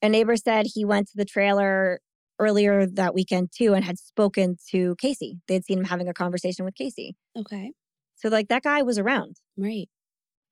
A 0.01 0.09
neighbor 0.09 0.35
said 0.35 0.67
he 0.67 0.85
went 0.85 1.07
to 1.09 1.17
the 1.17 1.25
trailer 1.25 1.99
earlier 2.39 2.85
that 2.85 3.13
weekend 3.13 3.51
too 3.55 3.73
and 3.73 3.85
had 3.85 3.97
spoken 3.97 4.57
to 4.71 4.95
Casey. 4.97 5.39
They 5.47 5.55
had 5.55 5.65
seen 5.65 5.79
him 5.79 5.85
having 5.85 6.07
a 6.07 6.13
conversation 6.13 6.65
with 6.65 6.75
Casey. 6.75 7.15
Okay. 7.37 7.71
So, 8.15 8.29
like, 8.29 8.47
that 8.49 8.63
guy 8.63 8.81
was 8.81 8.97
around. 8.97 9.37
Right. 9.57 9.89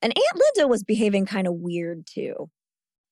And 0.01 0.13
Aunt 0.15 0.41
Linda 0.55 0.67
was 0.67 0.83
behaving 0.83 1.25
kind 1.25 1.47
of 1.47 1.53
weird 1.55 2.05
too. 2.07 2.49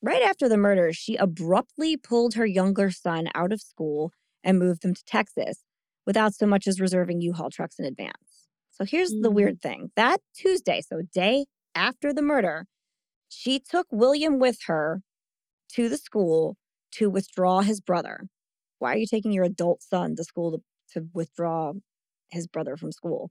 Right 0.01 0.21
after 0.21 0.49
the 0.49 0.57
murder, 0.57 0.91
she 0.93 1.15
abruptly 1.17 1.97
pulled 1.97 2.33
her 2.35 2.45
younger 2.45 2.89
son 2.89 3.29
out 3.35 3.51
of 3.51 3.61
school 3.61 4.11
and 4.43 4.57
moved 4.57 4.81
them 4.81 4.95
to 4.95 5.03
Texas 5.05 5.63
without 6.05 6.33
so 6.33 6.45
much 6.45 6.67
as 6.67 6.79
reserving 6.79 7.21
U 7.21 7.33
Haul 7.33 7.49
trucks 7.49 7.77
in 7.77 7.85
advance. 7.85 8.47
So 8.79 8.85
here's 8.85 9.13
mm. 9.13 9.21
the 9.23 9.31
weird 9.31 9.61
thing 9.61 9.91
that 9.95 10.21
Tuesday, 10.35 10.81
so 10.81 11.01
day 11.13 11.45
after 11.75 12.13
the 12.13 12.21
murder, 12.21 12.65
she 13.27 13.59
took 13.59 13.87
William 13.91 14.39
with 14.39 14.59
her 14.67 15.01
to 15.73 15.89
the 15.89 15.97
school 15.97 16.55
to 16.93 17.09
withdraw 17.09 17.61
his 17.61 17.81
brother. 17.81 18.27
Why 18.79 18.93
are 18.93 18.97
you 18.97 19.05
taking 19.05 19.33
your 19.33 19.43
adult 19.43 19.83
son 19.83 20.15
to 20.15 20.23
school 20.23 20.51
to, 20.51 20.61
to 20.93 21.07
withdraw 21.13 21.73
his 22.29 22.47
brother 22.47 22.77
from 22.77 22.91
school? 22.91 23.29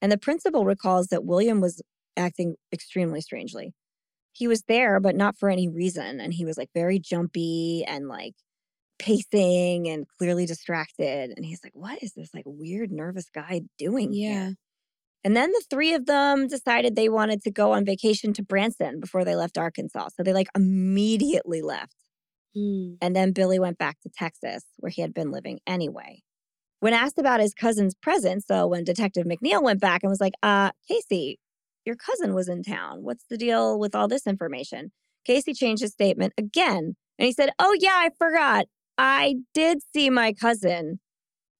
And 0.00 0.10
the 0.10 0.18
principal 0.18 0.64
recalls 0.64 1.08
that 1.08 1.24
William 1.24 1.60
was 1.60 1.82
acting 2.16 2.56
extremely 2.72 3.20
strangely. 3.20 3.74
He 4.32 4.48
was 4.48 4.62
there, 4.68 4.98
but 5.00 5.14
not 5.14 5.36
for 5.38 5.48
any 5.48 5.68
reason. 5.68 6.20
And 6.20 6.32
he 6.32 6.44
was 6.44 6.58
like 6.58 6.70
very 6.74 6.98
jumpy 6.98 7.84
and 7.86 8.08
like 8.08 8.34
pacing 8.98 9.88
and 9.88 10.06
clearly 10.18 10.46
distracted. 10.46 11.32
And 11.36 11.44
he's 11.44 11.62
like, 11.62 11.72
what 11.74 12.02
is 12.02 12.12
this 12.14 12.34
like 12.34 12.44
weird, 12.46 12.90
nervous 12.90 13.28
guy 13.34 13.62
doing 13.78 14.12
yeah. 14.12 14.28
here? 14.28 14.54
And 15.26 15.36
then 15.36 15.50
the 15.50 15.64
three 15.68 15.92
of 15.92 16.06
them 16.06 16.46
decided 16.46 16.94
they 16.94 17.08
wanted 17.08 17.42
to 17.42 17.50
go 17.50 17.72
on 17.72 17.84
vacation 17.84 18.32
to 18.34 18.44
Branson 18.44 19.00
before 19.00 19.24
they 19.24 19.34
left 19.34 19.58
Arkansas. 19.58 20.10
So 20.16 20.22
they 20.22 20.32
like 20.32 20.46
immediately 20.54 21.62
left. 21.62 21.96
Mm. 22.56 22.98
And 23.02 23.16
then 23.16 23.32
Billy 23.32 23.58
went 23.58 23.76
back 23.76 23.98
to 24.02 24.08
Texas, 24.16 24.62
where 24.76 24.88
he 24.88 25.02
had 25.02 25.12
been 25.12 25.32
living 25.32 25.58
anyway. 25.66 26.22
When 26.78 26.92
asked 26.92 27.18
about 27.18 27.40
his 27.40 27.54
cousin's 27.54 27.96
presence, 27.96 28.44
so 28.46 28.68
when 28.68 28.84
Detective 28.84 29.26
McNeil 29.26 29.64
went 29.64 29.80
back 29.80 30.04
and 30.04 30.10
was 30.10 30.20
like, 30.20 30.34
uh, 30.44 30.70
Casey, 30.86 31.40
your 31.84 31.96
cousin 31.96 32.32
was 32.32 32.48
in 32.48 32.62
town. 32.62 33.02
What's 33.02 33.24
the 33.28 33.36
deal 33.36 33.80
with 33.80 33.96
all 33.96 34.06
this 34.06 34.28
information? 34.28 34.92
Casey 35.24 35.54
changed 35.54 35.82
his 35.82 35.90
statement 35.90 36.34
again. 36.38 36.94
And 37.18 37.26
he 37.26 37.32
said, 37.32 37.50
Oh, 37.58 37.76
yeah, 37.80 37.96
I 37.96 38.10
forgot. 38.16 38.66
I 38.96 39.38
did 39.54 39.78
see 39.92 40.08
my 40.08 40.32
cousin 40.32 41.00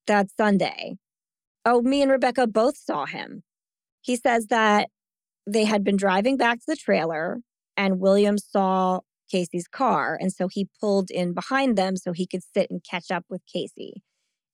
that 0.05 0.27
Sunday. 0.37 0.95
Oh, 1.65 1.81
me 1.81 2.01
and 2.01 2.09
Rebekah 2.09 2.47
both 2.47 2.77
saw 2.77 3.05
him. 3.05 3.43
He 4.07 4.15
says 4.15 4.47
that 4.47 4.89
they 5.45 5.65
had 5.65 5.83
been 5.83 5.97
driving 5.97 6.37
back 6.37 6.59
to 6.59 6.65
the 6.65 6.77
trailer 6.77 7.41
and 7.75 7.99
William 7.99 8.37
saw 8.37 9.01
Casey's 9.29 9.67
car. 9.67 10.17
And 10.19 10.31
so 10.31 10.47
he 10.47 10.69
pulled 10.79 11.11
in 11.11 11.33
behind 11.33 11.77
them 11.77 11.97
so 11.97 12.13
he 12.13 12.25
could 12.25 12.41
sit 12.55 12.71
and 12.71 12.81
catch 12.89 13.11
up 13.11 13.25
with 13.29 13.41
Casey. 13.51 14.01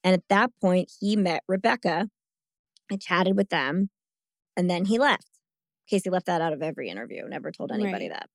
And 0.04 0.16
at 0.16 0.24
that 0.30 0.50
point, 0.60 0.92
he 1.00 1.16
met 1.16 1.44
Rebekah 1.48 2.10
and 2.90 3.02
chatted 3.02 3.38
with 3.38 3.50
them. 3.50 3.92
And 4.58 4.70
then 4.70 4.86
he 4.86 4.98
left. 4.98 5.30
Casey 5.88 6.10
left 6.10 6.26
that 6.26 6.42
out 6.42 6.52
of 6.52 6.64
every 6.64 6.90
interview, 6.90 7.24
never 7.28 7.52
told 7.52 7.72
anybody 7.72 8.10
right. 8.10 8.20
that. 8.20 8.30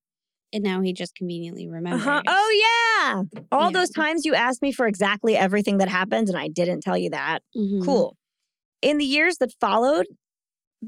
And 0.52 0.62
now 0.62 0.80
he 0.80 0.92
just 0.92 1.14
conveniently 1.16 1.68
remembers. 1.68 2.06
Uh-huh. 2.06 2.22
Oh, 2.26 3.02
yeah. 3.02 3.40
All 3.50 3.70
yeah. 3.70 3.78
those 3.78 3.90
times 3.90 4.24
you 4.24 4.34
asked 4.34 4.62
me 4.62 4.70
for 4.70 4.86
exactly 4.86 5.36
everything 5.36 5.78
that 5.78 5.88
happened, 5.88 6.28
and 6.28 6.38
I 6.38 6.48
didn't 6.48 6.80
tell 6.80 6.96
you 6.96 7.10
that. 7.10 7.40
Mm-hmm. 7.56 7.84
Cool. 7.84 8.16
In 8.80 8.98
the 8.98 9.04
years 9.04 9.38
that 9.38 9.52
followed, 9.60 10.06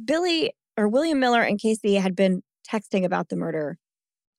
Billy 0.04 0.52
or 0.76 0.88
William 0.88 1.20
Miller 1.20 1.42
and 1.42 1.60
Casey 1.60 1.96
had 1.96 2.16
been 2.16 2.42
texting 2.68 3.04
about 3.04 3.28
the 3.28 3.36
murder 3.36 3.78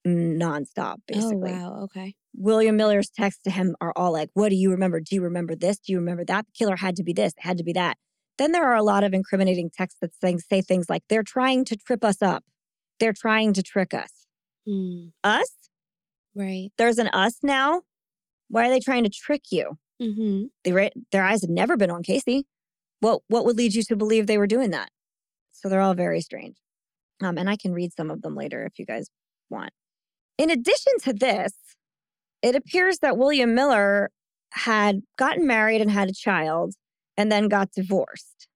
nonstop, 0.06 0.96
oh, 0.96 1.04
basically. 1.08 1.52
Oh, 1.52 1.72
wow. 1.72 1.84
Okay. 1.84 2.16
William 2.36 2.78
Miller's 2.78 3.10
texts 3.10 3.44
to 3.44 3.52
him 3.52 3.76
are 3.82 3.94
all 3.96 4.12
like, 4.12 4.30
What 4.34 4.50
do 4.50 4.56
you 4.56 4.72
remember? 4.72 5.00
Do 5.00 5.16
you 5.16 5.22
remember 5.22 5.56
this? 5.56 5.78
Do 5.80 5.92
you 5.92 6.00
remember 6.00 6.26
that? 6.26 6.46
The 6.46 6.52
killer 6.54 6.78
had 6.78 6.96
to 6.96 7.04
be 7.04 7.14
this, 7.14 7.34
it 7.34 7.44
had 7.44 7.58
to 7.58 7.64
be 7.64 7.74
that. 7.74 7.98
Then 8.38 8.54
there 8.54 8.66
are 8.66 8.76
a 8.76 8.84
lot 8.84 9.04
of 9.04 9.14
incriminating 9.14 9.70
texts 9.70 10.00
that 10.02 10.16
say, 10.16 10.38
say 10.38 10.62
things 10.62 10.90
like, 10.90 11.04
They're 11.10 11.24
trying 11.24 11.66
to 11.66 11.76
trip 11.76 12.04
us 12.04 12.22
up. 12.22 12.44
They're 13.00 13.14
trying 13.14 13.54
to 13.54 13.64
trick 13.64 13.94
us. 13.94 14.28
Mm. 14.68 15.12
Us? 15.24 15.52
Right. 16.36 16.70
There's 16.78 16.98
an 16.98 17.10
us 17.10 17.40
now. 17.44 17.82
Why 18.48 18.68
are 18.68 18.70
they 18.70 18.80
trying 18.80 19.04
to 19.04 19.10
trick 19.10 19.44
you? 19.52 19.78
Mm-hmm. 20.02 20.46
They, 20.64 20.92
their 21.12 21.24
eyes 21.24 21.42
had 21.42 21.50
never 21.50 21.78
been 21.78 21.92
on 21.92 22.04
Casey. 22.04 22.46
What, 23.00 23.22
what 23.28 23.46
would 23.46 23.58
lead 23.58 23.74
you 23.74 23.84
to 23.84 23.96
believe 23.96 24.28
they 24.28 24.38
were 24.38 24.48
doing 24.48 24.72
that? 24.72 24.90
So 25.62 25.70
they're 25.70 25.82
all 25.82 25.94
very 25.94 26.22
strange. 26.22 26.58
Um, 27.22 27.38
and 27.38 27.50
I 27.50 27.56
can 27.56 27.72
read 27.74 27.94
some 27.96 28.10
of 28.10 28.22
them 28.22 28.36
later 28.36 28.66
if 28.66 28.80
you 28.80 28.86
guys 28.86 29.08
want. 29.50 29.72
In 30.38 30.50
addition 30.50 30.94
to 31.04 31.14
this, 31.14 31.54
it 32.42 32.56
appears 32.56 33.00
that 33.00 33.18
William 33.18 33.54
Miller 33.54 34.10
had 34.54 35.02
gotten 35.18 35.46
married 35.46 35.82
and 35.82 35.92
had 35.92 36.10
a 36.10 36.14
child 36.14 36.74
and 37.16 37.32
then 37.32 37.48
got 37.48 37.72
divorced. 37.72 38.48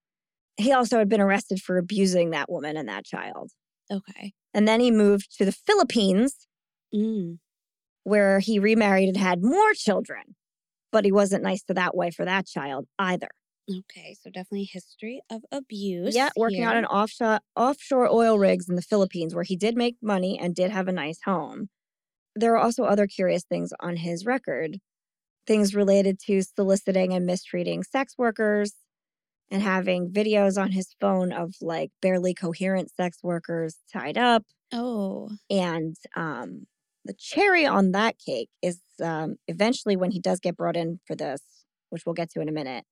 He 0.58 0.72
also 0.72 0.98
had 0.98 1.10
been 1.10 1.22
arrested 1.22 1.62
for 1.62 1.78
abusing 1.78 2.32
that 2.32 2.50
woman 2.50 2.76
and 2.76 2.90
that 2.90 3.06
child. 3.06 3.52
Okay. 3.92 4.34
And 4.54 4.68
then 4.68 4.80
he 4.80 4.90
moved 4.90 5.38
to 5.38 5.46
the 5.46 5.52
Philippines, 5.52 6.48
mm. 6.94 7.38
where 8.04 8.40
he 8.40 8.58
remarried 8.58 9.10
and 9.10 9.18
had 9.18 9.44
more 9.44 9.74
children. 9.74 10.36
But 10.92 11.06
he 11.06 11.12
wasn't 11.12 11.44
nice 11.44 11.62
to 11.64 11.74
that 11.76 11.96
wife 11.96 12.20
or 12.20 12.26
that 12.26 12.48
child 12.48 12.88
either. 12.98 13.30
Okay, 13.70 14.16
so 14.22 14.30
definitely 14.30 14.70
history 14.72 15.22
of 15.32 15.44
abuse. 15.52 16.16
Yeah, 16.16 16.30
working 16.38 16.60
here. 16.60 16.70
on 16.70 16.78
an 16.78 16.86
offshore 16.86 17.40
offshore 17.56 18.08
oil 18.12 18.38
rigs 18.38 18.70
in 18.70 18.76
the 18.76 18.82
Philippines 18.82 19.34
where 19.34 19.44
he 19.44 19.56
did 19.56 19.76
make 19.76 19.98
money 20.02 20.38
and 20.40 20.54
did 20.54 20.70
have 20.70 20.88
a 20.88 20.92
nice 20.92 21.20
home. 21.26 21.70
There 22.36 22.54
are 22.54 22.64
also 22.64 22.84
other 22.84 23.08
curious 23.08 23.44
things 23.44 23.72
on 23.80 23.98
his 23.98 24.26
record. 24.26 24.78
Things 25.48 25.74
related 25.74 26.20
to 26.28 26.42
soliciting 26.42 27.14
and 27.14 27.26
mistreating 27.26 27.84
sex 27.84 28.14
workers 28.18 28.74
and 29.50 29.62
having 29.62 30.12
videos 30.12 30.62
on 30.62 30.72
his 30.72 30.96
phone 31.00 31.32
of 31.32 31.56
like 31.62 31.92
barely 32.02 32.34
coherent 32.34 32.92
sex 32.96 33.20
workers 33.24 33.78
tied 33.92 34.18
up. 34.18 34.44
Oh. 34.74 35.30
And 35.50 35.96
um 36.16 36.68
the 37.04 37.14
cherry 37.14 37.66
on 37.66 37.92
that 37.94 38.18
cake 38.24 38.50
is 38.62 38.80
um 39.04 39.38
eventually 39.48 39.96
when 39.96 40.12
he 40.12 40.20
does 40.20 40.40
get 40.40 40.58
brought 40.58 40.78
in 40.78 41.00
for 41.08 41.16
this, 41.16 41.42
which 41.90 42.06
we'll 42.06 42.14
get 42.14 42.30
to 42.32 42.42
in 42.42 42.50
a 42.50 42.52
minute 42.52 42.86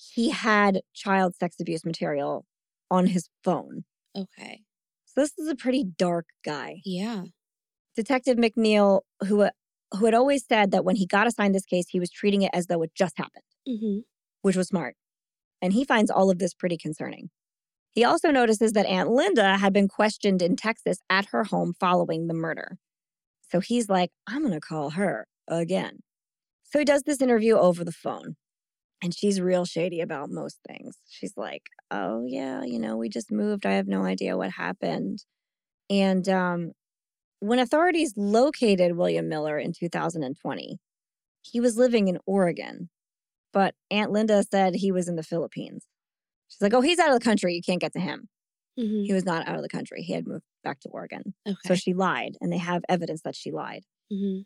he 0.00 0.30
had 0.30 0.80
child 0.94 1.34
sex 1.36 1.56
abuse 1.60 1.84
material 1.84 2.46
on 2.90 3.06
his 3.06 3.28
phone. 3.44 3.84
Okay. 4.16 4.62
So 5.04 5.20
this 5.20 5.38
is 5.38 5.48
a 5.48 5.56
pretty 5.56 5.84
dark 5.84 6.26
guy. 6.44 6.80
Yeah. 6.84 7.24
Detective 7.96 8.38
McNeil, 8.38 9.02
who 9.26 9.42
uh, 9.42 9.50
who 9.92 10.04
had 10.04 10.14
always 10.14 10.46
said 10.46 10.70
that 10.70 10.84
when 10.84 10.96
he 10.96 11.06
got 11.06 11.26
assigned 11.26 11.54
this 11.54 11.64
case, 11.64 11.86
he 11.88 12.00
was 12.00 12.10
treating 12.10 12.42
it 12.42 12.50
as 12.54 12.66
though 12.66 12.82
it 12.82 12.92
just 12.94 13.18
happened, 13.18 13.44
mm-hmm. 13.68 13.98
which 14.42 14.56
was 14.56 14.68
smart. 14.68 14.94
And 15.60 15.72
he 15.72 15.84
finds 15.84 16.10
all 16.10 16.30
of 16.30 16.38
this 16.38 16.54
pretty 16.54 16.78
concerning. 16.78 17.30
He 17.90 18.04
also 18.04 18.30
notices 18.30 18.72
that 18.72 18.86
Aunt 18.86 19.10
Linda 19.10 19.58
had 19.58 19.72
been 19.72 19.88
questioned 19.88 20.42
in 20.42 20.54
Texas 20.54 20.98
at 21.10 21.26
her 21.26 21.44
home 21.44 21.74
following 21.78 22.28
the 22.28 22.34
murder. 22.34 22.78
So 23.50 23.58
he's 23.58 23.88
like, 23.88 24.10
I'm 24.28 24.42
going 24.42 24.54
to 24.54 24.60
call 24.60 24.90
her 24.90 25.26
again. 25.48 25.98
So 26.62 26.78
he 26.78 26.84
does 26.84 27.02
this 27.02 27.20
interview 27.20 27.56
over 27.56 27.82
the 27.82 27.92
phone. 27.92 28.36
And 29.02 29.14
she's 29.14 29.40
real 29.40 29.64
shady 29.64 30.00
about 30.00 30.30
most 30.30 30.58
things. 30.68 30.96
She's 31.08 31.32
like, 31.36 31.62
"Oh 31.90 32.24
yeah, 32.26 32.62
you 32.64 32.78
know, 32.78 32.96
we 32.96 33.08
just 33.08 33.32
moved. 33.32 33.64
I 33.64 33.72
have 33.72 33.88
no 33.88 34.04
idea 34.04 34.36
what 34.36 34.50
happened." 34.50 35.24
And 35.88 36.28
um, 36.28 36.72
when 37.40 37.58
authorities 37.58 38.12
located 38.16 38.96
William 38.96 39.28
Miller 39.28 39.58
in 39.58 39.72
2020, 39.72 40.78
he 41.42 41.60
was 41.60 41.76
living 41.76 42.08
in 42.08 42.18
Oregon, 42.26 42.90
but 43.52 43.74
Aunt 43.90 44.12
Linda 44.12 44.42
said 44.42 44.74
he 44.74 44.92
was 44.92 45.08
in 45.08 45.16
the 45.16 45.22
Philippines. 45.22 45.86
She's 46.48 46.60
like, 46.60 46.74
"Oh, 46.74 46.82
he's 46.82 46.98
out 46.98 47.08
of 47.08 47.18
the 47.18 47.24
country. 47.24 47.54
You 47.54 47.62
can't 47.62 47.80
get 47.80 47.94
to 47.94 48.00
him." 48.00 48.28
Mm-hmm. 48.78 49.04
He 49.04 49.12
was 49.12 49.24
not 49.24 49.48
out 49.48 49.56
of 49.56 49.62
the 49.62 49.68
country. 49.68 50.02
He 50.02 50.12
had 50.12 50.26
moved 50.26 50.44
back 50.62 50.80
to 50.80 50.88
Oregon. 50.90 51.34
Okay. 51.46 51.56
So 51.66 51.74
she 51.74 51.94
lied, 51.94 52.36
and 52.40 52.52
they 52.52 52.58
have 52.58 52.82
evidence 52.88 53.22
that 53.22 53.34
she 53.34 53.50
lied. 53.50 53.84
Mm-hmm. 54.12 54.42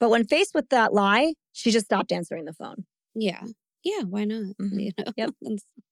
But 0.00 0.10
when 0.10 0.24
faced 0.24 0.54
with 0.54 0.68
that 0.68 0.92
lie, 0.92 1.34
she 1.52 1.70
just 1.70 1.86
stopped 1.86 2.12
answering 2.12 2.44
the 2.44 2.52
phone. 2.52 2.84
Yeah. 3.14 3.42
Yeah, 3.84 4.02
why 4.02 4.24
not? 4.24 4.56
Mm-hmm. 4.60 4.78
You 4.78 4.92
know, 4.98 5.04
yep. 5.16 5.30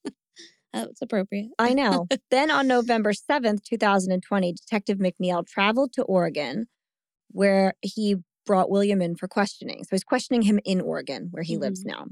that's 0.72 1.00
appropriate. 1.02 1.50
I 1.58 1.72
know. 1.74 2.06
then 2.30 2.50
on 2.50 2.66
November 2.66 3.12
7th, 3.12 3.62
2020, 3.64 4.52
Detective 4.52 4.98
McNeil 4.98 5.46
traveled 5.46 5.92
to 5.94 6.02
Oregon 6.02 6.66
where 7.30 7.74
he 7.82 8.16
brought 8.44 8.70
William 8.70 9.02
in 9.02 9.16
for 9.16 9.28
questioning. 9.28 9.82
So 9.84 9.88
he's 9.92 10.04
questioning 10.04 10.42
him 10.42 10.60
in 10.64 10.80
Oregon, 10.80 11.28
where 11.30 11.42
he 11.42 11.54
mm-hmm. 11.54 11.62
lives 11.62 11.84
now. 11.84 12.06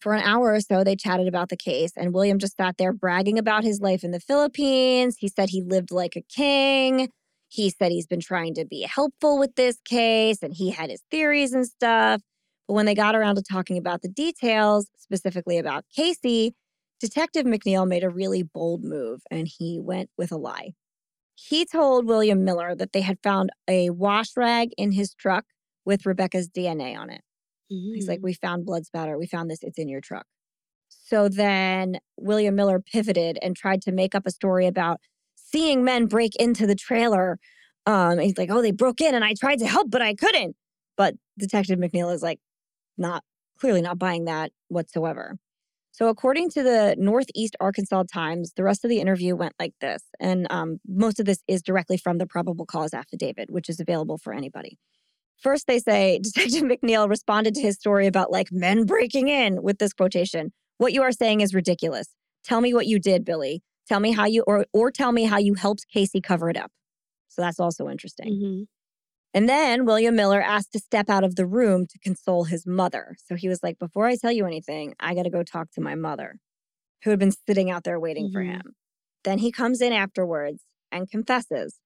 For 0.00 0.14
an 0.14 0.22
hour 0.22 0.52
or 0.52 0.60
so, 0.60 0.84
they 0.84 0.96
chatted 0.96 1.26
about 1.26 1.48
the 1.48 1.56
case, 1.56 1.92
and 1.96 2.14
William 2.14 2.38
just 2.38 2.56
sat 2.56 2.76
there 2.78 2.92
bragging 2.92 3.38
about 3.38 3.64
his 3.64 3.80
life 3.80 4.04
in 4.04 4.12
the 4.12 4.20
Philippines. 4.20 5.16
He 5.18 5.28
said 5.28 5.50
he 5.50 5.62
lived 5.62 5.90
like 5.90 6.14
a 6.16 6.22
king. 6.22 7.08
He 7.48 7.70
said 7.70 7.90
he's 7.90 8.06
been 8.06 8.20
trying 8.20 8.54
to 8.54 8.64
be 8.64 8.82
helpful 8.82 9.38
with 9.38 9.54
this 9.56 9.78
case 9.84 10.42
and 10.42 10.54
he 10.54 10.70
had 10.70 10.90
his 10.90 11.02
theories 11.10 11.52
and 11.52 11.66
stuff. 11.66 12.20
But 12.68 12.74
when 12.74 12.86
they 12.86 12.94
got 12.94 13.16
around 13.16 13.36
to 13.36 13.42
talking 13.42 13.78
about 13.78 14.02
the 14.02 14.08
details, 14.08 14.88
specifically 14.98 15.58
about 15.58 15.86
Casey, 15.94 16.54
Detective 17.00 17.46
McNeil 17.46 17.88
made 17.88 18.04
a 18.04 18.10
really 18.10 18.42
bold 18.42 18.84
move 18.84 19.22
and 19.30 19.48
he 19.48 19.80
went 19.80 20.10
with 20.18 20.30
a 20.30 20.36
lie. 20.36 20.72
He 21.34 21.64
told 21.64 22.06
William 22.06 22.44
Miller 22.44 22.74
that 22.74 22.92
they 22.92 23.00
had 23.00 23.18
found 23.22 23.50
a 23.68 23.90
wash 23.90 24.36
rag 24.36 24.70
in 24.76 24.92
his 24.92 25.14
truck 25.14 25.44
with 25.84 26.04
Rebekah's 26.04 26.48
DNA 26.48 26.98
on 26.98 27.10
it. 27.10 27.22
Mm-hmm. 27.72 27.94
He's 27.94 28.08
like, 28.08 28.20
mm. 28.20 28.24
We 28.24 28.34
found 28.34 28.66
blood 28.66 28.84
spatter. 28.84 29.16
We 29.16 29.26
found 29.26 29.50
this. 29.50 29.62
It's 29.62 29.78
in 29.78 29.88
your 29.88 30.00
truck. 30.00 30.26
So 30.88 31.28
then 31.28 31.98
William 32.16 32.54
Miller 32.54 32.80
pivoted 32.80 33.38
and 33.40 33.56
tried 33.56 33.82
to 33.82 33.92
make 33.92 34.14
up 34.14 34.26
a 34.26 34.30
story 34.30 34.66
about 34.66 35.00
seeing 35.36 35.84
men 35.84 36.06
break 36.06 36.34
into 36.36 36.66
the 36.66 36.74
trailer. 36.74 37.38
Um, 37.86 38.18
he's 38.18 38.36
like, 38.36 38.50
Oh, 38.50 38.60
they 38.60 38.72
broke 38.72 39.00
in 39.00 39.14
and 39.14 39.24
I 39.24 39.34
tried 39.38 39.60
to 39.60 39.66
help, 39.66 39.90
but 39.90 40.02
I 40.02 40.14
couldn't. 40.14 40.56
But 40.96 41.14
Detective 41.38 41.78
McNeil 41.78 42.12
is 42.12 42.22
like, 42.22 42.40
not 42.98 43.24
clearly 43.58 43.82
not 43.82 43.98
buying 43.98 44.24
that 44.26 44.52
whatsoever. 44.68 45.36
So, 45.98 46.08
according 46.08 46.50
to 46.50 46.62
the 46.62 46.94
Northeast 46.96 47.56
Arkansas 47.58 48.04
Times, 48.12 48.52
the 48.54 48.62
rest 48.62 48.84
of 48.84 48.88
the 48.88 49.00
interview 49.00 49.34
went 49.34 49.54
like 49.58 49.74
this. 49.80 50.02
And 50.20 50.46
um, 50.48 50.78
most 50.86 51.18
of 51.18 51.26
this 51.26 51.42
is 51.48 51.60
directly 51.60 51.96
from 51.96 52.18
the 52.18 52.26
probable 52.26 52.66
cause 52.66 52.94
affidavit, 52.94 53.50
which 53.50 53.68
is 53.68 53.80
available 53.80 54.16
for 54.16 54.32
anybody. 54.32 54.78
First, 55.40 55.66
they 55.66 55.78
say 55.78 56.18
Detective 56.22 56.62
McNeil 56.62 57.08
responded 57.08 57.54
to 57.56 57.62
his 57.62 57.76
story 57.76 58.06
about 58.06 58.30
like 58.30 58.52
men 58.52 58.84
breaking 58.84 59.28
in 59.28 59.62
with 59.62 59.78
this 59.78 59.92
quotation 59.92 60.52
What 60.76 60.92
you 60.92 61.02
are 61.02 61.12
saying 61.12 61.40
is 61.40 61.52
ridiculous. 61.54 62.08
Tell 62.44 62.60
me 62.60 62.72
what 62.72 62.86
you 62.86 63.00
did, 63.00 63.24
Billy. 63.24 63.62
Tell 63.88 63.98
me 64.00 64.12
how 64.12 64.26
you, 64.26 64.44
or, 64.46 64.66
or 64.72 64.92
tell 64.92 65.12
me 65.12 65.24
how 65.24 65.38
you 65.38 65.54
helped 65.54 65.86
Casey 65.92 66.20
cover 66.20 66.48
it 66.48 66.56
up. 66.56 66.70
So 67.28 67.42
that's 67.42 67.58
also 67.58 67.88
interesting. 67.88 68.28
Mm-hmm. 68.28 68.62
And 69.34 69.48
then 69.48 69.84
William 69.84 70.16
Miller 70.16 70.40
asked 70.40 70.72
to 70.72 70.78
step 70.78 71.10
out 71.10 71.24
of 71.24 71.36
the 71.36 71.46
room 71.46 71.86
to 71.86 71.98
console 71.98 72.44
his 72.44 72.66
mother. 72.66 73.16
So 73.26 73.34
he 73.34 73.48
was 73.48 73.62
like, 73.62 73.78
Before 73.78 74.06
I 74.06 74.16
tell 74.16 74.32
you 74.32 74.46
anything, 74.46 74.94
I 74.98 75.14
got 75.14 75.24
to 75.24 75.30
go 75.30 75.42
talk 75.42 75.70
to 75.72 75.80
my 75.80 75.94
mother, 75.94 76.36
who 77.04 77.10
had 77.10 77.18
been 77.18 77.34
sitting 77.46 77.70
out 77.70 77.84
there 77.84 78.00
waiting 78.00 78.26
mm-hmm. 78.26 78.32
for 78.32 78.42
him. 78.42 78.74
Then 79.24 79.38
he 79.38 79.52
comes 79.52 79.80
in 79.80 79.92
afterwards 79.92 80.62
and 80.90 81.10
confesses. 81.10 81.78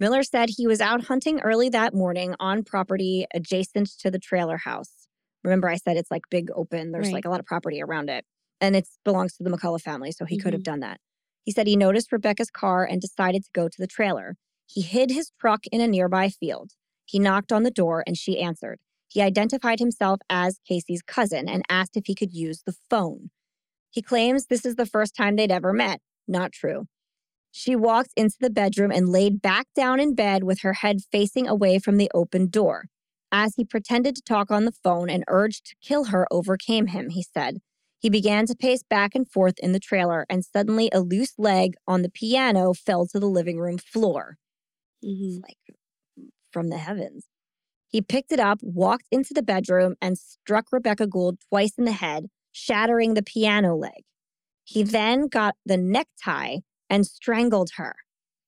Miller 0.00 0.22
said 0.22 0.50
he 0.50 0.66
was 0.66 0.80
out 0.80 1.04
hunting 1.04 1.40
early 1.40 1.68
that 1.70 1.94
morning 1.94 2.34
on 2.40 2.64
property 2.64 3.26
adjacent 3.32 3.88
to 4.00 4.10
the 4.10 4.18
trailer 4.18 4.58
house. 4.58 5.06
Remember, 5.44 5.68
I 5.68 5.76
said 5.76 5.96
it's 5.96 6.10
like 6.10 6.22
big 6.30 6.50
open, 6.54 6.92
there's 6.92 7.06
right. 7.06 7.14
like 7.14 7.24
a 7.24 7.30
lot 7.30 7.40
of 7.40 7.46
property 7.46 7.82
around 7.82 8.10
it, 8.10 8.24
and 8.60 8.74
it 8.74 8.88
belongs 9.04 9.36
to 9.36 9.44
the 9.44 9.50
McCullough 9.50 9.80
family. 9.80 10.10
So 10.10 10.24
he 10.24 10.36
mm-hmm. 10.36 10.42
could 10.42 10.52
have 10.52 10.62
mm-hmm. 10.62 10.72
done 10.72 10.80
that. 10.80 10.98
He 11.44 11.52
said 11.52 11.66
he 11.66 11.76
noticed 11.76 12.10
Rebekah's 12.10 12.50
car 12.50 12.84
and 12.84 13.00
decided 13.00 13.44
to 13.44 13.50
go 13.54 13.68
to 13.68 13.76
the 13.78 13.86
trailer. 13.86 14.36
He 14.66 14.82
hid 14.82 15.10
his 15.10 15.30
truck 15.40 15.66
in 15.70 15.80
a 15.80 15.86
nearby 15.86 16.28
field. 16.28 16.72
He 17.04 17.18
knocked 17.18 17.52
on 17.52 17.62
the 17.62 17.70
door 17.70 18.02
and 18.06 18.16
she 18.16 18.40
answered. 18.40 18.80
He 19.08 19.22
identified 19.22 19.78
himself 19.78 20.20
as 20.28 20.58
Casey's 20.66 21.02
cousin 21.02 21.48
and 21.48 21.62
asked 21.68 21.96
if 21.96 22.06
he 22.06 22.14
could 22.14 22.32
use 22.32 22.62
the 22.64 22.74
phone. 22.90 23.30
He 23.90 24.02
claims 24.02 24.46
this 24.46 24.64
is 24.64 24.74
the 24.74 24.86
first 24.86 25.14
time 25.14 25.36
they'd 25.36 25.52
ever 25.52 25.72
met. 25.72 26.00
Not 26.26 26.52
true. 26.52 26.86
She 27.52 27.76
walked 27.76 28.10
into 28.16 28.36
the 28.40 28.50
bedroom 28.50 28.90
and 28.90 29.08
laid 29.08 29.40
back 29.40 29.68
down 29.76 30.00
in 30.00 30.16
bed 30.16 30.42
with 30.42 30.62
her 30.62 30.72
head 30.72 31.02
facing 31.12 31.46
away 31.46 31.78
from 31.78 31.96
the 31.96 32.10
open 32.12 32.48
door. 32.48 32.86
As 33.30 33.54
he 33.54 33.64
pretended 33.64 34.16
to 34.16 34.22
talk 34.22 34.50
on 34.50 34.64
the 34.64 34.72
phone, 34.72 35.08
an 35.08 35.22
urge 35.28 35.62
to 35.62 35.76
kill 35.80 36.06
her 36.06 36.26
overcame 36.32 36.88
him, 36.88 37.10
he 37.10 37.22
said. 37.22 37.58
He 38.00 38.10
began 38.10 38.46
to 38.46 38.56
pace 38.56 38.82
back 38.82 39.14
and 39.14 39.30
forth 39.30 39.54
in 39.60 39.70
the 39.70 39.78
trailer, 39.78 40.26
and 40.28 40.44
suddenly 40.44 40.90
a 40.92 41.00
loose 41.00 41.34
leg 41.38 41.74
on 41.86 42.02
the 42.02 42.10
piano 42.10 42.74
fell 42.74 43.06
to 43.06 43.20
the 43.20 43.26
living 43.26 43.58
room 43.58 43.78
floor. 43.78 44.36
Mm-hmm. 45.04 45.40
like 45.42 45.58
from 46.50 46.68
the 46.68 46.78
heavens. 46.78 47.26
He 47.88 48.00
picked 48.00 48.32
it 48.32 48.40
up, 48.40 48.58
walked 48.62 49.06
into 49.10 49.34
the 49.34 49.42
bedroom, 49.42 49.96
and 50.00 50.18
struck 50.18 50.66
Rebekah 50.72 51.06
Gould 51.06 51.38
twice 51.48 51.74
in 51.76 51.84
the 51.84 51.92
head, 51.92 52.26
shattering 52.52 53.14
the 53.14 53.22
piano 53.22 53.76
leg. 53.76 54.02
He 54.64 54.82
then 54.82 55.28
got 55.28 55.56
the 55.66 55.76
necktie 55.76 56.58
and 56.88 57.06
strangled 57.06 57.72
her. 57.76 57.96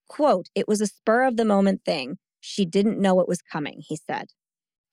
Quote, 0.09 0.49
it 0.55 0.67
was 0.67 0.81
a 0.81 0.87
spur 0.87 1.25
of 1.25 1.37
the 1.37 1.45
moment 1.45 1.83
thing. 1.85 2.17
She 2.41 2.65
didn't 2.65 3.01
know 3.01 3.21
it 3.21 3.29
was 3.29 3.43
coming, 3.43 3.83
he 3.87 3.97
said. 3.97 4.29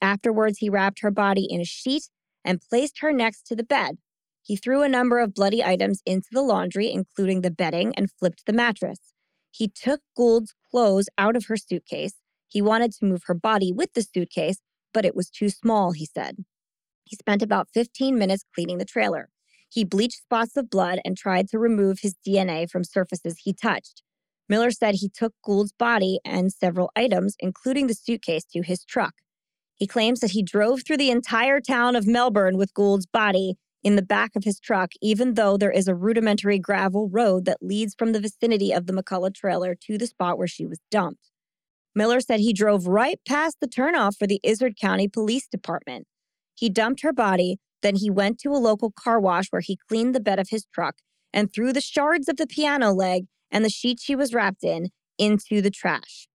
Afterwards, 0.02 0.58
he 0.58 0.70
wrapped 0.70 1.00
her 1.00 1.12
body 1.12 1.48
in 1.50 1.62
a 1.62 1.66
sheet 1.66 2.10
and 2.44 2.62
placed 2.62 3.00
her 3.00 3.14
next 3.14 3.48
to 3.48 3.56
the 3.56 3.64
bed. 3.64 4.00
He 4.42 4.58
threw 4.58 4.82
a 4.82 4.90
number 4.90 5.20
of 5.20 5.34
bloody 5.34 5.64
items 5.64 6.02
into 6.06 6.28
the 6.32 6.42
laundry, 6.42 6.92
including 6.92 7.42
the 7.42 7.52
bedding, 7.52 7.96
and 7.96 8.12
flipped 8.12 8.46
the 8.46 8.54
mattress. 8.54 9.13
He 9.54 9.68
took 9.68 10.02
Gould's 10.18 10.56
clothes 10.72 11.08
out 11.18 11.36
of 11.36 11.46
her 11.46 11.58
suitcase. 11.58 12.16
He 12.48 12.60
wanted 12.60 12.92
to 12.94 13.06
move 13.06 13.24
her 13.28 13.36
body 13.36 13.72
with 13.72 13.94
the 13.94 14.02
suitcase, 14.02 14.58
but 14.94 15.06
it 15.06 15.16
was 15.16 15.30
too 15.30 15.50
small, 15.50 15.92
he 15.92 16.08
said. 16.08 16.38
He 17.04 17.16
spent 17.16 17.44
about 17.44 17.70
15 17.72 18.18
minutes 18.18 18.44
cleaning 18.56 18.80
the 18.80 18.86
trailer. 18.86 19.30
He 19.70 19.84
bleached 19.84 20.24
spots 20.24 20.58
of 20.58 20.72
blood 20.72 21.00
and 21.06 21.16
tried 21.16 21.50
to 21.50 21.60
remove 21.60 22.00
his 22.00 22.16
DNA 22.28 22.68
from 22.68 22.84
surfaces 22.84 23.42
he 23.44 23.54
touched. 23.54 24.02
Miller 24.50 24.72
said 24.72 24.96
he 24.96 25.10
took 25.10 25.34
Gould's 25.44 25.72
body 25.72 26.20
and 26.26 26.52
several 26.52 26.92
items, 26.96 27.36
including 27.40 27.86
the 27.86 27.94
suitcase, 27.94 28.46
to 28.54 28.64
his 28.64 28.84
truck. 28.84 29.14
He 29.76 29.86
claims 29.86 30.20
that 30.22 30.32
he 30.32 30.42
drove 30.42 30.82
through 30.84 30.98
the 30.98 31.12
entire 31.12 31.60
town 31.60 31.96
of 31.96 32.08
Melbourne 32.08 32.58
with 32.58 32.74
Gould's 32.74 33.06
body 33.06 33.56
in 33.84 33.96
the 33.96 34.02
back 34.02 34.36
of 34.36 34.44
his 34.44 34.60
truck, 34.60 34.92
even 35.02 35.34
though 35.34 35.58
there 35.58 35.72
is 35.72 35.88
a 35.88 35.96
rudimentary 35.96 36.58
gravel 36.58 37.10
road 37.10 37.46
that 37.46 37.62
leads 37.62 37.96
from 37.98 38.12
the 38.12 38.20
vicinity 38.20 38.72
of 38.72 38.88
the 38.88 38.94
McCullough 38.94 39.36
trailer 39.36 39.76
to 39.76 39.98
the 39.98 40.08
spot 40.08 40.38
where 40.38 40.48
she 40.48 40.66
was 40.66 40.80
dumped. 40.90 41.32
Miller 41.96 42.22
said 42.22 42.40
he 42.40 42.54
drove 42.54 42.88
right 42.88 43.20
past 43.28 43.58
the 43.60 43.68
turnoff 43.68 44.18
for 44.18 44.26
the 44.26 44.40
Izard 44.44 44.76
County 44.80 45.08
Police 45.08 45.48
Department. 45.48 46.08
He 46.56 46.70
dumped 46.70 47.02
her 47.02 47.14
body, 47.14 47.58
then 47.82 47.96
he 47.96 48.10
went 48.10 48.40
to 48.40 48.50
a 48.50 48.58
local 48.58 48.92
car 48.92 49.20
wash 49.20 49.48
where 49.50 49.62
he 49.62 49.78
cleaned 49.88 50.16
the 50.16 50.20
bed 50.20 50.40
of 50.40 50.50
his 50.50 50.66
truck 50.74 50.96
and 51.34 51.54
threw 51.54 51.74
the 51.74 51.82
shards 51.82 52.28
of 52.28 52.38
the 52.38 52.48
piano 52.48 52.92
leg 52.92 53.26
and 53.52 53.64
the 53.64 53.70
sheet 53.70 54.00
she 54.02 54.16
was 54.16 54.34
wrapped 54.34 54.64
in 54.64 54.90
into 55.18 55.62
the 55.62 55.72
trash. 55.72 56.28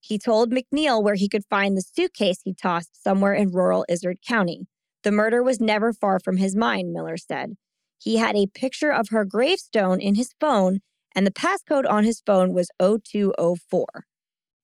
He 0.00 0.18
told 0.18 0.52
McNeil 0.52 1.02
where 1.02 1.14
he 1.14 1.28
could 1.28 1.44
find 1.50 1.76
the 1.76 1.82
suitcase 1.82 2.38
he 2.42 2.54
tossed 2.54 3.02
somewhere 3.02 3.34
in 3.34 3.50
rural 3.50 3.84
Izard 3.88 4.18
County. 4.26 4.66
The 5.06 5.12
murder 5.12 5.40
was 5.40 5.60
never 5.60 5.92
far 5.92 6.18
from 6.18 6.38
his 6.38 6.56
mind, 6.56 6.92
Miller 6.92 7.16
said. 7.16 7.52
He 7.96 8.16
had 8.16 8.34
a 8.34 8.48
picture 8.48 8.90
of 8.90 9.10
her 9.10 9.24
gravestone 9.24 10.00
in 10.00 10.16
his 10.16 10.34
phone, 10.40 10.80
and 11.14 11.24
the 11.24 11.30
passcode 11.30 11.88
on 11.88 12.02
his 12.02 12.20
phone 12.26 12.52
was 12.52 12.72
0204. 12.80 13.86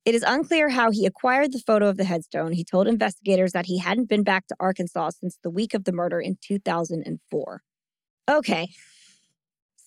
It 0.05 0.16
is 0.16 0.24
unclear 0.27 0.70
how 0.70 0.90
he 0.90 1.06
acquired 1.06 1.52
the 1.52 1.62
photo 1.64 1.86
of 1.86 1.97
the 1.97 2.02
headstone. 2.02 2.51
He 2.55 2.64
told 2.64 2.89
investigators 2.89 3.52
that 3.52 3.66
he 3.66 3.78
hadn't 3.78 4.09
been 4.09 4.24
back 4.24 4.48
to 4.48 4.56
Arkansas 4.59 5.10
since 5.10 5.39
the 5.44 5.48
week 5.48 5.74
of 5.74 5.85
the 5.85 5.93
murder 5.93 6.20
in 6.20 6.36
2004. 6.43 7.62
Okay. 8.28 8.69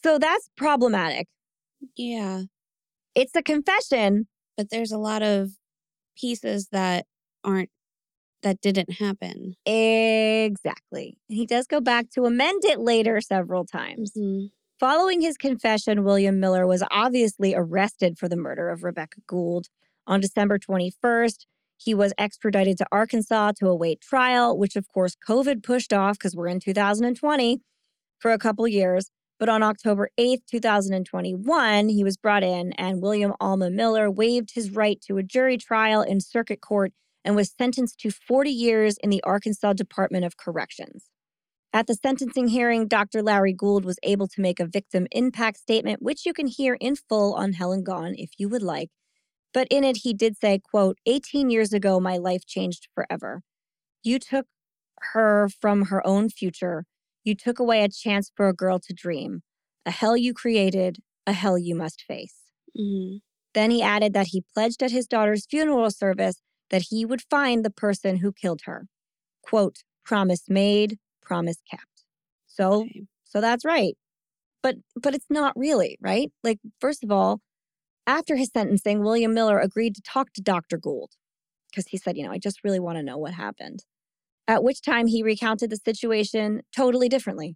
So 0.05 0.17
that's 0.17 0.49
problematic. 0.55 1.27
Yeah. 1.97 2.43
It's 3.13 3.35
a 3.35 3.43
confession. 3.43 4.29
But 4.55 4.69
there's 4.69 4.93
a 4.93 4.97
lot 4.97 5.21
of 5.21 5.49
pieces 6.17 6.69
that 6.71 7.07
aren't 7.43 7.71
that 8.45 8.61
didn't 8.61 8.93
happen. 8.93 9.55
Exactly. 9.65 11.17
And 11.27 11.37
he 11.37 11.47
does 11.47 11.65
go 11.65 11.81
back 11.81 12.11
to 12.11 12.25
amend 12.25 12.63
it 12.63 12.79
later 12.79 13.19
several 13.19 13.65
times. 13.65 14.11
Mm-hmm. 14.17 14.45
Following 14.79 15.21
his 15.21 15.35
confession, 15.35 16.03
William 16.03 16.39
Miller 16.39 16.67
was 16.67 16.83
obviously 16.91 17.55
arrested 17.55 18.17
for 18.19 18.29
the 18.29 18.37
murder 18.37 18.69
of 18.69 18.83
Rebekah 18.83 19.21
Gould. 19.25 19.67
On 20.05 20.19
December 20.19 20.59
21st, 20.59 21.45
he 21.77 21.95
was 21.95 22.13
extradited 22.19 22.77
to 22.77 22.85
Arkansas 22.91 23.53
to 23.59 23.67
await 23.67 23.99
trial, 23.99 24.55
which 24.55 24.75
of 24.75 24.87
course 24.89 25.17
COVID 25.27 25.63
pushed 25.63 25.91
off 25.91 26.19
because 26.19 26.35
we're 26.35 26.47
in 26.47 26.59
2020 26.59 27.61
for 28.19 28.31
a 28.31 28.37
couple 28.37 28.67
years. 28.67 29.09
But 29.39 29.49
on 29.49 29.63
October 29.63 30.09
8th, 30.19 30.45
2021, 30.49 31.89
he 31.89 32.03
was 32.03 32.15
brought 32.15 32.43
in, 32.43 32.71
and 32.73 33.01
William 33.01 33.33
Alma 33.41 33.69
Miller 33.69 34.09
waived 34.09 34.53
his 34.53 34.71
right 34.71 35.01
to 35.07 35.17
a 35.17 35.23
jury 35.23 35.57
trial 35.57 36.03
in 36.03 36.21
circuit 36.21 36.61
court 36.61 36.93
and 37.25 37.35
was 37.35 37.51
sentenced 37.51 37.99
to 37.99 38.11
40 38.11 38.51
years 38.51 38.97
in 39.03 39.09
the 39.09 39.23
Arkansas 39.23 39.73
Department 39.73 40.23
of 40.23 40.37
Corrections. 40.37 41.05
At 41.73 41.87
the 41.87 41.95
sentencing 41.95 42.47
hearing, 42.49 42.87
Dr. 42.87 43.21
Larry 43.21 43.51
Gould 43.51 43.83
was 43.83 43.99
able 44.03 44.27
to 44.29 44.39
make 44.39 44.61
a 44.61 44.65
victim 44.65 45.07
impact 45.11 45.57
statement, 45.57 46.01
which 46.01 46.25
you 46.25 46.31
can 46.31 46.47
hear 46.47 46.75
in 46.75 46.95
full 46.95 47.33
on 47.33 47.53
Hell 47.53 47.73
and 47.73 47.85
Gone 47.85 48.13
if 48.15 48.29
you 48.37 48.47
would 48.47 48.61
like. 48.61 48.91
But 49.53 49.67
in 49.69 49.83
it, 49.83 49.97
he 50.03 50.13
did 50.13 50.37
say, 50.37 50.59
quote, 50.59 50.97
18 51.05 51.49
years 51.49 51.73
ago, 51.73 51.99
my 51.99 52.15
life 52.15 52.45
changed 52.45 52.87
forever. 52.93 53.41
You 54.03 54.19
took 54.19 54.45
her 55.13 55.49
from 55.49 55.85
her 55.85 56.05
own 56.05 56.29
future. 56.29 56.85
You 57.23 57.35
took 57.35 57.59
away 57.59 57.83
a 57.83 57.89
chance 57.89 58.31
for 58.35 58.47
a 58.47 58.53
girl 58.53 58.79
to 58.79 58.93
dream. 58.93 59.41
A 59.85 59.91
hell 59.91 60.15
you 60.15 60.33
created, 60.33 60.99
a 61.25 61.33
hell 61.33 61.57
you 61.57 61.75
must 61.75 62.03
face. 62.03 62.35
Mm-hmm. 62.79 63.17
Then 63.53 63.71
he 63.71 63.81
added 63.81 64.13
that 64.13 64.27
he 64.27 64.43
pledged 64.53 64.83
at 64.83 64.91
his 64.91 65.07
daughter's 65.07 65.45
funeral 65.45 65.89
service 65.89 66.41
that 66.69 66.83
he 66.89 67.05
would 67.05 67.21
find 67.29 67.63
the 67.65 67.69
person 67.71 68.17
who 68.17 68.31
killed 68.31 68.61
her. 68.65 68.87
Quote, 69.43 69.83
promise 70.05 70.43
made, 70.49 70.97
promise 71.21 71.57
kept. 71.69 72.05
So, 72.47 72.81
okay. 72.83 73.03
so 73.25 73.41
that's 73.41 73.65
right. 73.65 73.95
But 74.63 74.77
but 74.95 75.15
it's 75.15 75.27
not 75.29 75.53
really, 75.57 75.97
right? 76.01 76.31
Like 76.43 76.59
first 76.81 77.03
of 77.03 77.11
all, 77.11 77.41
After 78.07 78.35
his 78.35 78.49
sentencing, 78.53 79.01
William 79.03 79.33
Miller 79.33 79.59
agreed 79.59 79.95
to 79.95 80.01
talk 80.01 80.33
to 80.33 80.41
Dr. 80.41 80.77
Gould 80.77 81.11
because 81.69 81.87
he 81.87 81.97
said, 81.97 82.17
you 82.17 82.23
know, 82.23 82.31
I 82.31 82.37
just 82.39 82.63
really 82.63 82.79
want 82.79 82.97
to 82.97 83.03
know 83.03 83.17
what 83.17 83.33
happened. 83.33 83.83
At 84.47 84.63
which 84.63 84.81
time 84.81 85.07
he 85.07 85.23
recounted 85.23 85.69
the 85.71 85.77
situation 85.77 86.61
totally 86.75 87.09
differently, 87.09 87.55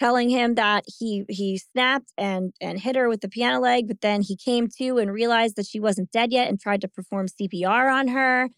telling 0.00 0.30
him 0.30 0.54
that 0.54 0.84
he 0.98 1.24
he 1.28 1.58
snapped 1.58 2.12
and 2.16 2.52
and 2.60 2.80
hit 2.80 2.96
her 2.96 3.08
with 3.08 3.20
the 3.20 3.28
piano 3.28 3.60
leg, 3.60 3.86
but 3.86 4.00
then 4.00 4.22
he 4.22 4.36
came 4.36 4.66
to 4.78 4.98
and 4.98 5.12
realized 5.12 5.56
that 5.56 5.66
she 5.66 5.78
wasn't 5.78 6.10
dead 6.10 6.32
yet 6.32 6.48
and 6.48 6.58
tried 6.58 6.80
to 6.80 6.88
perform 6.88 7.26
CPR 7.28 7.92
on 7.92 8.08
her. 8.08 8.48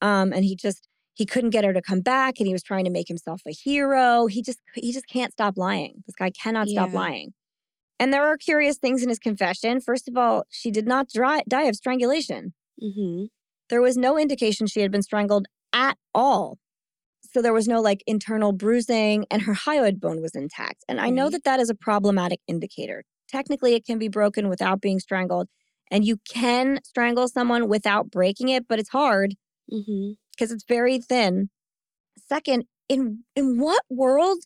Um, 0.00 0.32
and 0.32 0.44
he 0.44 0.56
just 0.56 0.88
he 1.14 1.26
couldn't 1.26 1.50
get 1.50 1.64
her 1.64 1.72
to 1.72 1.82
come 1.82 2.00
back 2.00 2.34
and 2.38 2.46
he 2.46 2.52
was 2.52 2.62
trying 2.62 2.84
to 2.84 2.90
make 2.90 3.08
himself 3.08 3.42
a 3.46 3.52
hero. 3.52 4.26
He 4.26 4.42
just 4.42 4.58
he 4.74 4.92
just 4.92 5.06
can't 5.06 5.32
stop 5.32 5.56
lying. 5.56 6.02
This 6.06 6.14
guy 6.14 6.30
cannot 6.30 6.68
yeah. 6.68 6.82
stop 6.82 6.94
lying. 6.94 7.34
And 7.98 8.12
there 8.12 8.26
are 8.26 8.36
curious 8.36 8.76
things 8.76 9.02
in 9.02 9.08
his 9.08 9.18
confession. 9.18 9.80
First 9.80 10.08
of 10.08 10.16
all, 10.16 10.44
she 10.50 10.70
did 10.70 10.86
not 10.86 11.08
dry, 11.08 11.42
die 11.48 11.64
of 11.64 11.76
strangulation. 11.76 12.52
Mm-hmm. 12.82 13.26
There 13.68 13.80
was 13.80 13.96
no 13.96 14.18
indication 14.18 14.66
she 14.66 14.80
had 14.80 14.92
been 14.92 15.02
strangled 15.02 15.46
at 15.72 15.96
all. 16.14 16.58
So 17.32 17.42
there 17.42 17.52
was 17.52 17.68
no 17.68 17.80
like 17.80 18.02
internal 18.06 18.52
bruising, 18.52 19.26
and 19.30 19.42
her 19.42 19.54
hyoid 19.54 20.00
bone 20.00 20.20
was 20.20 20.34
intact. 20.34 20.84
And 20.88 21.00
I 21.00 21.10
know 21.10 21.30
that 21.30 21.44
that 21.44 21.60
is 21.60 21.70
a 21.70 21.74
problematic 21.74 22.40
indicator. 22.46 23.04
Technically, 23.28 23.74
it 23.74 23.84
can 23.84 23.98
be 23.98 24.08
broken 24.08 24.48
without 24.48 24.80
being 24.80 25.00
strangled, 25.00 25.48
and 25.90 26.04
you 26.04 26.18
can 26.28 26.80
strangle 26.84 27.28
someone 27.28 27.68
without 27.68 28.10
breaking 28.10 28.48
it, 28.48 28.66
but 28.68 28.78
it's 28.78 28.90
hard 28.90 29.34
because 29.68 29.86
mm-hmm. 29.86 30.54
it's 30.54 30.64
very 30.68 30.98
thin. 30.98 31.50
Second, 32.28 32.64
in 32.88 33.24
in 33.34 33.58
what 33.58 33.82
world 33.90 34.38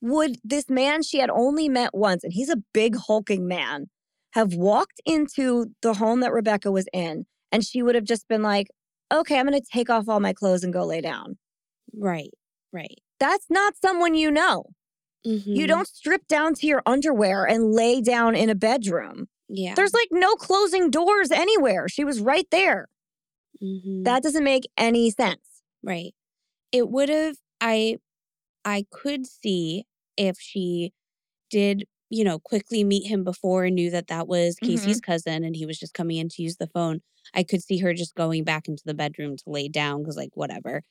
would 0.00 0.36
this 0.44 0.68
man 0.68 1.02
she 1.02 1.18
had 1.18 1.30
only 1.30 1.68
met 1.68 1.94
once, 1.94 2.24
and 2.24 2.32
he's 2.32 2.50
a 2.50 2.62
big 2.72 2.96
hulking 2.96 3.46
man, 3.46 3.86
have 4.32 4.54
walked 4.54 5.00
into 5.06 5.66
the 5.82 5.94
home 5.94 6.20
that 6.20 6.32
Rebekah 6.32 6.72
was 6.72 6.86
in, 6.92 7.26
and 7.50 7.64
she 7.64 7.82
would 7.82 7.94
have 7.94 8.04
just 8.04 8.28
been 8.28 8.42
like, 8.42 8.68
"Okay, 9.12 9.38
I'm 9.38 9.46
going 9.46 9.60
to 9.60 9.66
take 9.72 9.90
off 9.90 10.08
all 10.08 10.20
my 10.20 10.32
clothes 10.32 10.62
and 10.64 10.72
go 10.72 10.84
lay 10.84 11.00
down." 11.00 11.38
Right, 11.98 12.30
right. 12.72 12.98
That's 13.20 13.46
not 13.50 13.74
someone 13.80 14.14
you 14.14 14.30
know. 14.30 14.64
Mm-hmm. 15.26 15.54
You 15.54 15.66
don't 15.66 15.88
strip 15.88 16.26
down 16.28 16.54
to 16.54 16.66
your 16.66 16.82
underwear 16.84 17.44
and 17.44 17.72
lay 17.72 18.00
down 18.02 18.34
in 18.34 18.50
a 18.50 18.54
bedroom. 18.54 19.28
Yeah. 19.48 19.74
There's 19.74 19.94
like 19.94 20.08
no 20.10 20.34
closing 20.34 20.90
doors 20.90 21.30
anywhere. 21.30 21.88
She 21.88 22.04
was 22.04 22.20
right 22.20 22.46
there. 22.50 22.88
Mm-hmm. 23.62 24.02
That 24.02 24.22
doesn't 24.22 24.44
make 24.44 24.64
any 24.76 25.10
sense. 25.10 25.62
Right. 25.82 26.14
It 26.72 26.90
would 26.90 27.08
have 27.08 27.36
I 27.60 27.98
I 28.64 28.86
could 28.90 29.26
see 29.26 29.84
if 30.16 30.36
she 30.38 30.92
did, 31.50 31.84
you 32.10 32.24
know, 32.24 32.38
quickly 32.38 32.84
meet 32.84 33.06
him 33.06 33.24
before 33.24 33.64
and 33.64 33.74
knew 33.74 33.90
that 33.90 34.08
that 34.08 34.26
was 34.26 34.56
Casey's 34.56 35.00
mm-hmm. 35.00 35.12
cousin 35.12 35.44
and 35.44 35.56
he 35.56 35.66
was 35.66 35.78
just 35.78 35.94
coming 35.94 36.16
in 36.16 36.28
to 36.30 36.42
use 36.42 36.56
the 36.56 36.66
phone. 36.66 37.00
I 37.34 37.42
could 37.42 37.62
see 37.62 37.78
her 37.78 37.94
just 37.94 38.14
going 38.14 38.44
back 38.44 38.68
into 38.68 38.82
the 38.84 38.94
bedroom 38.94 39.36
to 39.36 39.44
lay 39.46 39.68
down 39.68 40.02
because 40.02 40.16
like 40.16 40.30
whatever 40.34 40.82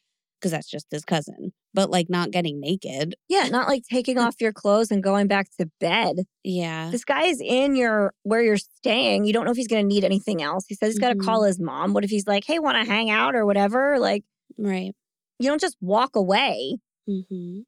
because 0.43 0.51
that's 0.51 0.69
just 0.69 0.87
his 0.91 1.05
cousin. 1.05 1.53
But 1.73 1.89
like 1.89 2.09
not 2.09 2.31
getting 2.31 2.59
naked. 2.59 3.15
Yeah, 3.29 3.47
not 3.47 3.67
like 3.67 3.83
taking 3.89 4.19
off 4.19 4.41
your 4.41 4.51
clothes 4.51 4.91
and 4.91 5.01
going 5.01 5.27
back 5.27 5.47
to 5.59 5.69
bed. 5.79 6.25
Yeah. 6.43 6.89
This 6.91 7.05
guy 7.05 7.23
is 7.23 7.41
in 7.41 7.75
your 7.75 8.13
where 8.23 8.43
you're 8.43 8.57
staying. 8.57 9.23
You 9.23 9.33
don't 9.33 9.45
know 9.45 9.51
if 9.51 9.57
he's 9.57 9.69
going 9.69 9.87
to 9.87 9.87
need 9.87 10.03
anything 10.03 10.41
else. 10.41 10.65
He 10.67 10.75
says 10.75 10.89
he's 10.89 10.99
got 10.99 11.09
to 11.09 11.15
mm-hmm. 11.15 11.25
call 11.25 11.43
his 11.43 11.59
mom. 11.59 11.93
What 11.93 12.03
if 12.03 12.09
he's 12.09 12.27
like, 12.27 12.43
"Hey, 12.45 12.59
want 12.59 12.77
to 12.77 12.91
hang 12.91 13.09
out 13.09 13.35
or 13.35 13.45
whatever?" 13.45 13.97
Like 13.99 14.23
Right. 14.57 14.93
You 15.39 15.49
don't 15.49 15.61
just 15.61 15.77
walk 15.81 16.15
away. 16.15 16.77
Mm-hmm. 17.09 17.61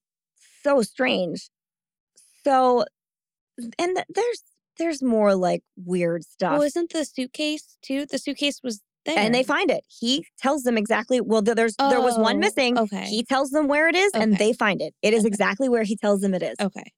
So 0.63 0.81
strange. 0.81 1.49
So 2.43 2.85
and 3.79 3.95
th- 3.95 4.07
there's 4.13 4.43
there's 4.77 5.01
more 5.01 5.35
like 5.35 5.63
weird 5.77 6.23
stuff. 6.23 6.53
Well, 6.53 6.61
isn't 6.63 6.91
the 6.91 7.05
suitcase 7.05 7.77
too? 7.81 8.05
The 8.05 8.17
suitcase 8.17 8.61
was 8.63 8.81
there. 9.05 9.17
And 9.17 9.33
they 9.33 9.43
find 9.43 9.69
it. 9.71 9.83
He 9.87 10.25
tells 10.39 10.63
them 10.63 10.77
exactly. 10.77 11.21
Well, 11.21 11.41
there's 11.41 11.75
oh, 11.79 11.89
there 11.89 12.01
was 12.01 12.17
one 12.17 12.39
missing. 12.39 12.77
Okay. 12.77 13.05
He 13.05 13.23
tells 13.23 13.49
them 13.51 13.67
where 13.67 13.87
it 13.87 13.95
is, 13.95 14.11
okay. 14.13 14.23
and 14.23 14.37
they 14.37 14.53
find 14.53 14.81
it. 14.81 14.93
It 15.01 15.13
is 15.13 15.21
okay. 15.21 15.27
exactly 15.27 15.69
where 15.69 15.83
he 15.83 15.95
tells 15.95 16.21
them 16.21 16.33
it 16.33 16.43
is. 16.43 16.55
Okay. 16.59 16.91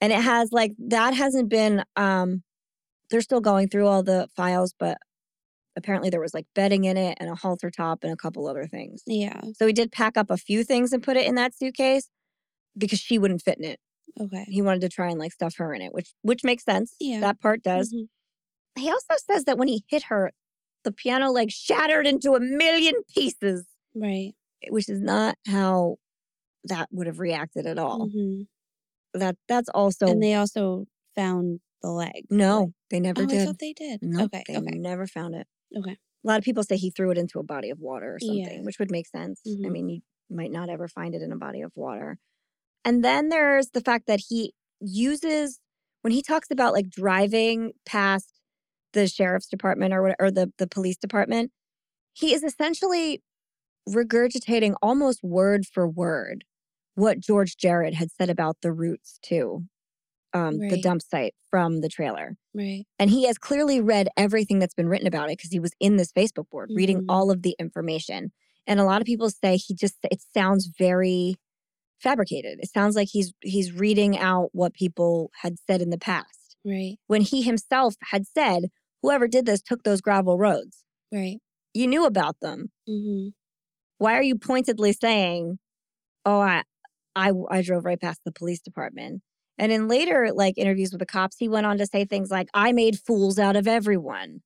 And 0.00 0.12
it 0.12 0.20
has 0.20 0.50
like 0.52 0.72
that 0.88 1.14
hasn't 1.14 1.48
been. 1.48 1.84
um 1.96 2.42
They're 3.10 3.20
still 3.20 3.40
going 3.40 3.68
through 3.68 3.86
all 3.86 4.02
the 4.02 4.28
files, 4.36 4.74
but 4.78 4.98
apparently 5.76 6.10
there 6.10 6.20
was 6.20 6.34
like 6.34 6.46
bedding 6.54 6.84
in 6.84 6.96
it 6.96 7.16
and 7.20 7.30
a 7.30 7.34
halter 7.34 7.70
top 7.70 8.04
and 8.04 8.12
a 8.12 8.16
couple 8.16 8.46
other 8.46 8.66
things. 8.66 9.02
Yeah. 9.06 9.40
So 9.54 9.66
he 9.66 9.72
did 9.72 9.92
pack 9.92 10.16
up 10.16 10.30
a 10.30 10.36
few 10.36 10.64
things 10.64 10.92
and 10.92 11.02
put 11.02 11.16
it 11.16 11.26
in 11.26 11.34
that 11.36 11.54
suitcase 11.54 12.08
because 12.76 12.98
she 12.98 13.18
wouldn't 13.18 13.42
fit 13.42 13.58
in 13.58 13.64
it. 13.64 13.80
Okay. 14.20 14.44
He 14.48 14.62
wanted 14.62 14.80
to 14.82 14.88
try 14.88 15.08
and 15.08 15.18
like 15.18 15.32
stuff 15.32 15.54
her 15.58 15.72
in 15.74 15.82
it, 15.82 15.92
which 15.92 16.12
which 16.22 16.44
makes 16.44 16.64
sense. 16.64 16.94
Yeah. 17.00 17.20
That 17.20 17.40
part 17.40 17.62
does. 17.62 17.92
Mm-hmm. 17.92 18.82
He 18.82 18.90
also 18.90 19.14
says 19.30 19.44
that 19.44 19.58
when 19.58 19.68
he 19.68 19.84
hit 19.88 20.04
her, 20.04 20.32
the 20.84 20.92
piano 20.92 21.30
like 21.30 21.50
shattered 21.50 22.06
into 22.06 22.34
a 22.34 22.40
million 22.40 22.94
pieces. 23.14 23.66
Right. 23.94 24.32
Which 24.68 24.88
is 24.88 25.00
not 25.00 25.36
how 25.46 25.96
that 26.64 26.88
would 26.92 27.06
have 27.06 27.18
reacted 27.18 27.66
at 27.66 27.78
all. 27.78 28.08
Mm-hmm. 28.08 28.42
That 29.18 29.36
that's 29.48 29.68
also 29.68 30.06
And 30.06 30.22
they 30.22 30.34
also 30.34 30.86
found 31.14 31.60
the 31.82 31.90
leg. 31.90 32.26
No, 32.30 32.72
they 32.90 33.00
never 33.00 33.22
oh, 33.22 33.26
did. 33.26 33.42
I 33.42 33.44
thought 33.46 33.58
they 33.58 33.72
did. 33.72 34.00
No, 34.02 34.24
okay. 34.24 34.44
They 34.46 34.56
okay. 34.56 34.78
never 34.78 35.06
found 35.06 35.34
it. 35.34 35.46
Okay. 35.76 35.92
A 35.92 36.28
lot 36.28 36.38
of 36.38 36.44
people 36.44 36.62
say 36.62 36.76
he 36.76 36.90
threw 36.90 37.10
it 37.10 37.18
into 37.18 37.38
a 37.38 37.42
body 37.42 37.70
of 37.70 37.78
water 37.80 38.14
or 38.14 38.20
something, 38.20 38.58
yeah. 38.58 38.60
which 38.60 38.78
would 38.78 38.90
make 38.90 39.06
sense. 39.06 39.40
Mm-hmm. 39.46 39.66
I 39.66 39.68
mean, 39.70 39.88
you 39.88 40.00
might 40.30 40.52
not 40.52 40.68
ever 40.68 40.86
find 40.86 41.14
it 41.14 41.22
in 41.22 41.32
a 41.32 41.36
body 41.36 41.62
of 41.62 41.72
water. 41.74 42.18
And 42.84 43.02
then 43.02 43.30
there's 43.30 43.70
the 43.70 43.80
fact 43.80 44.06
that 44.06 44.20
he 44.28 44.54
uses 44.80 45.60
when 46.02 46.12
he 46.12 46.22
talks 46.22 46.50
about 46.50 46.72
like 46.72 46.88
driving 46.88 47.72
past 47.86 48.39
the 48.92 49.06
sheriff's 49.06 49.46
department 49.46 49.92
or 49.94 50.14
or 50.18 50.30
the 50.30 50.52
the 50.58 50.66
police 50.66 50.96
department, 50.96 51.50
he 52.12 52.34
is 52.34 52.42
essentially 52.42 53.22
regurgitating 53.88 54.74
almost 54.82 55.22
word 55.22 55.66
for 55.66 55.88
word 55.88 56.44
what 56.94 57.20
George 57.20 57.56
Jared 57.56 57.94
had 57.94 58.10
said 58.10 58.28
about 58.28 58.58
the 58.62 58.72
routes 58.72 59.18
to 59.22 59.64
um, 60.32 60.60
right. 60.60 60.70
the 60.70 60.80
dump 60.80 61.02
site 61.02 61.34
from 61.50 61.80
the 61.80 61.88
trailer. 61.88 62.36
Right. 62.54 62.84
And 62.98 63.10
he 63.10 63.26
has 63.26 63.38
clearly 63.38 63.80
read 63.80 64.08
everything 64.16 64.58
that's 64.58 64.74
been 64.74 64.88
written 64.88 65.06
about 65.06 65.30
it 65.30 65.38
because 65.38 65.50
he 65.50 65.60
was 65.60 65.72
in 65.80 65.96
this 65.96 66.12
Facebook 66.12 66.48
board 66.50 66.68
mm-hmm. 66.68 66.76
reading 66.76 67.04
all 67.08 67.30
of 67.30 67.42
the 67.42 67.56
information. 67.58 68.32
And 68.66 68.78
a 68.78 68.84
lot 68.84 69.00
of 69.00 69.06
people 69.06 69.30
say 69.30 69.56
he 69.56 69.74
just 69.74 69.96
it 70.04 70.22
sounds 70.34 70.70
very 70.78 71.36
fabricated. 72.00 72.58
It 72.60 72.70
sounds 72.70 72.96
like 72.96 73.08
he's 73.10 73.32
he's 73.40 73.72
reading 73.72 74.18
out 74.18 74.50
what 74.52 74.74
people 74.74 75.30
had 75.42 75.56
said 75.66 75.82
in 75.82 75.90
the 75.90 75.98
past. 75.98 76.56
Right. 76.64 76.96
When 77.06 77.22
he 77.22 77.42
himself 77.42 77.94
had 78.10 78.26
said, 78.26 78.64
whoever 79.02 79.28
did 79.28 79.46
this 79.46 79.62
took 79.62 79.82
those 79.82 80.00
gravel 80.00 80.38
roads. 80.38 80.84
Right. 81.12 81.38
You 81.74 81.86
knew 81.86 82.04
about 82.04 82.36
them. 82.40 82.70
Mm-hmm. 82.88 83.28
Why 83.98 84.14
are 84.14 84.22
you 84.22 84.36
pointedly 84.36 84.92
saying, 84.92 85.58
"Oh, 86.24 86.40
I, 86.40 86.62
I, 87.14 87.32
I 87.50 87.62
drove 87.62 87.84
right 87.84 88.00
past 88.00 88.20
the 88.24 88.32
police 88.32 88.60
department"? 88.60 89.22
And 89.58 89.70
in 89.70 89.88
later 89.88 90.30
like 90.32 90.56
interviews 90.56 90.90
with 90.90 91.00
the 91.00 91.06
cops, 91.06 91.36
he 91.38 91.48
went 91.48 91.66
on 91.66 91.78
to 91.78 91.86
say 91.86 92.04
things 92.04 92.30
like, 92.30 92.48
"I 92.54 92.72
made 92.72 92.98
fools 92.98 93.38
out 93.38 93.56
of 93.56 93.68
everyone. 93.68 94.40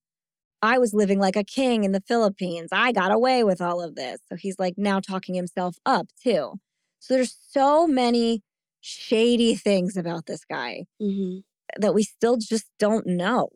I 0.60 0.78
was 0.78 0.94
living 0.94 1.20
like 1.20 1.36
a 1.36 1.44
king 1.44 1.84
in 1.84 1.92
the 1.92 2.02
Philippines. 2.08 2.70
I 2.72 2.92
got 2.92 3.12
away 3.12 3.44
with 3.44 3.60
all 3.60 3.80
of 3.80 3.94
this." 3.94 4.20
So 4.28 4.36
he's 4.36 4.58
like 4.58 4.74
now 4.76 5.00
talking 5.00 5.34
himself 5.34 5.76
up 5.86 6.08
too. 6.22 6.54
So 6.98 7.14
there's 7.14 7.36
so 7.48 7.86
many 7.86 8.42
shady 8.80 9.54
things 9.54 9.96
about 9.96 10.26
this 10.26 10.44
guy 10.44 10.84
mm-hmm. 11.00 11.38
that 11.80 11.94
we 11.94 12.02
still 12.02 12.36
just 12.36 12.66
don't 12.78 13.06
know. 13.06 13.50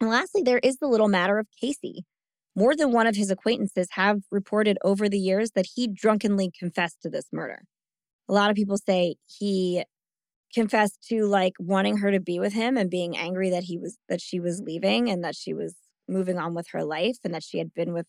And 0.00 0.08
lastly, 0.08 0.42
there 0.42 0.60
is 0.62 0.78
the 0.78 0.88
little 0.88 1.08
matter 1.08 1.38
of 1.38 1.46
Casey. 1.60 2.04
More 2.56 2.74
than 2.74 2.92
one 2.92 3.06
of 3.06 3.16
his 3.16 3.30
acquaintances 3.30 3.88
have 3.92 4.22
reported 4.30 4.78
over 4.82 5.08
the 5.08 5.18
years 5.18 5.52
that 5.52 5.66
he 5.74 5.86
drunkenly 5.86 6.50
confessed 6.58 7.02
to 7.02 7.10
this 7.10 7.26
murder. 7.32 7.62
A 8.28 8.32
lot 8.32 8.50
of 8.50 8.56
people 8.56 8.78
say 8.78 9.16
he 9.26 9.84
confessed 10.54 11.06
to 11.08 11.26
like 11.26 11.54
wanting 11.58 11.98
her 11.98 12.10
to 12.10 12.20
be 12.20 12.40
with 12.40 12.52
him 12.52 12.76
and 12.76 12.90
being 12.90 13.16
angry 13.16 13.50
that 13.50 13.64
he 13.64 13.78
was 13.78 13.98
that 14.08 14.20
she 14.20 14.40
was 14.40 14.60
leaving 14.60 15.10
and 15.10 15.24
that 15.24 15.36
she 15.36 15.54
was 15.54 15.76
moving 16.08 16.38
on 16.38 16.54
with 16.54 16.68
her 16.72 16.84
life 16.84 17.18
and 17.24 17.34
that 17.34 17.44
she 17.44 17.58
had 17.58 17.72
been 17.74 17.92
with 17.92 18.06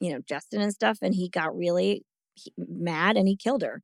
you 0.00 0.12
know 0.12 0.20
Justin 0.28 0.60
and 0.60 0.72
stuff 0.72 0.98
and 1.02 1.14
he 1.14 1.28
got 1.28 1.56
really 1.56 2.04
mad 2.58 3.16
and 3.16 3.28
he 3.28 3.36
killed 3.36 3.62
her. 3.62 3.82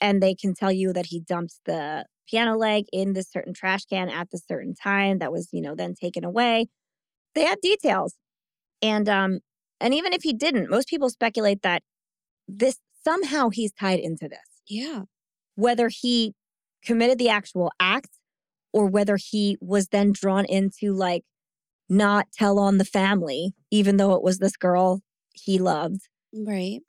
And 0.00 0.22
they 0.22 0.34
can 0.34 0.54
tell 0.54 0.72
you 0.72 0.92
that 0.92 1.06
he 1.06 1.20
dumped 1.20 1.60
the 1.66 2.06
piano 2.28 2.56
leg 2.56 2.84
in 2.92 3.12
this 3.12 3.30
certain 3.30 3.52
trash 3.52 3.84
can 3.84 4.08
at 4.08 4.30
this 4.30 4.44
certain 4.46 4.74
time 4.74 5.18
that 5.18 5.32
was, 5.32 5.48
you 5.52 5.60
know, 5.60 5.74
then 5.74 5.94
taken 5.94 6.24
away. 6.24 6.66
They 7.34 7.44
have 7.44 7.60
details. 7.60 8.14
And 8.82 9.08
um 9.08 9.40
and 9.80 9.94
even 9.94 10.12
if 10.12 10.22
he 10.22 10.32
didn't, 10.32 10.70
most 10.70 10.88
people 10.88 11.10
speculate 11.10 11.62
that 11.62 11.82
this 12.46 12.78
somehow 13.04 13.48
he's 13.48 13.72
tied 13.72 14.00
into 14.00 14.28
this. 14.28 14.38
Yeah. 14.68 15.02
Whether 15.54 15.88
he 15.88 16.34
committed 16.84 17.18
the 17.18 17.28
actual 17.28 17.72
act 17.80 18.10
or 18.72 18.86
whether 18.86 19.16
he 19.16 19.56
was 19.60 19.88
then 19.88 20.12
drawn 20.12 20.44
into 20.44 20.92
like 20.92 21.24
not 21.88 22.28
tell 22.32 22.58
on 22.58 22.78
the 22.78 22.84
family 22.84 23.52
even 23.70 23.96
though 23.96 24.14
it 24.14 24.22
was 24.22 24.38
this 24.38 24.56
girl 24.56 25.02
he 25.32 25.58
loved. 25.58 26.08
Right. 26.32 26.80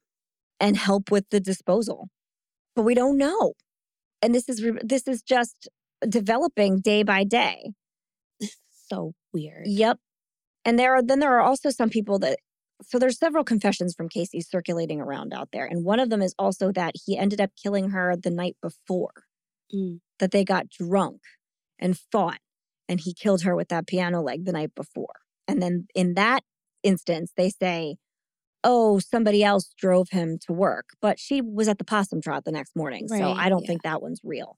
And 0.59 0.77
help 0.77 1.09
with 1.09 1.29
the 1.31 1.39
disposal. 1.39 2.09
But 2.75 2.83
we 2.83 2.95
don't 2.95 3.17
know 3.17 3.53
and 4.21 4.35
this 4.35 4.47
is 4.47 4.63
this 4.83 5.07
is 5.07 5.21
just 5.21 5.67
developing 6.07 6.79
day 6.79 7.03
by 7.03 7.23
day. 7.23 7.73
so 8.89 9.13
weird. 9.33 9.63
Yep. 9.65 9.97
And 10.63 10.77
there 10.77 10.95
are 10.95 11.01
then 11.01 11.19
there 11.19 11.35
are 11.37 11.41
also 11.41 11.69
some 11.69 11.89
people 11.89 12.19
that 12.19 12.37
so 12.83 12.97
there's 12.97 13.19
several 13.19 13.43
confessions 13.43 13.93
from 13.95 14.09
Casey 14.09 14.41
circulating 14.41 15.01
around 15.01 15.33
out 15.33 15.49
there. 15.53 15.65
And 15.65 15.83
one 15.83 15.99
of 15.99 16.09
them 16.09 16.21
is 16.21 16.33
also 16.39 16.71
that 16.71 16.95
he 17.05 17.17
ended 17.17 17.39
up 17.39 17.51
killing 17.61 17.91
her 17.91 18.15
the 18.15 18.31
night 18.31 18.57
before. 18.61 19.25
Mm. 19.73 19.99
That 20.19 20.31
they 20.31 20.43
got 20.43 20.69
drunk 20.69 21.21
and 21.79 21.97
fought 22.11 22.39
and 22.87 22.99
he 22.99 23.13
killed 23.13 23.43
her 23.43 23.55
with 23.55 23.69
that 23.69 23.87
piano 23.87 24.21
leg 24.21 24.45
the 24.45 24.51
night 24.51 24.75
before. 24.75 25.13
And 25.47 25.61
then 25.61 25.87
in 25.95 26.13
that 26.15 26.43
instance, 26.83 27.31
they 27.35 27.49
say, 27.49 27.95
oh, 28.63 28.99
somebody 28.99 29.43
else 29.43 29.73
drove 29.77 30.09
him 30.09 30.37
to 30.45 30.53
work, 30.53 30.89
but 31.01 31.19
she 31.19 31.41
was 31.41 31.67
at 31.67 31.77
the 31.77 31.83
possum 31.83 32.21
trot 32.21 32.45
the 32.45 32.51
next 32.51 32.75
morning. 32.75 33.07
Right, 33.09 33.19
so 33.19 33.31
I 33.31 33.49
don't 33.49 33.63
yeah. 33.63 33.67
think 33.67 33.83
that 33.83 34.01
one's 34.01 34.21
real. 34.23 34.57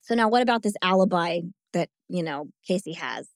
So 0.00 0.14
now 0.14 0.28
what 0.28 0.42
about 0.42 0.62
this 0.62 0.74
alibi 0.82 1.40
that, 1.72 1.88
you 2.08 2.22
know, 2.22 2.48
Casey 2.66 2.92
has? 2.92 3.28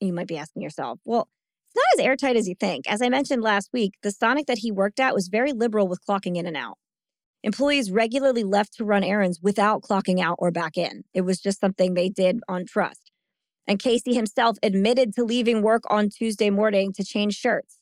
You 0.00 0.12
might 0.12 0.28
be 0.28 0.36
asking 0.36 0.62
yourself, 0.62 1.00
well, 1.04 1.28
it's 1.68 1.76
not 1.76 2.00
as 2.00 2.06
airtight 2.06 2.36
as 2.36 2.48
you 2.48 2.54
think. 2.58 2.90
As 2.90 3.00
I 3.00 3.08
mentioned 3.08 3.42
last 3.42 3.70
week, 3.72 3.94
the 4.02 4.10
Sonic 4.10 4.46
that 4.46 4.58
he 4.58 4.70
worked 4.70 5.00
at 5.00 5.14
was 5.14 5.28
very 5.28 5.52
liberal 5.52 5.88
with 5.88 6.04
clocking 6.06 6.36
in 6.36 6.46
and 6.46 6.56
out. 6.56 6.78
Employees 7.42 7.90
regularly 7.90 8.42
left 8.42 8.74
to 8.74 8.84
run 8.84 9.04
errands 9.04 9.40
without 9.42 9.82
clocking 9.82 10.20
out 10.20 10.36
or 10.38 10.50
back 10.50 10.76
in. 10.76 11.04
It 11.12 11.22
was 11.22 11.40
just 11.40 11.60
something 11.60 11.92
they 11.94 12.08
did 12.08 12.40
on 12.48 12.64
trust. 12.64 13.10
And 13.66 13.78
Casey 13.78 14.14
himself 14.14 14.56
admitted 14.62 15.14
to 15.14 15.24
leaving 15.24 15.62
work 15.62 15.82
on 15.88 16.10
Tuesday 16.10 16.50
morning 16.50 16.92
to 16.94 17.04
change 17.04 17.34
shirts. 17.34 17.78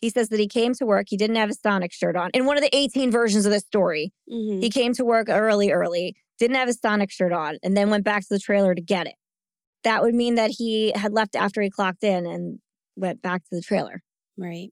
He 0.00 0.10
says 0.10 0.28
that 0.28 0.38
he 0.38 0.46
came 0.46 0.74
to 0.74 0.86
work, 0.86 1.06
he 1.08 1.16
didn't 1.16 1.36
have 1.36 1.50
a 1.50 1.54
Sonic 1.54 1.92
shirt 1.92 2.16
on. 2.16 2.30
In 2.32 2.46
one 2.46 2.56
of 2.56 2.62
the 2.62 2.74
18 2.74 3.10
versions 3.10 3.46
of 3.46 3.52
this 3.52 3.64
story, 3.64 4.12
mm-hmm. 4.30 4.60
he 4.60 4.70
came 4.70 4.92
to 4.94 5.04
work 5.04 5.28
early, 5.28 5.72
early, 5.72 6.16
didn't 6.38 6.56
have 6.56 6.68
a 6.68 6.74
Sonic 6.74 7.10
shirt 7.10 7.32
on, 7.32 7.58
and 7.62 7.76
then 7.76 7.90
went 7.90 8.04
back 8.04 8.22
to 8.22 8.28
the 8.30 8.38
trailer 8.38 8.74
to 8.74 8.80
get 8.80 9.06
it. 9.06 9.14
That 9.84 10.02
would 10.02 10.14
mean 10.14 10.36
that 10.36 10.52
he 10.52 10.92
had 10.94 11.12
left 11.12 11.34
after 11.34 11.60
he 11.60 11.70
clocked 11.70 12.04
in 12.04 12.26
and 12.26 12.58
went 12.96 13.22
back 13.22 13.42
to 13.44 13.56
the 13.56 13.62
trailer. 13.62 14.02
Right. 14.36 14.70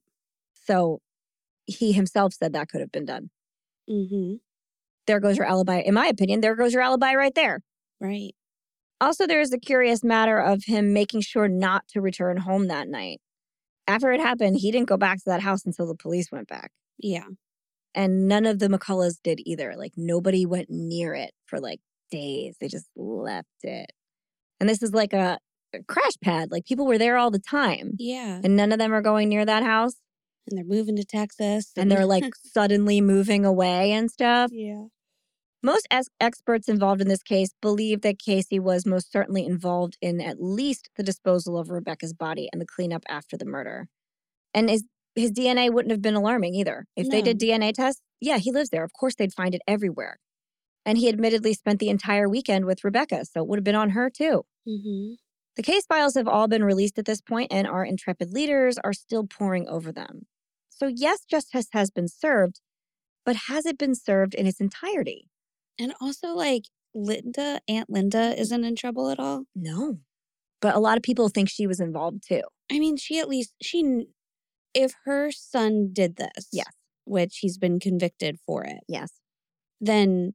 So 0.65 1.01
he 1.65 1.91
himself 1.91 2.33
said 2.33 2.53
that 2.53 2.69
could 2.69 2.81
have 2.81 2.91
been 2.91 3.05
done. 3.05 3.29
Mm-hmm. 3.89 4.35
There 5.07 5.19
goes 5.19 5.37
your 5.37 5.45
alibi. 5.45 5.79
In 5.79 5.93
my 5.93 6.07
opinion, 6.07 6.41
there 6.41 6.55
goes 6.55 6.73
your 6.73 6.81
alibi 6.81 7.13
right 7.13 7.33
there. 7.35 7.61
Right. 7.99 8.33
Also, 8.99 9.27
there 9.27 9.41
is 9.41 9.51
the 9.51 9.59
curious 9.59 10.03
matter 10.03 10.39
of 10.39 10.63
him 10.65 10.91
making 10.91 11.21
sure 11.21 11.47
not 11.47 11.87
to 11.89 12.01
return 12.01 12.37
home 12.37 12.67
that 12.67 12.87
night. 12.87 13.21
After 13.87 14.11
it 14.11 14.19
happened, 14.19 14.57
he 14.57 14.71
didn't 14.71 14.89
go 14.89 14.97
back 14.97 15.17
to 15.19 15.25
that 15.27 15.41
house 15.41 15.65
until 15.65 15.87
the 15.87 15.95
police 15.95 16.31
went 16.31 16.47
back. 16.47 16.71
Yeah. 16.99 17.25
And 17.95 18.27
none 18.27 18.45
of 18.45 18.59
the 18.59 18.67
McCulloughs 18.67 19.17
did 19.23 19.39
either. 19.45 19.75
Like 19.77 19.93
nobody 19.95 20.45
went 20.45 20.69
near 20.69 21.13
it 21.13 21.31
for 21.45 21.59
like 21.59 21.79
days. 22.11 22.57
They 22.59 22.67
just 22.67 22.89
left 22.95 23.47
it. 23.63 23.91
And 24.59 24.67
this 24.67 24.83
is 24.83 24.93
like 24.93 25.13
a, 25.13 25.39
a 25.73 25.83
crash 25.87 26.17
pad. 26.21 26.51
Like 26.51 26.65
people 26.65 26.85
were 26.85 26.97
there 26.97 27.17
all 27.17 27.31
the 27.31 27.39
time. 27.39 27.93
Yeah. 27.97 28.41
And 28.43 28.55
none 28.55 28.71
of 28.71 28.79
them 28.79 28.93
are 28.93 29.01
going 29.01 29.29
near 29.29 29.45
that 29.45 29.63
house. 29.63 29.95
And 30.49 30.57
they're 30.57 30.65
moving 30.65 30.95
to 30.95 31.03
Texas. 31.03 31.71
And, 31.75 31.83
and 31.83 31.91
they're 31.91 32.05
like 32.05 32.35
suddenly 32.43 33.01
moving 33.01 33.45
away 33.45 33.91
and 33.91 34.11
stuff. 34.11 34.51
Yeah. 34.53 34.85
Most 35.63 35.87
ex- 35.89 36.09
experts 36.19 36.69
involved 36.69 37.01
in 37.01 37.07
this 37.07 37.23
case 37.23 37.49
believe 37.61 38.01
that 38.01 38.19
Casey 38.19 38.59
was 38.59 38.85
most 38.85 39.11
certainly 39.11 39.45
involved 39.45 39.97
in 40.01 40.21
at 40.21 40.41
least 40.41 40.89
the 40.95 41.03
disposal 41.03 41.57
of 41.57 41.69
Rebekah's 41.69 42.13
body 42.13 42.47
and 42.51 42.61
the 42.61 42.65
cleanup 42.65 43.03
after 43.09 43.37
the 43.37 43.45
murder. 43.45 43.87
And 44.53 44.69
his, 44.69 44.83
his 45.15 45.31
DNA 45.31 45.71
wouldn't 45.71 45.91
have 45.91 46.01
been 46.01 46.15
alarming 46.15 46.53
either. 46.55 46.85
If 46.95 47.07
no. 47.07 47.11
they 47.11 47.21
did 47.21 47.39
DNA 47.39 47.73
tests, 47.73 48.01
yeah, 48.21 48.37
he 48.37 48.51
lives 48.51 48.69
there. 48.69 48.83
Of 48.83 48.93
course, 48.93 49.15
they'd 49.15 49.33
find 49.33 49.55
it 49.55 49.61
everywhere. 49.67 50.19
And 50.85 50.97
he 50.97 51.09
admittedly 51.09 51.53
spent 51.53 51.79
the 51.79 51.89
entire 51.89 52.29
weekend 52.29 52.65
with 52.65 52.83
Rebekah, 52.83 53.25
so 53.25 53.41
it 53.41 53.47
would 53.47 53.59
have 53.59 53.63
been 53.63 53.75
on 53.75 53.89
her 53.91 54.09
too. 54.09 54.45
Mm-hmm. 54.67 55.13
The 55.57 55.63
case 55.63 55.85
files 55.87 56.13
have 56.13 56.27
all 56.27 56.47
been 56.47 56.63
released 56.63 56.99
at 56.99 57.05
this 57.05 57.19
point, 57.19 57.51
and 57.51 57.67
our 57.67 57.83
intrepid 57.83 58.31
leaders 58.31 58.77
are 58.83 58.93
still 58.93 59.25
poring 59.25 59.67
over 59.67 59.91
them. 59.91 60.27
So, 60.69 60.85
yes, 60.85 61.25
justice 61.25 61.67
has 61.73 61.89
been 61.89 62.07
served, 62.07 62.61
but 63.25 63.35
has 63.47 63.65
it 63.65 63.77
been 63.77 63.95
served 63.95 64.35
in 64.35 64.45
its 64.45 64.61
entirety? 64.61 65.29
And 65.79 65.93
also, 66.01 66.29
like, 66.29 66.63
Linda, 66.93 67.61
Aunt 67.67 67.89
Linda 67.89 68.39
isn't 68.39 68.63
in 68.63 68.75
trouble 68.75 69.09
at 69.09 69.19
all. 69.19 69.43
No. 69.55 69.99
But 70.61 70.75
a 70.75 70.79
lot 70.79 70.97
of 70.97 71.03
people 71.03 71.29
think 71.29 71.49
she 71.49 71.67
was 71.67 71.79
involved 71.79 72.23
too. 72.27 72.41
I 72.71 72.79
mean, 72.79 72.97
she 72.97 73.19
at 73.19 73.29
least, 73.29 73.53
she, 73.61 74.07
if 74.73 74.93
her 75.05 75.31
son 75.31 75.91
did 75.93 76.17
this, 76.17 76.47
yes, 76.51 76.71
which 77.05 77.39
he's 77.41 77.57
been 77.57 77.79
convicted 77.79 78.37
for 78.45 78.63
it, 78.63 78.79
yes, 78.87 79.11
then 79.79 80.33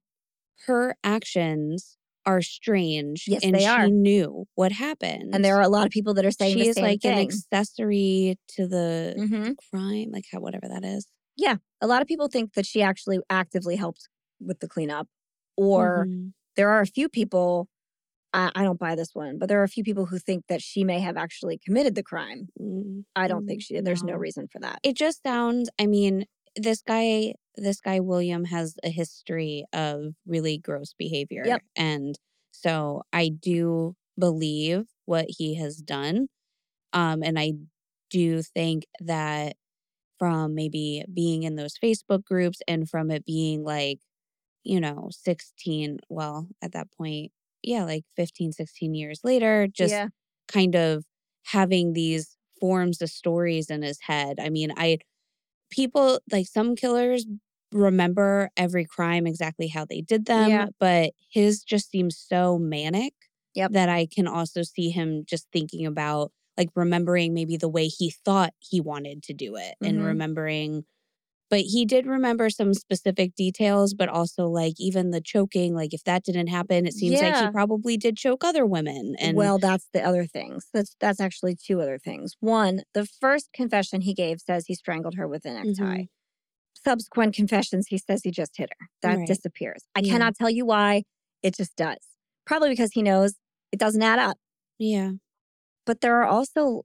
her 0.66 0.96
actions 1.02 1.96
are 2.24 2.40
strange. 2.40 3.24
Yes, 3.26 3.42
and 3.42 3.54
they 3.54 3.60
she 3.60 3.66
are. 3.66 3.88
knew 3.88 4.46
what 4.54 4.70
happened. 4.70 5.34
And 5.34 5.44
there 5.44 5.56
are 5.56 5.62
a 5.62 5.68
lot 5.68 5.86
of 5.86 5.90
people 5.90 6.14
that 6.14 6.24
are 6.24 6.30
saying 6.30 6.56
she 6.56 6.68
is 6.68 6.78
like 6.78 7.02
thing. 7.02 7.12
an 7.12 7.18
accessory 7.18 8.38
to 8.50 8.68
the 8.68 9.14
mm-hmm. 9.18 9.52
crime, 9.70 10.10
like 10.12 10.26
how 10.30 10.38
whatever 10.38 10.68
that 10.68 10.84
is. 10.84 11.08
Yeah, 11.36 11.56
a 11.80 11.88
lot 11.88 12.00
of 12.00 12.06
people 12.06 12.28
think 12.28 12.54
that 12.54 12.66
she 12.66 12.80
actually 12.80 13.18
actively 13.28 13.74
helped 13.74 14.08
with 14.40 14.60
the 14.60 14.68
cleanup 14.68 15.08
or 15.56 16.06
mm-hmm. 16.06 16.28
there 16.56 16.70
are 16.70 16.80
a 16.80 16.86
few 16.86 17.08
people, 17.08 17.68
I, 18.32 18.50
I, 18.54 18.62
don't 18.62 18.78
buy 18.78 18.94
this 18.94 19.10
one, 19.14 19.38
but 19.38 19.48
there 19.48 19.60
are 19.60 19.64
a 19.64 19.68
few 19.68 19.84
people 19.84 20.06
who 20.06 20.18
think 20.18 20.44
that 20.48 20.62
she 20.62 20.84
may 20.84 21.00
have 21.00 21.16
actually 21.16 21.58
committed 21.64 21.94
the 21.94 22.02
crime. 22.02 22.48
Mm-hmm. 22.60 23.00
I 23.16 23.28
don't 23.28 23.46
think 23.46 23.62
she 23.62 23.74
did. 23.74 23.84
There's 23.84 24.02
no. 24.02 24.14
no 24.14 24.18
reason 24.18 24.48
for 24.50 24.60
that. 24.60 24.78
It 24.82 24.96
just 24.96 25.22
sounds, 25.22 25.68
I 25.78 25.86
mean, 25.86 26.26
this 26.56 26.82
guy, 26.82 27.34
this 27.56 27.80
guy, 27.80 28.00
William, 28.00 28.44
has 28.44 28.76
a 28.84 28.90
history 28.90 29.64
of 29.72 30.14
really 30.26 30.58
gross 30.58 30.94
behavior. 30.98 31.42
Yep. 31.46 31.62
And 31.76 32.18
so 32.50 33.02
I 33.12 33.28
do 33.28 33.94
believe 34.18 34.84
what 35.06 35.26
he 35.28 35.56
has 35.56 35.76
done. 35.76 36.28
Um, 36.92 37.22
and 37.22 37.38
I 37.38 37.52
do 38.10 38.42
think 38.42 38.84
that 39.00 39.56
from 40.18 40.54
maybe 40.54 41.04
being 41.12 41.42
in 41.42 41.56
those 41.56 41.74
Facebook 41.82 42.24
groups 42.24 42.60
and 42.68 42.88
from 42.88 43.10
it 43.10 43.24
being 43.24 43.64
like 43.64 43.98
you 44.64 44.80
know, 44.80 45.08
16, 45.10 45.98
well, 46.08 46.48
at 46.62 46.72
that 46.72 46.88
point, 46.92 47.32
yeah, 47.62 47.84
like 47.84 48.04
15, 48.16 48.52
16 48.52 48.94
years 48.94 49.20
later, 49.24 49.66
just 49.72 49.92
yeah. 49.92 50.08
kind 50.48 50.74
of 50.74 51.04
having 51.44 51.92
these 51.92 52.36
forms 52.60 53.02
of 53.02 53.10
stories 53.10 53.70
in 53.70 53.82
his 53.82 53.98
head. 54.00 54.38
I 54.40 54.48
mean, 54.48 54.72
I, 54.76 54.98
people 55.70 56.20
like 56.30 56.46
some 56.46 56.76
killers 56.76 57.26
remember 57.72 58.50
every 58.56 58.84
crime 58.84 59.26
exactly 59.26 59.68
how 59.68 59.84
they 59.84 60.00
did 60.00 60.26
them, 60.26 60.50
yeah. 60.50 60.66
but 60.78 61.12
his 61.30 61.62
just 61.62 61.90
seems 61.90 62.16
so 62.16 62.58
manic 62.58 63.14
yep. 63.54 63.72
that 63.72 63.88
I 63.88 64.06
can 64.06 64.26
also 64.26 64.62
see 64.62 64.90
him 64.90 65.24
just 65.26 65.46
thinking 65.52 65.86
about 65.86 66.32
like 66.56 66.68
remembering 66.74 67.34
maybe 67.34 67.56
the 67.56 67.68
way 67.68 67.86
he 67.86 68.10
thought 68.10 68.52
he 68.58 68.80
wanted 68.80 69.22
to 69.24 69.34
do 69.34 69.56
it 69.56 69.74
mm-hmm. 69.82 69.86
and 69.86 70.04
remembering 70.04 70.84
but 71.52 71.60
he 71.60 71.84
did 71.84 72.06
remember 72.06 72.48
some 72.48 72.72
specific 72.72 73.34
details 73.34 73.92
but 73.92 74.08
also 74.08 74.46
like 74.48 74.72
even 74.78 75.10
the 75.10 75.20
choking 75.20 75.74
like 75.74 75.92
if 75.92 76.02
that 76.04 76.24
didn't 76.24 76.46
happen 76.46 76.86
it 76.86 76.94
seems 76.94 77.20
yeah. 77.20 77.28
like 77.28 77.44
he 77.44 77.50
probably 77.52 77.98
did 77.98 78.16
choke 78.16 78.42
other 78.42 78.64
women 78.64 79.14
and 79.20 79.36
well 79.36 79.58
that's 79.58 79.86
the 79.92 80.02
other 80.02 80.24
things. 80.24 80.66
That's 80.72 80.96
that's 80.98 81.20
actually 81.20 81.54
two 81.54 81.80
other 81.80 81.98
things. 81.98 82.34
One 82.40 82.82
the 82.94 83.06
first 83.06 83.50
confession 83.52 84.00
he 84.00 84.14
gave 84.14 84.40
says 84.40 84.64
he 84.66 84.74
strangled 84.74 85.14
her 85.16 85.28
with 85.28 85.44
a 85.44 85.52
necktie. 85.52 85.82
Mm-hmm. 85.82 86.02
subsequent 86.84 87.34
confessions 87.34 87.86
he 87.88 87.98
says 87.98 88.22
he 88.24 88.30
just 88.30 88.56
hit 88.56 88.70
her. 88.70 88.86
That 89.02 89.18
right. 89.18 89.26
disappears. 89.26 89.84
I 89.94 90.00
yeah. 90.00 90.12
cannot 90.12 90.34
tell 90.36 90.50
you 90.50 90.64
why. 90.64 91.02
It 91.42 91.54
just 91.54 91.76
does. 91.76 91.98
Probably 92.46 92.70
because 92.70 92.92
he 92.92 93.02
knows 93.02 93.34
it 93.72 93.78
doesn't 93.78 94.02
add 94.02 94.18
up. 94.18 94.38
Yeah. 94.78 95.10
But 95.84 96.00
there 96.00 96.20
are 96.22 96.26
also 96.26 96.82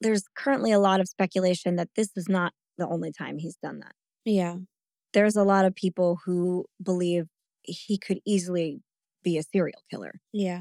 there's 0.00 0.24
currently 0.36 0.72
a 0.72 0.80
lot 0.80 1.00
of 1.00 1.08
speculation 1.08 1.76
that 1.76 1.90
this 1.94 2.10
is 2.16 2.28
not 2.28 2.52
the 2.78 2.86
only 2.88 3.12
time 3.12 3.38
he's 3.38 3.56
done 3.56 3.80
that 3.80 3.92
yeah. 4.28 4.56
There's 5.14 5.36
a 5.36 5.44
lot 5.44 5.64
of 5.64 5.74
people 5.74 6.18
who 6.24 6.66
believe 6.82 7.26
he 7.62 7.98
could 7.98 8.20
easily 8.26 8.80
be 9.22 9.38
a 9.38 9.42
serial 9.42 9.82
killer. 9.90 10.20
Yeah. 10.32 10.60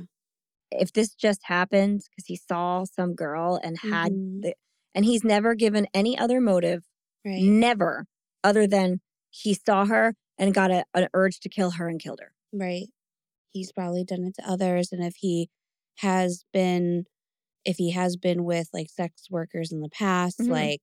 If 0.72 0.94
this 0.94 1.14
just 1.14 1.42
happened 1.44 2.02
because 2.10 2.26
he 2.26 2.36
saw 2.36 2.84
some 2.84 3.16
girl 3.16 3.60
and 3.62 3.78
had 3.80 4.12
mm-hmm. 4.12 4.42
the, 4.42 4.54
and 4.94 5.06
he's 5.06 5.24
never 5.24 5.56
given 5.56 5.88
any 5.94 6.18
other 6.18 6.42
motive, 6.42 6.84
right. 7.26 7.42
never 7.42 8.06
other 8.44 8.68
than 8.68 9.00
he 9.30 9.54
saw 9.54 9.86
her 9.86 10.16
and 10.38 10.54
got 10.54 10.72
a, 10.72 10.84
an 10.94 11.08
urge 11.14 11.40
to 11.42 11.50
kill 11.50 11.72
her 11.72 11.88
and 11.88 12.02
killed 12.02 12.20
her. 12.22 12.32
Right. 12.54 12.88
He's 13.52 13.72
probably 13.72 14.04
done 14.04 14.24
it 14.24 14.36
to 14.36 14.50
others. 14.50 14.90
And 14.92 15.04
if 15.04 15.16
he 15.18 15.50
has 16.00 16.44
been, 16.52 17.06
if 17.64 17.78
he 17.78 17.92
has 17.92 18.18
been 18.18 18.44
with 18.44 18.70
like 18.74 18.90
sex 18.90 19.28
workers 19.30 19.72
in 19.72 19.82
the 19.82 19.90
past, 19.90 20.40
mm-hmm. 20.40 20.52
like. 20.52 20.80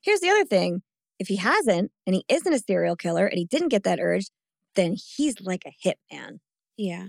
Here's 0.00 0.20
the 0.20 0.30
other 0.30 0.44
thing 0.44 0.82
if 1.18 1.28
he 1.28 1.36
hasn't 1.36 1.90
and 2.06 2.14
he 2.14 2.24
isn't 2.28 2.52
a 2.52 2.58
serial 2.58 2.96
killer 2.96 3.26
and 3.26 3.38
he 3.38 3.44
didn't 3.44 3.68
get 3.68 3.84
that 3.84 4.00
urge, 4.00 4.26
then 4.74 4.94
he's 5.16 5.40
like 5.40 5.64
a 5.66 5.88
hitman. 5.88 6.38
Yeah. 6.76 7.08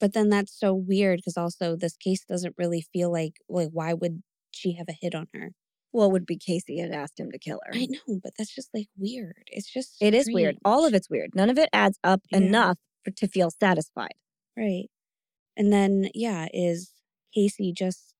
But 0.00 0.14
then 0.14 0.28
that's 0.30 0.58
so 0.58 0.74
weird 0.74 1.18
because 1.18 1.36
also 1.36 1.76
this 1.76 1.96
case 1.96 2.24
doesn't 2.24 2.54
really 2.58 2.84
feel 2.92 3.10
like 3.12 3.34
like 3.48 3.68
why 3.72 3.92
would 3.94 4.22
she 4.50 4.72
have 4.74 4.88
a 4.88 4.96
hit 5.00 5.14
on 5.14 5.28
her? 5.34 5.52
Well, 5.92 6.08
it 6.08 6.12
would 6.12 6.26
be 6.26 6.38
Casey 6.38 6.78
had 6.78 6.90
asked 6.90 7.20
him 7.20 7.30
to 7.32 7.38
kill 7.38 7.60
her. 7.66 7.72
I 7.74 7.86
know, 7.86 8.20
but 8.22 8.32
that's 8.38 8.54
just 8.54 8.70
like 8.72 8.88
weird. 8.96 9.44
It's 9.48 9.70
just 9.70 9.96
It 10.00 10.08
strange. 10.08 10.14
is 10.14 10.30
weird. 10.32 10.58
All 10.64 10.86
of 10.86 10.94
it's 10.94 11.10
weird. 11.10 11.30
None 11.34 11.50
of 11.50 11.58
it 11.58 11.68
adds 11.72 11.98
up 12.02 12.22
yeah. 12.30 12.38
enough 12.38 12.78
for, 13.04 13.10
to 13.10 13.28
feel 13.28 13.50
satisfied. 13.50 14.14
Right. 14.56 14.86
And 15.56 15.72
then 15.72 16.08
yeah, 16.14 16.48
is 16.52 16.92
Casey 17.34 17.72
just 17.72 18.11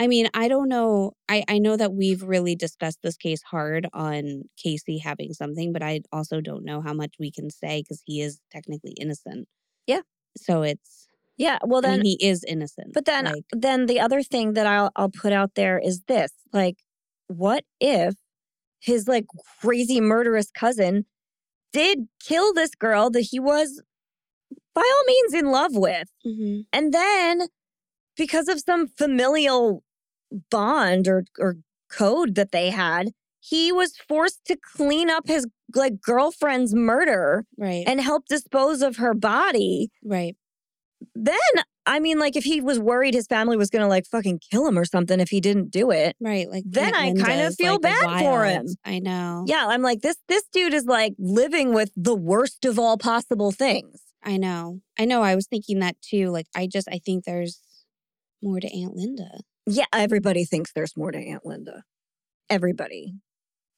I 0.00 0.08
mean, 0.08 0.28
I 0.34 0.48
don't 0.48 0.68
know. 0.68 1.12
I, 1.28 1.44
I 1.48 1.58
know 1.60 1.76
that 1.76 1.94
we've 1.94 2.22
really 2.24 2.56
discussed 2.56 3.00
this 3.04 3.18
case 3.18 3.42
hard 3.42 3.88
on 3.94 4.44
Casey 4.58 4.98
having 4.98 5.34
something, 5.34 5.72
but 5.72 5.82
I 5.82 6.02
also 6.12 6.40
don't 6.42 6.64
know 6.64 6.82
how 6.82 6.94
much 6.94 7.14
we 7.20 7.30
can 7.32 7.50
say 7.50 7.82
because 7.82 8.02
he 8.06 8.22
is 8.22 8.40
technically 8.52 8.94
innocent. 9.00 9.48
Yeah. 9.86 10.02
So 10.38 10.62
it's 10.62 11.08
Yeah, 11.36 11.58
well 11.64 11.80
I 11.84 11.88
then 11.88 12.00
mean, 12.00 12.02
he 12.02 12.18
is 12.26 12.44
innocent. 12.44 12.92
But 12.94 13.04
then, 13.06 13.24
like, 13.26 13.44
then 13.52 13.86
the 13.86 14.00
other 14.00 14.22
thing 14.22 14.54
that 14.54 14.66
I'll 14.66 14.90
I'll 14.96 15.10
put 15.10 15.32
out 15.32 15.54
there 15.54 15.78
is 15.78 16.02
this: 16.08 16.32
like, 16.52 16.76
what 17.28 17.64
if 17.80 18.14
his 18.80 19.08
like 19.08 19.26
crazy 19.62 20.00
murderous 20.00 20.50
cousin 20.50 21.06
did 21.72 22.08
kill 22.20 22.54
this 22.54 22.74
girl 22.74 23.10
that 23.10 23.22
he 23.22 23.40
was, 23.40 23.82
by 24.74 24.82
all 24.82 25.04
means, 25.06 25.34
in 25.34 25.52
love 25.52 25.72
with, 25.74 26.08
mhm, 26.24 26.64
and 26.72 26.92
then 26.94 27.48
because 28.16 28.48
of 28.48 28.60
some 28.60 28.88
familial 28.88 29.82
bond 30.50 31.08
or 31.08 31.24
or 31.38 31.56
code 31.90 32.34
that 32.36 32.52
they 32.52 32.70
had, 32.70 33.10
he 33.40 33.72
was 33.72 33.96
forced 34.08 34.44
to 34.46 34.56
clean 34.76 35.10
up 35.10 35.26
his 35.26 35.46
like 35.74 36.00
girlfriend's 36.00 36.74
murder 36.74 37.44
right, 37.58 37.84
and 37.86 38.00
help 38.00 38.24
dispose 38.28 38.82
of 38.82 38.96
her 38.96 39.14
body 39.14 39.90
right, 40.04 40.36
then 41.14 41.38
I 41.86 41.98
mean, 41.98 42.18
like 42.18 42.36
if 42.36 42.44
he 42.44 42.60
was 42.60 42.78
worried 42.78 43.14
his 43.14 43.26
family 43.26 43.56
was 43.56 43.70
gonna 43.70 43.88
like 43.88 44.06
fucking 44.06 44.40
kill 44.50 44.66
him 44.66 44.78
or 44.78 44.84
something 44.84 45.18
if 45.18 45.30
he 45.30 45.40
didn't 45.40 45.70
do 45.70 45.90
it. 45.90 46.14
right. 46.20 46.48
Like 46.48 46.64
Then 46.66 46.94
I 46.94 47.12
kinda 47.12 47.50
feel 47.52 47.74
like, 47.74 47.82
bad 47.82 48.20
for 48.20 48.44
him. 48.44 48.66
I 48.84 48.98
know. 48.98 49.44
Yeah, 49.46 49.66
I'm 49.68 49.82
like 49.82 50.00
this. 50.00 50.16
This 50.28 50.44
dude 50.52 50.74
is 50.74 50.84
like 50.84 51.14
living 51.18 51.72
with 51.74 51.90
the 51.96 52.14
worst 52.14 52.64
of 52.64 52.78
all 52.78 52.98
possible 52.98 53.50
things. 53.50 54.00
I 54.22 54.36
know. 54.36 54.80
I 54.98 55.06
know. 55.06 55.22
I 55.22 55.34
was 55.34 55.46
thinking 55.46 55.78
that 55.80 55.96
too. 56.02 56.28
Like, 56.28 56.46
I 56.54 56.66
just, 56.66 56.86
I 56.92 56.98
think 56.98 57.24
there's 57.24 57.60
more 58.42 58.60
to 58.60 58.68
Aunt 58.68 58.94
Linda. 58.94 59.40
Yeah, 59.66 59.84
everybody 59.92 60.44
thinks 60.44 60.72
there's 60.72 60.96
more 60.96 61.12
to 61.12 61.18
Aunt 61.18 61.44
Linda. 61.46 61.82
Everybody, 62.48 63.14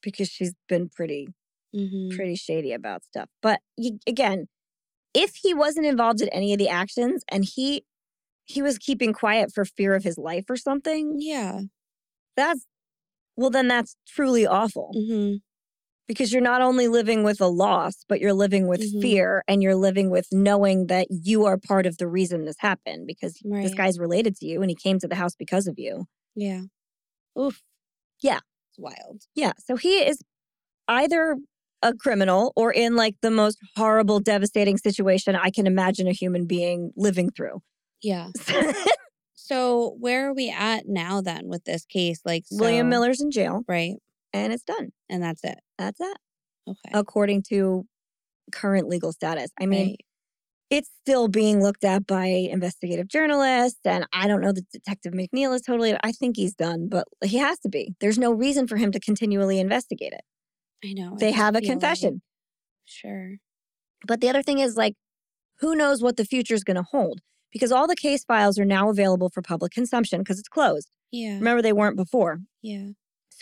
because 0.01 0.29
she's 0.29 0.53
been 0.67 0.89
pretty 0.89 1.29
Mm-hmm. 1.75 2.15
pretty 2.15 2.35
shady 2.35 2.71
about 2.71 3.03
stuff. 3.03 3.29
But 3.41 3.59
y- 3.79 3.97
again, 4.05 4.47
if 5.15 5.33
he 5.41 5.55
wasn't 5.55 5.87
involved 5.87 6.21
in 6.21 6.29
any 6.29 6.53
of 6.53 6.59
the 6.59 6.69
actions 6.69 7.23
and 7.29 7.43
he 7.43 7.83
he 8.45 8.61
was 8.61 8.77
keeping 8.77 9.11
quiet 9.11 9.51
for 9.51 9.65
fear 9.65 9.95
of 9.95 10.03
his 10.03 10.17
life 10.19 10.45
or 10.49 10.55
something, 10.55 11.15
Yeah. 11.17 11.61
that's 12.37 12.67
well, 13.35 13.49
then 13.49 13.67
that's 13.67 13.95
truly 14.07 14.45
awful. 14.45 14.91
Mm-hmm. 14.95 15.37
Because 16.07 16.31
you're 16.33 16.41
not 16.41 16.61
only 16.61 16.87
living 16.87 17.23
with 17.23 17.39
a 17.41 17.47
loss, 17.47 18.03
but 18.09 18.19
you're 18.19 18.33
living 18.33 18.67
with 18.67 18.81
Mhm. 18.81 19.01
fear 19.01 19.43
and 19.47 19.63
you're 19.63 19.75
living 19.75 20.09
with 20.09 20.27
knowing 20.31 20.87
that 20.87 21.07
you 21.09 21.45
are 21.45 21.57
part 21.57 21.85
of 21.85 21.97
the 21.97 22.07
reason 22.07 22.45
this 22.45 22.57
happened 22.59 23.07
because 23.07 23.39
this 23.43 23.73
guy's 23.73 23.97
related 23.99 24.35
to 24.37 24.45
you 24.45 24.61
and 24.61 24.69
he 24.69 24.75
came 24.75 24.99
to 24.99 25.07
the 25.07 25.15
house 25.15 25.35
because 25.35 25.67
of 25.67 25.75
you. 25.77 26.05
Yeah. 26.35 26.63
Oof. 27.39 27.61
Yeah. 28.21 28.39
It's 28.69 28.79
wild. 28.79 29.21
Yeah. 29.35 29.53
So 29.59 29.75
he 29.77 29.99
is 30.03 30.19
either 30.87 31.37
a 31.81 31.93
criminal 31.93 32.53
or 32.55 32.71
in 32.71 32.95
like 32.95 33.15
the 33.21 33.31
most 33.31 33.57
horrible, 33.75 34.19
devastating 34.19 34.77
situation 34.77 35.35
I 35.35 35.49
can 35.51 35.67
imagine 35.67 36.07
a 36.07 36.13
human 36.13 36.45
being 36.47 36.91
living 36.95 37.29
through. 37.31 37.61
Yeah. 38.01 38.29
So 39.35 39.97
where 39.99 40.29
are 40.29 40.33
we 40.33 40.49
at 40.49 40.87
now 40.87 41.19
then 41.19 41.47
with 41.49 41.65
this 41.65 41.85
case? 41.85 42.21
Like 42.23 42.43
William 42.49 42.87
Miller's 42.87 43.19
in 43.21 43.29
jail 43.29 43.63
Right. 43.67 43.95
And 44.33 44.51
it's 44.53 44.63
done. 44.63 44.91
And 45.09 45.21
that's 45.23 45.43
it. 45.43 45.59
That's 45.77 45.99
it, 46.01 46.17
Okay. 46.67 46.91
according 46.93 47.43
to 47.49 47.85
current 48.51 48.87
legal 48.89 49.11
status. 49.13 49.49
I 49.59 49.65
mean, 49.65 49.89
Right. 49.89 49.99
it's 50.69 50.89
still 51.03 51.27
being 51.27 51.61
looked 51.61 51.83
at 51.83 52.05
by 52.07 52.25
investigative 52.25 53.07
journalists 53.07 53.79
and 53.85 54.05
i 54.13 54.27
don't 54.27 54.41
know 54.41 54.51
that 54.51 54.67
detective 54.71 55.13
mcneil 55.13 55.53
is 55.53 55.61
totally 55.61 55.95
i 56.03 56.11
think 56.11 56.35
he's 56.35 56.55
done 56.55 56.87
but 56.89 57.05
he 57.23 57.37
has 57.37 57.59
to 57.59 57.69
be 57.69 57.93
there's 57.99 58.17
no 58.17 58.31
reason 58.31 58.67
for 58.67 58.77
him 58.77 58.91
to 58.91 58.99
continually 58.99 59.59
investigate 59.59 60.13
it 60.13 60.21
I 60.83 60.93
know. 60.93 61.15
They 61.19 61.27
just 61.31 61.37
have 61.41 61.55
a 61.55 61.59
feel 61.59 61.67
like- 61.69 61.73
confession 61.73 62.21
sure. 62.85 63.35
but 64.07 64.19
the 64.21 64.29
other 64.29 64.41
thing 64.41 64.59
is 64.59 64.75
like 64.75 64.95
who 65.59 65.75
knows 65.75 66.01
what 66.01 66.17
the 66.17 66.25
future 66.25 66.53
is 66.55 66.63
going 66.63 66.77
to 66.77 66.83
hold 66.83 67.19
because 67.51 67.71
all 67.71 67.87
the 67.87 67.95
case 67.95 68.23
files 68.25 68.57
are 68.57 68.65
now 68.65 68.89
available 68.89 69.29
for 69.29 69.41
public 69.41 69.71
consumption 69.71 70.19
because 70.21 70.39
it's 70.39 70.49
closed 70.49 70.89
Yeah. 71.11 71.35
remember 71.35 71.61
they 71.61 71.73
weren't 71.73 71.97
before 71.97 72.39
Yeah. 72.61 72.89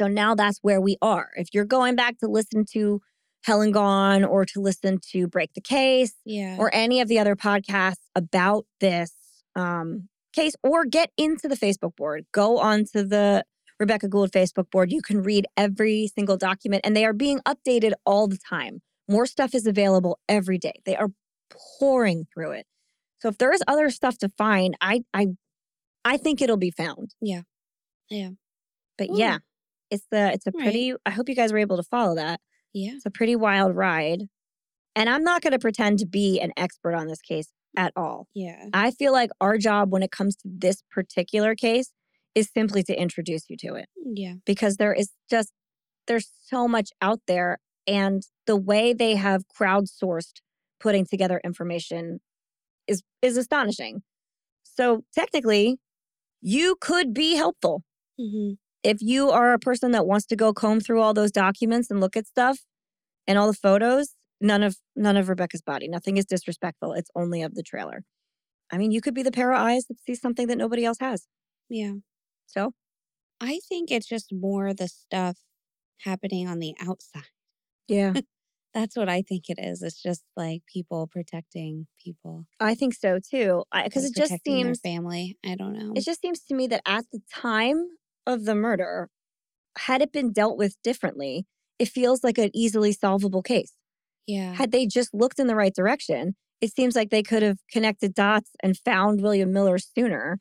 So 0.01 0.07
now 0.07 0.33
that's 0.33 0.57
where 0.63 0.81
we 0.81 0.97
are 1.03 1.29
if 1.35 1.49
you're 1.53 1.63
going 1.63 1.95
back 1.95 2.17
to 2.19 2.27
listen 2.27 2.65
to 2.73 3.01
Hell 3.43 3.61
and 3.61 3.71
Gone 3.71 4.23
or 4.23 4.45
to 4.45 4.59
listen 4.59 4.97
to 5.11 5.27
break 5.27 5.53
the 5.53 5.61
case 5.61 6.13
Yeah. 6.25 6.55
or 6.57 6.73
any 6.73 7.01
of 7.01 7.07
the 7.07 7.19
other 7.19 7.35
podcasts 7.35 8.01
about 8.15 8.65
this 8.79 9.13
um, 9.55 10.09
case 10.33 10.53
or 10.63 10.85
get 10.85 11.11
into 11.17 11.47
the 11.47 11.55
Facebook 11.55 11.95
board. 11.95 12.25
Go 12.31 12.57
onto 12.57 13.03
the 13.03 13.43
Rebekah 13.79 14.07
Gould 14.07 14.31
Facebook 14.31 14.71
board. 14.71 14.91
You 14.91 15.03
can 15.03 15.21
read 15.21 15.45
every 15.55 16.07
single 16.07 16.35
document 16.37 16.81
and 16.83 16.97
they 16.97 17.05
are 17.05 17.13
being 17.13 17.39
updated 17.47 17.91
all 18.03 18.27
the 18.27 18.39
time. 18.39 18.81
More 19.07 19.27
stuff 19.27 19.53
is 19.53 19.67
available 19.67 20.17
every 20.27 20.57
day. 20.57 20.81
They 20.83 20.95
are 20.95 21.09
pouring 21.79 22.25
through 22.33 22.53
it. 22.53 22.65
So 23.19 23.29
if 23.29 23.37
there 23.37 23.53
is 23.53 23.61
other 23.67 23.91
stuff 23.91 24.17
to 24.19 24.29
find, 24.29 24.75
I 24.81 25.03
I 25.13 25.27
I 26.03 26.17
think 26.17 26.41
it'll 26.41 26.57
be 26.57 26.71
found. 26.71 27.13
Yeah. 27.21 27.41
Yeah. 28.09 28.29
But 28.97 29.09
Ooh. 29.11 29.17
yeah, 29.17 29.37
it's 29.91 30.05
the 30.11 30.31
it's 30.34 30.47
a 30.47 30.51
Right. 30.55 30.63
pretty 30.63 30.93
I 31.05 31.11
hope 31.11 31.30
you 31.30 31.35
guys 31.35 31.51
were 31.53 31.59
able 31.59 31.77
to 31.77 31.84
follow 31.84 32.15
that. 32.15 32.39
yeah. 32.73 32.93
It's 32.95 33.05
a 33.05 33.11
pretty 33.11 33.35
wild 33.35 33.76
ride. 33.76 34.23
And 34.95 35.09
I'm 35.09 35.23
not 35.23 35.41
going 35.41 35.53
to 35.53 35.59
pretend 35.59 35.99
to 35.99 36.05
be 36.05 36.39
an 36.41 36.51
expert 36.57 36.93
on 36.95 37.07
this 37.07 37.22
case 37.22 37.49
at 37.77 37.93
all. 37.95 38.27
Yeah. 38.34 38.65
I 38.73 38.91
feel 38.91 39.13
like 39.13 39.30
our 39.39 39.57
job 39.57 39.91
when 39.91 40.03
it 40.03 40.11
comes 40.11 40.35
to 40.38 40.49
this 40.51 40.84
particular 40.91 41.55
case 41.55 41.91
is 42.35 42.49
simply 42.53 42.84
to 42.84 42.99
introduce 42.99 43.49
you 43.49 43.55
to 43.57 43.76
it 43.76 43.88
Yeah. 44.03 44.35
because 44.45 44.77
there 44.77 44.93
is 44.93 45.11
just 45.30 45.51
there's 46.07 46.30
so 46.45 46.68
much 46.68 46.89
out 47.01 47.19
there 47.27 47.59
and 47.88 48.23
the 48.47 48.55
way 48.57 48.91
they 48.93 49.15
have 49.15 49.43
crowdsourced 49.57 50.41
putting 50.80 51.05
together 51.05 51.39
information 51.43 52.19
is 52.88 53.01
is 53.22 53.38
astonishing. 53.38 54.01
So 54.63 55.03
technically, 55.13 55.77
you 56.41 56.76
could 56.80 57.13
be 57.13 57.35
helpful 57.35 57.84
Mm-hmm. 58.19 58.53
If 58.83 58.97
you 59.01 59.29
are 59.29 59.53
a 59.53 59.59
person 59.59 59.91
that 59.91 60.07
wants 60.07 60.25
to 60.27 60.35
go 60.35 60.53
comb 60.53 60.79
through 60.79 61.01
all 61.01 61.13
those 61.13 61.31
documents 61.31 61.91
and 61.91 61.99
look 61.99 62.17
at 62.17 62.27
stuff 62.27 62.59
and 63.27 63.37
all 63.37 63.47
the 63.47 63.53
photos, 63.53 64.15
none 64.39 64.63
of 64.63 64.77
none 64.95 65.17
of 65.17 65.29
Rebekah's 65.29 65.61
body. 65.61 65.87
Nothing 65.87 66.17
is 66.17 66.25
disrespectful. 66.25 66.93
It's 66.93 67.09
only 67.15 67.41
of 67.43 67.55
the 67.55 67.63
trailer. 67.63 68.03
I 68.71 68.77
mean, 68.77 68.91
you 68.91 69.01
could 69.01 69.13
be 69.13 69.23
the 69.23 69.31
pair 69.31 69.51
of 69.51 69.59
eyes 69.59 69.85
that 69.87 69.99
see 70.05 70.15
something 70.15 70.47
that 70.47 70.57
nobody 70.57 70.85
else 70.85 70.97
has. 70.99 71.27
Yeah. 71.69 71.93
So 72.47 72.73
I 73.39 73.59
think 73.67 73.91
it's 73.91 74.07
just 74.07 74.33
more 74.33 74.73
the 74.73 74.87
stuff 74.87 75.37
happening 76.03 76.47
on 76.47 76.59
the 76.59 76.73
outside. 76.81 77.29
yeah, 77.87 78.13
That's 78.73 78.95
what 78.95 79.09
I 79.09 79.21
think 79.21 79.49
it 79.49 79.57
is. 79.59 79.81
It's 79.81 80.01
just 80.01 80.23
like 80.37 80.61
people 80.71 81.07
protecting 81.11 81.87
people. 82.03 82.45
I 82.59 82.73
think 82.73 82.93
so 82.93 83.19
too. 83.19 83.63
Because 83.83 84.05
it 84.05 84.15
just 84.15 84.43
seems 84.45 84.79
family. 84.79 85.37
I 85.45 85.55
don't 85.55 85.73
know. 85.73 85.91
it 85.95 86.05
just 86.05 86.21
seems 86.21 86.39
to 86.45 86.55
me 86.55 86.67
that 86.67 86.81
at 86.85 87.05
the 87.11 87.19
time 87.33 87.85
of 88.26 88.45
the 88.45 88.56
murder, 88.56 89.10
had 89.77 90.02
it 90.02 90.11
been 90.11 90.31
dealt 90.31 90.57
with 90.57 90.76
differently, 90.84 91.45
it 91.80 91.88
feels 91.88 92.23
like 92.23 92.38
an 92.38 92.52
easily 92.53 92.91
solvable 92.91 93.41
case. 93.41 93.73
yeah. 94.27 94.53
Had 94.53 94.72
they 94.72 94.85
just 94.85 95.14
looked 95.14 95.39
in 95.39 95.48
the 95.48 95.56
right 95.56 95.73
direction, 95.73 96.35
it 96.61 96.73
seems 96.76 96.95
like 96.95 97.10
they 97.10 97.23
could 97.23 97.41
have 97.41 97.57
connected 97.72 98.14
dots 98.14 98.52
and 98.61 98.77
found 98.77 99.22
William 99.22 99.52
Miller 99.52 99.77
sooner. 99.80 100.38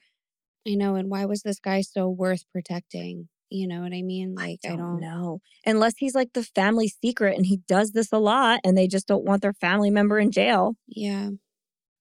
I 0.69 0.75
know. 0.75 0.95
And 0.95 1.11
why 1.11 1.25
was 1.25 1.43
this 1.43 1.59
guy 1.59 1.81
so 1.81 2.09
worth 2.09 2.45
protecting? 2.53 3.29
You 3.49 3.67
know 3.67 3.81
what 3.81 3.93
I 3.93 4.03
mean? 4.03 4.35
Like, 4.35 4.61
I 4.65 4.77
don't, 4.77 5.01
know. 5.01 5.41
Unless 5.67 5.95
he's 5.97 6.15
like 6.15 6.35
the 6.35 6.45
family 6.45 6.89
secret 6.89 7.37
and 7.37 7.47
he 7.47 7.61
does 7.67 7.93
this 7.93 8.13
a 8.13 8.19
lot 8.19 8.61
and 8.63 8.77
they 8.77 8.87
just 8.87 9.09
don't 9.09 9.25
want 9.25 9.43
their 9.43 9.55
family 9.55 9.91
member 9.91 10.19
in 10.19 10.31
jail. 10.31 10.77
Yeah. 10.87 11.31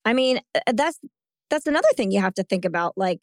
I 0.05 0.13
mean, 0.13 0.41
uh, 0.53 0.73
that's 0.73 0.99
that's 1.49 1.65
another 1.65 1.87
thing 1.95 2.11
you 2.11 2.21
have 2.21 2.35
to 2.35 2.43
think 2.43 2.65
about. 2.65 2.93
Like 2.97 3.19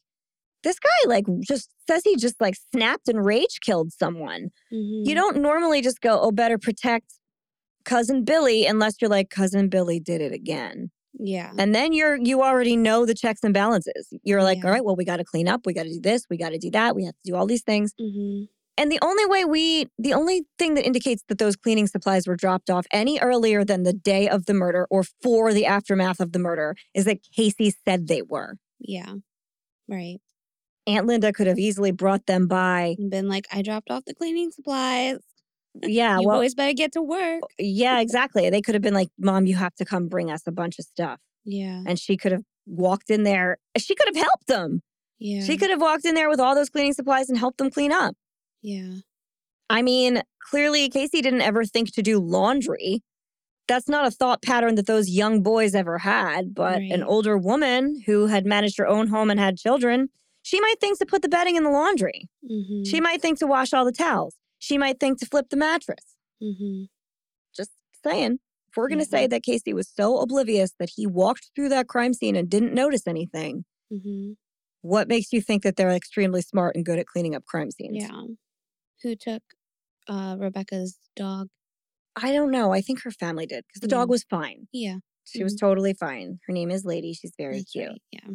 this 0.67 0.79
guy 0.89 1.01
like 1.15 1.25
just 1.53 1.69
says 1.89 2.03
he 2.05 2.17
just 2.17 2.41
like 2.41 2.57
snapped 2.73 3.09
and 3.09 3.25
rage 3.25 3.57
killed 3.65 3.93
someone. 3.93 4.43
Mhm. 4.73 5.07
You 5.09 5.15
don't 5.15 5.39
normally 5.49 5.81
just 5.83 6.01
go, 6.01 6.13
"Oh, 6.21 6.33
better 6.33 6.59
protect 6.59 7.09
cousin 7.85 8.25
Billy" 8.25 8.67
unless 8.67 8.95
you're 9.01 9.11
like 9.19 9.31
cousin 9.31 9.69
Billy 9.69 9.99
did 10.01 10.21
it 10.21 10.33
again. 10.33 10.91
Yeah. 11.19 11.53
And 11.59 11.75
then 11.75 11.93
you're 11.93 12.17
you 12.31 12.43
already 12.43 12.77
know 12.77 13.07
the 13.07 13.15
checks 13.15 13.41
and 13.45 13.55
balances. 13.55 14.05
You're 14.23 14.43
like, 14.43 14.59
Yeah. 14.59 14.67
"All 14.67 14.73
right, 14.73 14.85
well, 14.85 14.97
we 14.97 15.05
got 15.05 15.19
to 15.19 15.25
clean 15.25 15.49
up, 15.49 15.61
we 15.67 15.73
got 15.73 15.85
to 15.85 15.95
do 15.99 16.01
this, 16.11 16.27
we 16.31 16.37
got 16.37 16.51
to 16.51 16.59
do 16.59 16.71
that, 16.73 16.95
we 16.97 17.05
have 17.05 17.15
to 17.15 17.31
do 17.31 17.37
all 17.37 17.47
these 17.47 17.63
things." 17.63 17.93
hmm 17.99 18.45
And 18.79 18.93
the 18.93 18.99
only 19.03 19.25
way 19.35 19.43
we, 19.47 19.87
the 20.07 20.13
only 20.21 20.39
thing 20.59 20.75
that 20.75 20.85
indicates 20.91 21.23
that 21.29 21.39
those 21.39 21.57
cleaning 21.57 21.87
supplies 21.87 22.27
were 22.29 22.37
dropped 22.45 22.69
off 22.69 22.87
any 23.03 23.19
earlier 23.21 23.65
than 23.65 23.85
the 23.85 23.95
day 24.13 24.29
of 24.29 24.45
the 24.49 24.53
murder 24.63 24.87
or 24.91 25.03
for 25.23 25.55
the 25.55 25.65
aftermath 25.65 26.21
of 26.21 26.33
the 26.33 26.39
murder 26.49 26.75
is 26.99 27.05
that 27.07 27.19
Casey 27.39 27.71
said 27.87 28.07
they 28.09 28.21
were. 28.21 28.51
Yeah. 28.79 29.13
Right. 29.89 30.19
Aunt 30.87 31.07
Linda 31.07 31.33
could 31.33 31.47
have 31.47 31.59
easily 31.59 31.91
brought 31.91 32.27
them 32.27 32.47
by. 32.47 32.95
And 32.99 33.11
been 33.11 33.29
like, 33.29 33.47
I 33.53 33.63
dropped 33.63 33.91
off 33.91 34.05
the 34.05 34.15
cleaning 34.15 34.51
supplies. 34.51 35.19
Yeah, 35.83 36.21
you 36.21 36.27
well, 36.27 36.39
boys 36.39 36.55
better 36.55 36.73
get 36.73 36.93
to 36.93 37.03
work. 37.03 37.43
Oh, 37.45 37.49
yeah, 37.59 38.01
exactly. 38.01 38.49
They 38.49 38.63
could 38.63 38.75
have 38.75 38.81
been 38.81 38.95
like, 38.95 39.11
Mom, 39.19 39.45
you 39.45 39.57
have 39.57 39.75
to 39.75 39.85
come 39.85 40.09
bring 40.09 40.31
us 40.31 40.47
a 40.47 40.51
bunch 40.51 40.79
of 40.79 40.87
stuff. 40.87 41.21
Yeah. 41.45 41.83
And 41.87 41.99
she 41.99 42.17
could 42.17 42.33
have 42.33 42.41
walked 42.65 43.11
in 43.11 43.25
there. 43.25 43.59
She 43.77 43.95
could 43.95 44.09
have 44.09 44.17
helped 44.17 44.47
them. 44.47 44.81
Yeah. 45.19 45.43
She 45.43 45.59
could 45.59 45.69
have 45.69 45.81
walked 45.81 46.07
in 46.07 46.15
there 46.15 46.31
with 46.31 46.41
all 46.41 46.55
those 46.55 46.71
cleaning 46.71 46.95
supplies 46.95 47.29
and 47.29 47.39
helped 47.39 47.59
them 47.59 47.71
clean 47.71 47.93
up. 47.93 48.15
Yeah. 48.63 49.01
I 49.69 49.83
mean, 49.83 50.23
clearly 50.51 50.89
Casey 50.89 51.23
didn't 51.23 51.43
ever 51.43 51.65
think 51.65 51.93
to 51.95 52.03
do 52.03 52.19
laundry. 52.19 53.03
That's 53.69 53.89
not 53.89 54.07
a 54.07 54.11
thought 54.11 54.43
pattern 54.43 54.77
that 54.77 54.87
those 54.87 55.11
young 55.11 55.43
boys 55.43 55.75
ever 55.75 55.99
had, 55.99 56.55
but 56.55 56.81
an 56.81 57.03
older 57.03 57.37
woman 57.37 58.01
who 58.07 58.29
had 58.29 58.47
managed 58.47 58.79
her 58.79 58.87
own 58.87 59.09
home 59.09 59.29
and 59.29 59.41
had 59.41 59.59
children, 59.59 60.09
she 60.49 60.61
might 60.61 60.79
think 60.81 60.97
to 61.01 61.07
put 61.07 61.23
the 61.23 61.29
bedding 61.29 61.57
in 61.57 61.65
the 61.65 61.71
laundry. 61.71 62.29
Mm-hmm. 62.49 62.85
She 62.85 63.01
might 63.01 63.21
think 63.21 63.41
to 63.41 63.49
wash 63.49 63.73
all 63.73 63.85
the 63.85 63.91
towels. 64.07 64.37
She 64.61 64.79
might 64.79 65.01
think 65.01 65.19
to 65.19 65.27
flip 65.27 65.47
the 65.51 65.57
mattress. 65.57 66.05
mm-hmm. 66.41 66.85
Just 67.57 67.73
saying. 68.05 68.39
If 68.69 68.77
we're 68.77 68.89
going 68.89 69.01
to 69.01 69.05
Yeah. 69.11 69.19
say 69.19 69.27
that 69.27 69.43
Casey 69.43 69.73
was 69.75 69.89
so 69.89 70.19
oblivious 70.21 70.73
that 70.79 70.91
he 70.95 71.05
walked 71.05 71.51
through 71.57 71.71
that 71.71 71.89
crime 71.89 72.15
scene 72.15 72.37
and 72.37 72.49
didn't 72.49 72.75
notice 72.75 73.07
anything, 73.09 73.65
Mm-hmm. 73.93 74.33
what 74.83 75.09
makes 75.09 75.33
you 75.33 75.41
think 75.41 75.63
that 75.65 75.75
they're 75.77 75.91
extremely 75.91 76.43
smart 76.43 76.77
and 76.77 76.85
good 76.87 76.99
at 77.01 77.07
cleaning 77.07 77.35
up 77.35 77.45
crime 77.45 77.71
scenes? 77.73 77.97
Yeah. 78.05 78.23
Who 79.03 79.17
took 79.17 79.43
uh 80.09 80.37
Rebekah's 80.39 80.99
dog? 81.17 81.49
I 82.15 82.33
don't 82.33 82.53
know. 82.53 82.73
I 82.73 82.81
think 82.83 83.03
her 83.03 83.11
family 83.11 83.47
did 83.47 83.65
because 83.67 83.81
the 83.81 83.89
dog 83.97 84.09
was 84.09 84.23
fine. 84.25 84.69
Yeah. 84.73 84.99
She 85.25 85.43
was 85.43 85.55
totally 85.57 85.93
fine. 85.95 86.39
Her 86.47 86.53
name 86.53 86.71
is 86.71 86.85
Lady. 86.85 87.13
She's 87.13 87.35
very 87.37 87.59
that's 87.59 87.73
cute. 87.73 87.89
right, 87.89 88.03
Yeah. 88.13 88.29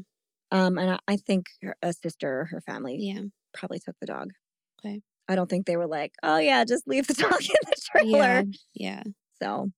Um, 0.52 0.78
and 0.78 0.92
I, 0.92 1.00
I 1.08 1.16
think 1.18 1.46
her, 1.62 1.76
a 1.82 1.94
sister, 1.94 2.42
or 2.42 2.46
her 2.46 2.62
family, 2.62 2.98
Yeah. 3.00 3.22
probably 3.54 3.80
took 3.80 3.96
the 4.00 4.08
dog. 4.08 4.32
Okay. 4.80 5.02
I 5.30 5.36
don't 5.36 5.50
think 5.50 5.66
they 5.66 5.78
were 5.78 5.88
like, 5.88 6.14
oh 6.24 6.38
yeah, 6.38 6.64
just 6.66 6.88
leave 6.88 7.08
the 7.08 7.14
dog 7.26 7.42
in 7.42 7.56
the 7.64 7.76
trailer. 7.92 8.44
Yeah. 8.44 8.44
Yeah. 8.74 9.04
So 9.42 9.72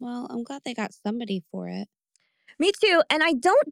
Well, 0.00 0.26
I'm 0.30 0.42
glad 0.44 0.62
they 0.64 0.74
got 0.74 0.92
somebody 1.06 1.42
for 1.50 1.68
it. 1.68 1.88
me 2.58 2.72
too. 2.80 3.02
And 3.10 3.22
I 3.22 3.32
don't, 3.32 3.68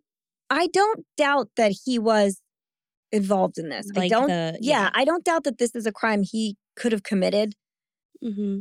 I 0.48 0.66
don't 0.68 1.04
doubt 1.16 1.50
that 1.56 1.72
he 1.84 1.98
was 1.98 2.40
involved 3.12 3.58
in 3.58 3.68
this. 3.68 3.86
I 3.94 3.98
Like 4.00 4.10
don't. 4.10 4.28
the 4.28 4.56
yeah, 4.60 4.90
I 4.94 5.04
don't 5.04 5.24
doubt 5.24 5.44
that 5.44 5.58
this 5.58 5.74
is 5.74 5.84
a 5.86 5.92
crime 5.92 6.22
he 6.22 6.56
could 6.76 6.92
have 6.92 7.02
committed. 7.02 7.54
Mm-hmm. 8.24 8.60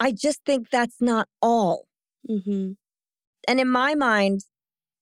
I 0.00 0.12
just 0.12 0.40
think 0.44 0.70
that's 0.70 1.00
not 1.00 1.28
all. 1.40 1.86
Mm-hmm. 2.28 2.72
And 3.48 3.60
in 3.60 3.68
my 3.70 3.94
mind, 3.94 4.40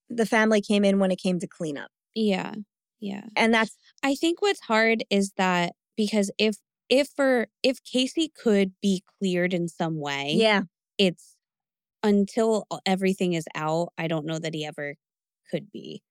the 0.09 0.27
family 0.27 0.61
came 0.61 0.85
in 0.85 0.99
when 0.99 1.11
it 1.11 1.17
came 1.21 1.39
to 1.41 1.47
cleanup, 1.49 1.91
Yeah. 2.17 2.55
Yeah. 2.99 3.25
and 3.37 3.53
that's 3.55 3.77
I 4.03 4.15
think 4.15 4.43
what's 4.43 4.63
hard 4.63 5.05
is 5.11 5.33
that 5.37 5.75
because 5.97 6.31
if 6.39 6.57
if 6.89 7.09
for 7.15 7.49
if 7.63 7.83
Casey 7.85 8.33
could 8.43 8.73
be 8.81 9.03
cleared 9.19 9.53
in 9.55 9.69
some 9.69 10.01
way, 10.01 10.33
yeah, 10.37 10.63
it's 10.99 11.37
until 12.03 12.67
everything 12.87 13.35
is 13.35 13.47
out, 13.55 13.93
I 13.99 14.09
don't 14.09 14.27
know 14.27 14.39
that 14.39 14.55
he 14.55 14.65
ever 14.65 14.97
could 15.51 15.71
be. 15.73 16.03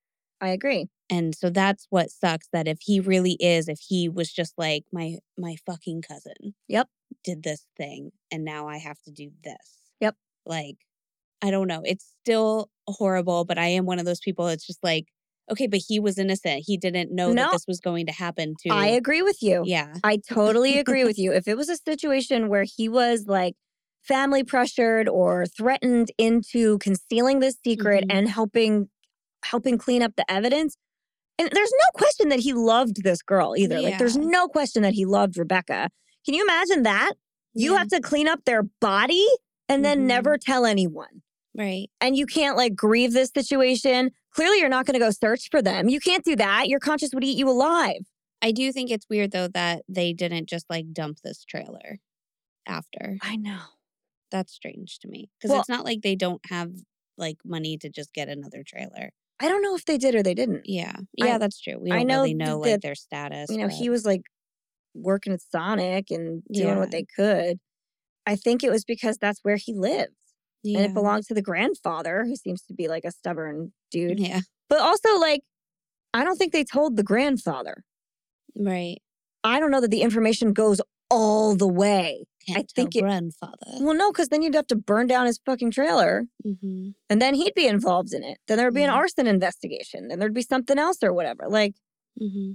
I 0.41 0.49
agree. 0.49 0.87
And 1.09 1.33
so 1.35 1.49
that's 1.49 1.87
what 1.89 2.11
sucks 2.11 2.47
that 2.53 2.67
if 2.67 2.79
he 2.81 2.99
really 2.99 3.37
is, 3.39 3.67
if 3.69 3.79
he 3.79 4.09
was 4.09 4.31
just 4.31 4.53
like 4.57 4.83
my 4.93 5.17
my 5.37 5.55
fucking 5.65 6.03
cousin. 6.03 6.55
Yep. 6.67 6.87
Did 7.23 7.43
this 7.43 7.65
thing 7.77 8.11
and 8.31 8.45
now 8.45 8.67
I 8.67 8.77
have 8.77 9.01
to 9.03 9.11
do 9.11 9.31
this. 9.43 9.91
Yep. 10.01 10.15
Like 10.45 10.77
I 11.41 11.51
don't 11.51 11.67
know. 11.67 11.81
It's 11.85 12.13
still 12.23 12.69
horrible, 12.87 13.45
but 13.45 13.57
I 13.57 13.67
am 13.67 13.85
one 13.85 13.99
of 13.99 14.05
those 14.05 14.19
people 14.19 14.47
it's 14.47 14.65
just 14.67 14.83
like 14.83 15.07
okay, 15.51 15.67
but 15.67 15.81
he 15.87 15.99
was 15.99 16.17
innocent. 16.17 16.63
He 16.65 16.77
didn't 16.77 17.11
know 17.13 17.31
No. 17.31 17.43
that 17.43 17.51
this 17.53 17.65
was 17.67 17.79
going 17.79 18.05
to 18.07 18.11
happen 18.11 18.55
to 18.61 18.69
I 18.69 18.87
agree 18.87 19.21
with 19.21 19.41
you. 19.41 19.63
Yeah. 19.65 19.93
I 20.03 20.17
totally 20.17 20.77
agree 20.79 21.03
with 21.09 21.17
you. 21.19 21.31
If 21.33 21.47
it 21.47 21.55
was 21.57 21.69
a 21.69 21.77
situation 21.77 22.49
where 22.49 22.63
he 22.65 22.89
was 22.89 23.25
like 23.27 23.55
family 24.03 24.43
pressured 24.43 25.07
or 25.09 25.45
threatened 25.45 26.09
into 26.17 26.77
concealing 26.79 27.39
this 27.39 27.57
secret 27.63 28.03
Mhm. 28.05 28.13
and 28.15 28.29
helping 28.29 28.89
helping 29.43 29.77
clean 29.77 30.01
up 30.01 30.13
the 30.17 30.29
evidence, 30.31 30.75
and 31.37 31.49
there's 31.51 31.71
no 31.71 31.99
question 31.99 32.29
that 32.29 32.39
he 32.39 32.53
loved 32.53 33.03
this 33.03 33.21
girl 33.21 33.55
either. 33.57 33.79
Like 33.81 33.97
there's 33.99 34.17
no 34.17 34.47
question 34.47 34.81
that 34.83 34.93
he 34.93 35.05
loved 35.05 35.37
Rebekah. 35.37 35.89
Can 36.25 36.33
you 36.33 36.43
imagine 36.43 36.83
that? 36.83 37.13
You 37.53 37.73
Yeah. 37.73 37.77
have 37.79 37.87
to 37.89 38.01
clean 38.01 38.27
up 38.27 38.43
their 38.45 38.63
body 38.81 39.25
and 39.69 39.83
then 39.85 39.99
Mhm. 40.01 40.07
never 40.07 40.37
tell 40.37 40.65
anyone. 40.65 41.21
right. 41.57 41.89
And 42.01 42.17
you 42.17 42.25
can't 42.25 42.57
like 42.57 42.75
grieve 42.75 43.13
this 43.13 43.29
situation. 43.33 44.11
Clearly 44.35 44.59
you're 44.59 44.69
not 44.69 44.85
going 44.85 44.93
to 44.93 44.99
go 44.99 45.11
search 45.11 45.47
for 45.49 45.61
them. 45.61 45.87
You 45.87 45.99
can't 46.01 46.23
do 46.25 46.35
that. 46.35 46.67
Your 46.67 46.79
conscience 46.79 47.13
would 47.13 47.23
eat 47.23 47.37
you 47.37 47.49
alive. 47.49 48.01
I 48.41 48.51
do 48.51 48.71
think 48.71 48.91
it's 48.91 49.07
weird 49.09 49.31
though 49.31 49.47
that 49.49 49.83
they 49.87 50.11
didn't 50.13 50.49
just 50.49 50.65
like 50.69 50.91
dump 50.93 51.19
this 51.23 51.45
trailer 51.45 51.99
after. 52.67 53.17
I 53.21 53.37
know. 53.37 53.61
That's 54.31 54.53
strange 54.53 54.99
to 54.99 55.07
me 55.07 55.29
because 55.39 55.51
Well- 55.51 55.61
it's 55.61 55.69
not 55.69 55.85
like 55.85 56.01
they 56.01 56.15
don't 56.15 56.41
have 56.49 56.71
like 57.17 57.37
money 57.45 57.77
to 57.77 57.89
just 57.89 58.13
get 58.13 58.27
another 58.27 58.61
trailer. 58.65 59.11
I 59.39 59.47
don't 59.47 59.61
know 59.61 59.75
if 59.75 59.85
they 59.85 59.97
did 59.97 60.15
or 60.15 60.23
they 60.23 60.33
didn't. 60.33 60.63
Yeah, 60.65 60.93
I- 61.21 61.25
yeah, 61.25 61.37
that's 61.37 61.59
true. 61.59 61.77
We 61.79 61.91
I 61.91 61.99
don't 61.99 62.07
know 62.07 62.15
really 62.21 62.33
know 62.33 62.61
that, 62.61 62.71
like 62.71 62.81
their 62.81 62.95
status. 62.95 63.49
you 63.49 63.57
know, 63.57 63.67
but- 63.67 63.75
he 63.75 63.89
was 63.89 64.05
like 64.05 64.21
working 64.93 65.31
at 65.33 65.41
Sonic 65.41 66.11
and 66.11 66.43
doing 66.51 66.77
what 66.77 66.91
they 66.91 67.05
could. 67.15 67.59
I 68.25 68.35
think 68.35 68.63
it 68.63 68.71
was 68.71 68.83
because 68.83 69.17
that's 69.17 69.39
where 69.43 69.57
he 69.57 69.73
lives 69.73 70.11
yeah. 70.65 70.79
and 70.79 70.85
it 70.87 70.93
belonged 70.93 71.25
to 71.27 71.33
the 71.33 71.41
grandfather 71.41 72.23
who 72.25 72.35
seems 72.35 72.61
to 72.63 72.73
be 72.73 72.87
like 72.89 73.05
a 73.05 73.11
stubborn 73.11 73.71
dude. 73.91 74.19
Yeah, 74.19 74.41
But 74.69 74.79
also, 74.81 75.17
like, 75.19 75.41
I 76.13 76.23
don't 76.25 76.35
think 76.37 76.51
they 76.53 76.63
told 76.65 76.95
the 76.97 77.03
grandfather. 77.03 77.83
right. 78.57 78.97
I 79.43 79.59
don't 79.59 79.69
know 79.69 79.81
that 79.81 79.91
the 79.91 80.01
information 80.01 80.53
goes 80.53 80.81
all 81.11 81.55
the 81.55 81.67
way. 81.67 82.25
Can't 82.47 82.59
I 82.59 82.63
think 82.75 82.95
it- 82.95 83.01
grandfather. 83.01 83.55
Well, 83.79 83.93
no, 83.93 84.11
because 84.11 84.29
then 84.29 84.41
you'd 84.41 84.55
have 84.55 84.65
to 84.67 84.75
burn 84.75 85.05
down 85.05 85.27
his 85.27 85.39
fucking 85.45 85.69
trailer 85.71 86.25
hmm 86.43 86.89
and 87.09 87.21
then 87.21 87.35
he'd 87.35 87.53
be 87.53 87.67
involved 87.67 88.11
in 88.13 88.23
it. 88.23 88.39
Then 88.47 88.57
there 88.57 88.65
would 88.67 88.73
be 88.73 88.81
an 88.83 88.89
arson 88.89 89.27
investigation. 89.27 90.07
Then 90.07 90.17
there'd 90.19 90.33
be 90.33 90.41
something 90.41 90.79
else 90.79 91.03
or 91.03 91.13
whatever. 91.13 91.43
Like, 91.47 91.75
hmm 92.19 92.53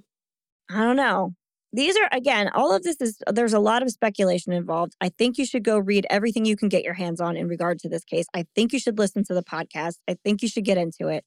I 0.69 0.82
don't 0.85 0.97
know. 0.97 1.35
These 1.72 1.97
are 1.97 2.09
again, 2.10 2.51
all 2.52 2.74
of 2.74 2.82
this 2.82 3.01
is 3.01 3.18
there's 3.32 3.52
a 3.52 3.60
lot 3.60 3.82
of 3.82 3.90
speculation 3.90 4.52
involved. 4.52 4.94
I 5.01 5.09
think 5.10 5.38
you 5.38 5.47
should 5.47 5.62
go 5.62 5.78
read 5.78 6.06
everything 6.10 6.44
you 6.44 6.56
can 6.56 6.68
get 6.68 6.82
your 6.82 6.94
hands 6.94 7.20
on 7.20 7.36
in 7.36 7.47
regard 7.47 7.78
to 7.80 7.88
this 7.88 8.02
case. 8.05 8.26
I 8.34 8.47
think 8.56 8.72
you 8.72 8.80
should 8.80 8.98
listen 8.98 9.22
to 9.24 9.34
the 9.34 9.42
podcast. 9.42 9.94
I 10.09 10.16
think 10.24 10.42
you 10.42 10.48
should 10.48 10.64
get 10.64 10.78
into 10.78 11.06
it. 11.09 11.24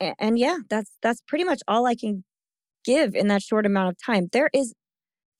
A- 0.00 0.14
And, 0.18 0.38
yeah, 0.38 0.58
that's 0.68 0.92
that's 1.02 1.22
pretty 1.26 1.44
much 1.44 1.62
all 1.66 1.86
I 1.86 1.94
can 1.94 2.24
give 2.84 3.14
in 3.14 3.28
that 3.28 3.42
short 3.42 3.64
amount 3.64 3.88
of 3.90 3.96
time. 4.04 4.28
There 4.32 4.50
is 4.52 4.74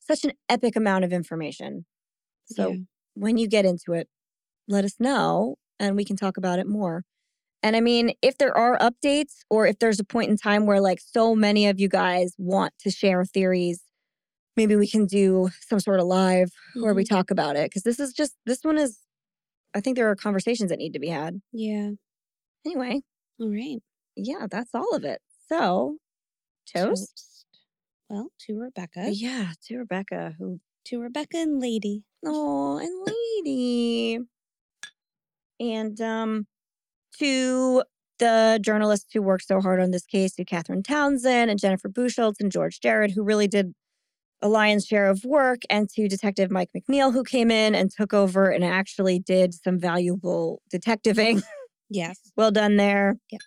such 0.00 0.24
an 0.24 0.32
epic 0.48 0.76
amount 0.76 1.04
of 1.04 1.12
information. 1.12 1.84
So 2.46 2.70
Yeah. 2.70 2.76
when 3.14 3.36
you 3.38 3.46
get 3.48 3.64
into 3.66 3.92
it, 3.92 4.08
let 4.68 4.84
us 4.84 4.94
know 4.98 5.56
and 5.78 5.96
we 5.96 6.04
can 6.04 6.16
talk 6.16 6.36
about 6.38 6.58
it 6.58 6.66
more. 6.66 7.04
And 7.62 7.76
I 7.76 7.80
mean, 7.80 8.12
if 8.22 8.38
there 8.38 8.56
are 8.56 8.78
updates 8.78 9.40
or 9.50 9.66
if 9.66 9.78
there's 9.78 10.00
a 10.00 10.04
point 10.04 10.30
in 10.30 10.36
time 10.36 10.66
where 10.66 10.80
like 10.80 11.00
so 11.00 11.34
many 11.34 11.66
of 11.66 11.78
you 11.80 11.88
guys 11.88 12.34
want 12.38 12.74
to 12.80 12.90
share 12.90 13.24
theories, 13.24 13.82
maybe 14.56 14.76
we 14.76 14.86
can 14.88 15.06
do 15.06 15.48
some 15.60 15.80
sort 15.80 16.00
of 16.00 16.06
live 16.06 16.50
where 16.74 16.94
we 16.94 17.02
Mm-hmm. 17.04 17.14
talk 17.14 17.30
about 17.30 17.56
it. 17.56 17.72
Cause 17.72 17.82
this 17.82 17.98
is 18.00 18.12
just, 18.12 18.34
this 18.46 18.60
one 18.62 18.78
is, 18.78 18.98
I 19.74 19.80
think 19.80 19.96
there 19.96 20.08
are 20.10 20.16
conversations 20.16 20.70
that 20.70 20.78
need 20.78 20.92
to 20.92 20.98
be 21.00 21.08
had. 21.08 21.40
yeah. 21.52 21.90
Anyway, 22.66 23.02
All 23.40 23.50
right. 23.50 23.78
yeah, 24.16 24.46
that's 24.50 24.70
all 24.74 24.94
of 24.94 25.04
it. 25.04 25.20
So, 25.50 25.98
toast. 26.72 27.44
Well, 28.08 28.28
to 28.46 28.58
Rebekah. 28.58 29.10
Yeah, 29.12 29.52
to 29.66 29.78
Rebekah, 29.78 30.34
who, 30.38 30.60
To 30.86 31.00
Rebekah 31.00 31.36
and 31.36 31.60
Lady. 31.60 32.04
oh, 32.24 32.78
and 32.78 33.06
Lady. 33.44 34.18
And 35.60 36.00
um, 36.00 36.46
to 37.18 37.82
the 38.18 38.58
journalists 38.62 39.12
who 39.12 39.22
worked 39.22 39.46
so 39.46 39.60
hard 39.60 39.80
on 39.80 39.90
this 39.90 40.06
case, 40.06 40.34
to 40.36 40.44
Catherine 40.44 40.82
Townsend 40.82 41.50
and 41.50 41.60
Jennifer 41.60 41.88
Bucholtz 41.88 42.40
and 42.40 42.50
George 42.52 42.80
Jared, 42.80 43.10
who 43.12 43.22
really 43.22 43.48
did 43.48 43.74
a 44.44 44.48
lion's 44.48 44.84
share 44.86 45.08
of 45.08 45.24
work, 45.24 45.62
and 45.70 45.88
to 45.90 46.06
Detective 46.06 46.50
Mike 46.52 46.70
McNeil, 46.76 47.12
who 47.12 47.24
came 47.24 47.50
in 47.50 47.74
and 47.74 47.90
took 47.90 48.14
over 48.14 48.50
and 48.50 48.62
actually 48.62 49.18
did 49.18 49.54
some 49.54 49.80
valuable 49.80 50.62
detectiving. 50.70 51.42
Yes. 51.90 52.18
well 52.36 52.50
done 52.50 52.76
there. 52.76 53.16
Yep. 53.30 53.40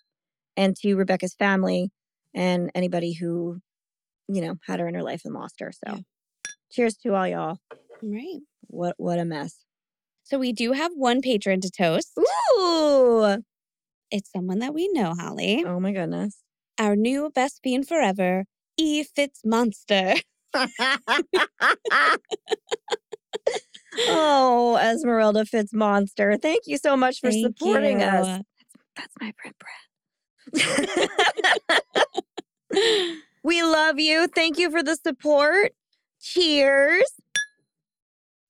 And 0.55 0.75
to 0.77 0.95
Rebekah's 0.95 1.33
family 1.33 1.89
and 2.33 2.69
anybody 2.75 3.13
who, 3.13 3.59
you 4.29 4.41
know, 4.41 4.55
had 4.65 4.79
her 4.79 4.87
in 4.87 4.93
her 4.93 5.01
life 5.03 5.21
and 5.25 5.33
lost 5.33 5.55
her. 5.59 5.71
So 5.73 5.95
Yeah. 5.95 6.01
cheers 6.71 6.95
to 6.97 7.15
all 7.15 7.27
y'all. 7.27 7.57
All 7.71 7.77
right. 8.03 8.39
What 8.67 8.93
what 8.97 9.19
a 9.19 9.25
mess. 9.25 9.65
So 10.23 10.37
we 10.39 10.53
do 10.53 10.73
have 10.73 10.91
one 10.95 11.21
patron 11.21 11.59
to 11.61 11.69
toast. 11.71 12.11
Ooh. 12.59 13.43
It's 14.11 14.31
someone 14.31 14.59
that 14.59 14.73
we 14.73 14.87
know, 14.93 15.13
Holly. 15.19 15.63
Oh 15.65 15.79
my 15.79 15.91
goodness. 15.91 16.37
Our 16.79 16.95
new 16.95 17.31
best 17.33 17.59
fiend 17.63 17.87
forever, 17.87 18.45
E 18.77 19.03
Fitz 19.03 19.41
Monster. 19.43 20.13
oh, 24.07 24.77
Esmeralda 24.81 25.45
Fitz 25.45 25.73
Monster. 25.73 26.38
Thank 26.38 26.63
you 26.65 26.77
so 26.77 26.97
much 26.97 27.19
for 27.19 27.31
Thank 27.31 27.57
supporting 27.57 28.01
us. 28.03 28.27
you. 28.27 28.43
That's 28.95 29.13
my 29.19 29.34
friend 29.41 29.55
Brad. 29.59 29.73
we 33.43 33.63
love 33.63 33.99
you. 33.99 34.27
Thank 34.27 34.57
you 34.57 34.71
for 34.71 34.84
the 34.84 34.95
support. 34.95 35.73
Cheers. 36.21 37.11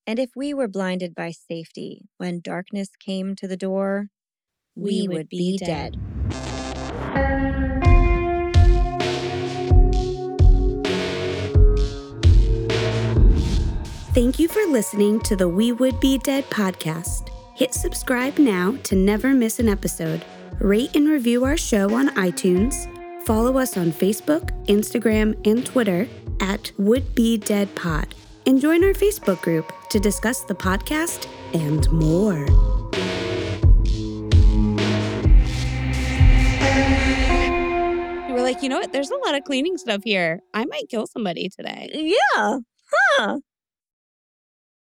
And 0.05 0.19
if 0.19 0.29
we 0.35 0.53
were 0.53 0.69
blinded 0.69 1.13
by 1.13 1.31
safety 1.31 2.07
when 2.17 2.39
darkness 2.39 2.89
came 2.99 3.35
to 3.35 3.47
the 3.47 3.57
door, 3.57 4.07
we, 4.75 5.07
would, 5.07 5.27
be, 5.27 5.57
dead. 5.57 5.97
Thank 14.18 14.39
you 14.39 14.48
for 14.48 14.65
listening 14.65 15.19
to 15.19 15.35
the 15.35 15.48
We 15.48 15.73
Would 15.73 15.99
Be 15.99 16.18
Dead 16.18 16.49
podcast. 16.49 17.30
Hit 17.53 17.76
subscribe 17.76 18.39
now 18.39 18.76
to 18.81 18.95
never 18.95 19.31
miss 19.31 19.60
an 19.60 19.69
episode. 19.69 20.26
Rate 20.60 20.95
and 20.95 21.07
review 21.07 21.45
our 21.45 21.56
show 21.56 21.94
on 21.94 22.10
iTunes. 22.15 22.88
Follow 23.27 23.60
us 23.60 23.77
on 23.77 23.91
Facebook, 23.91 24.49
Instagram, 24.65 25.39
and 25.45 25.64
Twitter 25.64 26.07
at 26.39 26.72
Would 26.80 27.14
Be 27.14 27.38
Dead 27.38 27.76
Pod. 27.76 28.15
And 28.48 28.60
join 28.60 28.84
our 28.84 28.94
Facebook 28.94 29.39
group 29.44 29.72
to 29.91 29.99
discuss 29.99 30.41
the 30.41 30.56
podcast 30.56 31.27
and 31.53 31.88
more. 31.91 32.48
We're 38.34 38.41
like, 38.41 38.64
you 38.64 38.69
know 38.69 38.80
what? 38.80 38.91
There's 38.91 39.11
a 39.11 39.18
lot 39.18 39.35
of 39.35 39.44
cleaning 39.44 39.77
stuff 39.77 40.02
here. 40.03 40.41
I 40.56 40.65
might 40.65 40.89
kill 40.89 41.06
somebody 41.06 41.49
today. 41.49 41.91
Yeah. 41.94 42.57
Huh. 43.19 43.38